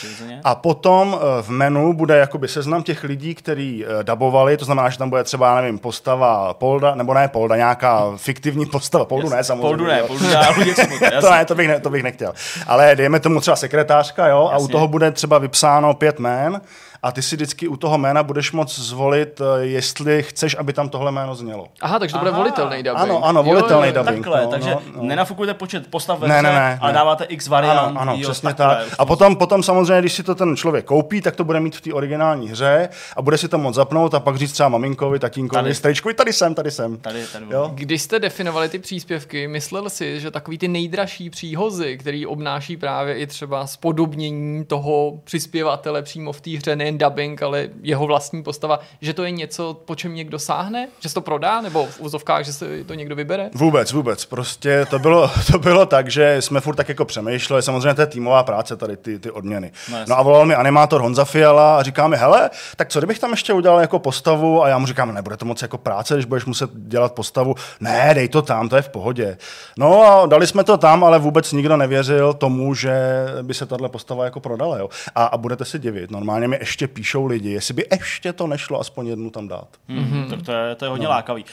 A 0.45 0.55
potom 0.55 1.18
eh, 1.18 1.43
v 1.43 1.49
menu 1.49 1.93
bude 1.93 2.16
jakoby 2.16 2.49
seznam 2.49 2.82
těch 2.82 3.05
lidí, 3.05 3.34
kteří 3.34 3.84
uh, 3.84 4.03
dabovali, 4.03 4.57
to 4.57 4.64
znamená, 4.64 4.89
že 4.89 4.99
tam 4.99 5.11
bude 5.11 5.24
třeba, 5.24 5.61
nevím, 5.61 5.78
postava 5.78 6.55
Polda, 6.55 6.95
nebo 6.95 7.14
ne 7.14 7.28
Polda, 7.28 7.57
nějaká 7.57 8.12
fiktivní 8.16 8.66
postava, 8.72 9.05
Poldu 9.05 9.28
ne, 9.28 9.45
samozřejmě. 9.45 9.68
Poldu 9.68 9.87
ne, 9.87 10.03
Poldu 10.03 10.24
ne, 10.28 11.11
to 11.20 11.30
ne, 11.30 11.45
to 11.45 11.55
bych, 11.55 11.68
ne, 11.68 11.80
to 11.80 11.91
bych 11.91 12.03
nechtěl. 12.03 12.32
Ale 12.66 12.97
dejme 12.97 13.20
tomu 13.20 13.41
třeba 13.41 13.57
sekretářka, 13.57 14.28
jo, 14.28 14.49
jasně. 14.53 14.64
a 14.64 14.68
u 14.68 14.68
toho 14.68 14.89
bude 14.89 15.11
třeba 15.11 15.39
vypsáno 15.39 15.95
pět 15.95 16.18
jmén 16.18 16.61
a 17.03 17.13
ty 17.13 17.23
si 17.23 17.37
vždycky 17.37 17.69
u 17.69 17.77
toho 17.77 17.99
jména 17.99 18.23
budeš 18.23 18.53
moc 18.53 18.79
zvolit, 18.79 19.41
eh, 19.41 19.65
jestli 19.65 20.23
chceš, 20.23 20.57
aby 20.59 20.73
tam 20.73 20.89
tohle 20.89 21.13
jméno 21.13 21.35
znělo. 21.35 21.67
Aha, 21.81 21.99
takže 21.99 22.13
to 22.13 22.19
bude 22.19 22.31
volitelný 22.31 22.83
dubbing. 22.83 23.03
Ano, 23.03 23.25
ano, 23.25 23.43
volitelný 23.43 23.89
jo, 23.89 23.95
jo, 23.95 24.03
dubbing. 24.03 24.25
Takhle, 24.25 24.43
no, 24.43 24.51
takže 24.51 24.71
no, 24.71 24.81
no. 24.97 25.03
nenafukujete 25.03 25.55
počet 25.55 25.87
postav 25.91 26.21
ne, 26.21 26.43
ne, 26.43 26.43
ne, 26.43 26.79
ale 26.81 26.93
dáváte 26.93 27.25
x 27.25 27.49
variant. 27.49 27.79
Ano, 27.79 28.01
ano 28.01 28.15
jo, 28.17 28.23
přesně 28.23 28.55
takhle, 28.55 28.85
tak. 28.85 28.95
A 28.99 29.05
potom, 29.05 29.37
potom 29.37 29.63
samozřejmě, 29.63 30.01
když 30.01 30.13
si 30.13 30.23
to 30.23 30.35
ten 30.35 30.57
člověk 30.57 30.85
koupí, 30.85 31.21
tak 31.21 31.37
to 31.37 31.45
bude 31.45 31.61
mít 31.61 31.77
v 31.77 31.81
té 31.81 31.93
originální 31.93 32.49
hře 32.49 32.89
a 33.17 33.23
bude 33.23 33.39
si 33.39 33.49
to 33.49 33.59
moc 33.59 33.75
zapnout 33.75 34.15
a 34.15 34.21
pak 34.21 34.37
říct 34.37 34.53
třeba 34.53 34.69
maminkovi, 34.69 35.19
tatínkovi, 35.19 35.63
tady. 35.63 35.75
strejčkovi, 35.75 36.15
tady 36.15 36.33
jsem, 36.33 36.55
tady 36.55 36.71
jsem. 36.71 36.97
Tady, 36.97 37.27
tady 37.33 37.47
jo? 37.51 37.71
Když 37.75 38.03
jste 38.03 38.19
definovali 38.19 38.69
ty 38.69 38.79
příspěvky, 38.79 39.49
myslel 39.49 39.91
si, 39.91 40.21
že 40.21 40.31
takový 40.31 40.59
ty 40.59 40.69
nejdražší 40.69 41.31
příhozy, 41.31 41.99
který 41.99 42.27
obnáší 42.27 42.77
právě 42.77 43.15
i 43.15 43.27
třeba 43.27 43.67
spodobnění 43.67 44.65
toho 44.65 45.21
přispěvatele 45.25 46.03
přímo 46.03 46.33
v 46.33 46.41
té 46.41 46.51
hře, 46.51 46.77
nejen 46.77 46.96
dubbing, 46.99 47.43
ale 47.43 47.69
jeho 47.83 48.07
vlastní 48.07 48.43
postava, 48.43 48.81
že 49.01 49.15
to 49.15 49.25
je 49.25 49.31
něco, 49.31 49.75
po 49.85 49.95
čem 49.95 50.15
někdo 50.15 50.39
sáhne? 50.39 50.89
Že 51.01 51.09
se 51.09 51.15
to 51.15 51.21
prodá? 51.21 51.61
Nebo 51.61 51.87
v 51.87 52.01
úzovkách, 52.01 52.45
že 52.45 52.53
se 52.53 52.85
to 52.85 52.95
někdo 52.95 53.17
vybere? 53.17 53.51
Vůbec, 53.55 53.93
vůbec. 53.93 54.25
Prostě 54.25 54.87
to 54.91 54.99
bylo, 54.99 55.31
to 55.53 55.59
bylo 55.59 55.87
tak, 55.87 56.11
že 56.11 56.43
jsme 56.43 56.61
furt 56.61 56.77
tak 56.77 56.89
jako 56.89 57.05
přemýšleli. 57.05 57.63
Samozřejmě 57.63 57.95
to 57.95 58.01
je 58.01 58.07
týmová 58.07 58.43
práce 58.43 58.77
tady, 58.77 58.97
ty, 58.97 59.19
ty 59.19 59.31
odměny. 59.31 59.73
No, 59.93 59.99
no 60.09 60.19
a 60.19 60.23
volal 60.23 60.47
mi 60.47 60.55
animátor 60.55 61.01
Honza 61.01 61.25
Fiala 61.25 61.79
a 61.79 61.83
říká 61.83 62.09
mi, 62.09 62.17
hele, 62.17 62.51
tak 62.77 62.89
co 62.89 63.01
kdybych 63.01 63.19
tam 63.19 63.31
ještě 63.31 63.53
udělal 63.53 63.81
jako 63.81 63.99
postavu? 63.99 64.63
A 64.63 64.69
já 64.69 64.79
mu 64.79 64.87
říkám, 64.87 65.15
nebude 65.15 65.37
to 65.37 65.45
moc 65.45 65.63
jako 65.63 65.79
práce, 65.79 66.15
když 66.15 66.27
budeš 66.27 66.45
muset 66.45 66.71
dělat 66.75 67.13
postavu. 67.13 67.55
Ne, 67.81 68.11
dej 68.15 68.29
to 68.29 68.43
tam, 68.43 68.69
to 68.69 68.77
je 68.77 68.83
v 68.83 68.89
pohodě. 68.89 69.39
No 69.79 70.03
a 70.03 70.27
dali 70.27 70.47
jsme 70.47 70.65
to 70.65 70.77
tam, 70.79 71.05
ale 71.05 71.19
vůbec 71.19 71.53
nikdo 71.53 71.77
nevěřil 71.77 72.35
tomu, 72.35 72.75
že 72.75 72.97
by 73.43 73.55
se 73.55 73.67
tahle 73.67 73.89
postava 73.89 74.25
jako 74.25 74.41
prodala. 74.41 74.79
Jo. 74.79 74.89
A, 75.15 75.25
a 75.25 75.37
budete 75.37 75.65
si 75.65 75.79
divit. 75.79 76.11
Normálně 76.11 76.49
mi 76.49 76.57
ještě 76.61 76.76
píšou 76.87 77.27
lidi, 77.27 77.51
jestli 77.51 77.74
by 77.74 77.87
ještě 77.91 78.33
to 78.33 78.47
nešlo 78.47 78.81
aspoň 78.81 79.07
jednu 79.07 79.31
tam 79.31 79.49
dát. 79.49 79.68
Mm-hmm. 79.89 80.31
Tak 80.31 80.43
to 80.43 80.53
je, 80.53 80.74
to 80.74 80.85
je 80.85 80.89
hodně 80.89 81.05
no. 81.05 81.11
lákavý. 81.11 81.43
Uh, 81.45 81.49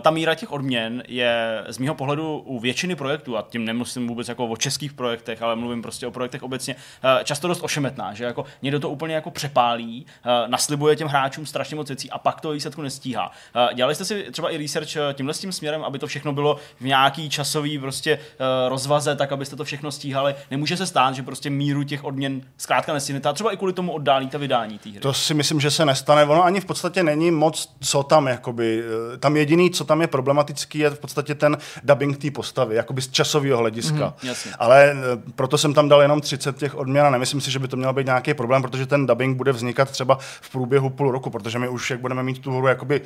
ta 0.00 0.10
míra 0.10 0.34
těch 0.34 0.52
odměn 0.52 1.02
je 1.08 1.64
z 1.68 1.78
mého 1.78 1.94
pohledu 1.94 2.38
u 2.38 2.60
většiny 2.60 2.96
projektů, 2.96 3.36
a 3.36 3.46
tím 3.50 3.64
nemyslím 3.64 4.08
vůbec 4.08 4.28
jako 4.28 4.46
o 4.46 4.56
českých 4.56 4.92
projektech, 4.92 5.42
ale 5.42 5.56
mluvím 5.56 5.82
prostě 5.82 6.06
o 6.06 6.10
projektech 6.10 6.42
obecně, 6.42 6.74
uh, 6.74 7.10
často 7.24 7.48
dost 7.48 7.62
ošemetná, 7.62 8.14
že 8.14 8.24
jako 8.24 8.44
někdo 8.62 8.80
to 8.80 8.90
úplně 8.90 9.14
jako 9.14 9.30
přepálí, 9.30 10.06
uh, 10.26 10.50
naslibuje 10.50 10.96
těm 10.96 11.08
hráčům 11.08 11.46
strašně 11.46 11.76
moc 11.76 11.88
věcí 11.88 12.10
a 12.10 12.18
pak 12.18 12.40
to 12.40 12.50
výsledku 12.50 12.82
nestíhá. 12.82 13.30
Uh, 13.56 13.74
dělali 13.74 13.94
jste 13.94 14.04
si 14.04 14.26
třeba 14.30 14.50
i 14.50 14.58
research 14.58 14.88
tímhle 15.12 15.34
s 15.34 15.40
tím 15.40 15.52
směrem, 15.52 15.84
aby 15.84 15.98
to 15.98 16.06
všechno 16.06 16.32
bylo 16.32 16.56
v 16.80 16.84
nějaký 16.84 17.30
časový 17.30 17.78
prostě 17.78 18.18
uh, 18.18 18.68
rozvaze, 18.68 19.16
tak 19.16 19.32
abyste 19.32 19.56
to 19.56 19.64
všechno 19.64 19.92
stíhali. 19.92 20.34
Nemůže 20.50 20.76
se 20.76 20.86
stát, 20.86 21.14
že 21.14 21.22
prostě 21.22 21.50
míru 21.50 21.82
těch 21.82 22.04
odměn 22.04 22.42
zkrátka 22.56 22.92
nestihnete 22.92 23.28
a 23.28 23.32
třeba 23.32 23.52
i 23.52 23.56
kvůli 23.56 23.72
tomu 23.72 23.92
oddálíte 23.92 24.38
vydání 24.38 24.63
té 24.68 24.90
hry. 24.90 25.00
To 25.00 25.12
si 25.12 25.34
myslím, 25.34 25.60
že 25.60 25.70
se 25.70 25.84
nestane. 25.84 26.24
Ono 26.24 26.44
ani 26.44 26.60
v 26.60 26.64
podstatě 26.64 27.02
není 27.02 27.30
moc, 27.30 27.74
co 27.80 28.02
tam, 28.02 28.26
jakoby, 28.26 28.82
eh, 29.14 29.18
tam 29.18 29.36
jediný, 29.36 29.70
co 29.70 29.84
tam 29.84 30.00
je 30.00 30.06
problematický, 30.06 30.78
je 30.78 30.90
v 30.90 30.98
podstatě 30.98 31.34
ten 31.34 31.58
dubbing 31.82 32.18
té 32.18 32.30
postavy, 32.30 32.76
jakoby 32.76 33.02
z 33.02 33.10
časového 33.10 33.58
hlediska. 33.58 34.14
Mm, 34.22 34.30
Ale 34.58 34.90
eh, 34.90 35.32
proto 35.34 35.58
jsem 35.58 35.74
tam 35.74 35.88
dal 35.88 36.02
jenom 36.02 36.20
30 36.20 36.56
těch 36.56 36.74
odměn 36.74 37.06
a 37.06 37.10
nemyslím 37.10 37.40
si, 37.40 37.50
že 37.50 37.58
by 37.58 37.68
to 37.68 37.76
měl 37.76 37.92
být 37.92 38.06
nějaký 38.06 38.34
problém, 38.34 38.62
protože 38.62 38.86
ten 38.86 39.06
dubbing 39.06 39.36
bude 39.36 39.52
vznikat 39.52 39.90
třeba 39.90 40.18
v 40.40 40.50
průběhu 40.50 40.90
půl 40.90 41.10
roku, 41.10 41.30
protože 41.30 41.58
my 41.58 41.68
už, 41.68 41.90
jak 41.90 42.00
budeme 42.00 42.22
mít 42.22 42.38
tu 42.38 42.56
hru 42.56 42.66
jakoby 42.66 43.00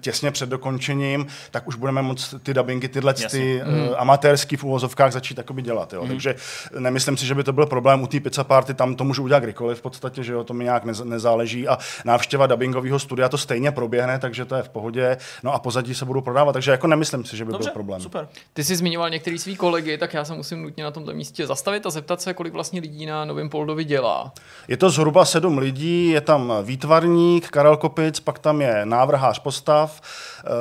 těsně 0.00 0.30
před 0.30 0.48
dokončením, 0.48 1.26
tak 1.50 1.68
už 1.68 1.76
budeme 1.76 2.02
moct 2.02 2.34
ty 2.42 2.54
dubbingy, 2.54 2.88
tyhle 2.88 3.14
ty 3.14 3.62
mm. 3.64 3.88
uh, 3.88 3.94
amatérský 3.98 4.56
v 4.56 4.64
úvozovkách 4.64 5.12
začít 5.12 5.38
jakoby 5.38 5.62
dělat. 5.62 5.92
Jo. 5.92 6.02
Mm. 6.02 6.08
Takže 6.08 6.34
nemyslím 6.78 7.16
si, 7.16 7.26
že 7.26 7.34
by 7.34 7.44
to 7.44 7.52
byl 7.52 7.66
problém 7.66 8.02
u 8.02 8.06
té 8.06 8.20
pizza 8.20 8.44
party, 8.44 8.74
tam 8.74 8.94
to 8.94 9.04
můžu 9.04 9.22
udělat 9.22 9.42
kdykoliv 9.42 9.78
v 9.78 9.82
podstatě, 9.82 10.22
že 10.24 10.32
jo, 10.32 10.44
to 10.44 10.54
mi 10.54 10.64
nějak 10.64 10.84
nezáleží 11.04 11.68
a 11.68 11.78
návštěva 12.04 12.46
dubbingového 12.46 12.98
studia 12.98 13.28
to 13.28 13.38
stejně 13.38 13.72
proběhne, 13.72 14.18
takže 14.18 14.44
to 14.44 14.54
je 14.54 14.62
v 14.62 14.68
pohodě. 14.68 15.16
No 15.42 15.54
a 15.54 15.58
pozadí 15.58 15.94
se 15.94 16.04
budou 16.04 16.20
prodávat, 16.20 16.52
takže 16.52 16.70
jako 16.70 16.86
nemyslím 16.86 17.24
si, 17.24 17.36
že 17.36 17.44
by 17.44 17.52
Dobře, 17.52 17.66
byl 17.66 17.72
problém. 17.72 18.00
Super. 18.00 18.28
Ty 18.52 18.64
jsi 18.64 18.76
zmiňoval 18.76 19.10
některý 19.10 19.38
svý 19.38 19.56
kolegy, 19.56 19.98
tak 19.98 20.14
já 20.14 20.24
se 20.24 20.34
musím 20.34 20.62
nutně 20.62 20.84
na 20.84 20.90
tomto 20.90 21.12
místě 21.12 21.46
zastavit 21.46 21.86
a 21.86 21.90
zeptat 21.90 22.20
se, 22.20 22.34
kolik 22.34 22.52
vlastně 22.52 22.80
lidí 22.80 23.06
na 23.06 23.24
Novém 23.24 23.48
Poldovi 23.48 23.84
dělá. 23.84 24.32
Je 24.68 24.76
to 24.76 24.90
zhruba 24.90 25.24
sedm 25.24 25.58
lidí, 25.58 26.08
je 26.08 26.20
tam 26.20 26.52
výtvarník 26.62 27.48
Karel 27.48 27.76
Kopic, 27.76 28.20
pak 28.20 28.38
tam 28.38 28.60
je 28.60 28.80
návrhář 28.84 29.38
postav, 29.38 30.00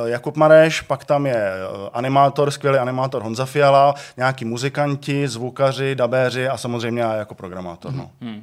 Jakub 0.05 0.37
Mareš, 0.37 0.81
pak 0.81 1.05
tam 1.05 1.25
je 1.25 1.35
eh, 1.35 1.89
animátor, 1.93 2.51
skvělý 2.51 2.77
animátor 2.77 3.23
Honza 3.23 3.45
Fiala, 3.45 3.93
nějaký 4.17 4.45
muzikanti, 4.45 5.27
zvukaři, 5.27 5.95
dabéři 5.95 6.47
a 6.47 6.57
samozřejmě 6.57 7.01
jako 7.01 7.35
programátor. 7.35 7.93
No. 7.93 8.11
Hmm. 8.21 8.35
Uh, 8.35 8.41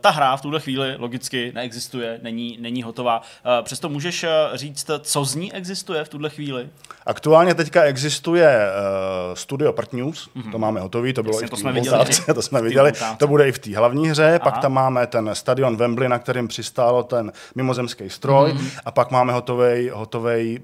ta 0.00 0.10
hra 0.10 0.36
v 0.36 0.40
tuhle 0.40 0.60
chvíli 0.60 0.96
logicky 0.98 1.52
neexistuje, 1.54 2.18
není, 2.22 2.56
není 2.60 2.82
hotová. 2.82 3.20
Uh, 3.20 3.64
přesto 3.64 3.88
můžeš 3.88 4.26
říct, 4.54 4.90
co 5.00 5.24
z 5.24 5.34
ní 5.34 5.52
existuje 5.52 6.04
v 6.04 6.08
tuhle 6.08 6.30
chvíli? 6.30 6.68
Aktuálně 7.06 7.54
teďka 7.54 7.82
existuje 7.82 8.58
uh, 8.58 9.34
Studio 9.34 9.72
Part 9.72 9.92
News, 9.92 10.30
mm-hmm. 10.36 10.52
to 10.52 10.58
máme 10.58 10.80
hotový, 10.80 11.12
to 11.12 11.22
bylo 11.22 11.40
Jasně, 11.40 11.44
i 11.44 11.46
v 11.46 11.50
to 11.50 11.56
jsme 11.56 11.72
viděli. 11.72 12.04
to 12.34 12.42
jsme 12.42 12.62
viděli. 12.62 12.92
To 13.18 13.26
bude 13.26 13.48
i 13.48 13.52
v 13.52 13.58
té 13.58 13.76
hlavní 13.76 14.08
hře, 14.08 14.28
Aha. 14.28 14.38
pak 14.38 14.58
tam 14.58 14.72
máme 14.72 15.06
ten 15.06 15.30
stadion 15.32 15.76
Wembley, 15.76 16.08
na 16.08 16.18
kterým 16.18 16.48
přistálo 16.48 17.02
ten 17.02 17.32
mimozemský 17.54 18.10
stroj 18.10 18.52
mm-hmm. 18.52 18.80
a 18.84 18.90
pak 18.90 19.10
máme 19.10 19.32
hotový, 19.32 19.90
hotový 19.92 20.60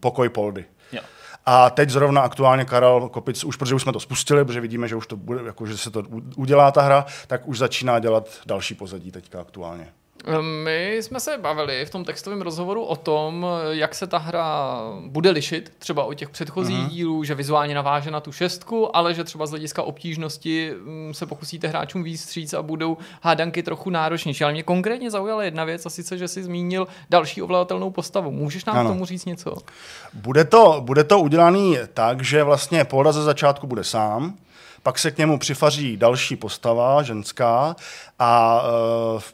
pokoj 0.00 0.28
Poldy. 0.28 0.64
Jo. 0.92 1.00
A 1.46 1.70
teď 1.70 1.90
zrovna 1.90 2.20
aktuálně 2.20 2.64
Karel 2.64 3.08
Kopic, 3.08 3.44
už 3.44 3.56
protože 3.56 3.74
už 3.74 3.82
jsme 3.82 3.92
to 3.92 4.00
spustili, 4.00 4.44
protože 4.44 4.60
vidíme, 4.60 4.88
že 4.88 4.96
už 4.96 5.06
to 5.06 5.16
bude, 5.16 5.40
jako, 5.46 5.66
že 5.66 5.78
se 5.78 5.90
to 5.90 6.02
udělá 6.36 6.70
ta 6.70 6.82
hra, 6.82 7.06
tak 7.26 7.48
už 7.48 7.58
začíná 7.58 7.98
dělat 7.98 8.28
další 8.46 8.74
pozadí 8.74 9.10
teďka 9.10 9.40
aktuálně. 9.40 9.88
My 10.40 10.96
jsme 10.96 11.20
se 11.20 11.38
bavili 11.38 11.86
v 11.86 11.90
tom 11.90 12.04
textovém 12.04 12.42
rozhovoru 12.42 12.84
o 12.84 12.96
tom, 12.96 13.46
jak 13.70 13.94
se 13.94 14.06
ta 14.06 14.18
hra 14.18 14.80
bude 15.06 15.30
lišit 15.30 15.72
třeba 15.78 16.04
od 16.04 16.14
těch 16.14 16.30
předchozích 16.30 16.78
mm-hmm. 16.78 16.88
dílů, 16.88 17.24
že 17.24 17.34
vizuálně 17.34 17.74
naváže 17.74 18.10
na 18.10 18.20
tu 18.20 18.32
šestku, 18.32 18.96
ale 18.96 19.14
že 19.14 19.24
třeba 19.24 19.46
z 19.46 19.50
hlediska 19.50 19.82
obtížnosti 19.82 20.72
mm, 20.84 21.14
se 21.14 21.26
pokusíte 21.26 21.68
hráčům 21.68 22.02
výstříc 22.02 22.54
a 22.54 22.62
budou 22.62 22.96
hádanky 23.22 23.62
trochu 23.62 23.90
náročnější. 23.90 24.44
Ale 24.44 24.52
mě 24.52 24.62
konkrétně 24.62 25.10
zaujala 25.10 25.44
jedna 25.44 25.64
věc, 25.64 25.86
a 25.86 25.90
sice, 25.90 26.18
že 26.18 26.28
jsi 26.28 26.42
zmínil 26.42 26.88
další 27.10 27.42
ovladatelnou 27.42 27.90
postavu. 27.90 28.30
Můžeš 28.30 28.64
nám 28.64 28.76
ano. 28.76 28.90
k 28.90 28.92
tomu 28.92 29.04
říct 29.04 29.24
něco? 29.24 29.54
Bude 30.12 30.44
to, 30.44 30.82
bude 30.84 31.04
to 31.04 31.18
udělaný 31.18 31.78
tak, 31.94 32.22
že 32.22 32.42
vlastně 32.42 32.84
Polda 32.84 33.12
ze 33.12 33.22
začátku 33.22 33.66
bude 33.66 33.84
sám, 33.84 34.34
pak 34.82 34.98
se 34.98 35.10
k 35.10 35.18
němu 35.18 35.38
přifaří 35.38 35.96
další 35.96 36.36
postava, 36.36 37.02
ženská, 37.02 37.76
a 38.18 38.62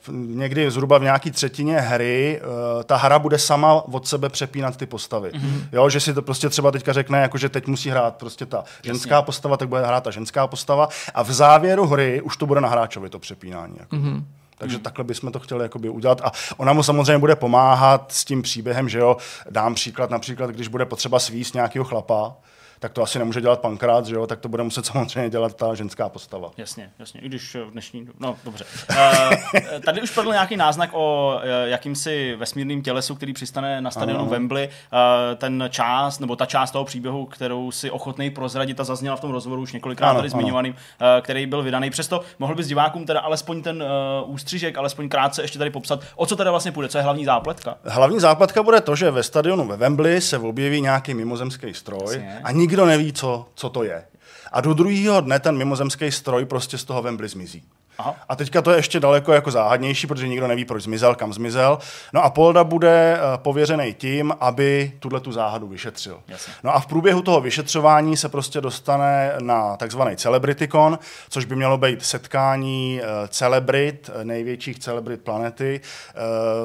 uh, 0.09 0.15
někdy 0.15 0.71
zhruba 0.71 0.97
v 0.97 1.03
nějaké 1.03 1.31
třetině 1.31 1.79
hry 1.79 2.41
uh, 2.41 2.83
ta 2.83 2.95
hra 2.95 3.19
bude 3.19 3.39
sama 3.39 3.73
od 3.73 4.07
sebe 4.07 4.29
přepínat 4.29 4.77
ty 4.77 4.85
postavy. 4.85 5.31
Mm-hmm. 5.31 5.67
Jo, 5.71 5.89
že 5.89 5.99
si 5.99 6.13
to 6.13 6.21
prostě 6.21 6.49
třeba 6.49 6.71
teďka 6.71 6.93
řekne, 6.93 7.21
jako 7.21 7.37
že 7.37 7.49
teď 7.49 7.67
musí 7.67 7.89
hrát 7.89 8.15
prostě 8.15 8.45
ta 8.45 8.57
Jasně. 8.57 8.81
ženská 8.83 9.21
postava, 9.21 9.57
tak 9.57 9.69
bude 9.69 9.85
hrát 9.85 10.03
ta 10.03 10.11
ženská 10.11 10.47
postava 10.47 10.89
a 11.13 11.23
v 11.23 11.31
závěru 11.31 11.87
hry 11.87 12.21
už 12.21 12.37
to 12.37 12.45
bude 12.45 12.61
na 12.61 12.69
hráčovi 12.69 13.09
to 13.09 13.19
přepínání. 13.19 13.75
Jako. 13.79 13.95
Mm-hmm. 13.95 14.23
Takže 14.57 14.75
hmm. 14.75 14.83
takhle 14.83 15.03
bychom 15.03 15.31
to 15.31 15.39
chtěli 15.39 15.63
jakoby 15.63 15.89
udělat. 15.89 16.21
A 16.23 16.31
ona 16.57 16.73
mu 16.73 16.83
samozřejmě 16.83 17.17
bude 17.17 17.35
pomáhat 17.35 18.11
s 18.11 18.25
tím 18.25 18.41
příběhem, 18.41 18.89
že 18.89 18.99
jo. 18.99 19.17
Dám 19.49 19.75
příklad, 19.75 20.09
například, 20.09 20.49
když 20.49 20.67
bude 20.67 20.85
potřeba 20.85 21.19
svíst 21.19 21.53
nějakého 21.53 21.85
chlapa, 21.85 22.33
tak 22.79 22.93
to 22.93 23.03
asi 23.03 23.19
nemůže 23.19 23.41
dělat 23.41 23.59
pankrát, 23.59 24.05
že 24.05 24.15
jo, 24.15 24.27
tak 24.27 24.39
to 24.39 24.49
bude 24.49 24.63
muset 24.63 24.85
samozřejmě 24.95 25.29
dělat 25.29 25.53
ta 25.53 25.75
ženská 25.75 26.09
postava. 26.09 26.51
Jasně, 26.57 26.91
jasně, 26.99 27.21
i 27.21 27.25
když 27.25 27.55
v 27.55 27.71
dnešní, 27.71 28.07
no 28.19 28.35
dobře. 28.43 28.65
Uh, 28.89 28.97
tady 29.85 30.01
už 30.01 30.11
padl 30.11 30.31
nějaký 30.31 30.57
náznak 30.57 30.89
o 30.93 31.39
jakýmsi 31.65 32.35
vesmírným 32.35 32.81
tělesu, 32.81 33.15
který 33.15 33.33
přistane 33.33 33.81
na 33.81 33.91
stadionu 33.91 34.25
uh-huh. 34.25 34.29
Wembley. 34.29 34.65
Uh, 34.67 35.37
ten 35.37 35.63
část, 35.69 36.19
nebo 36.19 36.35
ta 36.35 36.45
část 36.45 36.71
toho 36.71 36.85
příběhu, 36.85 37.25
kterou 37.25 37.71
si 37.71 37.91
ochotný 37.91 38.29
prozradit 38.29 38.79
a 38.79 38.83
zazněla 38.83 39.15
v 39.15 39.21
tom 39.21 39.31
rozhovoru 39.31 39.61
už 39.61 39.73
několikrát 39.73 40.09
ano, 40.09 40.19
tady 40.19 40.29
zmiňovaným, 40.29 40.73
uh, 40.73 41.07
který 41.21 41.45
byl 41.45 41.63
vydaný. 41.63 41.89
Přesto 41.89 42.21
mohl 42.39 42.55
bys 42.55 42.67
divákům 42.67 43.05
teda 43.05 43.19
alespoň 43.19 43.61
ten 43.61 43.83
uh, 43.83 44.33
ústřižek, 44.33 44.77
alespoň 44.77 45.09
krátce 45.09 45.41
ještě 45.41 45.59
tady 45.59 45.69
popsat, 45.69 45.99
o 46.15 46.25
co 46.25 46.35
teda 46.35 46.51
vlastně 46.51 46.71
půjde, 46.71 46.89
co 46.89 46.97
je 46.97 47.03
hlavní 47.03 47.25
zápletka? 47.25 47.75
Hlavní 47.83 48.19
zápletka 48.19 48.63
bude 48.63 48.81
to, 48.81 48.95
že 48.95 49.11
ve 49.11 49.23
stadionu 49.23 49.67
ve 49.67 49.77
Wembley 49.77 50.21
se 50.21 50.37
objeví 50.37 50.81
nějaký 50.81 51.13
mimozemský 51.13 51.73
stroj 51.73 51.99
Jasně. 52.01 52.39
a 52.43 52.51
nikdo 52.65 52.85
neví, 52.85 53.13
co, 53.13 53.45
co 53.55 53.69
to 53.69 53.83
je. 53.83 54.05
A 54.51 54.61
do 54.61 54.73
druhého 54.73 55.21
dne 55.21 55.39
ten 55.39 55.57
mimozemský 55.57 56.11
stroj 56.11 56.45
prostě 56.45 56.77
z 56.77 56.83
toho 56.83 57.01
Wembley 57.01 57.29
zmizí. 57.29 57.63
Aha. 57.97 58.15
A 58.29 58.35
teďka 58.35 58.61
to 58.61 58.71
je 58.71 58.77
ještě 58.77 58.99
daleko 58.99 59.33
jako 59.33 59.51
záhadnější, 59.51 60.07
protože 60.07 60.27
nikdo 60.27 60.47
neví, 60.47 60.65
proč 60.65 60.83
zmizel, 60.83 61.15
kam 61.15 61.33
zmizel. 61.33 61.77
No 62.13 62.23
a 62.23 62.29
Polda 62.29 62.63
bude 62.63 63.17
eh, 63.17 63.37
pověřený 63.37 63.93
tím, 63.93 64.33
aby 64.39 64.91
tuhle 64.99 65.19
tu 65.19 65.31
záhadu 65.31 65.67
vyšetřil. 65.67 66.19
Jasně. 66.27 66.53
No 66.63 66.75
a 66.75 66.79
v 66.79 66.85
průběhu 66.85 67.21
toho 67.21 67.41
vyšetřování 67.41 68.17
se 68.17 68.29
prostě 68.29 68.61
dostane 68.61 69.33
na 69.39 69.77
takzvaný 69.77 70.15
CelebrityCon, 70.15 70.99
což 71.29 71.45
by 71.45 71.55
mělo 71.55 71.77
být 71.77 72.05
setkání 72.05 73.01
eh, 73.03 73.27
celebrit, 73.27 74.09
eh, 74.13 74.25
největších 74.25 74.79
celebrit 74.79 75.21
planety 75.21 75.81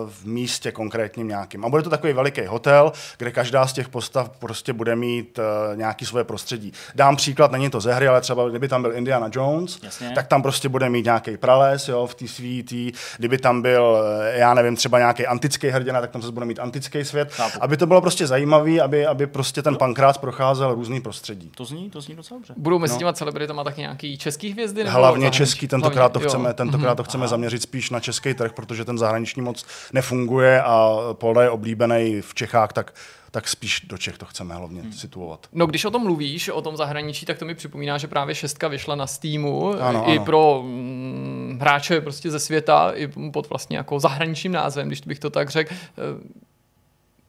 v 0.07 0.25
místě 0.25 0.73
konkrétním 0.73 1.29
nějakým. 1.29 1.65
A 1.65 1.69
bude 1.69 1.83
to 1.83 1.91
takový 1.91 2.13
veliký 2.13 2.47
hotel, 2.47 2.93
kde 3.19 3.31
každá 3.31 3.67
z 3.67 3.73
těch 3.73 3.89
postav 3.89 4.29
prostě 4.29 4.73
bude 4.73 4.97
mít 4.97 5.39
nějaký 5.75 6.07
svoje 6.07 6.25
prostředí. 6.25 6.73
Dám 6.95 7.17
příklad, 7.17 7.53
není 7.53 7.71
to 7.71 7.81
ze 7.81 7.95
hry, 7.95 8.09
ale 8.09 8.21
třeba 8.21 8.49
kdyby 8.49 8.69
tam 8.69 8.83
byl 8.83 8.93
Indiana 8.93 9.31
Jones, 9.33 9.79
Jasně. 9.83 10.13
tak 10.15 10.27
tam 10.27 10.43
prostě 10.43 10.69
bude 10.69 10.89
mít 10.89 11.05
nějaký 11.05 11.20
nějaký 11.27 11.41
prales, 11.41 11.89
jo, 11.89 12.07
v 12.07 12.15
té 12.15 12.29
svý 12.29 12.63
tý, 12.63 12.93
kdyby 13.19 13.39
tam 13.39 13.63
byl, 13.63 14.05
eh, 14.23 14.39
já 14.39 14.55
nevím, 14.55 14.77
třeba 14.77 14.99
nějaký 14.99 15.27
antický 15.27 15.69
hrdina, 15.69 16.01
tak 16.01 16.11
tam 16.11 16.23
se 16.23 16.33
bude 16.33 16.47
mít 16.47 16.59
antický 16.59 17.05
svět, 17.05 17.33
Chápu. 17.33 17.59
aby 17.61 17.77
to 17.77 17.87
bylo 17.87 18.01
prostě 18.01 18.27
zajímavý, 18.27 18.81
aby, 18.81 19.07
aby 19.07 19.27
prostě 19.27 19.63
ten 19.63 19.77
pankrát 19.77 20.19
procházel 20.19 20.75
různý 20.75 21.01
prostředí. 21.01 21.51
To 21.57 21.65
zní, 21.65 21.91
to 21.91 22.01
zní 22.01 22.15
docela 22.15 22.39
dobře. 22.39 22.55
Budou 22.57 22.79
mezi 22.79 22.95
no. 22.95 22.99
těma 22.99 23.13
celebritama 23.13 23.65
taky 23.65 23.81
nějaký 23.81 24.19
český 24.19 24.53
hvězdy? 24.53 24.85
Nebo 24.85 24.97
Hlavně 24.97 25.31
český, 25.31 25.69
tentokrát 25.69 26.13
Hlavně, 26.13 26.13
to 26.13 26.29
chceme, 26.29 26.55
tentokrát 26.55 26.95
to 26.95 27.03
mhm. 27.03 27.09
chceme 27.09 27.23
Aha. 27.23 27.31
zaměřit 27.31 27.63
spíš 27.63 27.91
na 27.91 28.01
český 28.01 28.35
trh, 28.35 28.53
protože 28.53 28.85
ten 28.85 28.99
zahraniční 28.99 29.43
moc 29.43 29.67
nefunguje 29.93 30.63
a 30.63 30.99
Polda 31.13 31.43
je 31.43 31.51
oblíbený 31.51 32.21
v 32.21 32.35
Čechách, 32.35 32.73
tak 32.73 32.93
tak 33.31 33.49
spíš 33.49 33.81
do 33.81 33.99
Čech 33.99 34.19
to 34.19 34.27
chceme 34.27 34.55
hlavně 34.55 34.83
hmm. 34.83 34.93
situovat. 34.93 35.47
No 35.53 35.67
když 35.67 35.85
o 35.85 35.91
tom 35.91 36.03
mluvíš, 36.03 36.49
o 36.49 36.63
tom 36.63 36.77
zahraničí, 36.77 37.27
tak 37.27 37.39
to 37.39 37.45
mi 37.45 37.55
připomíná, 37.55 37.99
že 37.99 38.09
právě 38.09 38.35
šestka 38.35 38.69
vyšla 38.69 38.95
na 38.95 39.07
Steamu 39.07 39.75
ano, 39.83 40.11
i 40.11 40.17
ano. 40.17 40.25
pro 40.25 40.63
mm, 40.65 41.59
hráče 41.61 42.01
prostě 42.01 42.31
ze 42.31 42.41
světa, 42.41 42.93
i 42.95 43.09
pod 43.33 43.49
vlastně 43.49 43.77
jako 43.77 44.01
zahraničním 44.01 44.53
názvem, 44.53 44.87
když 44.87 45.01
bych 45.01 45.19
to 45.19 45.31
tak 45.31 45.51
řekl 45.51 45.75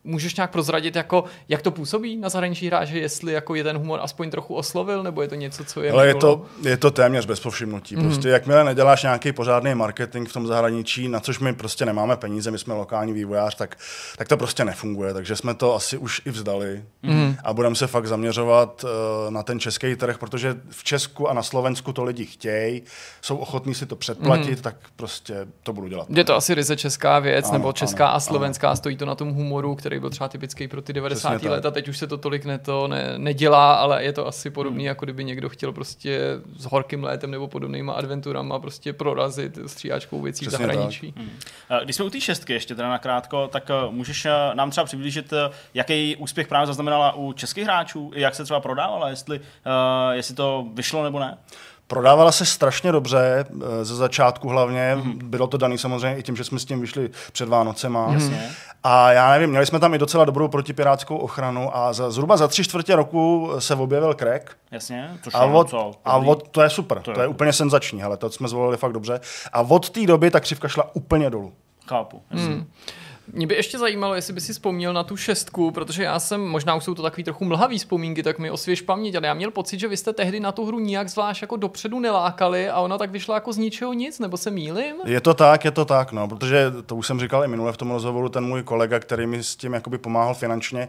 můžeš 0.04 0.36
nějak 0.36 0.52
prozradit, 0.52 0.96
jako, 0.96 1.24
jak 1.50 1.62
to 1.62 1.72
působí 1.72 2.18
na 2.18 2.30
zahraničí 2.30 2.68
hráče, 2.68 3.00
jestli 3.00 3.34
jako 3.34 3.56
je 3.56 3.64
ten 3.64 3.78
humor 3.78 4.00
aspoň 4.04 4.30
trochu 4.30 4.56
oslovil, 4.56 5.04
nebo 5.04 5.22
je 5.22 5.28
to 5.28 5.36
něco, 5.36 5.66
co 5.66 5.84
je... 5.84 5.92
Ale 5.92 6.08
je 6.08 6.16
to, 6.16 6.46
je 6.64 6.78
to 6.78 6.92
téměř 6.92 7.26
bez 7.26 7.40
povšimnutí. 7.40 7.96
Mm. 7.96 8.04
Prostě 8.04 8.30
jakmile 8.30 8.64
neděláš 8.64 9.04
nějaký 9.04 9.32
pořádný 9.32 9.76
marketing 9.76 10.30
v 10.30 10.34
tom 10.34 10.48
zahraničí, 10.48 11.08
na 11.08 11.20
což 11.20 11.40
my 11.40 11.54
prostě 11.54 11.86
nemáme 11.86 12.18
peníze, 12.18 12.52
my 12.52 12.58
jsme 12.58 12.74
lokální 12.74 13.14
vývojář, 13.14 13.56
tak, 13.56 13.78
tak 14.18 14.28
to 14.28 14.38
prostě 14.38 14.66
nefunguje. 14.66 15.14
Takže 15.14 15.36
jsme 15.36 15.54
to 15.54 15.76
asi 15.76 15.98
už 15.98 16.22
i 16.26 16.32
vzdali 16.32 16.84
mm. 17.04 17.36
a 17.44 17.54
budeme 17.54 17.76
se 17.76 17.88
fakt 17.88 18.08
zaměřovat 18.08 18.84
uh, 18.84 18.90
na 19.32 19.44
ten 19.44 19.60
český 19.60 19.96
trh, 19.96 20.18
protože 20.18 20.56
v 20.70 20.84
Česku 20.84 21.30
a 21.30 21.34
na 21.34 21.44
Slovensku 21.44 21.94
to 21.94 22.04
lidi 22.04 22.26
chtějí, 22.26 22.84
jsou 23.22 23.38
ochotní 23.38 23.76
si 23.76 23.86
to 23.86 23.96
předplatit, 23.96 24.56
mm. 24.56 24.62
tak 24.62 24.76
prostě 24.96 25.48
to 25.64 25.74
budu 25.74 25.88
dělat. 25.88 26.08
Je 26.10 26.24
to 26.24 26.36
asi 26.36 26.54
ryze 26.54 26.78
česká 26.78 27.20
věc, 27.20 27.46
ano, 27.46 27.54
nebo 27.54 27.74
česká 27.74 28.08
ano, 28.08 28.16
a 28.16 28.20
slovenská, 28.20 28.68
ano. 28.68 28.76
stojí 28.76 28.98
to 28.98 29.06
na 29.06 29.16
tom 29.16 29.34
humoru, 29.34 29.76
který 29.76 29.91
který 29.92 30.00
byl 30.00 30.10
třeba 30.10 30.28
typický 30.28 30.68
pro 30.68 30.82
ty 30.82 30.94
90. 30.94 31.44
let 31.44 31.66
a 31.66 31.72
teď 31.72 31.88
už 31.88 31.98
se 31.98 32.08
to 32.08 32.18
tolik 32.18 32.46
ne, 32.46 32.60
to 32.60 32.88
ne, 32.88 33.14
nedělá, 33.18 33.74
ale 33.74 34.04
je 34.04 34.14
to 34.14 34.28
asi 34.28 34.50
podobný, 34.50 34.80
hmm. 34.80 34.88
jako 34.88 35.06
kdyby 35.06 35.24
někdo 35.24 35.50
chtěl 35.50 35.74
prostě 35.74 36.20
s 36.58 36.66
horkým 36.66 37.04
létem 37.04 37.32
nebo 37.32 37.48
podobnýma 37.48 37.94
adventurama 37.94 38.60
prostě 38.60 38.94
prorazit 38.94 39.60
stříhačkou 39.66 40.22
věcí 40.22 40.46
Přesně 40.46 40.66
v 40.66 40.68
zahraničí. 40.68 41.14
Hmm. 41.18 41.30
Když 41.84 41.96
jsme 41.96 42.06
u 42.06 42.10
té 42.10 42.22
šestky 42.22 42.54
ještě 42.54 42.76
teda 42.76 42.90
nakrátko, 42.90 43.48
tak 43.48 43.70
eh, 43.70 43.74
můžeš 43.90 44.26
eh, 44.26 44.32
nám 44.54 44.72
třeba 44.72 44.86
přiblížit, 44.86 45.34
eh, 45.34 45.50
jaký 45.74 46.16
úspěch 46.16 46.48
právě 46.48 46.68
zaznamenala 46.68 47.16
u 47.16 47.34
českých 47.34 47.64
hráčů, 47.64 48.12
jak 48.16 48.36
se 48.36 48.44
třeba 48.44 48.60
prodávala, 48.60 49.10
jestli, 49.10 49.40
uh, 49.40 49.46
jestli 50.12 50.36
to 50.36 50.66
vyšlo 50.74 51.04
nebo 51.04 51.20
ne? 51.20 51.38
Prodávala 51.92 52.32
se 52.32 52.46
strašně 52.46 52.92
dobře, 52.92 53.46
eh, 53.50 53.86
ze 53.86 53.96
začátku 53.96 54.50
hlavně. 54.50 54.96
Mm-hmm. 54.96 55.24
Bylo 55.24 55.48
to 55.48 55.58
daný 55.58 55.78
samozřejmě 55.78 56.18
i 56.18 56.24
tím, 56.24 56.36
že 56.36 56.44
jsme 56.44 56.60
s 56.60 56.66
tím 56.66 56.82
vyšli 56.82 57.10
před 57.32 57.50
Vánocema. 57.50 58.12
Mm-hmm. 58.12 58.38
A 58.84 59.12
já 59.12 59.32
nevím, 59.32 59.50
měli 59.50 59.66
jsme 59.66 59.80
tam 59.80 59.94
i 59.94 59.98
docela 59.98 60.26
dobrou 60.26 60.48
protipirátskou 60.48 61.18
ochranu 61.18 61.78
a 61.78 61.94
za, 61.94 62.12
zhruba 62.12 62.38
za 62.38 62.48
tři 62.48 62.64
čtvrtě 62.64 62.96
roku 62.96 63.52
se 63.60 63.76
objevil 63.76 64.14
crack. 64.14 64.58
Jasně, 64.72 65.18
což 65.24 65.34
a 65.34 65.46
od, 65.46 65.70
co, 65.70 65.92
a 66.06 66.18
od, 66.18 66.48
to 66.48 66.62
je 66.62 66.70
super, 66.70 67.02
to 67.02 67.12
je, 67.12 67.16
to 67.16 67.22
je 67.22 67.28
úplně 67.28 67.54
senzační, 67.54 68.02
hele, 68.02 68.18
to 68.18 68.30
jsme 68.30 68.48
zvolili 68.48 68.78
fakt 68.78 68.94
dobře. 68.94 69.20
A 69.54 69.62
od 69.62 69.90
té 69.90 70.06
doby 70.06 70.32
ta 70.32 70.40
křivka 70.40 70.68
šla 70.68 70.96
úplně 70.96 71.30
dolů. 71.30 71.54
Chápu, 71.88 72.22
jasně. 72.32 72.48
Mm. 72.48 72.68
Mě 73.34 73.48
by 73.48 73.56
ještě 73.56 73.78
zajímalo, 73.78 74.16
jestli 74.16 74.34
by 74.34 74.42
si 74.42 74.54
vzpomněl 74.54 74.94
na 74.94 75.04
tu 75.04 75.18
šestku, 75.18 75.72
protože 75.72 76.04
já 76.04 76.20
jsem, 76.20 76.42
možná 76.42 76.76
už 76.76 76.84
jsou 76.84 76.94
to 76.94 77.02
takový 77.02 77.24
trochu 77.24 77.46
mlhavý 77.46 77.78
vzpomínky, 77.78 78.24
tak 78.24 78.40
mi 78.40 78.52
osvěž 78.52 78.82
paměť, 78.82 79.16
ale 79.16 79.28
já 79.28 79.34
měl 79.34 79.52
pocit, 79.52 79.80
že 79.80 79.88
vy 79.88 79.98
jste 79.98 80.14
tehdy 80.14 80.40
na 80.40 80.52
tu 80.52 80.66
hru 80.66 80.80
nijak 80.80 81.10
zvlášť 81.10 81.42
jako 81.42 81.58
dopředu 81.58 82.00
nelákali 82.00 82.70
a 82.70 82.80
ona 82.80 82.98
tak 82.98 83.12
vyšla 83.12 83.36
jako 83.36 83.54
z 83.54 83.58
ničeho 83.58 83.94
nic, 83.94 84.20
nebo 84.20 84.38
se 84.38 84.52
mýlim? 84.52 84.96
Je 85.06 85.22
to 85.22 85.34
tak, 85.34 85.66
je 85.66 85.72
to 85.72 85.86
tak, 85.86 86.12
no, 86.12 86.28
protože 86.28 86.72
to 86.86 86.96
už 86.96 87.08
jsem 87.08 87.20
říkal 87.20 87.44
i 87.44 87.48
minule 87.48 87.74
v 87.74 87.78
tom 87.78 87.92
rozhovoru, 87.92 88.30
ten 88.30 88.46
můj 88.46 88.64
kolega, 88.64 89.00
který 89.00 89.28
mi 89.28 89.44
s 89.44 89.56
tím 89.56 89.74
jakoby 89.74 89.98
pomáhal 89.98 90.34
finančně, 90.34 90.88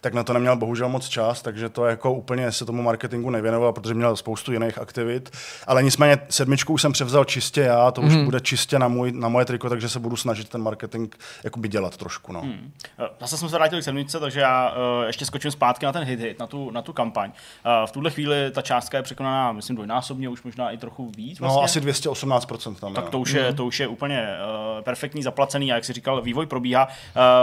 tak 0.00 0.14
na 0.14 0.24
to 0.24 0.32
neměl 0.32 0.56
bohužel 0.56 0.88
moc 0.88 1.08
čas, 1.08 1.42
takže 1.42 1.68
to 1.68 1.86
jako 1.86 2.12
úplně 2.12 2.52
se 2.52 2.64
tomu 2.64 2.82
marketingu 2.82 3.30
nevěnoval, 3.30 3.72
protože 3.72 3.94
měl 3.94 4.16
spoustu 4.16 4.52
jiných 4.52 4.78
aktivit. 4.78 5.30
Ale 5.66 5.82
nicméně 5.82 6.18
sedmičku 6.28 6.72
už 6.72 6.82
jsem 6.82 6.92
převzal 6.92 7.24
čistě 7.24 7.60
já, 7.60 7.90
to 7.90 8.00
už 8.00 8.14
mm. 8.14 8.24
bude 8.24 8.40
čistě 8.40 8.78
na, 8.78 8.88
můj, 8.88 9.12
na 9.12 9.28
moje 9.28 9.44
triko, 9.44 9.68
takže 9.68 9.88
se 9.88 9.98
budu 9.98 10.16
snažit 10.16 10.48
ten 10.48 10.62
marketing 10.62 11.14
jakoby 11.44 11.68
dělat 11.68 11.96
trošku. 11.96 12.32
No. 12.32 12.42
Mm. 12.42 12.72
Zase 13.20 13.38
jsme 13.38 13.48
se 13.48 13.56
vrátili 13.56 13.80
k 13.80 13.84
sedmičce, 13.84 14.20
takže 14.20 14.40
já 14.40 14.70
uh, 14.70 15.06
ještě 15.06 15.24
skočím 15.24 15.50
zpátky 15.50 15.86
na 15.86 15.92
ten 15.92 16.02
hit, 16.02 16.20
hit 16.20 16.38
na, 16.38 16.46
tu, 16.46 16.70
na 16.70 16.82
tu 16.82 16.92
kampaň. 16.92 17.30
Uh, 17.30 17.86
v 17.86 17.92
tuhle 17.92 18.10
chvíli 18.10 18.50
ta 18.50 18.62
částka 18.62 18.96
je 18.96 19.02
překonaná, 19.02 19.52
myslím, 19.52 19.76
dvojnásobně, 19.76 20.28
už 20.28 20.42
možná 20.42 20.70
i 20.70 20.78
trochu 20.78 21.10
víc. 21.16 21.40
No, 21.40 21.44
vlastně. 21.44 21.80
No, 21.80 21.88
asi 21.90 22.10
218% 22.10 22.74
tam. 22.74 22.94
Tak 22.94 23.08
to 23.08 23.18
už, 23.18 23.30
je, 23.30 23.50
mm. 23.50 23.56
to 23.56 23.66
už 23.66 23.80
je 23.80 23.86
úplně 23.86 24.28
uh, 24.76 24.82
perfektní, 24.84 25.22
zaplacený 25.22 25.72
a 25.72 25.74
jak 25.74 25.84
si 25.84 25.92
říkal, 25.92 26.22
vývoj 26.22 26.46
probíhá. 26.46 26.86
Uh, 26.86 26.92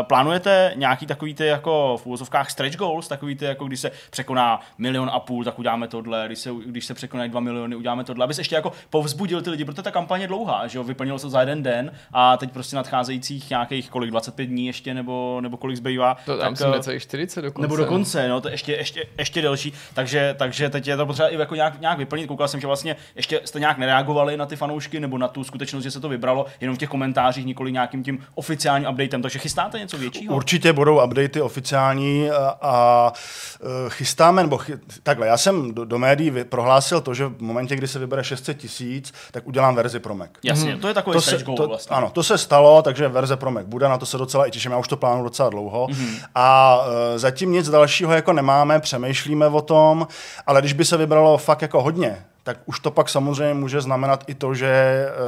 plánujete 0.07 0.73
nějaký 0.75 1.05
takový 1.05 1.33
ty 1.33 1.45
jako 1.45 1.97
v 2.03 2.05
úvozovkách 2.05 2.44
uvozovkách 2.45 2.51
stretch 2.51 2.77
goals, 2.77 3.07
takový 3.07 3.35
ty, 3.35 3.45
jako 3.45 3.65
když 3.65 3.79
se 3.79 3.91
překoná 4.09 4.59
milion 4.77 5.09
a 5.13 5.19
půl, 5.19 5.43
tak 5.43 5.59
uděláme 5.59 5.87
tohle, 5.87 6.23
když 6.25 6.39
se, 6.39 6.49
když 6.65 6.85
se 6.85 6.93
překonají 6.93 7.29
dva 7.29 7.39
miliony, 7.39 7.75
uděláme 7.75 8.03
tohle, 8.03 8.23
aby 8.23 8.33
se 8.33 8.41
ještě 8.41 8.55
jako 8.55 8.71
povzbudil 8.89 9.41
ty 9.41 9.49
lidi, 9.49 9.65
protože 9.65 9.81
ta 9.81 9.91
kampaně 9.91 10.23
je 10.23 10.27
dlouhá, 10.27 10.67
že 10.67 10.77
jo, 10.77 10.83
vyplnilo 10.83 11.19
se 11.19 11.29
za 11.29 11.39
jeden 11.39 11.63
den 11.63 11.91
a 12.13 12.37
teď 12.37 12.51
prostě 12.51 12.75
nadcházejících 12.75 13.49
nějakých 13.49 13.89
kolik, 13.89 14.11
25 14.11 14.45
dní 14.45 14.67
ještě, 14.67 14.93
nebo, 14.93 15.39
nebo 15.41 15.57
kolik 15.57 15.77
zbývá. 15.77 16.17
To 16.25 16.37
tam 16.37 16.49
tak, 16.49 16.57
jsem 16.57 16.69
eh, 16.69 16.75
necelých 16.75 17.01
40 17.01 17.41
dokonce. 17.41 17.61
nebo 17.61 17.75
dokonce, 17.75 18.27
no, 18.27 18.41
to 18.41 18.49
ještě, 18.49 18.73
ještě, 18.73 19.05
ještě 19.17 19.41
delší. 19.41 19.73
Takže, 19.93 20.35
takže 20.37 20.69
teď 20.69 20.87
je 20.87 20.97
to 20.97 21.05
potřeba 21.05 21.29
i 21.29 21.37
jako 21.37 21.55
nějak, 21.55 21.81
nějak 21.81 21.97
vyplnit. 21.97 22.27
Koukal 22.27 22.47
jsem, 22.47 22.59
že 22.59 22.67
vlastně 22.67 22.95
ještě 23.15 23.41
jste 23.45 23.59
nějak 23.59 23.77
nereagovali 23.77 24.37
na 24.37 24.45
ty 24.45 24.55
fanoušky 24.55 24.99
nebo 24.99 25.17
na 25.17 25.27
tu 25.27 25.43
skutečnost, 25.43 25.83
že 25.83 25.91
se 25.91 25.99
to 25.99 26.09
vybralo 26.09 26.45
jenom 26.61 26.75
v 26.75 26.79
těch 26.79 26.89
komentářích, 26.89 27.45
nikoli 27.45 27.71
nějakým 27.71 28.03
tím 28.03 28.23
oficiálním 28.35 28.89
updatem. 28.89 29.21
Takže 29.21 29.39
chystáte 29.39 29.79
něco 29.79 29.97
většího? 29.97 30.35
Určitě 30.35 30.73
budou 30.73 31.05
updaty 31.05 31.41
oficiální 31.41 32.29
a, 32.61 33.13
eh, 33.61 33.89
chystáme, 33.89 34.43
nebo 34.43 34.57
chy, 34.57 34.73
takhle, 35.03 35.27
já 35.27 35.37
jsem 35.37 35.73
do, 35.73 35.85
do 35.85 35.99
médií 35.99 36.29
vy, 36.29 36.43
prohlásil 36.43 37.01
to, 37.01 37.13
že 37.13 37.25
v 37.25 37.41
momentě, 37.41 37.75
kdy 37.75 37.87
se 37.87 37.99
vybere 37.99 38.23
600 38.23 38.57
tisíc, 38.57 39.13
tak 39.31 39.47
udělám 39.47 39.75
verzi 39.75 39.99
pro 39.99 40.15
Mac. 40.15 40.29
Jasně, 40.43 40.77
to 40.77 40.87
je 40.87 40.93
takový 40.93 41.13
To 41.13 41.21
se, 41.21 41.37
to, 41.43 41.67
vlastně. 41.67 41.95
Ano, 41.95 42.09
to 42.09 42.23
se 42.23 42.37
stalo, 42.37 42.81
takže 42.81 43.07
verze 43.07 43.37
pro 43.37 43.51
Mac 43.51 43.65
bude, 43.65 43.89
na 43.89 43.97
to 43.97 44.05
se 44.05 44.17
docela 44.17 44.45
i 44.45 44.51
těším, 44.51 44.71
já 44.71 44.77
už 44.77 44.87
to 44.87 44.97
plánuju 44.97 45.23
docela 45.23 45.49
dlouho. 45.49 45.87
Mm-hmm. 45.87 46.19
A 46.35 46.79
e, 47.15 47.19
zatím 47.19 47.51
nic 47.51 47.69
dalšího 47.69 48.13
jako 48.13 48.33
nemáme, 48.33 48.79
přemýšlíme 48.79 49.47
o 49.47 49.61
tom, 49.61 50.07
ale 50.47 50.61
když 50.61 50.73
by 50.73 50.85
se 50.85 50.97
vybralo 50.97 51.37
fakt 51.37 51.61
jako 51.61 51.81
hodně, 51.81 52.25
tak 52.45 52.57
už 52.65 52.79
to 52.79 52.91
pak 52.91 53.09
samozřejmě 53.09 53.53
může 53.53 53.81
znamenat 53.81 54.23
i 54.27 54.35
to, 54.35 54.53
že 54.55 54.67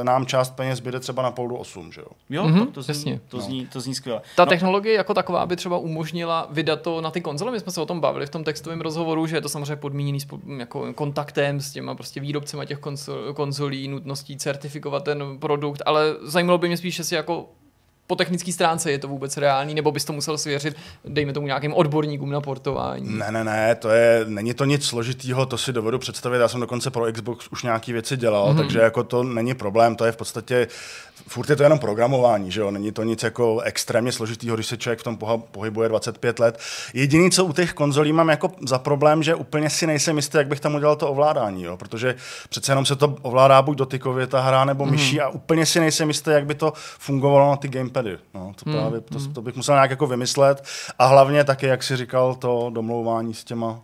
e, 0.00 0.04
nám 0.04 0.26
část 0.26 0.50
peněz 0.50 0.80
bude 0.80 1.00
třeba 1.00 1.22
na 1.22 1.30
půl 1.30 1.48
do 1.48 1.54
8, 1.56 1.92
že 1.92 2.00
jo? 2.00 2.06
Jo, 2.30 2.44
Mhm, 2.48 2.66
to, 2.66 2.72
to, 2.72 2.82
zní, 2.82 2.92
jasně. 2.94 3.20
to, 3.28 3.40
zní, 3.40 3.66
to 3.66 3.80
zní 3.80 3.94
skvěle. 3.94 4.20
Ta 4.36 4.44
no, 4.44 4.48
technologie 4.48 4.94
jako 4.94 5.14
taková 5.14 5.46
by 5.46 5.56
třeba 5.56 5.78
umožnila 5.78 6.46
vydat 6.50 6.80
to 6.82 7.00
na 7.00 7.10
ty 7.10 7.20
konzole. 7.20 7.52
My 7.52 7.60
jsme 7.60 7.72
se 7.72 7.80
o 7.80 7.86
tom 7.86 8.00
bavili 8.00 8.26
v 8.26 8.30
tom 8.30 8.44
textovém 8.44 8.80
rozhovoru, 8.80 9.26
že 9.26 9.36
je 9.36 9.40
to 9.40 9.48
samozřejmě 9.48 9.76
podmíněný 9.76 10.18
jako 10.58 10.92
kontaktem 10.92 11.60
s 11.60 11.72
těma 11.72 11.94
prostě 11.94 12.20
výrobcema 12.20 12.64
těch 12.64 12.78
konzol, 12.78 13.34
konzolí, 13.34 13.88
nutností 13.88 14.36
certifikovat 14.36 15.04
ten 15.04 15.38
produkt, 15.38 15.82
ale 15.86 16.14
zajímalo 16.22 16.58
by 16.58 16.66
mě 16.68 16.76
spíš, 16.76 16.98
jestli 16.98 17.16
jako 17.16 17.48
po 18.08 18.16
technické 18.16 18.52
stránce 18.52 18.90
je 18.90 18.98
to 18.98 19.08
vůbec 19.08 19.36
reálný, 19.36 19.74
nebo 19.74 19.92
bys 19.92 20.04
to 20.04 20.12
musel 20.12 20.38
svěřit, 20.38 20.76
dejme 21.04 21.32
tomu 21.32 21.46
nějakým 21.46 21.74
odborníkům 21.74 22.30
na 22.30 22.40
portování. 22.40 23.18
Ne, 23.18 23.26
ne, 23.30 23.44
ne, 23.44 23.74
to 23.74 23.90
je, 23.90 24.24
není 24.28 24.54
to 24.54 24.64
nic 24.64 24.86
složitýho, 24.86 25.46
to 25.46 25.58
si 25.58 25.72
dovedu 25.72 25.98
představit, 25.98 26.38
já 26.38 26.48
jsem 26.48 26.60
dokonce 26.60 26.90
pro 26.90 27.12
Xbox 27.12 27.48
už 27.48 27.62
nějaký 27.62 27.92
věci 27.92 28.16
dělal, 28.16 28.52
mm-hmm. 28.52 28.56
takže 28.56 28.78
jako 28.78 29.04
to 29.04 29.22
není 29.22 29.54
problém, 29.54 29.96
to 29.96 30.04
je 30.04 30.12
v 30.12 30.16
podstatě, 30.16 30.66
furt 31.26 31.50
je 31.50 31.56
to 31.56 31.62
jenom 31.62 31.78
programování, 31.78 32.50
že 32.50 32.60
jo, 32.60 32.70
není 32.70 32.92
to 32.92 33.02
nic 33.02 33.22
jako 33.22 33.60
extrémně 33.60 34.12
složitýho, 34.12 34.56
když 34.56 34.66
se 34.66 34.76
člověk 34.76 35.00
v 35.00 35.02
tom 35.02 35.18
pohybuje 35.50 35.88
25 35.88 36.38
let. 36.38 36.58
Jediný, 36.94 37.30
co 37.30 37.44
u 37.44 37.52
těch 37.52 37.72
konzolí 37.72 38.12
mám 38.12 38.28
jako 38.28 38.52
za 38.66 38.78
problém, 38.78 39.22
že 39.22 39.34
úplně 39.34 39.70
si 39.70 39.86
nejsem 39.86 40.16
jistý, 40.16 40.38
jak 40.38 40.48
bych 40.48 40.60
tam 40.60 40.74
udělal 40.74 40.96
to 40.96 41.10
ovládání, 41.10 41.62
jo, 41.62 41.76
protože 41.76 42.14
přece 42.48 42.72
jenom 42.72 42.86
se 42.86 42.96
to 42.96 43.16
ovládá 43.22 43.62
buď 43.62 43.78
dotykově 43.78 44.26
ta 44.26 44.40
hra 44.40 44.64
nebo 44.64 44.86
myší 44.86 45.20
a 45.20 45.28
úplně 45.28 45.66
si 45.66 45.80
nejsem 45.80 46.08
jistý, 46.08 46.30
jak 46.30 46.46
by 46.46 46.54
to 46.54 46.72
fungovalo 46.76 47.50
na 47.50 47.56
ty 47.56 47.68
gamepady. 47.68 48.18
No, 48.34 48.52
to, 48.64 48.70
právě, 48.70 49.00
to, 49.00 49.18
to 49.34 49.42
bych 49.42 49.56
musel 49.56 49.74
nějak 49.74 49.90
jako 49.90 50.06
vymyslet 50.06 50.64
a 50.98 51.06
hlavně 51.06 51.44
taky, 51.44 51.66
jak 51.66 51.82
si 51.82 51.96
říkal, 51.96 52.34
to 52.34 52.70
domlouvání 52.74 53.34
s 53.34 53.44
těma 53.44 53.80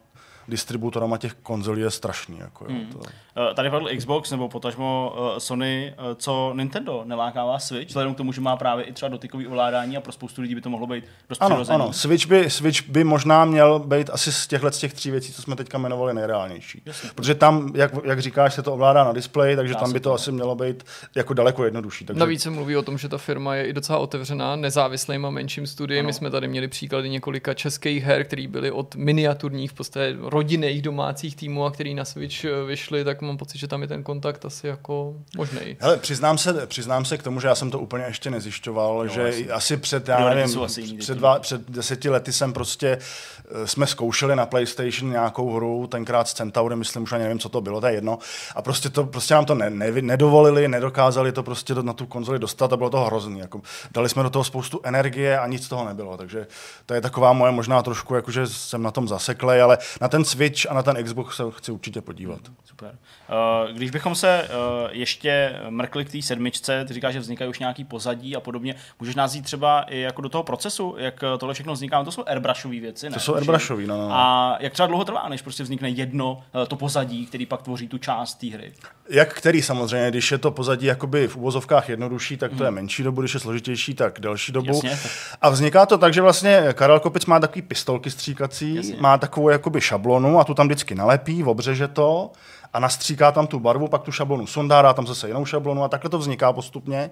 distributorama 0.48 1.19
těch 1.19 1.35
konzolí 1.35 1.81
je 1.81 1.90
strašný. 1.90 2.39
Jako, 2.39 2.66
jo, 2.69 2.78
to. 2.93 3.23
Eh, 3.36 3.55
Tady 3.55 3.70
padl 3.70 3.89
Xbox 3.97 4.31
nebo 4.31 4.48
potažmo 4.48 5.15
eh, 5.36 5.40
Sony, 5.40 5.94
eh, 5.97 6.15
co 6.15 6.52
Nintendo 6.56 7.02
neláká 7.05 7.44
vás 7.44 7.66
Switch, 7.66 7.89
vzhledem 7.89 8.15
k 8.15 8.16
tomu, 8.16 8.32
že 8.32 8.40
má 8.40 8.56
právě 8.56 8.85
i 8.85 8.93
třeba 8.93 9.09
dotykový 9.09 9.47
ovládání 9.47 9.97
a 9.97 10.01
pro 10.01 10.12
spoustu 10.12 10.43
lidí 10.43 10.55
by 10.55 10.61
to 10.61 10.70
mohlo 10.70 10.86
být 10.86 11.05
dost 11.28 11.43
Ano, 11.43 11.55
přirozený. 11.56 11.74
ano, 11.74 11.93
Switch 11.93 12.27
by, 12.27 12.51
Switch 12.51 12.89
by 12.89 13.05
možná 13.05 13.44
měl 13.44 13.78
být 13.78 14.11
asi 14.12 14.32
z 14.32 14.47
těchhle 14.47 14.73
z 14.73 14.78
těch 14.78 14.94
tří 14.94 15.11
věcí, 15.11 15.32
co 15.32 15.43
jsme 15.43 15.56
teďka 15.56 15.78
jmenovali, 15.78 16.15
nejreálnější. 16.15 16.82
Jasně. 16.86 17.11
Protože 17.15 17.35
tam, 17.35 17.73
jak, 17.74 17.93
jak 18.05 18.20
říkáš, 18.20 18.55
se 18.55 18.62
to 18.62 18.73
ovládá 18.74 19.05
na 19.05 19.12
displeji, 19.12 19.56
takže 19.56 19.74
Dá 19.74 19.81
tam 19.81 19.93
by 19.93 20.01
to, 20.01 20.09
to 20.09 20.15
asi 20.15 20.32
mělo 20.32 20.55
být 20.55 20.85
jako 21.15 21.35
daleko 21.35 21.65
jednodušší. 21.65 22.05
Takže 22.05 22.20
Navíc 22.20 22.43
se 22.43 22.51
mluví 22.51 22.77
o 22.77 22.82
tom, 22.82 22.98
že 22.98 23.09
ta 23.09 23.19
firma 23.19 23.55
je 23.55 23.66
i 23.66 23.73
docela 23.73 23.98
otevřená 23.98 24.56
nezávislým 24.56 25.27
a 25.27 25.31
menším 25.31 25.66
studiem. 25.66 26.06
My 26.06 26.12
jsme 26.12 26.31
tady 26.31 26.48
měli 26.48 26.69
příklady 26.69 27.09
několika 27.11 27.55
českých 27.55 28.05
her, 28.05 28.24
které 28.24 28.47
byly 28.48 28.70
od 28.70 28.94
miniaturních, 28.97 29.70
v 29.70 29.74
podstatě 29.74 30.16
rodinných 30.20 30.82
domácích 30.82 31.36
týmů 31.36 31.65
a 31.65 31.70
který 31.70 31.94
na 31.94 32.05
Switch 32.05 32.44
vyšly, 32.66 33.05
tak 33.05 33.23
mám 33.24 33.36
pocit, 33.36 33.59
že 33.59 33.68
tam 33.68 33.82
je 33.82 33.88
ten 33.88 34.02
kontakt 34.02 34.44
asi 34.44 34.66
jako 34.66 35.14
možný. 35.36 35.76
Hele, 35.80 35.96
přiznám 35.96 36.38
se, 36.38 36.66
přiznám 36.66 37.05
se 37.05 37.18
k 37.18 37.22
tomu, 37.22 37.40
že 37.40 37.48
já 37.48 37.55
jsem 37.55 37.70
to 37.70 37.78
úplně 37.78 38.05
ještě 38.05 38.30
nezjišťoval, 38.30 38.96
jo, 38.96 39.09
že 39.14 39.22
jasně. 39.22 39.48
asi 39.48 39.76
před, 39.76 40.09
já 40.09 40.34
nevím, 40.34 40.62
asi 40.62 40.82
před, 40.82 41.18
dva, 41.18 41.38
před 41.38 41.70
deseti 41.70 42.09
lety 42.09 42.32
jsem 42.32 42.52
prostě, 42.52 42.98
eh, 42.98 43.66
jsme 43.66 43.86
zkoušeli 43.86 44.36
na 44.36 44.46
PlayStation 44.46 45.10
nějakou 45.10 45.55
hru, 45.55 45.86
tenkrát 45.86 46.28
s 46.28 46.34
Centaurem, 46.34 46.78
myslím, 46.78 47.02
už 47.02 47.12
ani 47.12 47.22
nevím, 47.22 47.38
co 47.38 47.48
to 47.48 47.60
bylo, 47.60 47.80
to 47.80 47.86
je 47.86 47.92
jedno, 47.92 48.18
a 48.55 48.62
prostě, 48.62 48.88
to, 48.88 49.06
prostě 49.06 49.34
nám 49.34 49.44
to 49.44 49.55
ne, 49.55 49.70
ne, 49.70 49.90
nedovolili, 49.90 50.68
nedokázali 50.68 51.32
to 51.32 51.42
prostě 51.42 51.74
do, 51.74 51.82
na 51.82 51.92
tu 51.92 52.06
konzoli 52.06 52.38
dostat 52.38 52.72
a 52.72 52.76
bylo 52.76 52.90
to 52.90 53.01
hrozný. 53.01 53.38
Jako, 53.38 53.60
dali 53.94 54.09
jsme 54.09 54.22
do 54.22 54.30
toho 54.30 54.44
spoustu 54.44 54.80
energie 54.82 55.38
a 55.38 55.46
nic 55.46 55.64
z 55.64 55.68
toho 55.68 55.84
nebylo, 55.84 56.16
takže 56.16 56.46
to 56.86 56.94
je 56.94 57.01
taková 57.01 57.32
moje 57.32 57.52
možná 57.52 57.82
trošku, 57.82 58.14
jakože 58.14 58.46
jsem 58.46 58.82
na 58.82 58.90
tom 58.90 59.09
zaseklej, 59.09 59.62
ale 59.62 59.78
na 60.01 60.09
ten 60.09 60.24
Switch 60.24 60.70
a 60.70 60.74
na 60.74 60.82
ten 60.82 61.05
Xbox 61.05 61.36
se 61.36 61.42
chci 61.51 61.72
určitě 61.72 62.01
podívat. 62.01 62.40
Super. 62.64 62.98
Uh, 63.28 63.77
když 63.77 63.91
bychom 63.91 64.15
se 64.15 64.49
uh, 64.49 64.89
ještě 64.91 65.57
mrkli 65.69 66.05
k 66.05 66.11
té 66.11 66.23
sedmičce, 66.23 66.85
ty 66.85 66.95
říkáš, 66.95 67.12
že 67.12 67.20
vznikají 67.20 67.51
už 67.51 67.59
nějaký 67.59 67.85
pozadí 67.85 68.36
a 68.36 68.41
podobně, 68.41 68.74
můžeš 69.01 69.15
nás 69.15 69.35
jít 69.35 69.43
třeba 69.43 69.82
i 69.82 70.01
jako 70.01 70.23
do 70.23 70.28
toho 70.28 70.45
procesu, 70.45 70.95
jak 70.99 71.23
eh, 71.23 71.39
tohle 71.39 71.55
všechno 71.55 71.73
vzniká, 71.73 71.99
No 71.99 72.05
to 72.05 72.12
jsou 72.12 72.24
airbrushové 72.27 72.81
věci, 72.81 73.11
ne? 73.11 73.15
To 73.15 73.20
jsou 73.20 73.35
airbrushové, 73.35 73.86
no, 73.86 73.97
no, 73.99 74.09
no. 74.09 74.15
A 74.15 74.57
jak 74.61 74.73
třeba 74.73 74.86
dlouho 74.86 75.05
trvá, 75.05 75.28
než 75.28 75.43
prostě 75.43 75.62
vznikne 75.62 75.89
jedno 75.89 76.43
to 76.69 76.77
pozadí, 76.77 77.27
který 77.27 77.47
pak 77.47 77.62
tvoří 77.62 77.89
tu 77.89 77.99
část 77.99 78.35
té 78.35 78.47
hry? 78.47 78.73
Jak 79.09 79.35
který 79.35 79.62
samozřejmě, 79.62 80.11
když 80.11 80.32
je 80.32 80.39
to 80.39 80.51
pozadí 80.51 80.86
jakoby 80.86 81.28
v 81.28 81.36
uvozovkách 81.36 81.89
jednodušší, 81.89 82.36
tak 82.36 82.53
to 82.59 82.65
je 82.65 82.70
menší 82.70 83.03
dobu, 83.03 83.20
když 83.20 83.35
je 83.35 83.41
složitější, 83.41 83.95
tak 83.95 84.20
delší 84.20 84.53
dobu. 84.53 84.81
Jasně. 84.85 85.11
A 85.41 85.49
vzniká 85.49 85.86
to 85.86 85.99
tak, 85.99 86.15
že 86.15 86.23
vlastně 86.23 86.65
Karel 86.73 87.01
Kopic 87.01 87.27
má 87.27 87.41
takový 87.41 87.62
pistolky 87.62 88.11
stříkací, 88.11 88.74
Jasně. 88.74 88.97
má 89.01 89.19
takovou 89.19 89.49
jakoby 89.49 89.81
šablonu 89.81 90.41
a 90.41 90.45
tu 90.45 90.55
tam 90.55 90.66
vždycky 90.66 90.95
nalepí, 90.95 91.45
obřeže 91.45 91.89
to 91.89 92.31
a 92.74 92.80
nastříká 92.80 93.32
tam 93.32 93.46
tu 93.46 93.60
barvu, 93.60 93.88
pak 93.88 94.02
tu 94.02 94.12
šablonu 94.12 94.46
sundá, 94.46 94.82
dá 94.82 94.92
tam 94.92 95.06
zase 95.06 95.28
jinou 95.28 95.44
šablonu 95.44 95.84
a 95.84 95.88
takhle 95.88 96.10
to 96.10 96.18
vzniká 96.18 96.52
postupně. 96.52 97.10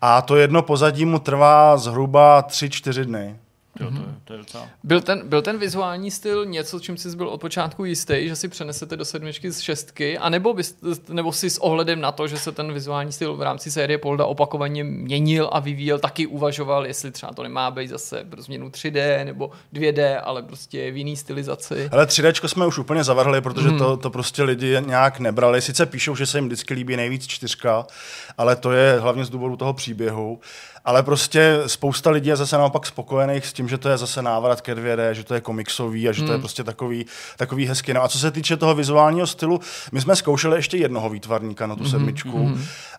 A 0.00 0.22
to 0.22 0.36
jedno 0.36 0.62
pozadí 0.62 1.04
mu 1.04 1.18
trvá 1.18 1.76
zhruba 1.76 2.42
3-4 2.48 3.04
dny. 3.04 3.36
Jo, 3.80 3.90
to, 3.90 3.96
je, 3.96 4.14
to 4.24 4.32
je 4.32 4.38
docela... 4.38 4.68
Byl 4.84 5.00
ten, 5.00 5.28
byl 5.28 5.42
ten 5.42 5.58
vizuální 5.58 6.10
styl 6.10 6.46
něco, 6.46 6.80
čím 6.80 6.96
jsi 6.96 7.16
byl 7.16 7.28
od 7.28 7.40
počátku 7.40 7.84
jistý, 7.84 8.28
že 8.28 8.36
si 8.36 8.48
přenesete 8.48 8.96
do 8.96 9.04
sedmičky 9.04 9.50
z 9.50 9.60
šestky, 9.60 10.18
anebo, 10.18 10.54
bys, 10.54 10.76
nebo 11.08 11.32
si 11.32 11.50
s 11.50 11.58
ohledem 11.58 12.00
na 12.00 12.12
to, 12.12 12.28
že 12.28 12.38
se 12.38 12.52
ten 12.52 12.72
vizuální 12.72 13.12
styl 13.12 13.36
v 13.36 13.42
rámci 13.42 13.70
série 13.70 13.98
Polda 13.98 14.24
opakovaně 14.24 14.84
měnil 14.84 15.48
a 15.52 15.60
vyvíjel, 15.60 15.98
taky 15.98 16.26
uvažoval, 16.26 16.86
jestli 16.86 17.10
třeba 17.10 17.32
to 17.32 17.42
nemá 17.42 17.70
být 17.70 17.88
zase 17.88 18.24
pro 18.30 18.42
změnu 18.42 18.68
3D 18.68 19.24
nebo 19.24 19.50
2D, 19.74 20.20
ale 20.24 20.42
prostě 20.42 20.90
v 20.90 20.96
jiný 20.96 21.16
stylizaci. 21.16 21.88
Ale 21.92 22.04
3D 22.04 22.46
jsme 22.46 22.66
už 22.66 22.78
úplně 22.78 23.04
zavrhli, 23.04 23.40
protože 23.40 23.70
to, 23.70 23.96
to 23.96 24.10
prostě 24.10 24.42
lidi 24.42 24.76
nějak 24.86 25.20
nebrali. 25.20 25.62
Sice 25.62 25.86
píšou, 25.86 26.16
že 26.16 26.26
se 26.26 26.38
jim 26.38 26.46
vždycky 26.46 26.74
líbí 26.74 26.96
nejvíc 26.96 27.26
čtyřka, 27.26 27.86
ale 28.40 28.56
to 28.56 28.72
je 28.72 29.00
hlavně 29.00 29.24
z 29.24 29.30
důvodu 29.30 29.56
toho 29.56 29.72
příběhu. 29.72 30.40
Ale 30.84 31.02
prostě 31.02 31.58
spousta 31.66 32.10
lidí 32.10 32.28
je 32.28 32.36
zase 32.36 32.58
naopak 32.58 32.86
spokojených 32.86 33.46
s 33.46 33.52
tím, 33.52 33.68
že 33.68 33.78
to 33.78 33.88
je 33.88 33.98
zase 33.98 34.22
návrat 34.22 34.60
ke 34.60 34.74
2D, 34.74 35.10
že 35.10 35.24
to 35.24 35.34
je 35.34 35.40
komiksový 35.40 36.08
a 36.08 36.12
že 36.12 36.22
to 36.22 36.32
je 36.32 36.38
prostě 36.38 36.64
takový, 36.64 37.06
takový 37.36 37.66
hezký. 37.66 37.92
No 37.92 38.02
a 38.02 38.08
co 38.08 38.18
se 38.18 38.30
týče 38.30 38.56
toho 38.56 38.74
vizuálního 38.74 39.26
stylu, 39.26 39.60
my 39.92 40.00
jsme 40.00 40.16
zkoušeli 40.16 40.56
ještě 40.56 40.76
jednoho 40.76 41.08
výtvarníka 41.08 41.66
na 41.66 41.76
tu 41.76 41.84
sedmičku, 41.84 42.50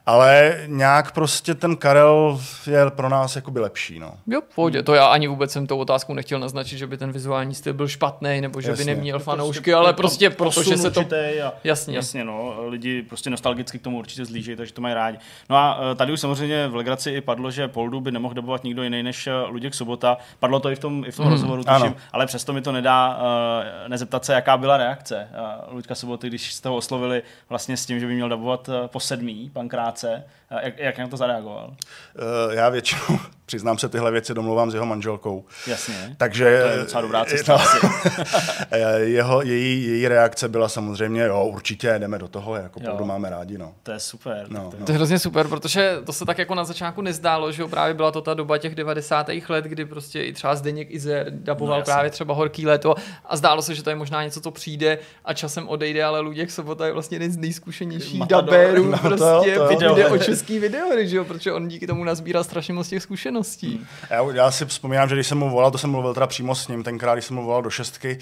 ale 0.05 0.59
nějak 0.67 1.11
prostě 1.11 1.55
ten 1.55 1.75
Karel 1.75 2.41
je 2.67 2.89
pro 2.89 3.09
nás 3.09 3.35
jakoby 3.35 3.59
lepší. 3.59 3.99
No. 3.99 4.13
Jo, 4.27 4.41
v 4.49 4.55
pohodě. 4.55 4.83
To 4.83 4.93
já 4.93 5.05
ani 5.05 5.27
vůbec 5.27 5.51
jsem 5.51 5.67
tou 5.67 5.77
otázkou 5.77 6.13
nechtěl 6.13 6.39
naznačit, 6.39 6.77
že 6.77 6.87
by 6.87 6.97
ten 6.97 7.11
vizuální 7.11 7.55
styl 7.55 7.73
byl 7.73 7.87
špatný, 7.87 8.41
nebo 8.41 8.61
že 8.61 8.69
Jasně. 8.69 8.85
by 8.85 8.95
neměl 8.95 9.19
To 9.19 9.23
fanoušky, 9.23 9.73
ale 9.73 9.93
prostě 9.93 10.29
protože 10.29 10.77
se 10.77 10.91
to... 10.91 11.01
A, 11.45 11.53
Jasně. 11.63 11.95
Jasně, 11.95 12.23
no. 12.23 12.55
Lidi 12.67 13.01
prostě 13.01 13.29
nostalgicky 13.29 13.79
k 13.79 13.81
tomu 13.81 13.99
určitě 13.99 14.25
zlížejí, 14.25 14.57
takže 14.57 14.73
to 14.73 14.81
mají 14.81 14.93
rádi. 14.93 15.17
No 15.49 15.55
a 15.55 15.79
eh, 15.91 15.95
tady 15.95 16.13
už 16.13 16.19
samozřejmě 16.19 16.67
v 16.67 16.75
Legraci 16.75 17.09
i 17.09 17.21
padlo, 17.21 17.51
že 17.51 17.67
Poldu 17.67 18.01
by 18.01 18.11
nemohl 18.11 18.33
dobovat 18.33 18.63
nikdo 18.63 18.83
jiný 18.83 19.03
než 19.03 19.27
eh, 19.27 19.31
Luděk 19.47 19.73
Sobota. 19.73 20.17
Padlo 20.39 20.59
to 20.59 20.69
i 20.69 20.75
v 20.75 20.79
tom, 20.79 21.05
i 21.07 21.11
v 21.11 21.15
tom 21.15 21.25
hmm, 21.25 21.33
rozhovoru, 21.33 21.63
tuším, 21.63 21.83
ano. 21.83 21.95
ale 22.11 22.25
přesto 22.25 22.53
mi 22.53 22.61
to 22.61 22.71
nedá 22.71 23.17
uh, 23.17 23.89
nezeptat 23.89 24.25
se, 24.25 24.33
jaká 24.33 24.57
byla 24.57 24.77
reakce 24.77 25.29
uh, 25.67 25.73
Luďka 25.75 25.95
Soboty, 25.95 26.27
když 26.27 26.53
jste 26.53 26.69
ho 26.69 26.75
oslovili 26.75 27.23
vlastně 27.49 27.77
s 27.77 27.85
tím, 27.85 27.99
že 27.99 28.07
by 28.07 28.13
měl 28.13 28.29
dabovat 28.29 28.69
uh, 28.69 28.75
po 28.87 28.99
sedmý, 28.99 29.49
pan 29.53 29.67
Kráce. 29.67 29.90
Uh, 30.03 30.21
jak, 30.59 30.79
jak 30.79 30.97
na 30.97 31.07
to 31.07 31.17
zareagoval? 31.17 31.67
Uh, 31.67 32.53
já 32.53 32.69
většinou 32.69 33.19
Přiznám 33.45 33.77
se, 33.77 33.89
tyhle 33.89 34.11
věci 34.11 34.33
domluvám 34.33 34.71
s 34.71 34.73
jeho 34.73 34.85
manželkou. 34.85 35.45
Jasně. 35.67 36.15
Takže 36.17 36.61
To 36.63 36.69
je 36.69 36.77
docela 36.77 37.01
dobrá 37.01 37.25
cesta 37.25 37.57
no, 37.83 38.77
jeho, 38.97 39.41
její, 39.41 39.83
její 39.87 40.07
reakce 40.07 40.49
byla 40.49 40.69
samozřejmě, 40.69 41.23
jo, 41.23 41.45
určitě 41.45 41.95
jdeme 41.99 42.17
do 42.17 42.27
toho, 42.27 42.55
jako. 42.55 42.79
Poldu 42.79 43.05
máme 43.05 43.29
rádi, 43.29 43.57
no. 43.57 43.73
To 43.83 43.91
je 43.91 43.99
super. 43.99 44.45
No, 44.49 44.69
to 44.69 44.75
je- 44.75 44.79
no. 44.79 44.85
To 44.85 44.91
je 44.91 44.95
hrozně 44.95 45.19
super, 45.19 45.47
protože 45.47 45.97
to 46.05 46.13
se 46.13 46.25
tak 46.25 46.37
jako 46.37 46.55
na 46.55 46.63
začátku 46.63 47.01
nezdálo, 47.01 47.51
že 47.51 47.61
jo, 47.61 47.67
právě 47.67 47.93
byla 47.93 48.11
to 48.11 48.21
ta 48.21 48.33
doba 48.33 48.57
těch 48.57 48.75
90. 48.75 49.27
let, 49.49 49.65
kdy 49.65 49.85
prostě 49.85 50.23
i 50.23 50.33
třeba 50.33 50.55
Zdeněk 50.55 50.91
Izer 50.91 51.27
daboval 51.29 51.79
No, 51.79 51.85
právě 51.85 52.11
třeba 52.11 52.33
Horký 52.33 52.65
léto 52.65 52.95
a 53.25 53.37
zdálo 53.37 53.61
se, 53.61 53.75
že 53.75 53.83
to 53.83 53.89
je 53.89 53.95
možná 53.95 54.23
něco, 54.23 54.41
co 54.41 54.51
přijde 54.51 54.97
a 55.25 55.33
časem 55.33 55.67
odejde, 55.67 56.03
ale 56.03 56.19
Luděk 56.19 56.51
Sobota 56.51 56.85
je 56.85 56.93
vlastně 56.93 57.15
jeden 57.15 57.31
z 57.31 57.37
nejzkušenějších 57.37 58.21
dabérů 58.25 58.85
No, 58.91 58.97
to 58.97 59.07
prostě, 59.07 59.25
to 59.25 59.49
jo. 59.49 59.67
pokud 59.69 59.79
jde 59.95 60.09
o 60.41 60.53
Videohry. 60.53 60.57
český 60.57 60.59
videohry, 60.59 61.07
že 61.07 61.17
jo, 61.17 61.25
protože 61.25 61.53
on 61.53 61.67
díky 61.67 61.87
tomu 61.87 62.03
nazbírá 62.03 62.43
strašně 62.43 62.73
moc 62.73 62.87
těch 62.87 63.03
zkušeností. 63.03 63.87
Já, 64.09 64.21
já 64.33 64.51
si 64.51 64.65
vzpomínám, 64.65 65.09
že 65.09 65.15
když 65.15 65.27
jsem 65.27 65.37
mu 65.37 65.49
volal, 65.49 65.71
to 65.71 65.77
jsem 65.77 65.91
mluvil 65.91 66.13
teda 66.13 66.27
přímo 66.27 66.55
s 66.55 66.67
ním, 66.67 66.83
tenkrát, 66.83 67.15
když 67.15 67.25
jsem 67.25 67.35
mu 67.35 67.45
volal 67.45 67.61
do 67.61 67.69
šestky, 67.69 68.19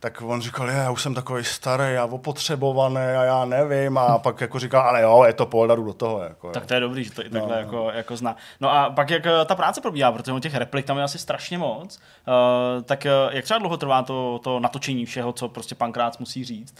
tak 0.00 0.22
on 0.22 0.40
říkal, 0.40 0.68
já 0.68 0.90
už 0.90 1.02
jsem 1.02 1.14
takový 1.14 1.44
starý 1.44 1.96
a 1.96 2.04
opotřebovaný 2.04 2.96
a 2.96 3.24
já 3.24 3.44
nevím. 3.44 3.98
A 3.98 4.18
pak 4.18 4.40
jako 4.40 4.58
říkal, 4.58 4.82
ale 4.82 5.02
jo, 5.02 5.24
je 5.26 5.32
to 5.32 5.46
Polda, 5.46 5.74
jdu 5.74 5.84
do 5.84 5.92
toho. 5.92 6.22
Jako. 6.22 6.50
Tak 6.50 6.66
to 6.66 6.74
je 6.74 6.80
dobrý, 6.80 7.04
že 7.04 7.10
to 7.10 7.26
i 7.26 7.30
takhle 7.30 7.54
no. 7.54 7.60
jako, 7.60 7.90
jako 7.94 8.16
zná. 8.16 8.36
No 8.60 8.72
a 8.72 8.90
pak 8.90 9.10
jak 9.10 9.26
eh, 9.26 9.44
ta 9.44 9.54
práce 9.54 9.80
probíhá, 9.80 10.12
protože 10.12 10.40
těch 10.40 10.54
replik 10.54 10.86
tam 10.86 10.98
je 10.98 11.04
asi 11.04 11.18
strašně 11.18 11.58
moc, 11.58 12.00
uh, 12.26 12.82
tak 12.82 13.06
uh, 13.06 13.34
jak 13.34 13.44
třeba 13.44 13.58
dlouho 13.58 13.76
trvá 13.76 14.02
to, 14.02 14.40
to 14.44 14.60
natočení 14.60 15.06
všeho, 15.06 15.32
co 15.32 15.48
prostě 15.48 15.74
pankrát 15.74 16.20
musí 16.20 16.44
říct? 16.44 16.74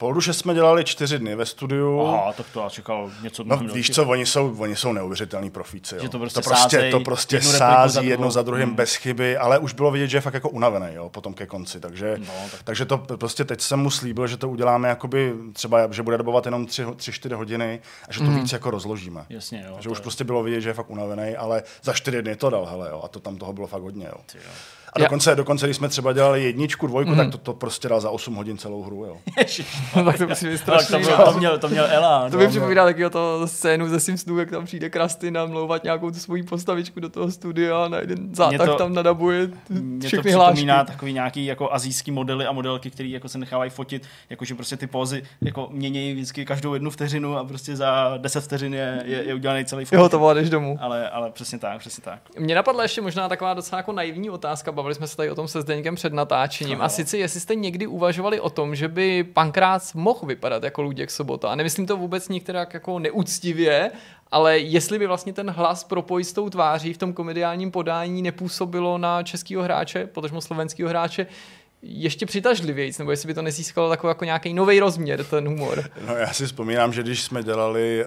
Poldu 0.00 0.20
6 0.20 0.38
jsme 0.38 0.54
dělali 0.54 0.84
čtyři 0.84 1.18
dny 1.18 1.34
ve 1.36 1.46
studiu. 1.46 2.00
Aha, 2.06 2.32
tak 2.32 2.46
to 2.52 2.60
já 2.60 2.68
čekal 2.68 3.10
něco 3.22 3.44
No 3.44 3.56
víš 3.56 3.90
co, 3.90 4.06
oni 4.08 4.26
jsou, 4.26 4.56
oni 4.58 4.76
jsou 4.76 4.92
neuvěřitelní 4.92 5.50
profíci. 5.50 5.94
Jo. 5.94 6.02
Že 6.02 6.08
to 6.08 6.18
prostě 6.18 6.40
to 6.40 6.48
prostě, 6.48 6.76
sázej 6.76 6.90
to 6.90 7.00
prostě 7.00 7.36
jednu 7.36 7.50
sází 7.50 7.94
za 7.94 8.00
jedno 8.00 8.30
za 8.30 8.42
druhým 8.42 8.66
Hmm. 8.66 8.76
bez 8.76 8.94
chyby, 8.94 9.36
ale 9.36 9.58
už 9.58 9.72
bylo 9.72 9.90
vidět, 9.90 10.06
že 10.08 10.16
je 10.16 10.20
fakt 10.20 10.34
jako 10.34 10.48
unavený 10.48 10.86
jo, 10.94 11.08
potom 11.08 11.34
ke 11.34 11.46
konci. 11.46 11.80
Takže, 11.80 12.16
No, 12.18 12.26
tak- 12.50 12.62
takže 12.62 12.84
to 12.84 12.98
prostě 12.98 13.44
teď 13.44 13.60
jsem 13.60 13.80
mu 13.80 13.90
slíbil, 13.90 14.26
že 14.26 14.36
to 14.36 14.48
uděláme 14.48 14.88
jakoby 14.88 15.34
třeba, 15.52 15.92
že 15.92 16.02
bude 16.02 16.18
dobovat 16.18 16.44
jenom 16.46 16.66
3-4 16.66 17.34
hodiny 17.34 17.80
a 18.08 18.12
že 18.12 18.20
to 18.20 18.26
víc 18.30 18.52
jako 18.52 18.70
rozložíme. 18.70 19.24
Jasně, 19.28 19.64
jo. 19.68 19.76
že 19.80 19.88
už 19.88 19.98
je- 19.98 20.02
prostě 20.02 20.24
bylo 20.24 20.42
vidět, 20.42 20.60
že 20.60 20.68
je 20.68 20.74
fakt 20.74 20.90
unavený, 20.90 21.36
ale 21.36 21.62
za 21.82 21.92
čtyři 21.92 22.22
dny 22.22 22.36
to 22.36 22.50
dal, 22.50 22.66
hele, 22.66 22.88
jo, 22.90 23.00
a 23.04 23.08
to 23.08 23.20
tam 23.20 23.36
toho 23.36 23.52
bylo 23.52 23.66
fakt 23.66 23.82
hodně, 23.82 24.06
jo. 24.06 24.20
Ty 24.32 24.38
jo. 24.38 24.50
A 24.92 24.98
dokonce, 24.98 25.34
dokonce, 25.36 25.66
když 25.66 25.76
jsme 25.76 25.88
třeba 25.88 26.12
dělali 26.12 26.42
jedničku, 26.44 26.86
dvojku, 26.86 27.14
tak 27.14 27.30
to, 27.30 27.38
to 27.38 27.52
prostě 27.54 27.88
dal 27.88 28.00
za 28.00 28.10
8 28.10 28.34
hodin 28.34 28.58
celou 28.58 28.82
hru, 28.82 29.04
jo. 29.04 29.16
No, 29.96 30.04
tak 30.04 30.18
to 30.18 30.26
musí 30.26 30.46
být 30.48 30.60
Tak 30.64 30.76
to, 30.76 30.82
strašný. 30.82 31.04
bylo, 31.06 31.18
no. 31.18 31.32
to, 31.32 31.38
měl, 31.38 31.58
to 31.58 31.68
měl 31.68 31.86
Ela. 31.90 32.30
To 32.30 32.36
mi 32.38 32.48
připomíná 32.48 32.84
takového 32.84 33.10
to 33.10 33.46
scénu 33.48 33.88
ze 33.88 34.00
Simpsonů, 34.00 34.38
jak 34.38 34.50
tam 34.50 34.64
přijde 34.64 34.90
Krasty 34.90 35.30
namlouvat 35.30 35.84
nějakou 35.84 36.10
tu 36.10 36.18
svoji 36.18 36.42
postavičku 36.42 37.00
do 37.00 37.08
toho 37.08 37.30
studia 37.30 37.84
a 37.84 37.88
na 37.88 37.98
jeden 37.98 38.34
zátah 38.34 38.66
to- 38.68 38.74
tam 38.74 38.94
nadabuje 38.94 39.46
to 39.48 39.54
všechny 40.06 40.32
hlášky. 40.32 40.52
připomíná 40.54 40.84
takový 40.84 41.12
nějaký 41.12 41.46
jako 41.46 41.72
azijský 41.72 42.10
modely 42.10 42.46
a 42.46 42.52
modelky, 42.52 42.90
které 42.90 43.08
jako 43.08 43.28
se 43.28 43.38
nechávají 43.38 43.70
fotit, 43.70 44.02
jakože 44.30 44.54
prostě 44.54 44.76
ty 44.76 44.86
pózy 44.86 45.22
jako 45.42 45.68
měnějí 45.70 46.12
vždycky 46.14 46.44
každou 46.44 46.74
jednu 46.74 46.90
vteřinu 46.90 47.36
a 47.38 47.44
prostě 47.44 47.76
za 47.76 48.14
10 48.18 48.40
vteřin 48.44 48.74
je, 48.74 49.02
je, 49.04 49.22
je 49.24 49.34
udělaný 49.34 49.64
celý 49.64 49.82
Jo, 49.82 49.86
fotit. 49.98 50.10
to 50.10 50.18
bylo 50.18 50.34
jdeš 50.34 50.50
domů. 50.50 50.78
Ale, 50.80 51.08
ale 51.10 51.30
přesně 51.30 51.58
tak, 51.58 51.78
přesně 51.78 52.04
tak. 52.04 52.18
Mně 52.38 52.54
napadla 52.54 52.82
ještě 52.82 53.00
možná 53.00 53.28
taková 53.28 53.54
docela 53.54 53.76
jako 53.76 53.92
naivní 53.92 54.30
otázka, 54.30 54.72
bavili 54.80 54.94
jsme 54.94 55.06
se 55.06 55.16
tady 55.16 55.30
o 55.30 55.34
tom 55.34 55.48
se 55.48 55.60
Zdeňkem 55.60 55.94
před 55.94 56.12
natáčením. 56.12 56.74
Ano. 56.74 56.84
A 56.84 56.88
sice, 56.88 57.18
jestli 57.18 57.40
jste 57.40 57.54
někdy 57.54 57.86
uvažovali 57.86 58.40
o 58.40 58.50
tom, 58.50 58.74
že 58.74 58.88
by 58.88 59.24
Pankrác 59.24 59.94
mohl 59.94 60.26
vypadat 60.26 60.62
jako 60.62 60.82
Luděk 60.82 61.10
Sobota. 61.10 61.48
A 61.48 61.54
nemyslím 61.54 61.86
to 61.86 61.96
vůbec 61.96 62.28
některak 62.28 62.74
jako 62.74 62.98
neúctivě, 62.98 63.90
ale 64.30 64.58
jestli 64.58 64.98
by 64.98 65.06
vlastně 65.06 65.32
ten 65.32 65.50
hlas 65.50 65.84
propojit 65.84 66.28
s 66.28 66.32
tou 66.32 66.50
tváří 66.50 66.92
v 66.92 66.98
tom 66.98 67.12
komediálním 67.12 67.70
podání 67.70 68.22
nepůsobilo 68.22 68.98
na 68.98 69.22
českého 69.22 69.62
hráče, 69.62 70.06
potažmo 70.06 70.40
slovenského 70.40 70.88
hráče, 70.88 71.26
ještě 71.82 72.26
přitažlivějíc, 72.26 72.98
nebo 72.98 73.10
jestli 73.10 73.26
by 73.26 73.34
to 73.34 73.42
nezískalo 73.42 73.88
takový 73.88 74.08
jako 74.10 74.24
nějaký 74.24 74.54
nový 74.54 74.80
rozměr, 74.80 75.24
ten 75.24 75.48
humor. 75.48 75.84
No 76.06 76.14
já 76.16 76.32
si 76.32 76.46
vzpomínám, 76.46 76.92
že 76.92 77.02
když 77.02 77.22
jsme 77.22 77.42
dělali 77.42 78.04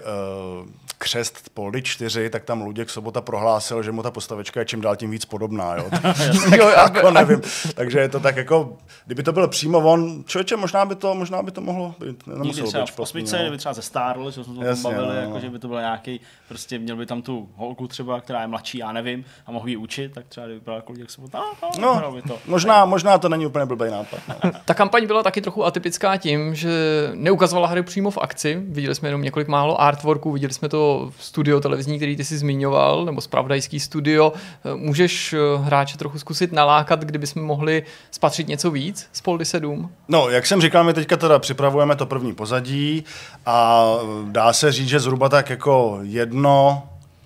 uh, 0.62 0.68
křest 0.98 1.50
Poldy 1.54 1.82
4, 1.82 2.30
tak 2.30 2.44
tam 2.44 2.62
Luděk 2.62 2.90
Sobota 2.90 3.20
prohlásil, 3.20 3.82
že 3.82 3.92
mu 3.92 4.02
ta 4.02 4.10
postavička 4.10 4.60
je 4.60 4.66
čím 4.66 4.80
dál 4.80 4.96
tím 4.96 5.10
víc 5.10 5.24
podobná. 5.24 5.76
Jo? 5.76 5.84
Jo, 6.56 6.66
a- 6.76 6.80
jako 6.94 7.10
nevím. 7.10 7.40
Takže 7.74 7.98
je 7.98 8.08
to 8.08 8.20
tak 8.20 8.36
jako, 8.36 8.76
kdyby 9.06 9.22
to 9.22 9.32
bylo 9.32 9.48
přímo 9.48 9.78
on, 9.78 10.24
člověče, 10.26 10.56
možná 10.56 10.84
by 10.84 10.94
to, 10.94 11.14
možná 11.14 11.42
by 11.42 11.50
to 11.50 11.60
mohlo 11.60 11.94
být. 12.00 12.26
Někdy 12.26 12.38
Nemuselo 12.40 12.68
třeba 12.68 12.84
být 12.84 12.94
v 12.94 12.98
osmice, 12.98 13.36
no. 13.36 13.42
kdyby 13.42 13.58
třeba 13.58 13.72
ze 13.72 13.82
Starl, 13.82 14.30
že 14.30 14.44
jsme 14.44 14.76
se 14.76 14.82
bavili, 14.82 15.06
no, 15.06 15.14
jako, 15.14 15.40
že 15.40 15.50
by 15.50 15.58
to 15.58 15.68
byl 15.68 15.80
nějaký, 15.80 16.20
prostě 16.48 16.78
měl 16.78 16.96
by 16.96 17.06
tam 17.06 17.22
tu 17.22 17.48
holku 17.56 17.88
třeba, 17.88 18.20
která 18.20 18.40
je 18.40 18.46
mladší, 18.46 18.78
já 18.78 18.92
nevím, 18.92 19.24
a 19.46 19.52
mohl 19.52 19.68
ji 19.68 19.76
učit, 19.76 20.12
tak 20.14 20.26
třeba 20.28 20.46
kdyby 20.46 20.60
byla 20.60 20.76
jako 20.76 20.92
Luděk 20.92 21.10
Sobota, 21.10 21.38
no, 21.62 21.70
no, 21.80 22.00
No, 22.02 22.12
by 22.12 22.22
to. 22.22 22.38
možná, 22.46 22.84
možná 22.84 23.18
to 23.18 23.28
není 23.28 23.46
úplně 23.46 23.63
blbý 23.66 23.90
nápad. 23.90 24.20
No. 24.28 24.50
Ta 24.64 24.74
kampaň 24.74 25.06
byla 25.06 25.22
taky 25.22 25.40
trochu 25.40 25.64
atypická 25.64 26.16
tím, 26.16 26.54
že 26.54 26.70
neukazovala 27.14 27.68
hry 27.68 27.82
přímo 27.82 28.10
v 28.10 28.18
akci. 28.18 28.62
Viděli 28.68 28.94
jsme 28.94 29.08
jenom 29.08 29.22
několik 29.22 29.48
málo 29.48 29.80
artworků, 29.80 30.32
viděli 30.32 30.52
jsme 30.52 30.68
to 30.68 31.12
studio 31.20 31.60
televizní, 31.60 31.96
který 31.96 32.16
ty 32.16 32.24
si 32.24 32.38
zmiňoval, 32.38 33.04
nebo 33.04 33.20
spravodajský 33.20 33.80
studio. 33.80 34.32
Můžeš 34.74 35.32
eh, 35.32 35.38
hráče 35.62 35.98
trochu 35.98 36.18
zkusit 36.18 36.52
nalákat, 36.52 37.04
kdybychom 37.04 37.42
mohli 37.42 37.82
spatřit 38.10 38.48
něco 38.48 38.70
víc 38.70 39.08
z 39.12 39.20
Poldy 39.20 39.44
7? 39.44 39.90
No, 40.08 40.28
jak 40.28 40.46
jsem 40.46 40.60
říkal, 40.60 40.84
my 40.84 40.94
teďka 40.94 41.16
teda 41.16 41.38
připravujeme 41.38 41.96
to 41.96 42.06
první 42.06 42.34
pozadí 42.34 43.04
a 43.46 43.86
dá 44.24 44.52
se 44.52 44.72
říct, 44.72 44.88
že 44.88 45.00
zhruba 45.00 45.28
tak 45.28 45.50
jako 45.50 45.98
jedno 46.02 46.82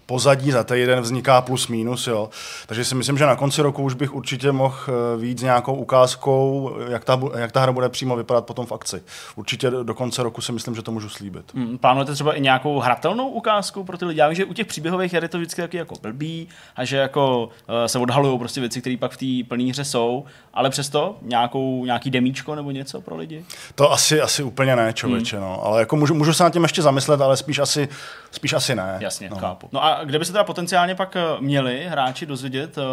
pozadí 0.09 0.51
za 0.51 0.65
týden 0.65 1.01
vzniká 1.01 1.41
plus 1.41 1.69
minus, 1.69 2.07
jo. 2.07 2.31
Takže 2.67 2.85
si 2.85 2.95
myslím, 2.95 3.19
že 3.19 3.27
na 3.27 3.37
konci 3.37 3.63
roku 3.63 3.83
už 3.83 3.95
bych 3.95 4.15
určitě 4.15 4.53
mohl 4.53 4.77
eh, 4.89 5.17
víc 5.21 5.43
nějakou 5.43 5.75
ukázkou, 5.75 6.75
jak 6.89 7.05
ta, 7.05 7.21
jak 7.39 7.53
ta 7.53 7.61
hra 7.61 7.73
bude 7.73 7.89
přímo 7.89 8.17
vypadat 8.17 8.47
potom 8.47 8.67
v 8.67 8.73
akci. 8.73 9.03
Určitě 9.37 9.71
do 9.71 9.95
konce 9.95 10.23
roku 10.23 10.41
si 10.41 10.53
myslím, 10.53 10.75
že 10.75 10.83
to 10.83 10.93
můžu 10.93 11.09
slíbit. 11.09 11.55
Hmm, 11.55 11.79
Plánujete 11.79 12.15
třeba 12.15 12.33
i 12.35 12.41
nějakou 12.41 12.79
hratelnou 12.79 13.29
ukázku 13.29 13.85
pro 13.85 13.99
ty 13.99 14.05
lidi? 14.05 14.21
Já 14.21 14.29
vím, 14.29 14.35
že 14.35 14.45
u 14.45 14.53
těch 14.53 14.67
příběhových 14.67 15.13
her 15.13 15.23
je 15.23 15.29
to 15.29 15.39
vždycky 15.39 15.63
taky 15.63 15.77
jako 15.77 15.95
blbý 16.03 16.49
a 16.77 16.85
že 16.85 16.97
jako 16.97 17.45
uh, 17.45 17.51
se 17.87 17.99
odhalují 17.99 18.39
prostě 18.39 18.61
věci, 18.61 18.81
které 18.81 18.97
pak 18.97 19.13
v 19.13 19.17
té 19.45 19.49
plné 19.49 19.65
hře 19.71 19.85
jsou, 19.85 20.25
ale 20.55 20.71
přesto 20.71 21.17
nějakou, 21.23 21.85
nějaký 21.85 22.11
demíčko 22.11 22.55
nebo 22.55 22.71
něco 22.71 23.01
pro 23.01 23.17
lidi? 23.17 23.45
To 23.75 23.93
asi, 23.93 24.21
asi 24.21 24.43
úplně 24.43 24.77
ne, 24.77 24.93
člověče, 24.93 25.37
Hmm. 25.37 25.47
no. 25.47 25.65
Ale 25.65 25.81
jako 25.81 25.97
můžu, 25.97 26.15
můžu 26.15 26.33
se 26.33 26.43
nad 26.43 26.53
tím 26.53 26.63
ještě 26.63 26.83
zamyslet, 26.83 27.21
ale 27.21 27.37
spíš 27.37 27.59
asi, 27.59 27.89
spíš 28.31 28.53
asi 28.53 28.75
ne. 28.75 28.97
Jasně, 29.01 29.31
no. 29.31 29.37
chápu. 29.37 29.69
No 29.73 29.85
a 29.85 29.98
kde 30.05 30.19
by 30.19 30.25
se 30.25 30.33
teda 30.33 30.45
potenciálně 30.45 30.95
pak 30.95 31.17
eh, 31.17 31.23
měli 31.41 31.87
hráči 31.89 32.27
dozvědět 32.27 32.79
uh, 32.79 32.85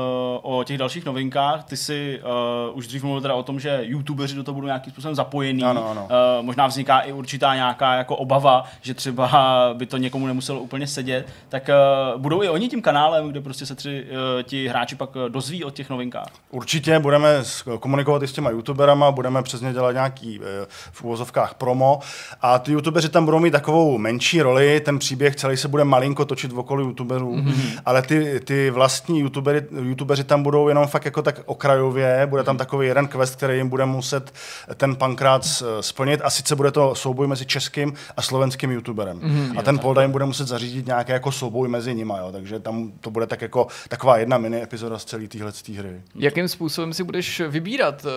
o 0.42 0.64
těch 0.64 0.78
dalších 0.78 1.06
novinkách? 1.06 1.64
Ty 1.64 1.78
si 1.78 2.22
uh, 2.70 2.78
už 2.78 2.88
dřív 2.88 3.04
mluvil 3.04 3.22
teda 3.22 3.34
o 3.34 3.44
tom, 3.44 3.60
že 3.60 3.80
youtubeři 3.82 4.36
do 4.36 4.44
toho 4.44 4.56
budou 4.56 4.66
nějakým 4.66 4.94
způsobem 4.94 5.16
zapojení. 5.16 5.64
Ano, 5.64 5.90
ano. 5.90 6.04
Uh, 6.04 6.46
možná 6.46 6.68
vzniká 6.68 7.00
i 7.00 7.12
určitá 7.12 7.56
nějaká 7.56 7.94
jako 7.94 8.16
obava, 8.16 8.64
že 8.82 8.94
třeba 8.94 9.30
by 9.74 9.86
to 9.86 9.98
někomu 9.98 10.28
nemuselo 10.28 10.60
úplně 10.60 10.88
sedět. 10.88 11.28
Tak 11.50 11.70
uh, 12.14 12.22
budou 12.22 12.44
i 12.44 12.50
oni 12.50 12.70
tím 12.70 12.82
kanálem, 12.82 13.30
kde 13.30 13.42
prostě 13.42 13.66
se 13.66 13.76
tři, 13.76 14.06
uh, 14.12 14.44
ti 14.44 14.68
hráči 14.68 14.96
pak 14.96 15.10
eh, 15.16 15.30
dozví 15.30 15.64
o 15.64 15.70
těch 15.70 15.90
novinkách. 15.90 16.28
Určitě 16.52 17.00
budeme 17.00 17.44
komunikovat 17.80 18.24
i 18.24 18.28
s 18.28 18.32
těma 18.32 18.50
youtuberama, 18.50 19.12
budeme 19.12 19.44
přes 19.44 19.62
ně 19.62 19.74
dělat 19.74 19.92
nějaký 19.92 20.40
eh, 20.42 20.66
v 20.92 21.04
úvozovkách 21.04 21.54
promo 21.54 22.00
a 22.42 22.60
ty 22.60 22.72
youtubeři 22.72 23.10
tam 23.10 23.26
budou 23.26 23.40
mít 23.40 23.52
takovou 23.52 23.98
menší 23.98 24.42
roli, 24.42 24.80
ten 24.80 25.00
příběh 25.00 25.36
celý 25.36 25.58
se 25.58 25.68
bude 25.68 25.84
malinko 25.84 26.26
točit 26.26 26.52
v 26.52 26.60
okolí 26.60 26.84
youtuberů, 26.96 27.36
mm-hmm. 27.36 27.80
ale 27.86 28.02
ty, 28.02 28.40
ty 28.40 28.70
vlastní 28.70 29.20
youtubery, 29.20 29.62
youtubeři 29.82 30.24
tam 30.24 30.44
budou 30.44 30.68
jenom 30.68 30.88
fakt 30.88 31.06
jako 31.06 31.22
tak 31.22 31.42
okrajově, 31.46 32.28
bude 32.30 32.44
tam 32.44 32.58
takový 32.58 32.88
jeden 32.88 33.08
quest, 33.08 33.36
který 33.36 33.58
jim 33.58 33.70
bude 33.70 33.86
muset 33.86 34.34
ten 34.76 34.96
pankrát 34.96 35.46
s- 35.46 35.82
splnit 35.82 36.22
a 36.24 36.30
sice 36.30 36.56
bude 36.56 36.72
to 36.72 36.96
souboj 36.96 37.28
mezi 37.28 37.46
českým 37.46 37.94
a 38.18 38.22
slovenským 38.22 38.72
youtuberem. 38.72 39.20
Mm-hmm. 39.20 39.60
A 39.60 39.62
ten 39.62 39.80
Polda 39.80 40.02
jim 40.02 40.12
bude 40.12 40.26
muset 40.26 40.48
zařídit 40.48 40.86
nějaký 40.86 41.12
jako 41.12 41.32
souboj 41.32 41.68
mezi 41.68 41.96
nima, 41.96 42.18
jo, 42.18 42.32
takže 42.32 42.60
tam 42.60 42.92
to 43.02 43.10
bude 43.12 43.28
tak 43.28 43.42
jako 43.42 43.68
taková 43.90 44.18
jedna 44.18 44.38
mini 44.38 44.62
epizoda 44.62 45.00
z 45.00 45.06
celé 45.06 45.28
téhle 45.28 45.52
hry. 45.78 46.02
Jakým 46.16 46.48
způsobem 46.48 46.94
si 46.94 47.04
budeš 47.04 47.42
vybírat 47.48 48.06
uh, 48.06 48.12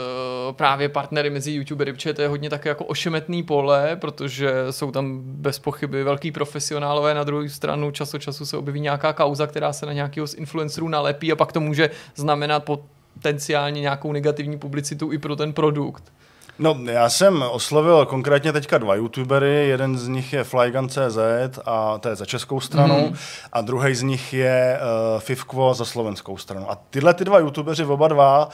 právě 0.52 0.88
partnery 0.88 1.30
mezi 1.30 1.52
youtubery, 1.52 1.92
protože 1.92 2.14
to 2.14 2.22
je 2.22 2.28
hodně 2.28 2.50
také 2.50 2.68
jako 2.68 2.84
ošemetný 2.84 3.42
pole, 3.42 3.96
protože 3.96 4.52
jsou 4.70 4.90
tam 4.90 5.20
bez 5.22 5.58
pochyby 5.58 6.04
velký 6.04 6.32
profesionálové, 6.32 7.14
na 7.14 7.24
druhou 7.24 7.48
stranu 7.48 7.90
čas 7.90 8.14
od 8.14 8.18
času 8.18 8.46
se 8.46 8.56
objeví 8.56 8.67
nějaká 8.76 9.12
kauza, 9.12 9.46
která 9.46 9.72
se 9.72 9.86
na 9.86 9.92
nějakého 9.92 10.26
z 10.26 10.34
influencerů 10.34 10.88
nalepí 10.88 11.32
a 11.32 11.36
pak 11.36 11.52
to 11.52 11.60
může 11.60 11.90
znamenat 12.14 12.64
potenciálně 12.64 13.80
nějakou 13.80 14.12
negativní 14.12 14.58
publicitu 14.58 15.12
i 15.12 15.18
pro 15.18 15.36
ten 15.36 15.52
produkt. 15.52 16.12
No, 16.58 16.78
já 16.84 17.10
jsem 17.10 17.44
oslovil 17.50 18.06
konkrétně 18.06 18.52
teďka 18.52 18.78
dva 18.78 18.94
youtubery, 18.94 19.68
jeden 19.68 19.98
z 19.98 20.08
nich 20.08 20.32
je 20.32 20.44
Flygun.cz 20.44 21.18
a 21.64 21.98
to 21.98 22.08
je 22.08 22.16
za 22.16 22.26
českou 22.26 22.60
stranu 22.60 23.08
mm. 23.08 23.16
a 23.52 23.60
druhý 23.60 23.94
z 23.94 24.02
nich 24.02 24.32
je 24.32 24.80
uh, 25.14 25.20
Fivkvo 25.20 25.74
za 25.74 25.84
slovenskou 25.84 26.36
stranu. 26.36 26.70
A 26.70 26.78
tyhle 26.90 27.14
ty 27.14 27.24
dva 27.24 27.38
youtubeři, 27.38 27.84
oba 27.84 28.08
dva, 28.08 28.46
uh, 28.46 28.52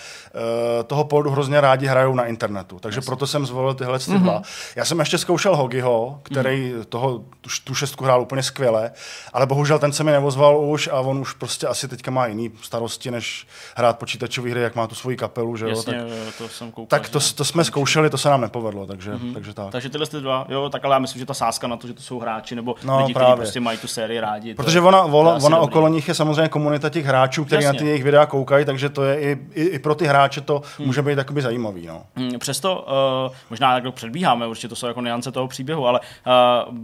toho 0.86 1.05
poldu 1.05 1.31
hrozně 1.31 1.60
rádi 1.60 1.86
hrajou 1.86 2.14
na 2.14 2.24
internetu, 2.24 2.78
takže 2.78 2.98
Jasně. 2.98 3.06
proto 3.06 3.26
jsem 3.26 3.47
zvolil 3.47 3.74
tyhle 3.74 3.98
ty 3.98 4.05
mm-hmm. 4.05 4.22
dva. 4.22 4.43
Já 4.76 4.85
jsem 4.85 5.01
ještě 5.01 5.18
zkoušel 5.18 5.56
Hogiho, 5.56 6.20
který 6.22 6.72
mm. 6.72 6.85
toho, 6.85 7.18
tu, 7.18 7.51
tu 7.64 7.74
šestku 7.74 8.05
hrál 8.05 8.22
úplně 8.22 8.43
skvěle, 8.43 8.90
ale 9.32 9.47
bohužel 9.47 9.78
ten 9.78 9.93
se 9.93 10.05
mi 10.05 10.10
nevozval 10.10 10.59
už 10.59 10.89
a 10.93 11.01
on 11.01 11.18
už 11.18 11.32
prostě 11.32 11.66
asi 11.66 11.89
teďka 11.89 12.10
má 12.10 12.26
jiný 12.26 12.52
starosti, 12.62 13.10
než 13.10 13.47
hrát 13.76 13.98
počítačové 13.98 14.51
hry, 14.51 14.60
jak 14.60 14.74
má 14.74 14.86
tu 14.86 14.94
svoji 14.94 15.16
kapelu, 15.16 15.56
že 15.56 15.64
jo? 15.64 15.70
Jasně, 15.70 15.93
tak, 16.26 16.35
to 16.39 16.48
jsem 16.48 16.70
koukal, 16.70 17.01
tak 17.01 17.09
to, 17.09 17.18
to 17.35 17.44
jsme 17.44 17.64
zkoušeli, 17.64 17.93
to 18.10 18.18
se 18.18 18.28
nám 18.28 18.40
nepovedlo, 18.40 18.86
takže, 18.86 19.12
mm-hmm. 19.12 19.34
takže 19.34 19.54
tak. 19.54 19.70
Takže 19.70 19.88
tyhle 19.88 20.06
ty 20.06 20.20
dva, 20.20 20.46
jo, 20.48 20.68
tak 20.70 20.84
ale 20.84 20.94
já 20.94 20.98
myslím, 20.98 21.20
že 21.20 21.26
ta 21.26 21.34
sázka 21.34 21.66
na 21.66 21.76
to, 21.76 21.86
že 21.86 21.94
to 21.94 22.02
jsou 22.02 22.20
hráči 22.20 22.54
nebo 22.54 22.74
no, 22.84 22.98
lidi, 22.98 23.14
kteří 23.14 23.32
prostě 23.36 23.60
mají 23.60 23.78
tu 23.78 23.86
sérii 23.86 24.20
rádi. 24.20 24.54
Protože 24.54 24.80
to, 24.80 24.86
ona, 24.86 25.02
ona, 25.02 25.34
ona 25.34 25.58
okolo 25.58 25.88
nich 25.88 26.08
je 26.08 26.14
samozřejmě 26.14 26.48
komunita 26.48 26.90
těch 26.90 27.06
hráčů, 27.06 27.44
kteří 27.44 27.64
na 27.66 27.72
ty 27.72 27.86
jejich 27.86 28.04
videa 28.04 28.26
koukají, 28.26 28.64
takže 28.64 28.88
to 28.88 29.04
je 29.04 29.20
i, 29.20 29.38
i, 29.54 29.62
i 29.62 29.78
pro 29.78 29.94
ty 29.94 30.06
hráče 30.06 30.40
to 30.40 30.62
hmm. 30.78 30.86
může 30.86 31.02
být 31.02 31.16
takoby 31.16 31.42
zajímavý. 31.42 31.86
No. 31.86 32.02
Hmm, 32.16 32.38
přesto 32.38 32.86
uh, 33.26 33.34
možná 33.50 33.74
jak 33.74 33.94
předbíháme, 33.94 34.46
určitě 34.46 34.68
to 34.68 34.76
jsou 34.76 34.86
jako 34.86 35.00
niance 35.00 35.32
toho 35.32 35.48
příběhu, 35.48 35.86
ale 35.86 36.00
uh, 36.00 36.74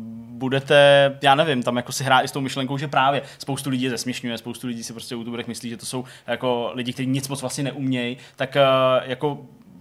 budete, 0.40 1.18
já 1.22 1.34
nevím, 1.34 1.62
tam 1.62 1.76
jako 1.76 1.92
si 1.92 2.04
hrát 2.04 2.20
i 2.20 2.28
s 2.28 2.32
tou 2.32 2.40
myšlenkou, 2.40 2.78
že 2.78 2.88
právě 2.88 3.22
spoustu 3.38 3.70
lidí 3.70 3.88
zesměšňuje, 3.88 4.38
spoustu 4.38 4.66
lidí 4.66 4.84
si 4.84 4.92
prostě 4.92 5.16
u 5.16 5.36
myslí, 5.46 5.70
že 5.70 5.76
to 5.76 5.86
jsou 5.86 6.04
jako 6.26 6.70
lidi, 6.74 6.92
kteří 6.92 7.08
nic 7.08 7.28
moc 7.28 7.40
vlastně 7.40 7.64
neumějí, 7.64 8.16
tak 8.36 8.56
uh, 8.56 9.08
jako 9.10 9.38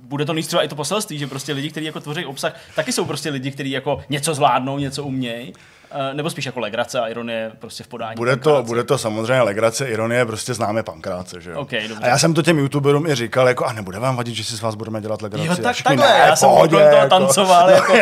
bude 0.10 0.26
to 0.26 0.34
třeba 0.48 0.64
i 0.64 0.68
to 0.68 0.76
poselství, 0.76 1.18
že 1.18 1.28
prostě 1.28 1.54
lidi, 1.54 1.70
kteří 1.70 1.86
jako 1.86 2.00
tvoří 2.00 2.26
obsah, 2.26 2.54
taky 2.76 2.92
jsou 2.92 3.06
prostě 3.06 3.30
lidi, 3.30 3.52
kteří 3.52 3.72
jako 3.72 4.02
něco 4.10 4.34
zvládnou, 4.34 4.80
něco 4.80 5.04
umějí. 5.04 5.54
Uh, 5.92 6.14
nebo 6.14 6.30
spíš 6.30 6.46
jako 6.46 6.60
legrace 6.60 7.00
a 7.00 7.08
ironie 7.08 7.52
prostě 7.60 7.84
v 7.84 7.88
podání. 7.88 8.16
Bude 8.16 8.38
to, 8.38 8.64
bude 8.64 8.84
to 8.84 8.98
samozřejmě 8.98 9.42
legrace, 9.42 9.86
ironie, 9.86 10.26
prostě 10.26 10.54
známe 10.54 10.84
pankráce, 10.84 11.42
že 11.42 11.52
jo? 11.52 11.60
Okay, 11.60 11.90
a 12.02 12.08
já 12.08 12.18
jsem 12.18 12.34
to 12.34 12.42
těm 12.42 12.60
youtuberům 12.60 13.08
i 13.08 13.16
říkal, 13.16 13.48
jako 13.48 13.66
a 13.66 13.74
nebude 13.74 14.00
vám 14.00 14.16
vadit, 14.16 14.36
že 14.36 14.44
si 14.44 14.58
s 14.58 14.62
vás 14.62 14.76
budeme 14.76 15.02
dělat 15.02 15.22
legraci. 15.22 15.48
Jo, 15.48 15.56
tak 15.56 15.82
takhle, 15.84 16.08
ne, 16.08 16.26
já 16.28 16.36
jsem 16.36 16.50
pohodě, 16.50 16.76
toho 16.76 16.82
jako... 16.82 17.10
tancoval, 17.10 17.70
jako, 17.70 17.94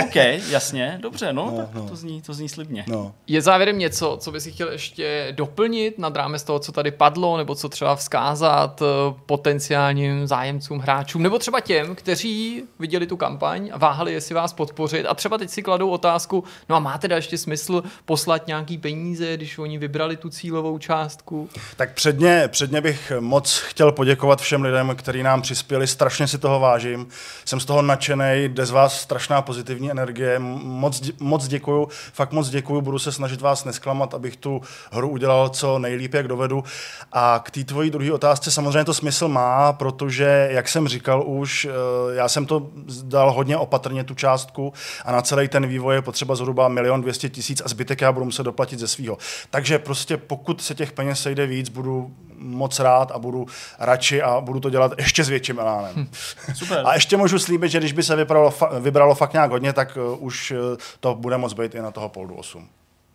OK, 0.00 0.16
jasně, 0.50 0.98
dobře, 1.02 1.32
no, 1.32 1.50
no, 1.50 1.56
tak 1.56 1.74
no. 1.74 1.88
To, 1.88 1.96
zní, 1.96 2.22
to 2.22 2.34
zní 2.34 2.48
slibně. 2.48 2.84
No. 2.88 3.12
Je 3.26 3.42
závěrem 3.42 3.78
něco, 3.78 4.16
co 4.20 4.32
bys 4.32 4.46
chtěl 4.46 4.72
ještě 4.72 5.28
doplnit 5.30 5.98
nad 5.98 6.16
rámec 6.16 6.42
toho, 6.42 6.58
co 6.58 6.72
tady 6.72 6.90
padlo, 6.90 7.36
nebo 7.36 7.54
co 7.54 7.68
třeba 7.68 7.96
vzkázat 7.96 8.82
eh, 8.82 9.14
potenciálním 9.26 10.26
zájemcům, 10.26 10.78
hráčům, 10.78 11.22
nebo 11.22 11.38
třeba 11.38 11.60
těm, 11.60 11.94
kteří 11.94 12.62
viděli 12.78 13.06
tu 13.06 13.16
kampaň 13.16 13.70
a 13.72 13.78
váhali, 13.78 14.12
jestli 14.12 14.34
vás 14.34 14.52
podpořit 14.52 15.06
a 15.06 15.14
třeba 15.14 15.38
teď 15.38 15.50
si 15.50 15.62
kladou 15.62 15.90
otázku, 15.90 16.44
no 16.68 16.76
a 16.76 16.78
máte 16.78 17.08
ještě 17.20 17.38
smysl 17.38 17.82
poslat 18.04 18.46
nějaký 18.46 18.78
peníze, 18.78 19.36
když 19.36 19.58
oni 19.58 19.78
vybrali 19.78 20.16
tu 20.16 20.30
cílovou 20.30 20.78
částku? 20.78 21.48
Tak 21.76 21.94
předně, 21.94 22.48
předně 22.48 22.80
bych 22.80 23.12
moc 23.20 23.58
chtěl 23.58 23.92
poděkovat 23.92 24.40
všem 24.40 24.62
lidem, 24.62 24.96
kteří 24.96 25.22
nám 25.22 25.42
přispěli, 25.42 25.86
strašně 25.86 26.26
si 26.26 26.38
toho 26.38 26.60
vážím. 26.60 27.06
Jsem 27.44 27.60
z 27.60 27.64
toho 27.64 27.82
nadšený, 27.82 28.24
jde 28.48 28.66
z 28.66 28.70
vás 28.70 29.00
strašná 29.00 29.42
pozitivní 29.42 29.90
energie. 29.90 30.38
Moc, 30.38 31.10
moc 31.20 31.48
děkuju, 31.48 31.88
fakt 32.12 32.32
moc 32.32 32.48
děkuju, 32.48 32.80
budu 32.80 32.98
se 32.98 33.12
snažit 33.12 33.40
vás 33.40 33.64
nesklamat, 33.64 34.14
abych 34.14 34.36
tu 34.36 34.60
hru 34.92 35.08
udělal 35.08 35.48
co 35.48 35.78
nejlíp, 35.78 36.14
jak 36.14 36.28
dovedu. 36.28 36.64
A 37.12 37.40
k 37.44 37.50
té 37.50 37.64
tvojí 37.64 37.90
druhé 37.90 38.12
otázce 38.12 38.50
samozřejmě 38.50 38.84
to 38.84 38.94
smysl 38.94 39.28
má, 39.28 39.72
protože, 39.72 40.48
jak 40.50 40.68
jsem 40.68 40.88
říkal 40.88 41.24
už, 41.26 41.64
eh, 41.64 42.14
já 42.14 42.28
jsem 42.28 42.46
to 42.46 42.70
dal 43.02 43.32
hodně 43.32 43.56
opatrně 43.56 44.04
tu 44.04 44.14
částku 44.14 44.72
a 45.04 45.12
na 45.12 45.22
celý 45.22 45.48
ten 45.48 45.66
vývoj 45.66 45.94
je 45.94 46.02
potřeba 46.02 46.34
zhruba 46.34 46.68
milion 46.68 47.02
200 47.10 47.28
tisíc 47.28 47.62
a 47.64 47.68
zbytek 47.68 48.00
já 48.00 48.12
budu 48.12 48.24
muset 48.24 48.42
doplatit 48.42 48.78
ze 48.78 48.88
svého. 48.88 49.18
Takže 49.50 49.78
prostě 49.78 50.16
pokud 50.16 50.62
se 50.62 50.74
těch 50.74 50.92
peněz 50.92 51.22
sejde 51.22 51.46
víc, 51.46 51.68
budu 51.68 52.14
moc 52.36 52.80
rád 52.80 53.10
a 53.10 53.18
budu 53.18 53.46
radši 53.78 54.22
a 54.22 54.40
budu 54.40 54.60
to 54.60 54.70
dělat 54.70 54.92
ještě 54.98 55.24
s 55.24 55.28
větším 55.28 55.58
elánem. 55.58 55.92
Hm, 55.96 56.08
super. 56.54 56.82
A 56.86 56.94
ještě 56.94 57.16
můžu 57.16 57.38
slíbit, 57.38 57.70
že 57.70 57.78
když 57.78 57.92
by 57.92 58.02
se 58.02 58.16
vybralo, 58.16 58.54
vybralo 58.80 59.14
fakt 59.14 59.32
nějak 59.32 59.50
hodně, 59.50 59.72
tak 59.72 59.98
uh, 60.12 60.24
už 60.24 60.50
uh, 60.50 60.58
to 61.00 61.14
bude 61.14 61.38
moc 61.38 61.52
být 61.52 61.74
i 61.74 61.80
na 61.80 61.90
toho 61.90 62.08
poldu 62.08 62.34
8. 62.34 62.68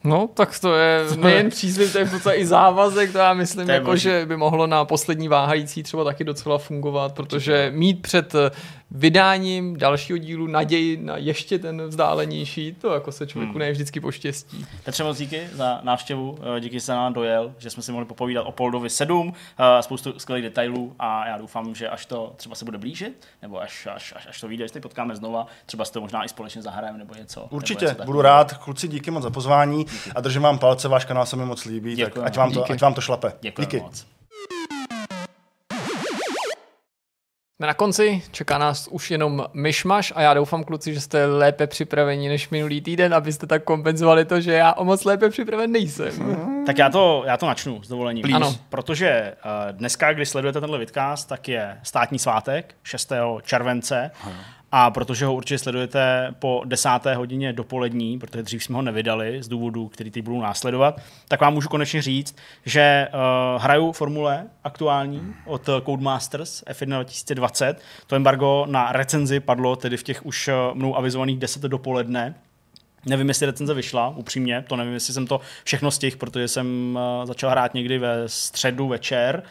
No, 0.05 0.29
tak 0.33 0.59
to 0.61 0.75
je 0.75 1.05
nejen 1.17 1.49
příslip, 1.49 1.91
to 1.91 1.99
je 1.99 2.05
v 2.05 2.27
i 2.33 2.45
závazek, 2.45 3.11
to 3.11 3.17
já 3.17 3.33
myslím, 3.33 3.69
jako, 3.69 3.95
že 3.95 4.25
by 4.25 4.37
mohlo 4.37 4.67
na 4.67 4.85
poslední 4.85 5.27
váhající 5.27 5.83
třeba 5.83 6.03
taky 6.03 6.23
docela 6.23 6.57
fungovat, 6.57 7.15
protože 7.15 7.71
mít 7.75 8.01
před 8.01 8.35
eh, 8.35 8.51
vydáním 8.91 9.77
dalšího 9.77 10.17
dílu 10.17 10.47
naději 10.47 10.97
na 10.97 11.17
ještě 11.17 11.59
ten 11.59 11.81
vzdálenější, 11.87 12.73
to 12.81 12.93
jako 12.93 13.11
se 13.11 13.27
člověku 13.27 13.51
hmm. 13.53 13.59
ne 13.59 13.71
vždycky 13.71 13.99
poštěstí. 13.99 14.65
Petře 14.83 15.03
moc 15.03 15.17
díky 15.17 15.47
za 15.53 15.79
návštěvu, 15.83 16.37
eh, 16.57 16.59
díky, 16.59 16.75
že 16.75 16.81
jste 16.81 16.91
nám 16.91 17.13
dojel, 17.13 17.53
že 17.57 17.69
jsme 17.69 17.83
si 17.83 17.91
mohli 17.91 18.05
popovídat 18.05 18.41
o 18.41 18.51
Poldovi 18.51 18.89
7, 18.89 19.33
eh, 19.59 19.83
spoustu 19.83 20.19
skvělých 20.19 20.43
detailů 20.43 20.95
a 20.99 21.27
já 21.27 21.37
doufám, 21.37 21.75
že 21.75 21.89
až 21.89 22.05
to 22.05 22.33
třeba 22.37 22.55
se 22.55 22.65
bude 22.65 22.77
blížit, 22.77 23.27
nebo 23.41 23.61
až, 23.61 23.87
až, 23.95 24.13
až, 24.15 24.27
až 24.29 24.41
to 24.41 24.47
vyjde, 24.47 24.67
že 24.67 24.79
potkáme 24.79 25.15
znova, 25.15 25.47
třeba 25.65 25.85
si 25.85 25.93
to 25.93 26.01
možná 26.01 26.25
i 26.25 26.29
společně 26.29 26.61
zahrajeme 26.61 26.97
nebo 26.97 27.13
něco. 27.15 27.47
Určitě, 27.49 27.85
nebo 27.85 27.97
něco 27.99 28.05
budu 28.05 28.21
rád, 28.21 28.53
kluci, 28.57 28.87
díky 28.87 29.11
moc 29.11 29.23
za 29.23 29.29
pozvání 29.29 29.85
díky. 29.95 30.11
a 30.15 30.21
držím 30.21 30.41
vám 30.41 30.59
palce, 30.59 30.87
váš 30.87 31.05
kanál 31.05 31.25
se 31.25 31.35
mi 31.35 31.45
moc 31.45 31.65
líbí, 31.65 31.95
Děkujeme. 31.95 32.13
tak 32.13 32.27
ať 32.27 32.37
vám, 32.37 32.51
to, 32.51 32.71
ať 32.71 32.81
vám 32.81 32.93
to 32.93 33.01
šlape. 33.01 33.33
Děkujeme 33.41 33.65
díky. 33.71 33.83
moc. 33.83 34.05
Jsme 37.57 37.67
na 37.67 37.73
konci, 37.73 38.21
čeká 38.31 38.57
nás 38.57 38.87
už 38.87 39.11
jenom 39.11 39.45
myšmaš 39.53 40.13
a 40.15 40.21
já 40.21 40.33
doufám, 40.33 40.63
kluci, 40.63 40.93
že 40.93 41.01
jste 41.01 41.25
lépe 41.25 41.67
připraveni 41.67 42.29
než 42.29 42.49
minulý 42.49 42.81
týden, 42.81 43.13
abyste 43.13 43.47
tak 43.47 43.63
kompenzovali 43.63 44.25
to, 44.25 44.41
že 44.41 44.53
já 44.53 44.73
o 44.73 44.85
moc 44.85 45.03
lépe 45.03 45.29
připraven 45.29 45.71
nejsem. 45.71 46.11
Tak 46.65 46.77
já 46.77 46.89
to, 46.89 47.23
já 47.25 47.37
to 47.37 47.45
načnu 47.45 47.83
s 47.83 47.87
dovolením. 47.87 48.35
Ano. 48.35 48.55
Protože 48.69 49.33
uh, 49.45 49.71
dneska, 49.71 50.13
když 50.13 50.29
sledujete 50.29 50.59
tenhle 50.61 50.79
vidcast, 50.79 51.29
tak 51.29 51.47
je 51.47 51.77
státní 51.83 52.19
svátek 52.19 52.75
6. 52.83 53.11
července. 53.43 54.11
Ano. 54.23 54.35
A 54.77 54.91
protože 54.91 55.25
ho 55.25 55.33
určitě 55.33 55.57
sledujete 55.57 56.33
po 56.39 56.61
desáté 56.65 57.15
hodině 57.15 57.53
dopolední, 57.53 58.19
protože 58.19 58.43
dřív 58.43 58.63
jsme 58.63 58.75
ho 58.75 58.81
nevydali 58.81 59.43
z 59.43 59.47
důvodu, 59.47 59.87
který 59.87 60.11
teď 60.11 60.23
budou 60.23 60.41
následovat, 60.41 61.01
tak 61.27 61.41
vám 61.41 61.53
můžu 61.53 61.69
konečně 61.69 62.01
říct, 62.01 62.35
že 62.65 63.07
uh, 63.13 63.61
hraju 63.61 63.91
formule 63.91 64.47
aktuální 64.63 65.33
od 65.45 65.69
Codemasters 65.85 66.63
F1 66.63 66.95
2020. 66.95 67.81
To 68.07 68.15
embargo 68.15 68.65
na 68.69 68.91
recenzi 68.91 69.39
padlo 69.39 69.75
tedy 69.75 69.97
v 69.97 70.03
těch 70.03 70.25
už 70.25 70.47
eh, 70.47 70.53
mnou 70.73 70.95
avizovaných 70.95 71.39
10 71.39 71.61
dopoledne. 71.61 72.35
Nevím, 73.05 73.27
jestli 73.27 73.45
recenze 73.45 73.73
vyšla, 73.73 74.09
upřímně, 74.09 74.65
to 74.67 74.75
nevím, 74.75 74.93
jestli 74.93 75.13
jsem 75.13 75.27
to 75.27 75.41
všechno 75.63 75.91
stihl, 75.91 76.17
protože 76.17 76.47
jsem 76.47 76.99
uh, 77.19 77.25
začal 77.25 77.49
hrát 77.49 77.73
někdy 77.73 77.97
ve 77.97 78.29
středu 78.29 78.87
večer. 78.87 79.43
Uh, 79.43 79.49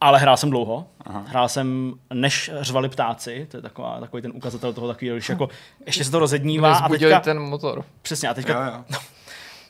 ale 0.00 0.18
hrál 0.18 0.36
jsem 0.36 0.50
dlouho. 0.50 0.86
Aha. 1.00 1.24
Hrál 1.26 1.48
jsem, 1.48 1.94
než 2.12 2.50
řvali 2.60 2.88
ptáci, 2.88 3.46
to 3.50 3.56
je 3.56 3.62
taková, 3.62 4.00
takový 4.00 4.22
ten 4.22 4.32
ukazatel 4.34 4.72
toho 4.72 4.88
takový, 4.88 5.10
že 5.16 5.32
jako 5.32 5.48
ještě 5.86 6.04
se 6.04 6.10
to 6.10 6.18
rozednívá. 6.18 6.74
A 6.74 6.88
teďka, 6.88 7.20
ten 7.20 7.40
motor. 7.40 7.84
Přesně, 8.02 8.28
a 8.28 8.34
teďka, 8.34 8.64
jo, 8.66 8.72
jo. 8.72 8.84
No, 8.90 8.98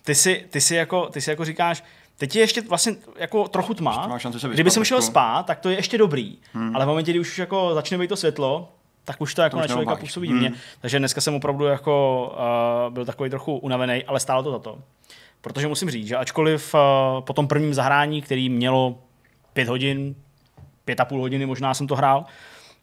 ty, 0.05 0.15
si, 0.15 0.45
ty, 0.51 0.61
si 0.61 0.75
jako, 0.75 1.07
ty 1.07 1.21
si 1.21 1.31
jako 1.31 1.45
říkáš, 1.45 1.85
teď 2.19 2.37
je 2.37 2.43
ještě 2.43 2.61
vlastně 2.61 2.95
jako 3.17 3.49
trochu 3.49 3.75
tma. 3.75 4.19
Kdyby 4.53 4.71
jsem 4.71 4.85
šel 4.85 5.03
spát, 5.03 5.47
tak 5.47 5.61
to 5.61 5.71
je 5.71 5.77
ještě 5.77 5.99
dobrý. 5.99 6.39
Hmm. 6.53 6.77
Ale 6.77 6.85
v 6.85 6.89
momentě, 6.89 7.13
kdy 7.13 7.21
už 7.21 7.39
jako 7.39 7.75
začne 7.75 7.99
být 7.99 8.09
to 8.09 8.17
světlo, 8.17 8.73
tak 9.05 9.21
už 9.21 9.35
to 9.35 9.43
jako 9.43 9.57
to 9.57 9.61
na 9.61 9.67
člověka 9.67 9.97
působí 9.97 10.29
hmm. 10.29 10.55
Takže 10.81 10.99
dneska 10.99 11.21
jsem 11.21 11.35
opravdu 11.35 11.65
jako 11.65 12.27
uh, 12.87 12.95
byl 12.95 13.05
takový 13.05 13.31
trochu 13.31 13.57
unavený, 13.57 14.05
ale 14.05 14.21
stálo 14.21 14.43
to 14.43 14.53
za 14.53 14.59
to. 14.59 14.79
Protože 15.41 15.69
musím 15.69 15.91
říct, 15.91 16.07
že 16.07 16.17
ačkoliv 16.17 16.75
uh, 16.75 16.81
po 17.21 17.33
tom 17.33 17.49
prvním 17.49 17.75
zahrání, 17.75 18.23
který 18.23 18.49
mělo 18.49 18.99
pět 19.57 19.69
hodin, 19.69 20.15
pět 20.85 21.01
a 21.01 21.05
půl 21.05 21.21
hodiny 21.21 21.47
možná 21.47 21.75
jsem 21.75 21.87
to 21.87 21.97
hrál, 21.97 22.25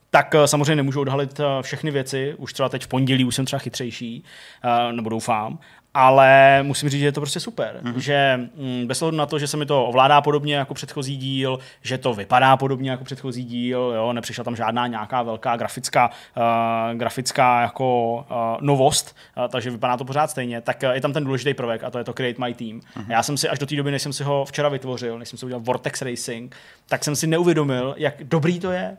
tak 0.10 0.36
eh, 0.36 0.48
samozřejmě 0.48 0.76
nemůžu 0.76 1.02
odhalit 1.02 1.40
eh, 1.40 1.44
všechny 1.62 1.92
věci. 1.92 2.36
Už 2.38 2.54
třeba 2.54 2.70
teď 2.70 2.84
v 2.84 2.88
pondělí 2.88 3.26
už 3.26 3.36
jsem 3.36 3.46
třeba 3.46 3.60
chytřejší, 3.60 4.24
eh, 4.64 4.94
nebo 4.94 5.10
doufám 5.10 5.60
ale 5.94 6.60
musím 6.64 6.90
říct, 6.90 7.00
že 7.00 7.06
je 7.06 7.12
to 7.12 7.22
prostě 7.22 7.40
super. 7.40 7.80
Mm-hmm. 7.84 7.98
Že 7.98 8.40
mm, 8.56 8.88
bez 8.88 9.02
ohledu 9.02 9.18
na 9.18 9.26
to, 9.26 9.40
že 9.40 9.48
se 9.48 9.58
mi 9.58 9.66
to 9.66 9.86
ovládá 9.86 10.22
podobně 10.22 10.56
jako 10.56 10.74
předchozí 10.74 11.18
díl, 11.18 11.60
že 11.82 11.98
to 11.98 12.14
vypadá 12.14 12.58
podobně 12.58 12.92
jako 12.92 13.04
předchozí 13.04 13.44
díl, 13.44 13.94
jo, 13.96 14.14
nepřišla 14.14 14.44
tam 14.44 14.56
žádná 14.56 14.88
nějaká 14.88 15.22
velká 15.22 15.56
grafická, 15.56 16.10
uh, 16.38 16.98
grafická 16.98 17.62
jako 17.62 18.16
uh, 18.16 18.38
novost, 18.62 19.16
uh, 19.38 19.48
takže 19.48 19.70
vypadá 19.70 19.98
to 19.98 20.06
pořád 20.06 20.30
stejně, 20.30 20.62
tak 20.62 20.84
uh, 20.84 20.90
je 20.90 21.02
tam 21.02 21.14
ten 21.14 21.24
důležitý 21.24 21.54
prvek 21.54 21.84
a 21.84 21.92
to 21.92 21.98
je 21.98 22.04
to 22.04 22.14
Create 22.14 22.46
My 22.46 22.54
Team. 22.54 22.80
Mm-hmm. 22.80 23.06
Já 23.12 23.24
jsem 23.24 23.38
si 23.38 23.50
až 23.50 23.60
do 23.60 23.66
té 23.66 23.76
doby, 23.76 23.92
než 23.92 24.02
jsem 24.02 24.14
si 24.14 24.24
ho 24.24 24.46
včera 24.46 24.70
vytvořil, 24.70 25.20
než 25.20 25.30
jsem 25.30 25.40
si 25.40 25.46
udělal 25.46 25.62
Vortex 25.62 26.02
Racing, 26.02 26.56
tak 26.88 27.04
jsem 27.04 27.16
si 27.16 27.28
neuvědomil, 27.28 27.96
jak 27.98 28.24
dobrý 28.24 28.60
to 28.60 28.72
je, 28.72 28.98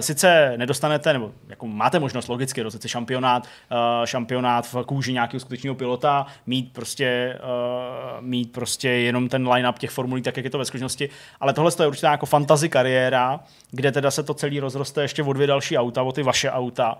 sice 0.00 0.54
nedostanete, 0.56 1.12
nebo 1.12 1.32
jako 1.48 1.66
máte 1.66 1.98
možnost 1.98 2.28
logicky 2.28 2.62
rozjet 2.62 2.82
si 2.82 2.88
šampionát, 2.88 3.42
uh, 3.42 3.78
šampionát 4.04 4.72
v 4.72 4.84
kůži 4.86 5.12
nějakého 5.12 5.40
skutečného 5.40 5.74
pilota, 5.74 6.26
mít 6.46 6.72
prostě, 6.72 7.38
uh, 7.42 8.24
mít 8.24 8.52
prostě 8.52 8.88
jenom 8.88 9.28
ten 9.28 9.48
line-up 9.48 9.78
těch 9.78 9.90
formulí, 9.90 10.22
tak 10.22 10.36
jak 10.36 10.44
je 10.44 10.50
to 10.50 10.58
ve 10.58 10.64
skutečnosti, 10.64 11.08
ale 11.40 11.52
tohle 11.52 11.70
je 11.80 11.86
určitě 11.86 12.06
jako 12.06 12.26
fantasy 12.26 12.68
kariéra, 12.68 13.40
kde 13.70 13.92
teda 13.92 14.10
se 14.10 14.22
to 14.22 14.34
celý 14.34 14.60
rozroste 14.60 15.02
ještě 15.02 15.22
o 15.22 15.32
dvě 15.32 15.46
další 15.46 15.78
auta, 15.78 16.02
o 16.02 16.12
ty 16.12 16.22
vaše 16.22 16.50
auta 16.50 16.98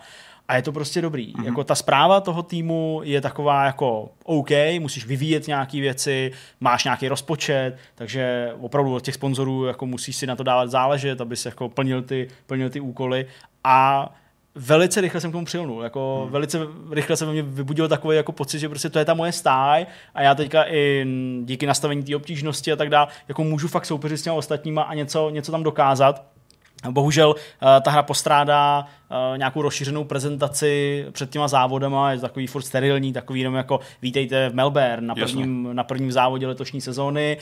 a 0.49 0.57
je 0.57 0.63
to 0.63 0.73
prostě 0.73 1.03
dobrý. 1.03 1.33
Mm-hmm. 1.33 1.45
Jako 1.45 1.65
ta 1.65 1.75
zpráva 1.75 2.21
toho 2.21 2.43
týmu 2.43 3.01
je 3.05 3.21
taková 3.21 3.65
jako 3.65 4.09
OK, 4.25 4.51
musíš 4.79 5.07
vyvíjet 5.07 5.47
nějaké 5.47 5.81
věci, 5.81 6.33
máš 6.61 6.85
nějaký 6.85 7.09
rozpočet, 7.09 7.77
takže 7.95 8.53
opravdu 8.61 8.95
od 8.95 9.03
těch 9.03 9.15
sponzorů 9.15 9.65
jako 9.65 9.87
musíš 9.87 10.17
si 10.17 10.27
na 10.27 10.37
to 10.37 10.43
dávat 10.43 10.71
záležet, 10.71 11.21
aby 11.21 11.37
se 11.37 11.49
jako 11.49 11.69
plnil 11.69 12.03
ty, 12.03 12.29
plnil 12.47 12.71
ty 12.71 12.81
úkoly 12.81 13.27
a 13.65 14.09
velice 14.55 15.01
rychle 15.01 15.21
jsem 15.21 15.31
k 15.31 15.33
tomu 15.33 15.45
přilnul. 15.45 15.83
Jako 15.83 16.21
hmm. 16.23 16.33
Velice 16.33 16.61
rychle 16.91 17.17
se 17.17 17.27
ve 17.27 17.33
mně 17.33 17.43
vybudil 17.43 17.89
takový 17.89 18.17
jako 18.17 18.33
pocit, 18.33 18.59
že 18.59 18.69
prostě 18.69 18.91
to 18.91 18.99
je 18.99 19.05
ta 19.05 19.15
moje 19.15 19.33
stáj 19.33 19.87
a 20.15 20.23
já 20.23 20.35
teďka 20.35 20.65
i 20.69 21.07
díky 21.43 21.67
nastavení 21.67 22.03
té 22.03 22.17
obtížnosti 22.17 22.73
a 22.73 22.77
tak 22.77 22.91
dále, 22.91 23.07
jako 23.29 23.45
můžu 23.45 23.69
fakt 23.69 23.87
soupeřit 23.87 24.19
s 24.19 24.23
těmi 24.23 24.37
ostatníma 24.37 24.83
a 24.83 24.95
něco, 24.95 25.31
něco 25.31 25.53
tam 25.53 25.63
dokázat. 25.63 26.34
Bohužel 26.91 27.29
uh, 27.29 27.69
ta 27.83 27.91
hra 27.91 28.03
postrádá 28.03 28.87
uh, 29.11 29.39
nějakou 29.39 29.63
rozšířenou 29.63 30.05
prezentaci 30.05 31.05
před 31.13 31.31
těma 31.31 31.49
závodama, 31.49 32.11
je 32.11 32.17
to 32.17 32.23
takový 32.23 32.47
furt 32.47 32.63
sterilní, 32.63 33.13
takový 33.13 33.41
jenom 33.41 33.55
jako 33.55 33.81
vítejte 34.03 34.49
v 34.49 34.55
Melbourne 34.55 35.07
na 35.07 35.15
prvním, 35.15 35.69
na 35.73 35.85
prvním 35.85 36.13
závodě 36.13 36.47
letošní 36.47 36.81
sezóny. 36.81 37.39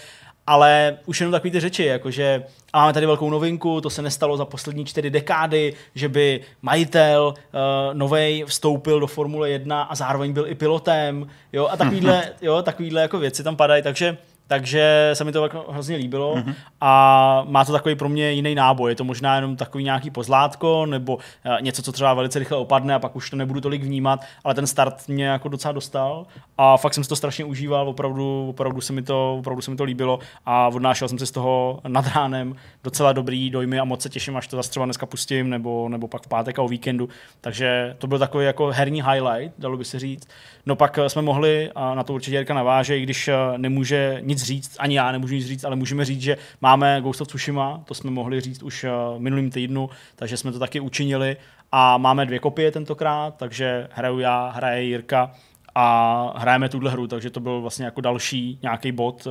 Ale 0.46 0.98
už 1.06 1.20
jenom 1.20 1.32
takový 1.32 1.50
ty 1.50 1.60
řeči, 1.60 1.84
jakože 1.84 2.44
a 2.72 2.80
máme 2.80 2.92
tady 2.92 3.06
velkou 3.06 3.30
novinku, 3.30 3.80
to 3.80 3.90
se 3.90 4.02
nestalo 4.02 4.36
za 4.36 4.44
poslední 4.44 4.84
čtyři 4.84 5.10
dekády, 5.10 5.74
že 5.94 6.08
by 6.08 6.40
majitel 6.62 7.34
uh, 7.36 7.60
novej 7.94 8.44
vstoupil 8.46 9.00
do 9.00 9.06
Formule 9.06 9.50
1 9.50 9.82
a 9.82 9.94
zároveň 9.94 10.32
byl 10.32 10.46
i 10.46 10.54
pilotem, 10.54 11.26
jo, 11.52 11.68
a 11.68 11.76
takovýhle, 11.76 12.22
jo, 12.42 12.62
takovýhle 12.62 13.02
jako 13.02 13.18
věci 13.18 13.42
tam 13.42 13.56
padají, 13.56 13.82
takže 13.82 14.16
takže 14.52 15.10
se 15.12 15.24
mi 15.24 15.32
to 15.32 15.42
jako 15.42 15.64
hrozně 15.68 15.96
líbilo 15.96 16.36
mm-hmm. 16.36 16.54
a 16.80 17.44
má 17.48 17.64
to 17.64 17.72
takový 17.72 17.94
pro 17.94 18.08
mě 18.08 18.32
jiný 18.32 18.54
náboj. 18.54 18.90
Je 18.90 18.96
to 18.96 19.04
možná 19.04 19.36
jenom 19.36 19.56
takový 19.56 19.84
nějaký 19.84 20.10
pozlátko 20.10 20.86
nebo 20.86 21.18
eh, 21.44 21.62
něco, 21.62 21.82
co 21.82 21.92
třeba 21.92 22.14
velice 22.14 22.38
rychle 22.38 22.56
opadne 22.58 22.94
a 22.94 22.98
pak 22.98 23.16
už 23.16 23.30
to 23.30 23.36
nebudu 23.36 23.60
tolik 23.60 23.82
vnímat, 23.82 24.20
ale 24.44 24.54
ten 24.54 24.66
start 24.66 25.08
mě 25.08 25.24
jako 25.24 25.48
docela 25.48 25.72
dostal 25.72 26.26
a 26.58 26.76
fakt 26.76 26.94
jsem 26.94 27.04
si 27.04 27.08
to 27.08 27.16
strašně 27.16 27.44
užíval, 27.44 27.88
opravdu, 27.88 28.48
opravdu, 28.48 28.80
se, 28.80 28.92
mi 28.92 29.02
to, 29.02 29.36
opravdu 29.38 29.62
se 29.62 29.70
mi 29.70 29.76
to 29.76 29.84
líbilo 29.84 30.18
a 30.46 30.68
odnášel 30.68 31.08
jsem 31.08 31.18
si 31.18 31.26
z 31.26 31.30
toho 31.30 31.80
nad 31.88 32.06
ránem 32.14 32.56
docela 32.84 33.12
dobrý 33.12 33.50
dojmy 33.50 33.78
a 33.78 33.84
moc 33.84 34.02
se 34.02 34.08
těším, 34.08 34.36
až 34.36 34.46
to 34.48 34.56
zase 34.56 34.70
třeba 34.70 34.84
dneska 34.84 35.06
pustím 35.06 35.50
nebo, 35.50 35.88
nebo 35.88 36.08
pak 36.08 36.22
v 36.22 36.28
pátek 36.28 36.58
a 36.58 36.62
o 36.62 36.68
víkendu. 36.68 37.08
Takže 37.40 37.94
to 37.98 38.06
byl 38.06 38.18
takový 38.18 38.44
jako 38.44 38.66
herní 38.66 39.02
highlight, 39.02 39.54
dalo 39.58 39.76
by 39.76 39.84
se 39.84 39.98
říct. 39.98 40.28
No 40.66 40.76
pak 40.76 40.98
eh, 40.98 41.08
jsme 41.08 41.22
mohli, 41.22 41.70
a 41.74 41.94
na 41.94 42.02
to 42.04 42.12
určitě 42.14 42.36
Jirka 42.36 42.54
naváže, 42.54 42.98
i 42.98 43.02
když 43.02 43.28
eh, 43.28 43.34
nemůže 43.56 44.18
nic 44.20 44.41
říct, 44.42 44.76
ani 44.78 44.96
já 44.96 45.12
nemůžu 45.12 45.34
nic 45.34 45.46
říct, 45.46 45.64
ale 45.64 45.76
můžeme 45.76 46.04
říct, 46.04 46.20
že 46.20 46.36
máme 46.60 47.00
Ghost 47.00 47.20
of 47.20 47.28
Tsushima, 47.28 47.82
to 47.84 47.94
jsme 47.94 48.10
mohli 48.10 48.40
říct 48.40 48.62
už 48.62 48.84
eh, 48.84 48.90
minulým 49.18 49.50
týdnu, 49.50 49.90
takže 50.16 50.36
jsme 50.36 50.52
to 50.52 50.58
taky 50.58 50.80
učinili 50.80 51.36
a 51.72 51.98
máme 51.98 52.26
dvě 52.26 52.38
kopie 52.38 52.70
tentokrát, 52.70 53.36
takže 53.36 53.88
hraju 53.92 54.18
já, 54.18 54.50
hraje 54.50 54.82
Jirka 54.82 55.30
a 55.74 56.34
hrajeme 56.36 56.68
tuhle 56.68 56.90
hru, 56.90 57.06
takže 57.06 57.30
to 57.30 57.40
byl 57.40 57.60
vlastně 57.60 57.84
jako 57.84 58.00
další 58.00 58.58
nějaký 58.62 58.92
bod, 58.92 59.26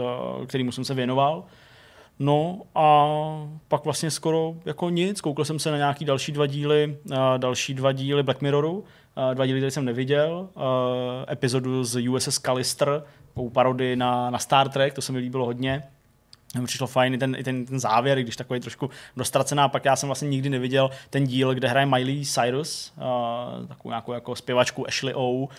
kterýmu 0.47 0.71
jsem 0.71 0.85
se 0.85 0.93
věnoval. 0.93 1.43
No 2.23 2.61
a 2.76 3.07
pak 3.68 3.84
vlastně 3.84 4.11
skoro 4.11 4.56
jako 4.65 4.89
nic, 4.89 5.22
koukal 5.22 5.45
jsem 5.45 5.60
se 5.60 5.72
na 5.72 5.77
nějaký 5.77 6.06
další 6.06 6.31
dva 6.31 6.45
díly, 6.45 6.98
další 7.38 7.73
dva 7.73 7.91
díly 7.91 8.23
Black 8.23 8.41
Mirroru, 8.41 8.84
dva 9.34 9.45
díly, 9.45 9.60
které 9.60 9.72
jsem 9.72 9.85
neviděl, 9.85 10.49
epizodu 11.31 11.84
z 11.84 12.10
USS 12.10 12.39
Callister, 12.39 13.03
parodii 13.53 13.95
na, 13.95 14.30
na 14.30 14.39
Star 14.39 14.69
Trek, 14.69 14.93
to 14.93 15.02
se 15.02 15.11
mi 15.11 15.18
líbilo 15.18 15.45
hodně 15.45 15.84
mi 16.60 16.65
přišlo 16.65 16.88
fajn 16.88 17.14
i 17.14 17.18
ten, 17.18 17.36
i 17.40 17.44
ten, 17.44 17.65
ten 17.65 17.80
závěr, 17.80 18.22
když 18.22 18.36
takový 18.36 18.60
trošku 18.60 18.90
dostracená, 19.18 19.69
pak 19.69 19.86
já 19.86 19.95
jsem 19.95 20.07
vlastně 20.07 20.30
nikdy 20.30 20.49
neviděl 20.49 20.90
ten 21.10 21.23
díl, 21.23 21.53
kde 21.53 21.68
hraje 21.68 21.86
Miley 21.86 22.26
Cyrus, 22.26 22.94
uh, 22.98 23.68
takovou 23.68 23.90
nějakou 23.90 24.14
jako 24.14 24.36
zpěvačku 24.36 24.88
Ashley 24.88 25.14
O, 25.15 25.32
uh, 25.32 25.49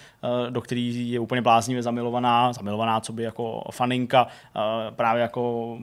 do 0.51 0.61
který 0.61 1.11
je 1.11 1.21
úplně 1.21 1.43
bláznivě 1.43 1.83
zamilovaná, 1.83 2.53
zamilovaná, 2.53 3.01
co 3.01 3.13
by 3.13 3.23
jako 3.23 3.65
faninka, 3.71 4.27
uh, 4.27 4.63
právě 4.95 5.23
jako 5.23 5.79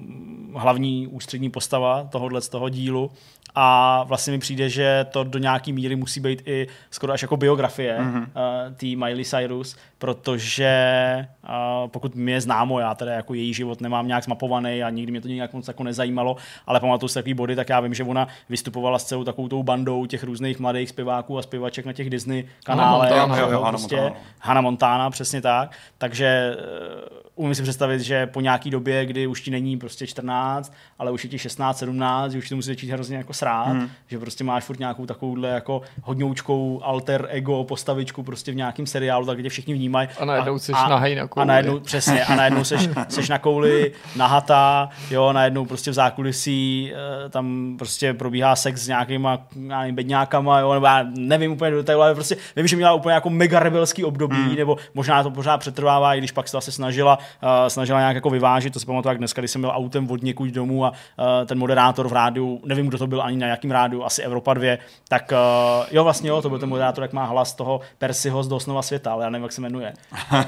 hlavní 0.56 1.08
ústřední 1.08 1.50
postava 1.50 2.08
tohohle 2.12 2.42
z 2.42 2.50
toho 2.50 2.70
dílu 2.70 3.12
a 3.56 4.04
vlastně 4.04 4.32
mi 4.32 4.40
přijde, 4.40 4.70
že 4.70 5.06
to 5.12 5.24
do 5.24 5.40
nějaký 5.40 5.74
míry 5.74 5.96
musí 5.96 6.20
být 6.20 6.42
i 6.46 6.68
skoro 6.92 7.14
až 7.14 7.22
jako 7.22 7.38
biografie 7.38 7.98
mm-hmm. 8.00 8.22
uh, 8.22 8.76
té 8.76 8.86
Miley 8.86 9.26
Cyrus, 9.26 9.76
protože 10.00 11.28
uh, 11.44 11.88
pokud 11.88 12.16
mi 12.16 12.32
je 12.32 12.42
známo, 12.42 12.80
já 12.80 12.96
teda 12.96 13.12
jako 13.12 13.34
její 13.34 13.54
život 13.54 13.82
nemám 13.82 14.08
nějak 14.08 14.24
zmapovaný 14.24 14.84
a 14.84 14.90
nikdy 14.90 15.12
mě 15.12 15.22
to 15.22 15.28
nějak 15.28 15.54
moc 15.54 15.68
jako 15.68 15.84
nezajímalo, 15.84 16.36
ale 16.68 16.80
pamatuju 16.80 17.08
si 17.08 17.14
takový 17.14 17.34
body, 17.34 17.56
tak 17.56 17.70
já 17.70 17.80
vím, 17.80 17.94
že 17.94 18.04
ona 18.04 18.28
vystupovala 18.50 19.00
s 19.00 19.04
celou 19.04 19.24
takovou 19.24 19.48
tou 19.48 19.64
bandou 19.64 20.06
těch 20.06 20.24
různých 20.24 20.60
mladých 20.60 20.90
zpěváků 20.90 21.38
a 21.38 21.42
zpěvaček 21.42 21.86
na 21.86 21.94
těch 21.94 22.10
Disney 22.10 22.48
kanálech. 22.64 23.12
Hannah 23.12 23.28
Montana, 23.28 23.48
jo, 23.48 23.52
jo, 23.52 23.66
prostě, 23.70 23.96
Hannah 23.96 24.12
Montana. 24.14 24.36
Hannah 24.40 24.64
Montana, 24.64 25.10
přesně 25.10 25.42
tak. 25.42 25.72
Takže 25.98 26.58
uh, 26.58 27.29
umím 27.40 27.56
si 27.56 27.64
představit, 27.64 28.02
že 28.02 28.28
po 28.28 28.42
nějaký 28.42 28.70
době, 28.70 29.06
kdy 29.06 29.28
už 29.28 29.42
ti 29.42 29.52
není 29.52 29.78
prostě 29.78 30.08
14, 30.08 30.74
ale 31.00 31.12
už 31.12 31.24
je 31.24 31.30
ti 31.30 31.40
16, 31.40 31.78
17, 31.78 32.32
že 32.32 32.38
už 32.38 32.50
to 32.50 32.56
musí 32.56 32.68
začít 32.68 32.90
hrozně 32.90 33.18
jako 33.18 33.34
srát, 33.34 33.74
mm. 33.74 33.90
že 34.08 34.20
prostě 34.20 34.44
máš 34.44 34.64
furt 34.64 34.80
nějakou 34.80 35.06
takovouhle 35.06 35.50
jako 35.50 35.82
hodňoučkou 36.04 36.82
alter 36.84 37.28
ego 37.30 37.64
postavičku 37.64 38.24
prostě 38.24 38.52
v 38.52 38.56
nějakém 38.56 38.86
seriálu, 38.86 39.26
tak 39.26 39.42
tě 39.42 39.50
všichni 39.50 39.74
vnímají. 39.74 40.10
A 40.20 40.26
najednou 40.26 40.60
jsi 40.60 40.72
nahej 40.72 41.16
na 41.16 41.28
kouli. 41.28 41.42
A 41.42 41.46
najednou, 41.46 41.80
přesně, 41.80 42.26
a 42.26 42.36
najednou 42.36 42.64
seš, 42.64 42.90
seš 43.10 43.30
na 43.30 43.38
kouli, 43.38 43.92
nahatá, 44.16 44.90
jo, 45.12 45.34
najednou 45.34 45.66
prostě 45.66 45.92
v 45.92 45.94
zákulisí 45.94 46.92
eh, 46.94 47.30
tam 47.30 47.76
prostě 47.78 48.14
probíhá 48.14 48.56
sex 48.56 48.82
s 48.82 48.88
nějakýma 48.88 49.48
nevím, 49.56 49.96
bedňákama, 49.96 50.60
jo, 50.60 50.74
nebo 50.74 50.86
já 50.86 51.06
nevím 51.16 51.52
úplně 51.52 51.72
do 51.72 51.78
detailu, 51.78 52.02
ale 52.02 52.16
prostě 52.16 52.38
vím, 52.56 52.68
že 52.68 52.76
měla 52.76 52.94
úplně 52.94 53.14
jako 53.14 53.30
mega 53.30 53.60
rebelský 53.60 54.04
období, 54.04 54.38
mm. 54.38 54.56
nebo 54.56 54.78
možná 54.94 55.24
to 55.24 55.32
pořád 55.32 55.58
přetrvává, 55.58 56.16
i 56.16 56.18
když 56.18 56.32
pak 56.32 56.48
se 56.48 56.58
zase 56.58 56.72
snažila 56.72 57.20
snažila 57.68 58.00
nějak 58.00 58.16
jako 58.16 58.30
vyvážit. 58.30 58.74
To 58.74 58.80
si 58.80 58.86
pamatuju, 58.86 59.10
jak 59.10 59.18
dneska, 59.18 59.42
když 59.42 59.52
jsem 59.52 59.62
byl 59.62 59.72
autem 59.74 60.12
od 60.12 60.24
někud 60.24 60.50
domů 60.50 60.86
a 60.86 60.90
uh, 60.90 61.26
ten 61.46 61.58
moderátor 61.58 62.08
v 62.08 62.14
rádiu, 62.14 62.62
nevím, 62.66 62.88
kdo 62.88 62.98
to 62.98 63.08
byl 63.08 63.22
ani 63.22 63.38
na 63.38 63.48
jakým 63.48 63.72
rádiu, 63.72 64.04
asi 64.04 64.22
Evropa 64.22 64.54
2, 64.54 64.78
tak 65.08 65.32
uh, 65.32 65.86
jo, 65.92 66.04
vlastně 66.04 66.30
jo, 66.30 66.42
to 66.42 66.50
byl 66.50 66.60
ten 66.60 66.70
moderátor, 66.70 67.04
jak 67.04 67.14
má 67.14 67.26
hlas 67.26 67.54
toho 67.54 67.82
Persiho 67.98 68.44
z 68.44 68.48
Dosnova 68.48 68.82
světa, 68.82 69.12
ale 69.12 69.24
já 69.24 69.30
nevím, 69.30 69.44
jak 69.44 69.52
se 69.52 69.62
jmenuje. 69.62 69.94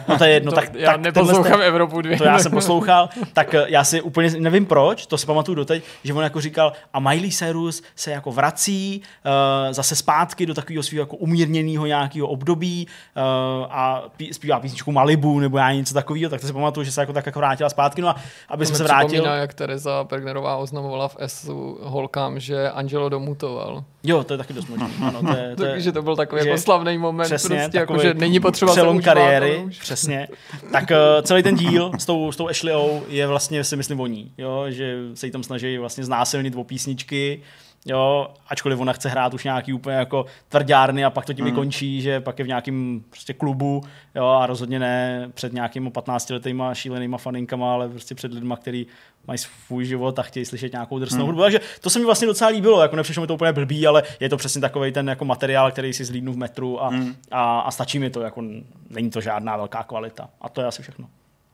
No 0.08 0.18
to 0.18 0.24
je 0.24 0.30
jedno, 0.32 0.52
to, 0.52 0.56
tak, 0.56 0.76
já 0.76 0.92
tak 0.92 1.02
neposlouchám 1.02 1.60
ten, 1.60 1.62
Evropu 1.62 2.02
2. 2.02 2.18
To 2.18 2.24
já 2.24 2.40
jsem 2.40 2.52
poslouchal, 2.62 3.10
tak 3.34 3.56
já 3.68 3.84
si 3.84 4.02
úplně 4.02 4.30
nevím 4.40 4.66
proč, 4.66 5.06
to 5.06 5.18
si 5.18 5.26
pamatuju 5.26 5.56
doteď, 5.56 5.84
že 6.04 6.14
on 6.14 6.24
jako 6.24 6.42
říkal, 6.42 6.74
a 6.94 7.00
Miley 7.00 7.32
Cyrus 7.32 7.84
se 7.96 8.12
jako 8.12 8.32
vrací 8.32 9.02
uh, 9.26 9.74
zase 9.74 9.96
zpátky 9.96 10.46
do 10.46 10.54
takového 10.54 10.84
svého 10.84 11.02
jako 11.02 11.16
umírněného 11.16 11.86
nějakého 11.86 12.28
období 12.28 12.88
uh, 12.88 13.66
a 13.70 14.04
pí, 14.18 14.34
zpívá 14.34 14.60
písničku 14.60 14.92
Malibu 14.92 15.40
nebo 15.40 15.58
já 15.58 15.72
něco 15.72 15.94
takového, 15.94 16.30
tak 16.30 16.42
to 16.42 16.48
si 16.48 16.54
pamatuju, 16.54 16.71
že 16.84 16.92
se 16.92 17.02
jako 17.02 17.14
tak 17.14 17.26
jako 17.26 17.40
vrátila 17.40 17.70
zpátky. 17.70 18.02
No 18.02 18.10
a 18.10 18.16
aby 18.50 18.66
jsme 18.66 18.78
se 18.78 18.84
vrátili. 18.84 19.28
jak 19.40 19.54
Teresa 19.54 20.04
Pergnerová 20.04 20.56
oznamovala 20.56 21.08
v 21.08 21.16
S 21.20 21.50
holkám, 21.82 22.40
že 22.40 22.70
Angelo 22.70 23.10
domutoval. 23.10 23.84
Jo, 24.04 24.24
to 24.24 24.34
je 24.34 24.38
taky 24.38 24.54
dost 24.54 24.70
možný. 24.70 24.88
Ano, 25.02 25.22
to 25.22 25.38
je, 25.38 25.56
to 25.56 25.64
je, 25.66 25.72
Takže 25.72 25.92
to 25.92 26.02
byl 26.02 26.16
takový 26.16 26.46
jako 26.46 26.62
slavný 26.62 26.98
moment, 26.98 27.26
přesně, 27.26 27.58
prostě, 27.58 27.78
jako, 27.78 27.98
že 27.98 28.14
není 28.14 28.40
potřeba 28.40 28.72
přelom 28.72 29.02
kariéry, 29.02 29.66
přesně. 29.80 30.28
Tak 30.72 30.84
uh, 30.92 30.98
celý 31.22 31.44
ten 31.44 31.56
díl 31.56 31.92
s 31.98 32.06
tou, 32.06 32.32
s 32.32 32.38
tou 32.38 32.50
Ashleyou 32.50 33.04
je 33.08 33.28
vlastně, 33.28 33.64
si 33.64 33.76
myslím, 33.76 34.00
o 34.00 34.08
ní, 34.08 34.32
jo, 34.38 34.66
že 34.70 34.98
se 35.14 35.26
jí 35.26 35.32
tam 35.32 35.44
snaží 35.44 35.78
vlastně 35.78 36.04
znásilnit 36.04 36.56
o 36.56 36.64
písničky, 36.64 37.42
jo, 37.86 38.28
ačkoliv 38.48 38.80
ona 38.80 38.94
chce 38.94 39.10
hrát 39.10 39.34
už 39.34 39.44
nějaký 39.44 39.74
úplně 39.74 39.96
jako 39.96 40.26
tvrdárny 40.50 41.06
a 41.06 41.10
pak 41.10 41.26
to 41.26 41.34
tím 41.34 41.46
mm. 41.46 41.56
končí, 41.56 42.02
že 42.02 42.20
pak 42.20 42.40
je 42.40 42.46
v 42.46 42.48
nějakém 42.48 43.04
prostě 43.10 43.34
klubu, 43.34 43.84
jo, 44.16 44.26
a 44.28 44.46
rozhodně 44.46 44.80
ne 44.80 45.30
před 45.34 45.54
nějakými 45.54 45.92
15 45.92 46.30
letýma 46.30 46.74
šílenýma 46.74 47.18
faninkama, 47.18 47.74
ale 47.74 47.90
prostě 47.90 48.16
před 48.16 48.34
lidma, 48.34 48.58
který 48.58 48.88
mají 49.28 49.38
svůj 49.38 49.86
život 49.86 50.20
a 50.20 50.22
chtějí 50.22 50.46
slyšet 50.46 50.72
nějakou 50.72 51.00
drsnou 51.00 51.20
mm. 51.20 51.26
hudbu. 51.26 51.42
Takže 51.42 51.60
to 51.82 51.90
se 51.90 52.00
mi 52.00 52.06
vlastně 52.06 52.28
docela 52.28 52.50
líbilo, 52.50 52.82
jako 52.82 52.96
nepřišlo 52.96 53.22
mi 53.22 53.28
to 53.28 53.34
úplně 53.34 53.54
blbý, 53.54 53.88
ale 53.88 54.04
je 54.20 54.30
to 54.30 54.38
přesně 54.38 54.62
takový 54.62 54.92
ten 54.92 55.10
jako 55.10 55.26
materiál, 55.26 55.72
který 55.72 55.94
si 55.94 56.06
zlídnu 56.06 56.34
v 56.34 56.38
metru 56.38 56.84
a, 56.84 56.90
mm. 56.90 57.16
a, 57.32 57.60
a, 57.60 57.72
stačí 57.72 58.00
mi 58.00 58.10
to, 58.10 58.22
jako 58.22 58.44
není 58.90 59.10
to 59.10 59.22
žádná 59.22 59.58
velká 59.58 59.84
kvalita. 59.84 60.30
A 60.42 60.50
to 60.50 60.62
je 60.62 60.68
asi 60.68 60.82
všechno. 60.82 61.08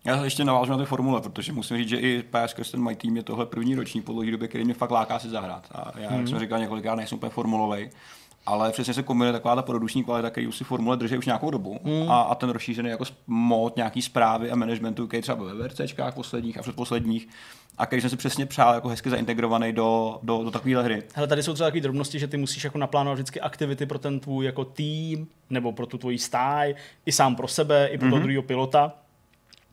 Já 0.06 0.24
ještě 0.24 0.46
navážu 0.46 0.72
na 0.72 0.78
ty 0.78 0.86
formule, 0.86 1.22
protože 1.22 1.54
musím 1.54 1.78
říct, 1.78 1.90
že 1.90 1.98
i 1.98 2.24
PS 2.24 2.54
Kirsten 2.54 2.84
My 2.84 2.96
Team 2.96 3.18
je 3.18 3.24
tohle 3.24 3.46
první 3.46 3.76
roční 3.76 4.02
po 4.02 4.12
dlouhé 4.12 4.32
době, 4.32 4.48
který 4.48 4.66
mě 4.66 4.74
fakt 4.74 4.92
láká 4.92 5.20
si 5.20 5.30
zahrát. 5.30 5.68
A 5.72 5.92
já, 6.00 6.10
hmm. 6.10 6.20
jak 6.20 6.28
jsem 6.28 6.40
říkal 6.40 6.60
několikrát, 6.60 6.96
nejsem 6.96 7.18
úplně 7.18 7.30
formulový, 7.30 7.90
ale 8.46 8.72
přesně 8.72 8.94
se 8.94 9.04
kombinuje 9.04 9.34
taková 9.34 9.56
ta 9.56 9.62
produční 9.62 10.04
kvalita, 10.04 10.30
který 10.30 10.48
už 10.48 10.58
si 10.58 10.64
formule 10.64 10.98
drží 10.98 11.18
už 11.18 11.26
nějakou 11.26 11.52
dobu 11.52 11.80
hmm. 11.84 12.12
a, 12.12 12.22
a, 12.22 12.36
ten 12.36 12.50
rozšířený 12.50 12.90
jako 12.90 13.06
mod 13.28 13.76
nějaký 13.76 14.02
zprávy 14.02 14.52
a 14.52 14.56
managementu, 14.56 15.08
který 15.08 15.22
třeba 15.22 15.44
ve 15.44 15.54
VRCčkách 15.54 16.14
posledních 16.14 16.58
a 16.58 16.62
předposledních, 16.62 17.28
a 17.78 17.86
který 17.86 18.02
jsem 18.02 18.10
si 18.10 18.18
přesně 18.18 18.46
přál 18.46 18.74
jako 18.74 18.88
hezky 18.88 19.10
zaintegrovaný 19.10 19.74
do, 19.74 20.20
do, 20.24 20.44
do 20.44 20.52
takovéhle 20.52 20.84
hry. 20.84 21.04
Hele, 21.14 21.28
tady 21.28 21.44
jsou 21.44 21.54
třeba 21.54 21.68
takové 21.68 21.82
drobnosti, 21.82 22.20
že 22.20 22.28
ty 22.28 22.38
musíš 22.38 22.64
jako 22.64 22.78
naplánovat 22.78 23.16
vždycky 23.18 23.42
aktivity 23.42 23.86
pro 23.86 24.00
ten 24.00 24.20
tvůj 24.20 24.46
jako 24.46 24.66
tým, 24.66 25.28
nebo 25.50 25.72
pro 25.72 25.86
tu 25.86 25.98
tvoji 25.98 26.18
stáj, 26.18 26.76
i 27.06 27.12
sám 27.12 27.36
pro 27.36 27.48
sebe, 27.48 27.88
i 27.88 27.98
pro 27.98 28.08
mm-hmm. 28.08 28.12
toho 28.12 28.22
druhého 28.22 28.44
pilota. 28.44 28.94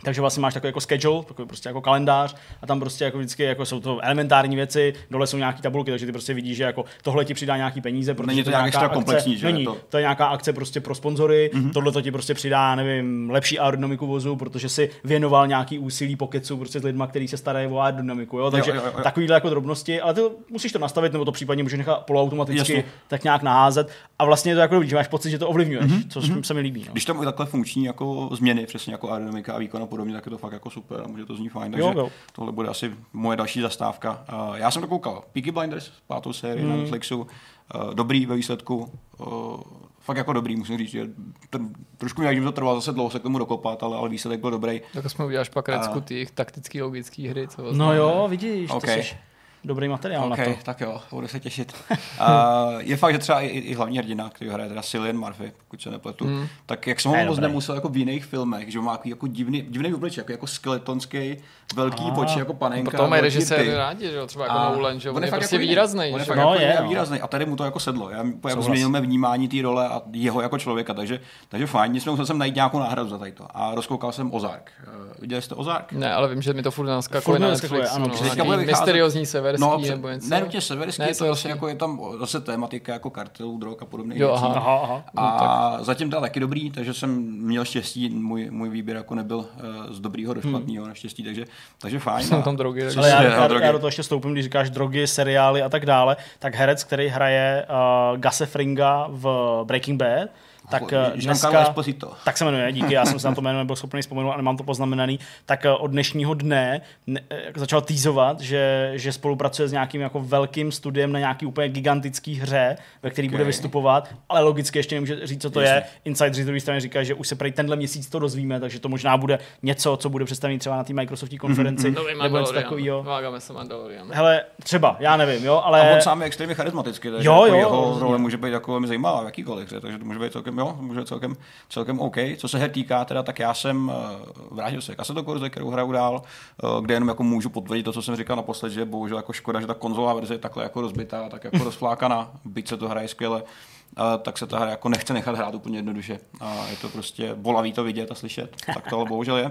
Takže 0.03 0.21
vlastně 0.21 0.41
máš 0.41 0.55
takový 0.55 0.69
jako 0.69 0.81
schedule, 0.81 1.25
takový 1.25 1.49
prostě 1.49 1.69
jako 1.69 1.81
kalendář 1.81 2.37
a 2.63 2.67
tam 2.67 2.81
prostě 2.81 3.05
jako 3.05 3.19
vždycky 3.19 3.43
jako 3.43 3.67
jsou 3.67 3.81
to 3.81 4.01
elementární 4.01 4.57
věci, 4.57 4.95
dole 5.11 5.27
jsou 5.27 5.37
nějaké 5.37 5.63
tabulky, 5.63 5.91
takže 5.91 6.07
ty 6.07 6.13
prostě 6.13 6.35
vidíš, 6.35 6.57
že 6.57 6.65
jako 6.65 6.85
tohle 7.03 7.25
ti 7.25 7.35
přidá 7.35 7.57
nějaký 7.57 7.81
peníze, 7.81 8.15
protože 8.15 8.27
Není 8.27 8.45
to 8.45 8.51
nějak 8.51 8.63
nějaká 8.63 8.69
extra 8.69 8.87
akce, 8.87 8.95
komplexní, 8.95 9.37
že? 9.37 9.47
Není, 9.47 9.65
To- 9.65 9.77
to... 9.89 9.97
je 9.97 10.01
nějaká 10.01 10.27
akce 10.27 10.53
prostě 10.53 10.81
pro 10.81 10.95
sponzory, 10.95 11.51
mm-hmm. 11.55 11.73
tohle 11.73 11.93
to 11.93 12.03
ti 12.03 12.11
prostě 12.11 12.35
přidá, 12.35 12.75
nevím, 12.75 13.31
lepší 13.31 13.59
aerodynamiku 13.59 14.07
vozu, 14.07 14.37
protože 14.37 14.69
si 14.69 14.91
věnoval 15.05 15.47
nějaký 15.47 15.79
úsilí 15.79 16.17
pokecu 16.17 16.57
prostě 16.57 16.81
s 16.81 16.85
lidma, 16.85 17.07
kteří 17.07 17.29
se 17.29 17.37
starají 17.37 17.69
o 17.69 17.79
aerodynamiku, 17.79 18.39
jo? 18.39 18.51
takže 18.51 18.71
jo, 18.71 18.77
jo, 18.77 18.83
jo. 18.97 19.03
takovýhle 19.03 19.35
jako 19.35 19.51
drobnosti, 19.51 20.01
ale 20.01 20.15
ty 20.15 20.21
musíš 20.51 20.73
to 20.73 20.79
nastavit, 20.79 21.13
nebo 21.13 21.25
to 21.25 21.33
případně 21.33 21.63
můžeš 21.63 21.79
nechat 21.79 22.07
poloautomaticky 22.07 22.59
Jasně. 22.59 22.85
tak 23.09 23.25
nějak 23.25 23.43
naházet 23.43 23.91
a 24.19 24.25
vlastně 24.25 24.53
je 24.53 24.55
to 24.55 24.61
jako 24.61 24.75
dobrý, 24.75 24.89
že 24.89 24.97
máš 24.97 25.09
pocit, 25.09 25.31
že 25.31 25.39
to 25.39 25.49
ovlivňuješ, 25.49 25.93
mm-hmm. 25.93 26.09
což 26.09 26.47
se 26.47 26.55
mi 26.55 26.61
líbí. 26.61 26.85
No. 26.87 26.93
Když 26.93 27.05
tam 27.05 27.25
takhle 27.25 27.47
funkční 27.47 27.85
jako 27.85 28.29
změny, 28.33 28.67
přesně 28.67 28.95
jako 28.95 29.11
aerodynamika 29.11 29.55
a 29.55 29.59
výkon 29.59 29.83
a 29.85 29.87
podobně, 29.87 30.15
tak 30.15 30.27
je 30.27 30.31
to 30.31 30.39
fakt 30.39 30.53
jako 30.53 30.71
super 30.71 31.01
a 31.05 31.09
může 31.09 31.25
to 31.27 31.37
znít 31.37 31.49
fajn. 31.49 31.73
Takže 31.73 31.83
Jo, 31.89 31.93
jo. 31.97 32.09
tohle 32.33 32.53
bude 32.53 32.69
asi 32.69 32.93
moje 33.13 33.37
další 33.37 33.61
zastávka. 33.61 34.25
Uh, 34.33 34.55
já 34.57 34.71
jsem 34.71 34.83
to 34.83 34.89
koukal. 34.89 35.25
Peaky 35.33 35.51
Blinders, 35.51 35.91
pátou 36.07 36.33
sérii 36.33 36.63
Hmm. 36.63 36.71
mm. 36.73 36.77
na 36.77 36.83
Netflixu. 36.83 37.19
Uh, 37.21 37.95
dobrý 37.95 38.27
ve 38.27 38.37
výsledku. 38.37 38.93
Uh, 39.19 39.61
fakt 40.01 40.17
jako 40.17 40.33
dobrý, 40.33 40.57
musím 40.57 40.79
říct. 40.79 40.91
Že 40.91 41.07
ten, 41.51 41.69
trošku 41.99 42.23
mi, 42.23 42.35
že 42.37 42.43
to 42.43 42.53
trvalo 42.53 42.77
zase 42.81 42.93
dlouho 42.93 43.11
se 43.11 43.19
k 43.19 43.23
tomu 43.23 43.39
dokopat, 43.39 43.83
ale, 43.83 43.97
ale 43.97 44.09
výsledek 44.09 44.41
byl 44.41 44.51
dobrý. 44.51 44.81
Tak 44.93 45.11
jsme 45.11 45.25
uděláš 45.25 45.49
pak 45.49 45.69
recku 45.69 45.99
A- 45.99 46.01
těch 46.01 46.31
taktických 46.31 46.83
logických 46.83 47.31
hry, 47.31 47.49
co 47.49 47.73
No 47.73 47.95
jo, 47.95 48.27
vidíš, 48.31 48.71
OK. 48.71 48.81
to 48.81 48.87
jsi 48.91 49.17
dobrý 49.65 49.89
materiál 49.89 50.33
OK, 50.33 50.39
na 50.39 50.45
to. 50.45 50.51
tak 50.63 50.81
jo, 50.81 51.01
budu 51.11 51.29
se 51.29 51.41
těšit. 51.41 51.73
Uh, 52.21 52.81
je 52.81 52.97
fakt, 52.97 53.13
že 53.13 53.19
třeba 53.19 53.41
i, 53.41 53.47
i 53.47 53.75
hlavní 53.75 53.99
hrdina, 53.99 54.31
který 54.31 54.51
hraje 54.51 54.69
teda 54.69 54.83
Cillian 54.83 55.19
Murphy, 55.19 55.53
pokud 55.59 55.83
se 55.83 55.91
nepletu, 55.91 56.25
mm. 56.25 56.47
tak 56.67 56.87
jak 56.87 57.01
jsem 57.01 57.13
ho 57.13 57.25
moc 57.25 57.39
nemusel 57.39 57.75
jako 57.75 57.89
v 57.89 57.97
jiných 57.97 58.25
filmech, 58.25 58.73
že 58.73 58.81
má 58.81 58.93
takový 58.93 59.11
jako 59.11 59.27
divný, 59.27 59.63
divný 59.63 59.95
obličej, 59.95 60.21
jako, 60.21 60.33
jako 60.33 60.47
skeletonský, 60.47 61.37
velký 61.77 62.05
Ah. 62.11 62.19
oči, 62.19 62.39
jako 62.39 62.55
panenka. 62.55 62.91
Proto 62.91 63.09
mají 63.09 63.23
režiséry 63.23 63.75
rádi, 63.75 64.07
že 64.11 64.17
jo, 64.17 64.27
třeba 64.27 64.45
jako 64.45 64.57
A 64.59 64.73
Nolan, 64.73 65.01
že 65.01 65.09
jo, 65.09 65.15
on 65.15 65.25
je 65.25 65.31
fakt 65.31 65.39
prostě 65.41 65.57
jako 65.57 65.67
výrazný, 65.67 66.11
On 66.15 66.21
je 66.21 66.25
fakt 66.27 66.37
jo. 66.37 66.43
No, 66.45 66.51
jako 66.55 66.63
je, 66.65 66.79
a 66.79 66.83
no. 66.83 66.89
výrazný. 66.89 67.21
A 67.21 67.27
tady 67.27 67.47
mu 67.47 67.57
to 67.57 67.65
jako 67.65 67.81
sedlo. 67.81 68.11
Já 68.11 68.17
jako 68.19 68.49
Souhlas. 68.49 68.65
změnil 68.65 68.89
mé 68.89 69.01
vnímání 69.01 69.49
té 69.49 69.63
role 69.63 69.89
a 69.89 70.03
jeho 70.13 70.41
jako 70.41 70.59
člověka, 70.59 70.95
takže, 70.95 71.21
takže 71.49 71.67
fajn. 71.67 71.93
Nicméně 71.93 72.11
musel 72.13 72.27
jsem 72.27 72.39
najít 72.39 72.55
nějakou 72.55 72.79
náhradu 72.79 73.09
za 73.09 73.19
tady 73.19 73.33
to. 73.33 73.47
A 73.55 73.75
rozkoukal 73.75 74.13
jsem 74.13 74.35
Ozark. 74.35 74.71
Uh, 74.87 75.13
viděli 75.21 75.43
jste 75.43 75.55
Ozark? 75.55 75.93
Ne, 75.93 76.15
ale 76.15 76.29
vím, 76.29 76.43
že 76.43 76.53
mi 76.53 76.63
to 76.63 76.71
furt 76.71 76.87
naskakuje 76.87 77.39
na 77.39 77.49
Netflixu, 77.49 77.95
ano, 77.95 78.07
no, 78.39 78.45
bude 78.45 78.57
mysteriózní 78.57 79.27
severský 79.27 79.61
No, 79.63 79.79
nebo 79.89 80.09
něco. 80.09 80.29
ne 80.29 80.41
nutně 80.41 80.61
severský, 80.61 81.03
Ne, 81.03 81.09
je 81.09 81.15
to 81.15 81.15
zase 81.15 81.25
severský. 81.43 81.49
jako 81.49 81.69
je 81.69 81.75
tam 81.75 82.01
zase 82.21 82.41
tématika 82.41 82.93
jako 82.93 83.11
kartelů, 83.11 83.59
drog 83.59 83.77
a 83.81 83.85
podobných 83.85 84.19
Jo, 84.21 84.29
věcí. 84.29 84.45
aha. 84.45 84.55
Aha, 84.57 85.03
aha. 85.17 85.39
A 85.79 85.83
zatím 85.85 86.11
dal 86.11 86.21
taky 86.21 86.41
dobrý, 86.41 86.71
takže 86.71 86.95
jsem 86.95 87.11
měl 87.23 87.65
štěstí, 87.65 88.09
můj, 88.09 88.51
můj 88.51 88.69
výběr 88.69 88.97
jako 88.97 89.15
nebyl 89.15 89.39
uh, 89.39 89.47
z 89.91 90.01
dobrýho 90.01 90.35
do 90.35 90.41
špatného 90.41 90.87
naštěstí, 90.89 91.23
takže, 91.23 91.45
takže 91.79 91.99
fajn. 91.99 92.27
Jsou 92.27 92.43
tam 92.43 92.57
drogy. 92.57 92.81
takže- 92.83 92.99
Ale 92.99 93.09
já, 93.09 93.23
já, 93.23 93.49
drogy. 93.49 93.65
já, 93.65 93.73
do 93.73 93.79
toho 93.79 93.89
ještě 93.89 94.03
stoupím, 94.03 94.33
když 94.33 94.45
říkáš 94.45 94.71
drogy, 94.71 95.07
seriály 95.07 95.63
a 95.63 95.69
tak 95.69 95.87
dále, 95.87 96.17
tak 96.39 96.55
herec, 96.55 96.85
který 96.85 97.09
hraje 97.09 97.67
uh, 98.13 98.19
Gase 98.19 98.47
Fringa 98.47 99.07
v 99.09 99.61
Breaking 99.65 99.99
Bad, 100.03 100.29
tak 100.71 100.93
eh, 100.93 101.13
dneska, 101.15 101.75
tak 102.25 102.39
se 102.39 102.45
jmenuje, 102.45 102.73
díky, 102.73 102.95
já 102.95 103.05
jsem 103.05 103.19
se 103.19 103.29
na 103.29 103.35
to 103.35 103.41
jméno 103.41 103.59
nebyl 103.59 103.77
schopný 103.77 104.03
vzpomenout 104.03 104.31
a 104.31 104.37
nemám 104.37 104.57
to 104.57 104.65
poznamenaný, 104.65 105.19
tak 105.47 105.65
eh, 105.65 105.71
od 105.71 105.87
dnešního 105.87 106.35
dne 106.35 106.81
ne, 107.07 107.21
eh, 107.31 107.53
začal 107.57 107.81
týzovat, 107.81 108.41
že, 108.41 108.93
že 108.95 109.13
spolupracuje 109.13 109.69
s 109.69 109.73
nějakým 109.73 110.01
jako 110.01 110.21
velkým 110.21 110.73
studiem 110.73 111.13
na 111.13 111.19
nějaký 111.19 111.47
úplně 111.47 111.69
gigantický 111.69 112.35
hře, 112.35 112.77
ve 113.03 113.11
který 113.11 113.29
okay. 113.29 113.35
bude 113.35 113.45
vystupovat, 113.45 114.09
ale 114.29 114.43
logicky 114.43 114.79
ještě 114.79 114.97
nemůže 114.97 115.27
říct, 115.27 115.43
co 115.43 115.51
to 115.51 115.61
Jasně. 115.61 115.77
je. 115.77 115.85
Insider 116.05 116.35
z 116.35 116.45
druhé 116.45 116.61
strany 116.61 116.81
říkají, 116.81 117.07
že 117.07 117.15
už 117.15 117.29
se 117.29 117.35
prej 117.35 117.53
tenhle 117.53 117.77
měsíc 117.77 118.09
to 118.09 118.19
dozvíme, 118.19 118.61
takže 118.61 118.81
to 118.81 118.89
možná 118.89 119.17
bude 119.17 119.39
něco, 119.63 119.97
co 119.97 120.09
bude 120.09 120.25
představené 120.25 120.59
třeba 120.59 120.77
na 120.77 120.85
té 120.85 120.93
Microsoftní 120.93 121.39
konferenci, 121.39 121.91
Nový 121.91 122.15
nebo 122.23 122.39
něco 122.39 122.53
takového. 122.53 123.03
Vágáme 123.03 123.41
se 123.41 123.53
Mandalorian. 123.53 124.09
Hele, 124.13 124.43
třeba, 124.63 124.97
já 125.01 125.17
nevím, 125.17 125.45
jo, 125.45 125.55
A 125.55 125.75
ale 125.75 125.95
on 125.95 126.01
sám 126.01 126.21
je 126.21 126.27
extrémně 126.27 126.55
charismatický, 126.55 127.11
takže 127.11 127.29
Jo, 127.29 127.35
jako 127.35 127.47
jo, 127.47 127.59
jeho 127.59 127.97
role 128.01 128.19
může 128.19 128.37
být 128.37 128.51
jako 128.51 128.71
velmi 128.71 128.87
zajímavá 128.87 129.23
v 129.23 129.25
jakýkoliv 129.25 129.67
hře, 129.67 129.81
takže 129.81 129.99
to 129.99 130.05
může 130.05 130.19
být 130.19 130.33
celkem, 130.33 130.59
jo, 130.67 130.77
může 130.81 131.05
celkem, 131.05 131.37
celkem 131.69 132.01
OK. 132.01 132.17
Co 132.37 132.49
se 132.49 132.59
her 132.59 132.71
týká, 132.71 133.05
teda, 133.05 133.23
tak 133.23 133.39
já 133.39 133.55
jsem 133.55 133.89
uh, 133.89 134.57
vrátil 134.57 134.81
se 134.81 134.95
k 134.95 135.01
Assetto 135.01 135.23
Corsa, 135.23 135.49
kterou 135.49 135.71
hraju 135.71 135.93
dál, 135.93 136.23
uh, 136.63 136.85
kde 136.85 136.95
jenom 136.95 137.09
jako 137.09 137.23
můžu 137.23 137.49
potvrdit 137.51 137.83
to, 137.83 137.93
co 137.93 138.03
jsem 138.03 138.17
říkal 138.17 138.37
naposled, 138.37 138.71
že 138.71 138.85
bohužel 138.85 139.17
jako 139.17 139.33
škoda, 139.33 139.61
že 139.61 139.67
ta 139.67 139.75
konzolová 139.75 140.15
verze 140.15 140.35
je 140.35 140.39
takhle 140.39 140.63
jako 140.63 140.81
rozbitá, 140.81 141.29
tak 141.29 141.45
jako 141.45 141.59
rozflákaná, 141.65 142.31
byť 142.45 142.69
se 142.69 142.77
to 142.77 142.89
hraje 142.89 143.09
skvěle. 143.09 143.43
Uh, 143.43 144.23
tak 144.23 144.39
se 144.39 144.47
ta 144.47 144.59
hra 144.59 144.71
jako 144.71 144.89
nechce 144.89 145.15
nechat 145.15 145.37
hrát 145.37 145.55
úplně 145.55 145.79
jednoduše. 145.79 146.19
A 146.41 146.67
je 146.67 146.77
to 146.77 146.89
prostě 146.89 147.35
bolavý 147.35 147.73
to 147.73 147.85
vidět 147.85 148.11
a 148.11 148.15
slyšet. 148.15 148.57
Tak 148.75 148.91
to 148.91 148.97
ale 148.97 149.09
bohužel 149.09 149.37
je. 149.37 149.51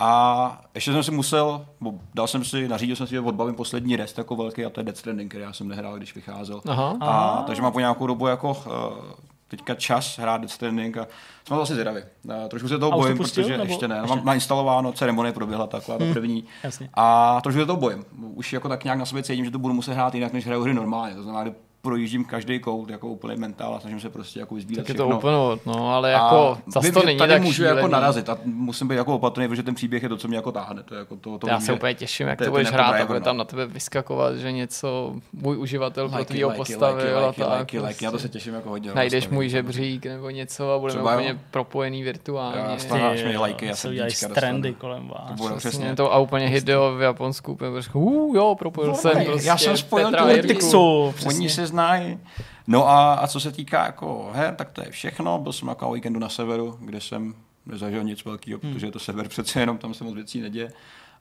A 0.00 0.60
ještě 0.74 0.92
jsem 0.92 1.02
si 1.02 1.10
musel, 1.10 1.66
bo 1.80 1.94
dal 2.14 2.26
jsem 2.26 2.44
si, 2.44 2.68
nařídil 2.68 2.96
jsem 2.96 3.06
si, 3.06 3.10
že 3.10 3.20
odbavím 3.20 3.54
poslední 3.54 3.96
rest 3.96 4.18
jako 4.18 4.36
velký 4.36 4.64
a 4.64 4.70
to 4.70 4.80
je 4.80 4.84
Death 4.84 4.98
Stranding, 4.98 5.30
který 5.30 5.44
já 5.44 5.52
jsem 5.52 5.68
nehrál, 5.68 5.96
když 5.96 6.14
vycházel. 6.14 6.60
Aha. 6.68 6.96
A, 7.00 7.42
takže 7.46 7.62
mám 7.62 7.72
po 7.72 7.80
nějakou 7.80 8.06
dobu 8.06 8.26
jako 8.26 8.56
teďka 9.56 9.74
čas 9.74 10.18
hrát 10.18 10.40
Death 10.40 10.52
Stranding 10.54 10.96
a 10.96 11.06
jsem 11.48 11.56
zase 11.56 11.72
zvědavý. 11.72 12.00
Uh, 12.24 12.34
trošku 12.48 12.68
se 12.68 12.78
toho 12.78 12.92
A 12.92 12.96
bojím, 12.96 13.16
pustil, 13.16 13.42
protože 13.44 13.58
nebo 13.58 13.72
ještě 13.72 13.88
ne. 13.88 13.96
ještě 14.02 14.16
Mám 14.16 14.24
nainstalováno, 14.24 14.92
ceremonie 14.92 15.32
proběhla 15.32 15.66
taková 15.66 15.98
ta 15.98 16.04
první. 16.12 16.44
jasně. 16.62 16.88
A 16.94 17.40
trošku 17.40 17.60
se 17.60 17.66
toho 17.66 17.80
bojím. 17.80 18.04
Už 18.34 18.52
jako 18.52 18.68
tak 18.68 18.84
nějak 18.84 18.98
na 18.98 19.06
sobě 19.06 19.22
cítím, 19.22 19.44
že 19.44 19.50
to 19.50 19.58
budu 19.58 19.74
muset 19.74 19.92
hrát 19.94 20.14
jinak, 20.14 20.32
než 20.32 20.46
hraju 20.46 20.62
hry 20.62 20.74
normálně. 20.74 21.14
To 21.14 21.22
znamená, 21.22 21.54
projíždím 21.84 22.24
každý 22.24 22.60
kout 22.60 22.90
jako 22.90 23.08
úplný 23.08 23.36
mentál 23.36 23.74
a 23.74 23.80
snažím 23.80 24.00
se 24.00 24.10
prostě 24.10 24.40
jako 24.40 24.54
vyzbírat 24.54 24.82
Tak 24.84 24.88
je 24.88 24.94
to 24.94 25.02
všechno. 25.02 25.16
úplně, 25.18 25.60
no, 25.66 25.94
ale 25.94 26.10
jako, 26.10 26.58
A 26.66 26.70
zase 26.70 26.86
vím, 26.86 26.94
to 26.94 27.02
není 27.06 27.18
tady 27.18 27.32
tak 27.32 27.42
můžu 27.42 27.52
šílený. 27.54 27.76
jako 27.76 27.88
narazit 27.88 28.28
a 28.28 28.38
musím 28.44 28.88
být 28.88 28.94
jako 28.96 29.14
opatrný, 29.14 29.48
protože 29.48 29.62
ten 29.62 29.74
příběh 29.74 30.02
je 30.02 30.08
to, 30.08 30.16
co 30.16 30.28
mě 30.28 30.36
jako 30.36 30.52
táhne. 30.52 30.82
To 30.82 30.94
je 30.94 30.98
jako 30.98 31.16
to, 31.16 31.38
to 31.38 31.48
Já 31.48 31.56
vím, 31.56 31.66
se 31.66 31.72
úplně 31.72 31.94
těším, 31.94 32.28
jak 32.28 32.38
to 32.38 32.50
budeš 32.50 32.64
jako 32.66 32.74
hrát 32.74 33.00
a 33.00 33.06
bude 33.06 33.20
tam 33.20 33.36
na 33.36 33.44
tebe 33.44 33.66
vyskakovat, 33.66 34.36
že 34.36 34.52
něco 34.52 35.14
můj 35.32 35.58
uživatel 35.58 36.08
pro 36.08 36.24
tvýho 36.24 36.50
postavil 36.50 37.26
a 37.26 37.32
tak. 37.32 37.72
Já 37.72 37.90
to 37.90 37.98
se 38.00 38.08
prostě. 38.10 38.28
těším 38.28 38.54
jako 38.54 38.68
hodně. 38.68 38.90
Najdeš 38.94 39.24
vlastně. 39.24 39.34
můj 39.34 39.48
žebřík 39.48 40.06
nebo 40.06 40.30
něco 40.30 40.72
a 40.72 40.78
budeme 40.78 41.02
úplně 41.02 41.38
propojený 41.50 42.02
virtuálně. 42.02 42.78
Stáváš 42.78 43.24
mi 43.24 43.36
lajky, 43.36 43.66
já 43.66 43.76
se 44.10 44.28
trendy 44.28 44.68
dostanu. 44.68 44.80
kolem 44.80 45.08
vás. 45.08 45.28
To 45.28 45.34
bude 45.34 45.54
Přesně 45.56 45.78
přesně. 45.78 45.96
to 45.96 46.12
a 46.12 46.18
úplně 46.18 46.46
Hideo 46.46 46.94
v 46.96 47.00
Japonsku, 47.02 47.52
úplně 47.52 47.70
jo, 48.34 48.56
propojil 48.58 48.94
jsem 48.94 49.24
prostě 49.24 49.48
já 49.48 49.58
jsem 49.58 49.76
spojil 49.76 50.10
tu 50.12 50.24
Oni 51.26 51.48
se 51.50 51.66
znají. 51.74 52.18
No 52.66 52.88
a, 52.88 53.14
a 53.14 53.26
co 53.26 53.40
se 53.40 53.52
týká 53.52 53.86
jako 53.86 54.30
her, 54.34 54.54
tak 54.54 54.70
to 54.70 54.80
je 54.84 54.90
všechno. 54.90 55.38
Byl 55.38 55.52
jsem 55.52 55.68
jako 55.68 55.92
víkendu 55.92 56.20
na 56.20 56.28
severu, 56.28 56.78
kde 56.80 57.00
jsem 57.00 57.34
nezažil 57.66 58.04
nic 58.04 58.24
velkého, 58.24 58.60
Hmm. 58.62 58.72
protože 58.72 58.86
je 58.86 58.92
to 58.92 58.98
sever 58.98 59.28
přece 59.28 59.60
jenom, 59.60 59.78
tam 59.78 59.94
se 59.94 60.04
moc 60.04 60.14
věcí 60.14 60.40
neděje. 60.40 60.72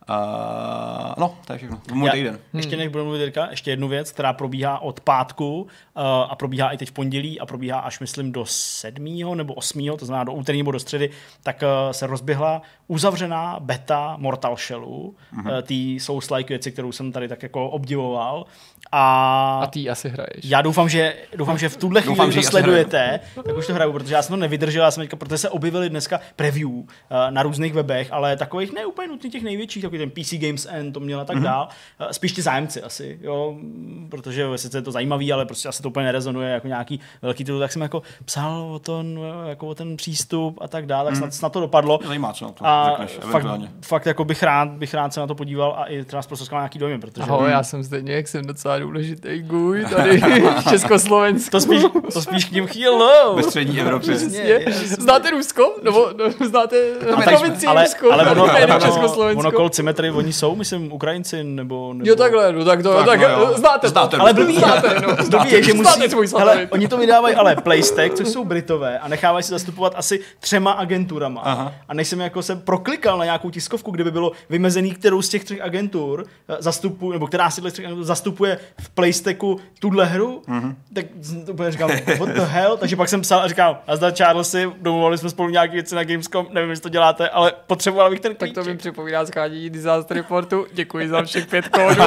A, 0.07 1.15
no, 1.17 1.35
to 1.45 1.53
je 1.53 1.57
všechno. 1.57 1.81
Můj 1.93 2.07
Já- 2.07 2.13
týden. 2.13 2.39
Ještě 2.53 2.77
než 2.77 2.87
budu 2.87 3.03
mluvit 3.03 3.19
Jirka, 3.19 3.47
ještě 3.51 3.71
jednu 3.71 3.87
věc, 3.87 4.11
která 4.11 4.33
probíhá 4.33 4.79
od 4.79 4.99
pátku 4.99 5.61
uh, 5.61 5.67
a 6.03 6.35
probíhá 6.35 6.69
i 6.71 6.77
teď 6.77 6.89
v 6.89 6.91
pondělí 6.91 7.39
a 7.39 7.45
probíhá 7.45 7.79
až 7.79 7.99
myslím 7.99 8.31
do 8.31 8.45
sedmého 8.47 9.35
nebo 9.35 9.53
osmého, 9.53 9.97
to 9.97 10.05
znamená 10.05 10.23
do 10.23 10.31
úterý 10.31 10.57
nebo 10.57 10.71
do 10.71 10.79
středy, 10.79 11.09
tak 11.43 11.63
uh, 11.63 11.91
se 11.91 12.07
rozběhla 12.07 12.61
uzavřená 12.87 13.57
beta 13.59 14.15
Mortal 14.19 14.55
Shellu, 14.57 15.15
Mhm. 15.31 15.47
uh, 15.47 15.61
tý 15.61 15.97
Souls-like 15.99 16.47
věci, 16.49 16.71
kterou 16.71 16.91
jsem 16.91 17.11
tady 17.11 17.27
tak 17.27 17.43
jako 17.43 17.69
obdivoval. 17.69 18.45
A, 18.91 19.59
A 19.63 19.67
ty 19.67 19.89
asi 19.89 20.09
hraješ. 20.09 20.43
já 20.45 20.61
doufám, 20.61 20.89
že, 20.89 21.15
doufám, 21.35 21.57
že 21.57 21.69
v 21.69 21.77
tuhle 21.77 22.01
chvíli, 22.01 22.15
Doufám, 22.15 22.29
kdy 22.29 22.33
že 22.33 22.39
to 22.39 22.41
ji 22.41 22.45
asi 22.47 22.51
sledujete, 22.51 23.19
tak 23.45 23.57
už 23.57 23.67
to 23.67 23.73
hraju, 23.73 23.93
protože 23.93 24.13
já 24.13 24.21
jsem 24.21 24.33
to 24.33 24.37
nevydržel, 24.37 24.83
já 24.83 24.91
jsem 24.91 25.03
teďka, 25.03 25.15
protože 25.17 25.37
se 25.37 25.49
objevily 25.49 25.89
dneska 25.89 26.19
preview 26.35 26.69
uh, 26.69 26.85
na 27.29 27.43
různých 27.43 27.73
webech, 27.73 28.13
ale 28.13 28.37
takových 28.37 28.73
ne 28.73 28.85
úplně 28.85 29.07
nutně 29.07 29.29
těch 29.29 29.43
největších, 29.43 29.85
takový 29.93 30.11
ten 30.11 30.23
PC 30.23 30.33
Games 30.33 30.67
N 30.69 30.93
to 30.93 30.99
měl 30.99 31.21
a 31.21 31.25
tak 31.25 31.37
mm-hmm. 31.37 31.43
dál. 31.43 31.67
Uh, 32.01 32.07
spíš 32.11 32.31
ty 32.31 32.41
zájemci 32.41 32.81
asi, 32.81 33.19
jo, 33.21 33.57
protože 34.09 34.45
sice 34.55 34.77
je 34.77 34.81
to 34.81 34.91
zajímavý, 34.91 35.33
ale 35.33 35.45
prostě 35.45 35.69
asi 35.69 35.81
to 35.83 35.89
úplně 35.89 36.05
nerezonuje 36.05 36.49
jako 36.49 36.67
nějaký 36.67 36.99
velký 37.21 37.43
titul, 37.43 37.59
tak 37.59 37.71
jsem 37.71 37.81
jako 37.81 38.01
psal 38.25 38.71
o 38.73 38.79
ten, 38.79 39.19
jako 39.45 39.67
o 39.67 39.75
ten 39.75 39.97
přístup 39.97 40.59
a 40.61 40.67
tak 40.67 40.85
dále, 40.85 41.11
tak 41.11 41.17
snad, 41.17 41.33
snad 41.33 41.51
to 41.51 41.59
dopadlo. 41.59 41.99
Zajímá, 42.05 42.33
co 42.33 42.45
na 42.45 42.51
to 42.51 42.65
A 42.65 42.89
řekneš, 42.89 43.31
fakt, 43.31 43.45
fakt 43.81 44.05
jako 44.05 44.25
bych 44.25 44.43
rád, 44.43 44.69
bych 44.69 44.93
rád 44.93 45.13
se 45.13 45.19
na 45.19 45.27
to 45.27 45.35
podíval 45.35 45.75
a 45.77 45.85
i 45.85 46.03
třeba 46.03 46.21
zprostředkoval 46.21 46.61
nějaký 46.61 46.79
dojmy, 46.79 46.99
protože 46.99 47.23
Ahoj, 47.23 47.51
já 47.51 47.63
jsem 47.63 47.83
zde 47.83 48.01
nějak, 48.01 48.27
jsem 48.27 48.45
docela 48.45 48.79
důležitý 48.79 49.41
guj 49.41 49.85
tady 49.85 50.17
v 50.61 50.69
Československu. 50.69 51.51
to 51.51 51.61
spíš, 51.61 51.83
to 52.13 52.21
spíš 52.21 52.45
k 52.45 52.51
ním 52.51 52.67
chýlo. 52.67 53.35
Ve 53.35 53.43
střední 53.43 53.81
Evropě. 53.81 54.15
Přesně. 54.15 54.59
Znáte 54.99 55.31
Rusko? 55.31 55.75
Nebo 55.83 56.09
no, 56.17 56.47
znáte 56.47 56.77
provincii 57.43 57.67
ale, 57.67 57.83
Rusko? 57.83 58.11
ale 58.11 58.31
ono, 58.31 58.47
Ne, 58.47 58.53
ne, 58.53 58.75
ono, 58.75 58.79
Československo. 58.79 59.39
ono 59.39 59.51
kol 59.83 59.87
symetrii 59.93 60.11
oni 60.11 60.33
jsou, 60.33 60.55
myslím, 60.55 60.93
Ukrajinci 60.93 61.43
nebo... 61.43 61.93
nebo... 61.93 62.09
Jo, 62.09 62.15
takhle, 62.15 62.53
no 62.53 62.65
tak 62.65 62.83
to, 62.83 62.93
Tak, 62.93 63.05
tak, 63.05 63.19
no 63.21 63.27
jo. 63.29 63.53
znáte, 63.57 63.89
Znáte. 63.89 64.17
Ale 64.17 64.33
blbý, 64.33 64.57
znáte, 64.57 64.95
no. 65.07 65.15
blbý 65.29 65.51
je, 65.51 65.63
že 65.63 65.71
Znáte 65.71 65.97
musí, 65.99 66.09
svůj 66.09 66.27
hele, 66.37 66.67
oni 66.71 66.87
to 66.87 66.97
vydávají 66.97 67.35
ale 67.35 67.55
Playstek, 67.55 68.13
což 68.13 68.27
jsou 68.27 68.45
Britové 68.45 68.99
a 68.99 69.07
nechávají 69.07 69.43
se 69.43 69.49
zastupovat 69.49 69.93
asi 69.95 70.19
třema 70.39 70.71
agenturama. 70.71 71.41
Aha. 71.41 71.73
A 71.87 71.93
než 71.93 72.07
jsem 72.07 72.19
jako 72.19 72.41
se 72.41 72.55
proklikal 72.55 73.17
na 73.17 73.25
nějakou 73.25 73.49
tiskovku, 73.49 73.91
kde 73.91 74.03
by 74.03 74.11
bylo 74.11 74.31
vymezený, 74.49 74.91
kterou 74.91 75.21
z 75.21 75.29
těch 75.29 75.43
třech 75.43 75.61
agentur 75.61 76.25
eh, 76.49 76.55
zastupuje, 76.59 77.13
nebo 77.15 77.27
která 77.27 77.49
z 77.49 77.55
těch 77.61 77.73
třech 77.73 77.85
agentur 77.85 78.03
zastupuje 78.05 78.57
v 78.81 78.89
Playsteku 78.89 79.59
tuhle 79.79 80.05
hru, 80.05 80.41
Mhm. 80.47 80.75
tak 80.95 81.05
úplně 81.51 81.71
říkám, 81.71 81.89
what 82.19 82.29
the 82.29 82.41
hell? 82.41 82.77
Takže 82.77 82.95
pak 82.95 83.09
jsem 83.09 83.21
psal 83.21 83.39
a 83.39 83.47
říkal, 83.47 83.77
a 83.87 83.95
zda 83.95 84.11
Charlesy, 84.11 84.71
domluvili 84.81 85.17
jsme 85.17 85.29
spolu 85.29 85.49
nějaké 85.49 85.73
věci 85.73 85.95
na 85.95 86.03
Gamescom, 86.03 86.47
nevím, 86.51 86.69
jestli 86.69 86.83
to 86.83 86.89
děláte, 86.89 87.29
ale 87.29 87.53
potřeboval 87.67 88.09
bych 88.09 88.19
ten 88.19 88.35
Tak 88.35 88.39
klíček. 88.49 88.63
to 88.63 88.69
mi 88.69 88.77
připomíná 88.77 89.25
schánění 89.25 89.69
Disaster 89.73 90.17
Reportu. 90.17 90.65
Děkuji 90.73 91.09
za 91.09 91.23
všech 91.23 91.47
pět 91.47 91.67
kódů. 91.67 91.95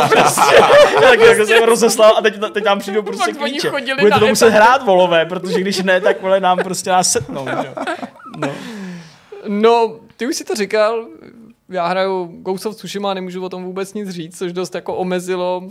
Tak 1.00 1.20
jako 1.20 1.46
jsem 1.46 1.62
rozeslal 1.64 2.16
a 2.18 2.22
teď, 2.22 2.34
teď 2.52 2.64
tam 2.64 2.78
přijdou 2.78 3.02
prostě 3.02 3.32
Pak 3.32 3.38
klíče. 3.42 3.70
Budete 3.70 4.08
na 4.10 4.18
to 4.18 4.26
muset 4.26 4.48
hrát 4.48 4.86
volové, 4.86 5.26
protože 5.26 5.60
když 5.60 5.82
ne, 5.82 6.00
tak 6.00 6.22
vole 6.22 6.40
nám 6.40 6.58
prostě 6.58 6.90
nás 6.90 7.12
setnou. 7.12 7.46
No. 8.38 8.52
No, 9.48 9.96
ty 10.16 10.26
už 10.26 10.36
si 10.36 10.44
to 10.44 10.54
říkal, 10.54 11.06
já 11.68 11.86
hraju 11.86 12.24
Ghost 12.42 12.66
of 12.66 12.76
Tsushima 12.76 13.10
a 13.10 13.14
nemůžu 13.14 13.44
o 13.44 13.48
tom 13.48 13.64
vůbec 13.64 13.94
nic 13.94 14.10
říct, 14.10 14.38
což 14.38 14.52
dost 14.52 14.74
jako 14.74 14.94
omezilo 14.94 15.68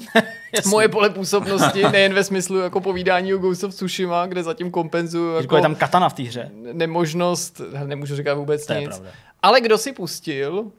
moje 0.70 0.88
pole 0.88 1.10
působnosti, 1.10 1.84
nejen 1.92 2.14
ve 2.14 2.24
smyslu 2.24 2.58
jako 2.58 2.82
povídání 2.82 3.34
o 3.34 3.38
Ghost 3.38 3.64
of 3.64 3.74
Tsushima, 3.76 4.26
kde 4.26 4.44
zatím 4.44 4.72
kompenzuju 4.72 5.36
Jako 5.36 5.56
je 5.56 5.62
tam 5.62 5.76
katana 5.76 6.10
v 6.10 6.14
té 6.14 6.24
hře. 6.24 6.52
nemožnost, 6.74 7.62
nemůžu 7.86 8.16
říkat 8.16 8.34
vůbec 8.34 8.66
To 8.66 8.74
nic. 8.74 9.02
Ale 9.44 9.62
kdo 9.62 9.78
si 9.78 9.94
pustil 9.94 10.72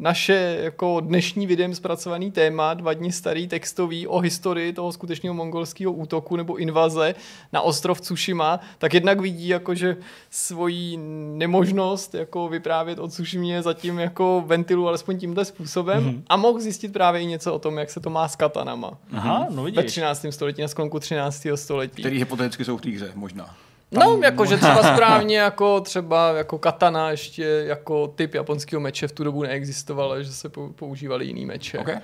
naše 0.00 0.58
jako 0.62 1.00
dnešní 1.00 1.46
videem 1.46 1.74
zpracovaný 1.74 2.30
téma, 2.30 2.74
dva 2.74 2.94
dny 2.94 3.12
starý 3.12 3.48
textový 3.48 4.06
o 4.06 4.18
historii 4.18 4.72
toho 4.72 4.92
skutečného 4.92 5.34
mongolského 5.34 5.92
útoku 5.92 6.36
nebo 6.36 6.56
invaze 6.56 7.14
na 7.52 7.60
ostrov 7.60 8.00
Tsushima, 8.00 8.60
tak 8.78 8.94
jednak 8.94 9.20
vidí 9.20 9.48
jako, 9.48 9.74
že 9.74 9.96
svoji 10.30 10.96
nemožnost 11.36 12.14
jako 12.14 12.48
vyprávět 12.48 12.98
o 12.98 13.08
Tsushimě 13.08 13.62
zatím 13.62 13.98
jako 13.98 14.42
ventilu 14.46 14.88
alespoň 14.88 15.18
tímhle 15.18 15.44
způsobem 15.44 16.02
Mhm. 16.04 16.12
mm-hmm. 16.12 16.22
a 16.28 16.36
mohl 16.36 16.60
zjistit 16.60 16.92
právě 16.92 17.20
i 17.20 17.26
něco 17.26 17.54
o 17.54 17.58
tom, 17.58 17.78
jak 17.78 17.90
se 17.90 18.00
to 18.00 18.10
má 18.10 18.28
s 18.28 18.36
katanama. 18.36 18.98
Aha, 19.12 19.46
no 19.50 19.62
Ve 19.62 19.70
vidíš. 19.70 19.84
13. 19.92 20.26
století, 20.30 20.62
na 20.62 20.68
sklonku 20.68 21.00
13. 21.00 21.46
století. 21.54 22.02
Který 22.02 22.18
hypoteticky 22.18 22.64
jsou 22.64 22.76
v 22.76 22.80
té 22.80 22.90
hře, 22.90 23.12
možná. 23.14 23.54
No, 23.92 24.18
jakože 24.24 24.56
třeba 24.56 24.82
správně 24.94 25.38
jako 25.38 25.80
třeba 25.80 26.32
jako 26.32 26.58
katana 26.58 27.10
ještě 27.10 27.44
jako 27.44 28.06
typ 28.08 28.34
japonského 28.34 28.80
meče 28.80 29.08
v 29.08 29.12
tu 29.12 29.24
dobu 29.24 29.42
neexistoval, 29.42 30.22
že 30.22 30.32
se 30.32 30.48
pou- 30.48 30.72
používaly 30.72 31.26
jiný 31.26 31.46
meče. 31.46 31.78
Okay. 31.78 31.96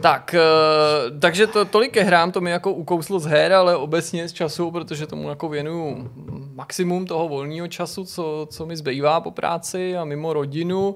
Tak, 0.00 0.34
eh, 0.34 1.18
takže 1.18 1.46
to, 1.46 1.64
tolik 1.64 1.92
ke 1.92 2.02
hrám, 2.02 2.32
to 2.32 2.40
mi 2.40 2.50
jako 2.50 2.72
ukouslo 2.72 3.18
z 3.18 3.26
her, 3.26 3.52
ale 3.52 3.76
obecně 3.76 4.28
z 4.28 4.32
času, 4.32 4.70
protože 4.70 5.06
tomu 5.06 5.28
jako 5.28 5.48
věnuju 5.48 6.10
maximum 6.54 7.06
toho 7.06 7.28
volného 7.28 7.68
času, 7.68 8.04
co, 8.04 8.46
co 8.50 8.66
mi 8.66 8.76
zbývá 8.76 9.20
po 9.20 9.30
práci 9.30 9.96
a 9.96 10.04
mimo 10.04 10.32
rodinu. 10.32 10.94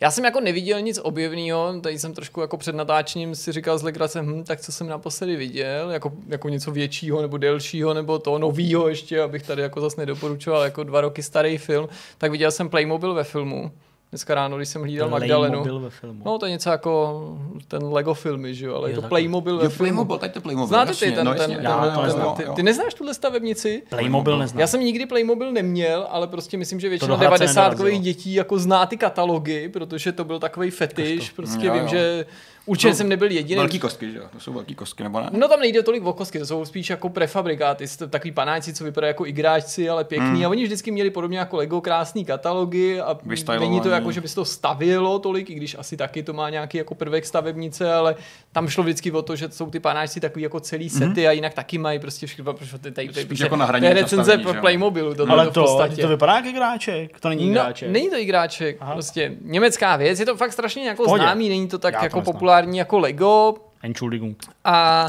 Já 0.00 0.10
jsem 0.10 0.24
jako 0.24 0.40
neviděl 0.40 0.80
nic 0.80 0.98
objevného, 1.02 1.80
tady 1.80 1.98
jsem 1.98 2.14
trošku 2.14 2.40
jako 2.40 2.56
před 2.56 2.74
natáčením 2.74 3.34
si 3.34 3.52
říkal 3.52 3.78
z 3.78 3.82
legrace, 3.82 4.22
hm, 4.22 4.44
tak 4.44 4.60
co 4.60 4.72
jsem 4.72 4.86
naposledy 4.86 5.36
viděl, 5.36 5.90
jako, 5.90 6.12
jako 6.28 6.48
něco 6.48 6.70
většího 6.70 7.22
nebo 7.22 7.38
delšího, 7.38 7.94
nebo 7.94 8.18
to 8.18 8.38
novýho 8.38 8.88
ještě, 8.88 9.22
abych 9.22 9.42
tady 9.42 9.62
jako 9.62 9.80
zase 9.80 10.00
nedoporučoval 10.00 10.62
jako 10.62 10.84
dva 10.84 11.00
roky 11.00 11.22
starý 11.22 11.58
film, 11.58 11.88
tak 12.18 12.30
viděl 12.30 12.50
jsem 12.50 12.68
Playmobil 12.68 13.14
ve 13.14 13.24
filmu. 13.24 13.72
Dneska 14.12 14.34
ráno, 14.34 14.56
když 14.56 14.68
jsem 14.68 14.82
hlídal 14.82 15.08
Magdalenu. 15.08 15.52
Playmobil 15.52 15.80
ve 15.80 15.90
filmu. 15.90 16.22
No 16.24 16.38
to 16.38 16.46
je 16.46 16.52
něco 16.52 16.70
jako 16.70 17.22
ten 17.68 17.84
Lego 17.84 18.14
filmy, 18.14 18.54
že 18.54 18.66
jo, 18.66 18.74
ale 18.74 18.90
Jo, 18.90 18.96
je 18.96 19.02
to. 19.02 19.08
Playmobil 19.08 19.56
ve 19.58 19.64
Jo, 19.64 19.70
filmu. 19.70 19.78
Playmobil, 19.78 20.18
teď 20.18 20.32
to 20.32 20.40
Playmobil. 20.40 20.68
Znáte 20.68 20.90
jasně, 20.90 21.08
ty 21.10 21.14
ten, 21.16 21.26
no, 21.26 21.34
ten, 21.34 21.50
ten, 21.54 21.62
Já 21.64 21.80
ten, 21.80 21.90
to 21.94 21.96
ten, 22.00 22.06
neznám, 22.06 22.34
ty, 22.36 22.44
ty 22.54 22.62
neznáš 22.62 22.94
tuhle 22.94 23.14
stavebnici? 23.14 23.82
Playmobil 23.88 24.38
neznám. 24.38 24.60
Já 24.60 24.66
jsem 24.66 24.80
nikdy 24.80 25.06
Playmobil 25.06 25.52
neměl, 25.52 26.06
ale 26.10 26.26
prostě 26.26 26.56
myslím, 26.56 26.80
že 26.80 26.88
většina 26.88 27.08
do 27.08 27.16
Hradce 27.16 27.38
90 27.44 27.68
nedorazilo. 27.70 28.02
dětí 28.02 28.34
jako 28.34 28.58
zná 28.58 28.86
ty 28.86 28.96
katalogy, 28.96 29.68
protože 29.68 30.12
to 30.12 30.24
byl 30.24 30.38
takový 30.38 30.70
fetiš, 30.70 31.30
prostě 31.30 31.66
Jo, 31.66 31.72
vím, 31.72 31.82
jo. 31.82 31.88
že 31.88 32.26
určitě 32.70 32.88
No, 32.88 32.94
jsem 32.94 33.08
nebyl 33.08 33.30
jediný. 33.30 33.58
Velký 33.58 33.78
kostky, 33.78 34.12
že 34.12 34.18
jo? 34.18 34.24
To 34.32 34.40
jsou 34.40 34.52
velký 34.52 34.74
kostky, 34.74 35.02
nebo 35.02 35.20
ne? 35.20 35.30
No 35.32 35.48
tam 35.48 35.60
nejde 35.60 35.82
tolik 35.82 36.04
o 36.04 36.12
kostky, 36.12 36.38
to 36.38 36.46
jsou 36.46 36.64
spíš 36.64 36.90
jako 36.90 37.08
prefabrikáty, 37.08 37.84
takový 38.10 38.32
panáci, 38.32 38.74
co 38.74 38.84
vypadají 38.84 39.08
jako 39.10 39.26
igráčci, 39.26 39.88
ale 39.88 40.04
pěkný. 40.04 40.40
Mm. 40.40 40.46
A 40.46 40.48
oni 40.48 40.64
vždycky 40.64 40.90
měli 40.90 41.10
podobně 41.10 41.38
jako 41.38 41.56
Lego 41.56 41.80
krásný 41.80 42.24
katalogy 42.24 43.00
a 43.00 43.18
není 43.58 43.80
to 43.80 43.88
jako, 43.88 44.12
že 44.12 44.20
by 44.20 44.28
se 44.28 44.34
to 44.34 44.44
stavělo 44.44 45.18
tolik, 45.18 45.50
i 45.50 45.54
když 45.54 45.76
asi 45.78 45.96
taky 45.96 46.22
to 46.22 46.32
má 46.32 46.50
nějaký 46.50 46.78
jako 46.78 46.94
prvek 46.94 47.26
stavebnice, 47.26 47.92
ale 47.92 48.14
tam 48.52 48.68
šlo 48.68 48.82
vždycky 48.84 49.12
o 49.12 49.22
to, 49.22 49.36
že 49.36 49.48
jsou 49.50 49.70
ty 49.70 49.80
panáčci 49.80 50.20
takový 50.20 50.42
jako 50.42 50.60
celý 50.60 50.90
sety 50.90 51.28
a 51.28 51.32
jinak 51.32 51.54
taky 51.54 51.78
mají 51.78 51.98
prostě 51.98 52.26
všechno, 52.26 52.52
protože 52.54 52.78
ty 52.78 52.90
tady, 52.90 53.08
tady, 53.08 53.22
Spíš 53.26 53.38
tady, 53.38 53.46
jako 53.46 53.56
na 53.56 53.88
je 53.88 53.94
recenze 53.94 54.38
pro? 54.38 54.54
Playmobilu, 54.54 55.14
to, 55.14 55.30
Ale 55.30 55.44
to, 55.44 55.50
v 55.50 55.54
to, 55.54 55.62
podstatě. 55.62 56.02
to 56.02 56.08
vypadá 56.08 56.36
jak 56.36 56.46
igráček, 56.46 57.20
to 57.20 57.28
není 57.28 57.44
No, 57.46 57.50
igráček. 57.50 57.90
není 57.90 58.10
to 58.10 58.16
igráček, 58.16 58.76
Aha. 58.80 58.92
prostě 58.92 59.32
německá 59.40 59.96
věc, 59.96 60.20
je 60.20 60.26
to 60.26 60.36
fakt 60.36 60.52
strašně 60.52 60.88
jako 60.88 61.04
známý, 61.04 61.48
není 61.48 61.68
to 61.68 61.78
tak 61.78 61.94
jako 62.02 62.18
neznám. 62.18 62.34
Populární 62.60 62.78
jako 62.78 62.98
Lego, 62.98 63.54
Entschuldigung. 63.82 64.38
a 64.64 65.08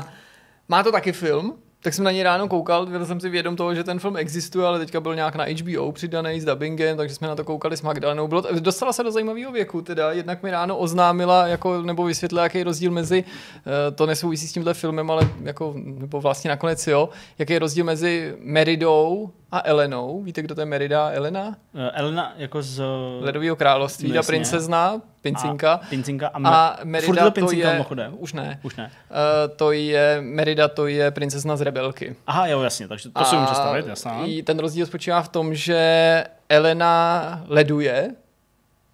má 0.69 0.83
to 0.83 0.91
taky 0.91 1.11
film, 1.11 1.55
tak 1.83 1.93
jsem 1.93 2.05
na 2.05 2.11
něj 2.11 2.23
ráno 2.23 2.47
koukal, 2.47 2.85
byl 2.85 3.05
jsem 3.05 3.19
si 3.19 3.29
vědom 3.29 3.55
toho, 3.55 3.75
že 3.75 3.83
ten 3.83 3.99
film 3.99 4.17
existuje, 4.17 4.65
ale 4.67 4.79
teďka 4.79 4.99
byl 4.99 5.15
nějak 5.15 5.35
na 5.35 5.45
HBO 5.45 5.91
přidaný 5.91 6.41
s 6.41 6.45
dubbingem, 6.45 6.97
takže 6.97 7.15
jsme 7.15 7.27
na 7.27 7.35
to 7.35 7.43
koukali 7.43 7.77
s 7.77 7.81
Magdalenou. 7.81 8.27
Bylo, 8.27 8.41
to- 8.41 8.59
dostala 8.59 8.93
se 8.93 9.03
do 9.03 9.11
zajímavého 9.11 9.51
věku, 9.51 9.81
teda 9.81 10.11
jednak 10.11 10.43
mi 10.43 10.51
ráno 10.51 10.77
oznámila, 10.77 11.47
jako, 11.47 11.81
nebo 11.81 12.03
vysvětlila, 12.03 12.43
jaký 12.43 12.57
je 12.57 12.63
rozdíl 12.63 12.91
mezi, 12.91 13.23
eh, 13.57 13.91
to 13.91 14.05
nesouvisí 14.05 14.47
s 14.47 14.53
tímhle 14.53 14.73
filmem, 14.73 15.11
ale 15.11 15.29
jako, 15.43 15.73
nebo 15.75 16.21
vlastně 16.21 16.49
nakonec 16.49 16.87
jo, 16.87 17.09
jaký 17.39 17.53
je 17.53 17.59
rozdíl 17.59 17.85
mezi 17.85 18.35
Meridou 18.39 19.29
a 19.51 19.61
Elenou. 19.65 20.21
Víte, 20.23 20.41
kdo 20.41 20.55
to 20.55 20.61
je 20.61 20.65
Merida 20.65 21.07
a 21.07 21.09
Elena? 21.11 21.55
Eh, 21.75 21.91
Elena 21.93 22.33
jako 22.37 22.61
z... 22.61 22.83
Ledového 23.21 23.55
království, 23.55 24.09
No, 24.09 24.15
ta 24.15 24.23
princezna, 24.23 25.01
Pincinka. 25.21 25.73
A, 25.73 25.77
pincinka 25.89 26.27
a, 26.27 26.39
me, 26.39 26.49
A 26.49 26.77
Merida 26.83 27.13
to 27.23 27.25
to 27.25 27.31
pincinka 27.31 27.67
je, 27.67 27.73
mimochodem? 27.73 28.13
už 28.17 28.33
ne, 28.33 28.59
Už 28.63 28.75
ne. 28.75 28.91
Uh, 29.09 29.55
to 29.55 29.71
je, 29.71 30.17
Merida 30.21 30.67
to 30.67 30.87
je 30.87 31.11
princezna 31.11 31.55
z 31.57 31.61
Rebelky. 31.61 32.15
Aha, 32.27 32.47
jo, 32.47 32.61
jasně, 32.61 32.87
takže 32.87 33.09
to 33.09 33.25
si 33.25 33.35
umím 33.35 33.45
představit, 33.45 33.87
jasná. 33.87 34.19
Ten 34.43 34.59
rozdíl 34.59 34.85
spočívá 34.85 35.21
v 35.21 35.29
tom, 35.29 35.55
že 35.55 36.23
Elena 36.49 37.43
leduje 37.47 38.11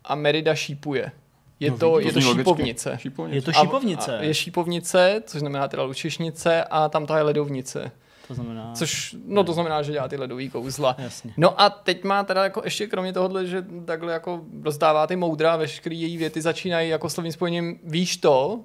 a 0.05 0.15
Merida 0.15 0.55
šípuje. 0.55 1.11
Je 1.59 1.71
No, 1.71 1.77
to, 1.77 1.99
je 1.99 2.05
to 2.05 2.11
zní 2.11 2.25
logicky. 2.25 2.39
šípovnice. 2.41 2.97
Šípovnice. 3.01 3.37
Je 3.37 3.41
to 3.41 3.51
A- 3.51 3.53
šípovnice, 3.63 4.17
A 4.17 4.21
je 4.21 4.33
šípovnice, 4.33 5.21
což 5.25 5.39
znamená 5.39 5.67
teda 5.67 5.83
lučišnice 5.83 6.63
a 6.63 6.89
tam 6.89 7.05
ta 7.05 7.17
je 7.17 7.23
ledovnice. 7.23 7.91
To 8.27 8.33
znamená... 8.33 8.71
Což, 8.73 9.15
no 9.25 9.43
to 9.43 9.53
znamená, 9.53 9.81
že 9.81 9.91
dělá 9.91 10.07
ty 10.07 10.17
ledový 10.17 10.49
kouzla. 10.49 10.95
Jasně. 10.97 11.33
No 11.37 11.61
a 11.61 11.69
teď 11.69 12.03
má 12.03 12.23
teda 12.23 12.43
jako 12.43 12.61
ještě 12.63 12.87
kromě 12.87 13.13
tohohle, 13.13 13.45
že 13.45 13.65
takhle 13.85 14.13
jako 14.13 14.41
rozdává 14.63 15.07
ty 15.07 15.15
moudra, 15.15 15.55
veškerý 15.55 16.01
její 16.01 16.17
věty 16.17 16.41
začínají 16.41 16.89
jako 16.89 17.09
slovním 17.09 17.31
spojením 17.31 17.79
víš 17.83 18.17
to, 18.17 18.59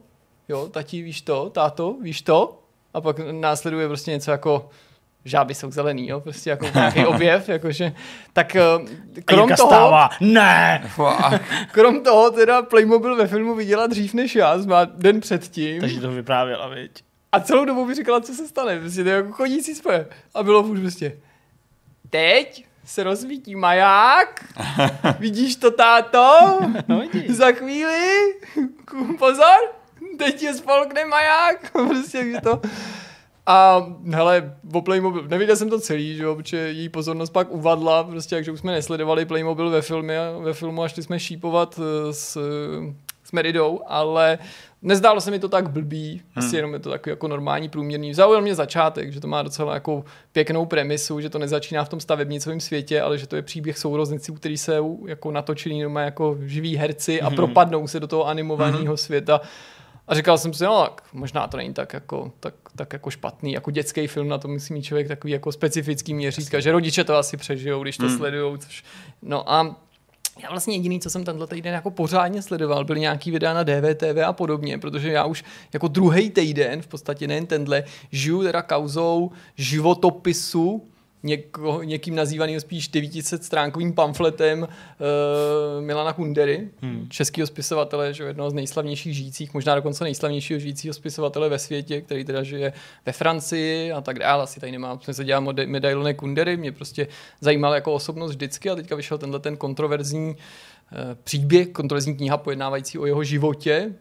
jo, 0.49 0.69
tati 0.69 1.03
víš 1.03 1.23
to, 1.23 1.51
táto 1.51 1.97
víš 2.03 2.23
to, 2.23 2.63
a 2.95 3.01
pak 3.01 3.17
následuje 3.31 3.89
prostě 3.89 4.11
něco 4.11 4.31
jako 4.31 4.69
žáby 5.25 5.55
jsou 5.55 5.71
zelený, 5.71 6.09
jo, 6.09 6.21
prostě 6.21 6.51
jako 6.51 6.67
nějaký 6.75 7.07
objev, 7.07 7.49
jakože, 7.49 7.93
tak 8.33 8.57
eh, 8.57 8.63
krom 9.25 9.49
toho, 9.49 9.69
stává, 9.69 10.11
ne! 10.21 10.91
Krom 11.73 12.03
toho 12.03 12.31
teda 12.31 12.63
Playmobil 12.63 13.17
ve 13.17 13.27
filmu 13.27 13.55
viděla 13.55 13.87
dřív 13.87 14.15
než 14.15 14.37
já, 14.37 14.57
má 14.57 14.85
den 14.85 15.21
předtím. 15.21 15.81
Takže 15.81 16.01
to 16.01 16.11
vyprávěla, 16.11 16.69
viď? 16.69 17.05
A 17.33 17.41
celou 17.41 17.65
dobu 17.65 17.85
mi 17.85 17.95
říkala, 17.95 18.21
co 18.21 18.35
se 18.35 18.49
stane. 18.49 18.81
Prostě 18.81 19.03
to 19.03 19.09
je 19.09 19.15
jako 19.15 19.33
chodící 19.33 19.75
spoje. 19.75 20.07
A 20.35 20.43
bylo 20.43 20.63
už 20.63 20.81
prostě. 20.81 21.17
Teď 22.11 22.67
se 22.85 23.03
rozsvítí 23.03 23.55
maják. 23.57 24.45
Vidíš 25.19 25.57
to, 25.57 25.71
táto? 25.71 26.59
No 26.89 27.01
vidíš. 27.01 27.31
Za 27.31 27.53
chvíli. 27.53 28.35
Pozor. 29.19 29.59
Teď 30.19 30.43
je 30.43 30.55
spolkne 30.55 31.05
maják. 31.05 31.73
Prostě 31.89 32.25
že 32.25 32.41
to. 32.41 32.61
A 33.47 33.87
hele, 34.11 34.57
o 34.73 34.83
Playmobil, 34.83 35.29
neviděl 35.29 35.57
jsem 35.57 35.71
to 35.71 35.81
celý, 35.81 36.17
že 36.17 36.23
jo, 36.23 36.35
protože 36.35 36.57
její 36.57 36.89
pozornost 36.89 37.31
pak 37.31 37.51
uvadla, 37.51 38.05
prostě, 38.05 38.37
takže 38.37 38.53
už 38.53 38.61
jsme 38.61 38.73
nesledovali 38.73 39.25
Playmobil 39.25 39.71
ve, 39.71 39.83
filmě, 39.83 40.19
ve 40.41 40.53
filmu 40.53 40.83
a 40.83 40.89
šli 40.89 41.03
jsme 41.03 41.21
šípovat 41.21 41.81
eh, 41.83 42.13
s, 42.13 42.39
s 43.33 43.35
Meridou, 43.35 43.81
ale 43.87 44.39
nezdálo 44.83 45.21
se 45.21 45.31
mi 45.31 45.39
to 45.39 45.49
tak 45.49 45.71
blbý, 45.71 46.23
prostě 46.33 46.57
jenom 46.57 46.73
je 46.73 46.79
to 46.79 46.91
takový 46.91 47.11
jako 47.13 47.29
normální 47.29 47.69
průměrný. 47.69 48.15
Zaujal 48.15 48.43
mě 48.43 48.55
začátek, 48.55 49.13
že 49.13 49.21
to 49.21 49.29
má 49.29 49.43
docela 49.43 49.75
jako 49.75 50.05
pěknou 50.33 50.67
premisu, 50.67 51.21
že 51.21 51.31
to 51.31 51.39
nezačíná 51.39 51.85
v 51.85 51.89
tom 51.89 52.01
stavebnicovém 52.01 52.61
světě, 52.61 53.01
ale 53.01 53.19
že 53.19 53.27
to 53.27 53.37
je 53.37 53.43
příběh 53.43 53.79
sourozenců, 53.79 54.35
který 54.35 54.59
se 54.59 54.79
jako 55.07 55.31
natočený 55.31 55.83
doma 55.83 56.01
jako 56.01 56.39
živí 56.45 56.77
herci 56.77 57.23
a 57.23 57.31
propadnou 57.31 57.87
se 57.89 58.01
do 58.01 58.07
toho 58.07 58.27
animovaného 58.27 58.97
světa. 58.97 59.41
A 60.09 60.15
říkal 60.15 60.39
jsem 60.39 60.55
si, 60.55 60.65
no 60.65 60.83
tak 60.83 61.03
možná 61.13 61.47
to 61.47 61.57
není 61.57 61.75
tak 61.75 61.93
jako, 61.93 62.33
tak, 62.41 62.55
tak 62.77 62.93
jako 62.93 63.11
špatný, 63.11 63.53
jako 63.53 63.71
dětský 63.71 64.07
film, 64.07 64.29
na 64.29 64.39
to 64.39 64.49
musí 64.49 64.73
mít 64.73 64.83
člověk 64.83 65.09
takový 65.09 65.33
jako 65.33 65.53
specifický 65.53 66.15
měřítka, 66.15 66.61
že 66.61 66.73
rodiče 66.73 67.05
to 67.05 67.17
asi 67.17 67.37
přežijou, 67.37 67.83
když 67.83 67.97
to 67.97 68.07
hmm. 68.07 68.17
sledujou. 68.17 68.57
Což... 68.57 68.85
No 69.23 69.53
a 69.53 69.77
já 70.39 70.51
vlastně 70.51 70.77
jediný, 70.77 71.01
co 71.01 71.11
jsem 71.11 71.25
tenhle 71.25 71.47
týden 71.47 71.75
jako 71.75 71.91
pořádně 71.91 72.43
sledoval, 72.43 72.85
byly 72.85 73.01
nějaký 73.01 73.31
videa 73.31 73.55
na 73.55 73.63
DVTV 73.63 74.19
a 74.27 74.33
podobně, 74.33 74.79
protože 74.79 75.13
já 75.13 75.25
už 75.25 75.45
jako 75.73 75.89
druhý 75.89 76.31
týden, 76.31 76.83
v 76.83 76.87
podstatě 76.87 77.29
nejen 77.29 77.47
tenhle, 77.47 77.85
žiju 78.11 78.43
teda 78.43 78.63
kauzou 78.63 79.31
životopisu 79.57 80.92
něko, 81.23 81.83
někým 81.83 82.15
nazývaným 82.15 82.61
spíš 82.61 82.89
900 82.89 83.45
stránkovým 83.45 83.93
pamfletem 83.93 84.63
uh, 84.63 84.69
Milana 85.85 86.13
Kundery, 86.13 86.69
hmm. 86.83 87.07
českého 87.09 87.47
spisovatele, 87.47 88.15
že 88.15 88.25
jednoho 88.25 88.51
z 88.51 88.55
nejslavnějších 88.55 89.15
žijících, 89.15 89.55
možná 89.55 89.75
dokonce 89.75 90.05
nejslavnějšího 90.05 90.61
žijícího 90.61 90.95
spisovatele 90.95 91.49
ve 91.49 91.59
světě, 91.59 92.01
který 92.01 92.25
teda 92.25 92.43
žije 92.43 92.73
ve 93.07 93.13
Francii 93.13 93.93
a 93.93 94.01
tak 94.01 94.19
dále. 94.19 94.43
Asi 94.43 94.61
tady 94.61 94.73
nemám, 94.73 95.01
jsme 95.01 95.15
se 95.15 95.25
dělám 95.25 95.49
medailony 95.67 96.15
Kundery, 96.15 96.57
mě 96.57 96.73
prostě 96.73 97.09
zajímal 97.41 97.75
jako 97.75 97.93
osobnost 97.93 98.31
vždycky 98.31 98.71
a 98.71 98.75
teďka 98.75 98.97
vyšel 98.97 99.19
tenhle 99.19 99.41
ten 99.41 99.57
kontroverzní 99.57 100.29
uh, 100.29 100.37
příběh, 101.25 101.69
kontroverzní 101.69 102.17
kniha 102.17 102.37
pojednávající 102.37 102.99
o 102.99 103.07
jeho 103.07 103.25
životě, 103.25 103.93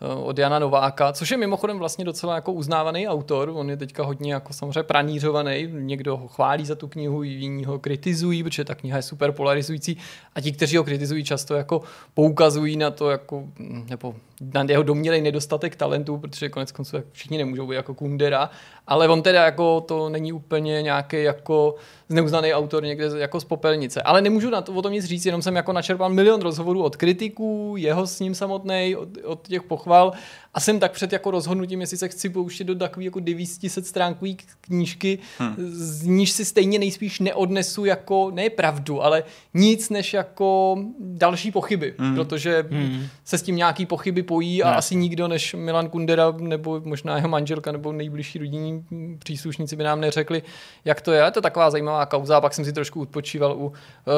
od 0.00 0.38
Jana 0.38 0.58
Nováka, 0.58 1.12
což 1.12 1.30
je 1.30 1.36
mimochodem 1.36 1.78
vlastně 1.78 2.04
docela 2.04 2.34
jako 2.34 2.52
uznávaný 2.52 3.08
autor. 3.08 3.52
On 3.54 3.70
je 3.70 3.76
teďka 3.76 4.04
hodně 4.04 4.32
jako 4.32 4.52
samozřejmě 4.52 4.82
pranířovaný. 4.82 5.68
Někdo 5.70 6.16
ho 6.16 6.28
chválí 6.28 6.66
za 6.66 6.74
tu 6.74 6.88
knihu, 6.88 7.22
jiní 7.22 7.64
ho 7.64 7.78
kritizují, 7.78 8.42
protože 8.42 8.64
ta 8.64 8.74
kniha 8.74 8.96
je 8.96 9.02
super 9.02 9.32
polarizující. 9.32 9.96
A 10.34 10.40
ti, 10.40 10.52
kteří 10.52 10.76
ho 10.76 10.84
kritizují, 10.84 11.24
často 11.24 11.54
jako 11.54 11.82
poukazují 12.14 12.76
na 12.76 12.90
to, 12.90 13.10
jako, 13.10 13.44
nebo 13.90 14.14
na 14.54 14.64
jeho 14.68 14.82
domnělej 14.82 15.22
nedostatek 15.22 15.76
talentu, 15.76 16.18
protože 16.18 16.48
konec 16.48 16.72
konců 16.72 16.96
všichni 17.12 17.38
nemůžou 17.38 17.66
být 17.66 17.74
jako 17.74 17.94
Kundera, 17.94 18.50
ale 18.86 19.08
on 19.08 19.22
teda 19.22 19.44
jako 19.44 19.80
to 19.80 20.08
není 20.08 20.32
úplně 20.32 20.82
nějaký 20.82 21.22
jako 21.22 21.74
zneuznaný 22.08 22.54
autor 22.54 22.84
někde 22.84 23.10
jako 23.16 23.40
z 23.40 23.44
popelnice. 23.44 24.02
Ale 24.02 24.22
nemůžu 24.22 24.50
na 24.50 24.60
to, 24.60 24.72
o 24.72 24.82
tom 24.82 24.92
nic 24.92 25.04
říct, 25.04 25.26
jenom 25.26 25.42
jsem 25.42 25.56
jako 25.56 25.72
načerpal 25.72 26.10
milion 26.10 26.40
rozhovorů 26.40 26.82
od 26.82 26.96
kritiků, 26.96 27.74
jeho 27.78 28.06
s 28.06 28.20
ním 28.20 28.34
samotný, 28.34 28.96
od, 28.96 29.08
od 29.24 29.48
těch 29.48 29.62
pochval 29.62 30.12
a 30.54 30.60
jsem 30.60 30.80
tak 30.80 30.92
před 30.92 31.12
jako 31.12 31.30
rozhodnutím, 31.30 31.80
jestli 31.80 31.96
se 31.96 32.08
chci 32.08 32.28
pouštět 32.28 32.64
do 32.64 32.74
takové 32.74 33.04
jako 33.04 33.20
900 33.20 33.86
stránkový 33.86 34.36
knížky, 34.60 35.18
hmm. 35.38 35.54
z 35.58 36.02
níž 36.06 36.30
si 36.30 36.44
stejně 36.44 36.78
nejspíš 36.78 37.20
neodnesu 37.20 37.84
jako, 37.84 38.30
ne 38.34 38.50
pravdu, 38.50 39.02
ale 39.02 39.24
nic 39.54 39.90
než 39.90 40.14
jako 40.14 40.76
další 41.00 41.50
pochyby, 41.50 41.94
hmm. 41.98 42.14
protože 42.14 42.66
hmm. 42.70 43.06
se 43.24 43.38
s 43.38 43.42
tím 43.42 43.56
nějaký 43.56 43.86
pochyby 43.86 44.22
pojí 44.22 44.62
a 44.62 44.70
ne. 44.70 44.76
asi 44.76 44.96
nikdo 44.96 45.28
než 45.28 45.54
Milan 45.54 45.88
Kundera 45.88 46.34
nebo 46.38 46.80
možná 46.84 47.16
jeho 47.16 47.28
manželka 47.28 47.72
nebo 47.72 47.92
nejbližší 47.92 48.38
rodinní 48.38 48.75
příslušníci 49.18 49.76
by 49.76 49.84
nám 49.84 50.00
neřekli, 50.00 50.42
jak 50.84 51.00
to 51.00 51.12
je. 51.12 51.24
Je 51.24 51.30
to 51.30 51.40
taková 51.40 51.70
zajímavá 51.70 52.06
kauza, 52.06 52.36
a 52.36 52.40
pak 52.40 52.54
jsem 52.54 52.64
si 52.64 52.72
trošku 52.72 53.00
odpočíval 53.00 53.52
u 53.52 53.66
uh, 53.66 53.72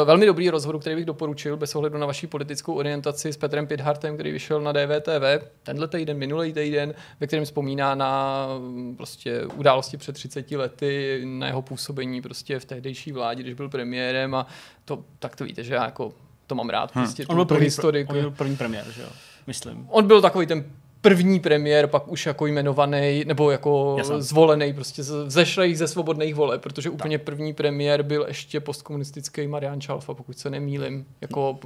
velmi 0.05 0.27
dobrý 0.27 0.51
rozhodu, 0.51 0.79
který 0.79 0.97
bych 0.97 1.05
doporučil 1.05 1.57
bez 1.57 1.77
ohledu 1.77 1.99
na 1.99 2.07
vaši 2.07 2.27
politickou 2.27 2.75
orientaci 2.75 3.33
s 3.33 3.37
Petrem 3.37 3.67
Pidhartem, 3.67 4.15
který 4.15 4.33
vyšel 4.33 4.61
na 4.61 4.73
DVTV 4.73 5.49
tenhle 5.63 5.89
týden 5.89 6.19
minulý 6.19 6.53
týden, 6.53 6.95
ve 7.21 7.27
kterém 7.27 7.45
vzpomíná 7.45 7.95
na 7.95 8.47
mm, 8.59 8.97
prostě 8.97 9.47
události 9.47 9.97
před 9.97 10.13
30 10.13 10.51
lety, 10.51 11.23
na 11.25 11.47
jeho 11.47 11.63
působení 11.63 12.23
prostě 12.23 12.59
v 12.59 12.65
tehdejší 12.65 13.13
vládě, 13.13 13.43
když 13.43 13.55
byl 13.55 13.69
premiérem 13.69 14.35
a 14.35 14.47
to, 14.85 15.05
tak 15.19 15.37
to 15.37 15.45
víte, 15.45 15.65
že 15.65 15.75
já 15.75 15.85
jako 15.85 16.13
to 16.47 16.55
mám 16.55 16.69
rád. 16.69 16.95
Hmm. 16.95 17.05
Prostě 17.05 17.27
on 17.27 17.37
byl 17.37 17.45
první, 17.45 17.65
historik. 17.65 18.11
On 18.11 18.21
byl 18.21 18.31
první 18.31 18.57
premiér, 18.57 18.85
že 18.91 19.03
jo? 19.03 19.09
Myslím. 19.47 19.87
On 19.91 20.07
byl 20.07 20.21
takový 20.21 20.47
ten 20.47 20.65
první 21.01 21.41
premiér, 21.41 21.87
pak 21.87 22.09
už 22.09 22.27
jako 22.27 22.47
jmenovaný, 22.47 23.25
nebo 23.27 23.51
jako 23.51 23.95
Jasně. 23.99 24.23
zvolený 24.23 24.73
prostě 24.73 25.03
zešlejch 25.27 25.79
ze 25.79 25.89
svobodných 25.89 26.35
voleb, 26.35 26.63
protože 26.63 26.91
úplně 26.91 27.19
tak. 27.19 27.25
první 27.25 27.53
premiér 27.53 28.03
byl 28.03 28.25
ještě 28.29 28.61
postkomunistický 28.61 29.47
Marian 29.47 29.81
Čalfa, 29.81 30.15
pokud 30.15 30.39
se 30.39 30.51
nemýlim, 30.51 31.05
jako 31.21 31.59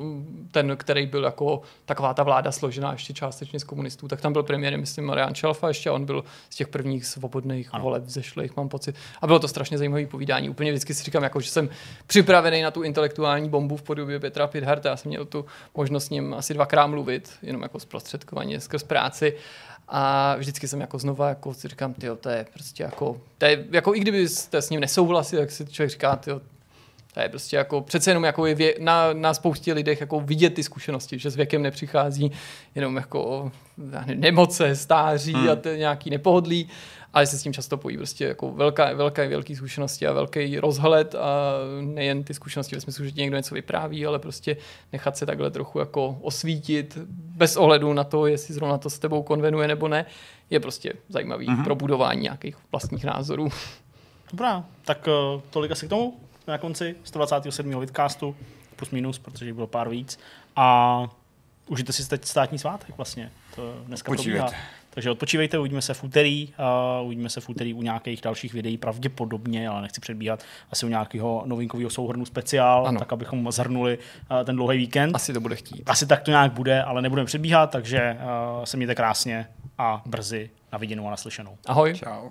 ten, 0.51 0.77
který 0.77 1.07
byl 1.07 1.25
jako 1.25 1.63
taková 1.85 2.15
ta 2.15 2.23
vláda 2.23 2.53
složená 2.53 2.93
ještě 2.93 3.13
částečně 3.13 3.61
z 3.61 3.65
komunistů, 3.65 4.09
tak 4.09 4.21
tam 4.21 4.33
byl 4.33 4.43
premiér, 4.43 4.79
myslím, 4.79 5.05
Marian 5.05 5.35
Čalfa, 5.35 5.69
ještě 5.69 5.91
on 5.91 6.05
byl 6.05 6.25
z 6.51 6.57
těch 6.57 6.69
prvních 6.69 7.07
svobodných 7.07 7.69
ano. 7.73 7.85
voleb 7.85 8.03
zešlejch, 8.07 8.57
mám 8.57 8.69
pocit. 8.69 8.97
A 9.23 9.27
bylo 9.27 9.39
to 9.39 9.49
strašně 9.49 9.79
zajímavé 9.79 10.07
povídání. 10.07 10.51
Úplně 10.51 10.71
vždycky 10.71 10.95
si 10.95 11.05
říkám, 11.05 11.23
jako, 11.23 11.41
že 11.41 11.51
jsem 11.51 11.69
připravený 12.07 12.63
na 12.63 12.71
tu 12.71 12.83
intelektuální 12.83 13.49
bombu 13.49 13.77
v 13.77 13.83
podobě 13.83 14.21
Petra 14.21 14.47
Pidharta. 14.47 14.89
Já 14.89 14.97
jsem 14.97 15.09
měl 15.09 15.25
tu 15.25 15.45
možnost 15.75 16.05
s 16.05 16.11
ním 16.11 16.35
asi 16.35 16.55
dvakrát 16.55 16.87
mluvit, 16.87 17.33
jenom 17.43 17.63
jako 17.63 17.81
zprostředkovaně 17.81 18.61
skrz 18.61 18.83
práci 18.83 19.22
a 19.89 20.36
vždycky 20.39 20.69
jsem 20.69 20.81
jako 20.81 20.99
znova 20.99 21.28
jako 21.28 21.55
si 21.55 21.69
říkám, 21.69 21.94
tyjo, 21.94 22.16
to 22.16 22.28
je 22.28 22.47
prostě 22.53 22.82
jako, 22.82 23.20
to 23.39 23.44
je, 23.44 23.65
jako 23.70 23.94
i 23.94 24.01
kdyby 24.01 24.28
jste 24.28 24.62
s 24.62 24.70
ním 24.70 24.81
nesouhlasil, 24.81 25.40
jak 25.40 25.51
si 25.51 25.66
člověk 25.66 25.90
říká, 25.90 26.16
tyjo, 26.16 26.40
to 27.15 27.20
je 27.20 27.28
prostě 27.28 27.57
jako 27.57 27.81
přece 27.81 28.11
jenom 28.11 28.24
jako 28.24 28.47
je 28.47 28.55
vě, 28.55 28.74
na, 28.78 29.12
na 29.12 29.35
spoustě 29.35 29.73
lidech 29.73 30.01
jako 30.01 30.20
vidět 30.20 30.55
ty 30.55 30.62
zkušenosti, 30.62 31.19
že 31.19 31.31
s 31.31 31.36
věkem 31.36 31.62
nepřichází 31.62 32.32
jenom 32.74 32.97
jako 32.97 33.53
nemoce, 34.15 34.77
stáří 34.77 35.32
hmm. 35.32 35.51
a 35.51 35.57
t- 35.57 35.77
nějaký 35.77 36.11
nepohodlí, 36.11 36.69
ale 37.13 37.27
se 37.27 37.39
s 37.39 37.43
tím 37.43 37.53
často 37.53 37.77
pojí 37.77 37.97
prostě 37.97 38.25
jako 38.25 38.53
velká, 38.53 38.93
velké, 38.93 39.29
velké 39.29 39.57
zkušenosti 39.57 40.07
a 40.07 40.13
velký 40.13 40.59
rozhled 40.59 41.15
a 41.15 41.53
nejen 41.81 42.25
ty 42.25 42.35
zkušenosti 42.35 42.75
ve 42.75 42.81
smyslu, 42.81 43.05
že 43.05 43.11
ti 43.13 43.21
někdo 43.21 43.37
něco 43.37 43.55
vypráví, 43.55 44.07
ale 44.07 44.19
prostě 44.19 44.57
nechat 44.93 45.17
se 45.17 45.27
takhle 45.27 45.51
trochu 45.51 45.79
jako 45.79 46.19
osvítit 46.21 46.99
bez 47.37 47.57
ohledu 47.57 47.93
na 47.93 48.05
to, 48.05 48.27
jestli 48.27 48.55
zrovna 48.55 48.79
to 48.79 48.91
s 48.91 48.99
tebou 48.99 49.23
konvenuje 49.23 49.69
nebo 49.69 49.89
ne, 49.89 50.07
je 50.51 50.61
prostě 50.61 50.93
zajímavý 51.09 51.49
mm-hmm. 51.49 51.65
pro 51.65 51.75
budování 51.75 52.23
nějakých 52.23 52.57
vlastních 52.73 53.05
názorů. 53.05 53.49
Dobrá, 54.31 54.65
tak 54.85 55.09
uh, 55.35 55.41
tolik 55.51 55.71
asi 55.71 55.87
k 55.87 55.91
tomu 55.91 56.21
na 56.47 56.59
konci 56.59 56.97
127. 57.05 57.81
vidcastu, 57.81 58.37
plus 58.77 58.91
minus, 58.91 59.19
protože 59.19 59.55
bylo 59.55 59.67
pár 59.67 59.89
víc. 59.89 60.19
A 60.57 60.99
užijte 61.67 61.93
si 61.93 62.09
teď 62.09 62.25
státní 62.25 62.59
svátek 62.59 62.97
vlastně. 62.97 63.33
To 63.55 63.75
dneska 63.87 64.13
probíhá. 64.13 64.51
Takže 64.94 65.10
odpočívejte, 65.10 65.59
uvidíme 65.59 65.82
se 65.82 65.94
v 65.94 66.05
úterý, 66.05 66.55
uh, 67.01 67.06
uvidíme 67.06 67.28
se 67.28 67.40
v 67.40 67.48
úterý 67.48 67.74
u 67.74 67.82
nějakých 67.82 68.20
dalších 68.20 68.55
videí, 68.55 68.78
pravděpodobně, 68.78 69.69
ale 69.69 69.82
nechci 69.82 70.01
předbíhat, 70.01 70.44
asi 70.70 70.86
u 70.86 70.89
nějakého 70.89 71.43
novinkového 71.47 71.90
souhrnu 71.90 72.24
speciál, 72.24 72.86
ano. 72.86 72.98
tak 72.98 73.12
abychom 73.12 73.52
zhrnuli 73.52 73.98
uh, 73.98 74.44
ten 74.44 74.56
dlouhý 74.56 74.78
víkend. 74.78 75.14
Asi 75.14 75.32
to 75.32 75.40
bude 75.40 75.56
chtít. 75.56 75.82
Asi 75.86 76.06
tak 76.06 76.23
to 76.23 76.31
nějak 76.31 76.52
bude, 76.52 76.82
ale 76.82 77.02
nebudeme 77.02 77.27
předbíhat, 77.27 77.70
takže 77.70 78.16
uh, 78.59 78.64
se 78.64 78.77
mějte 78.77 78.94
krásně 78.94 79.48
a 79.78 80.02
brzy 80.06 80.51
na 80.73 80.78
viděnou 80.78 81.06
a 81.06 81.10
naslyšenou. 81.10 81.56
Ahoj. 81.66 81.94
Čau. 81.94 82.31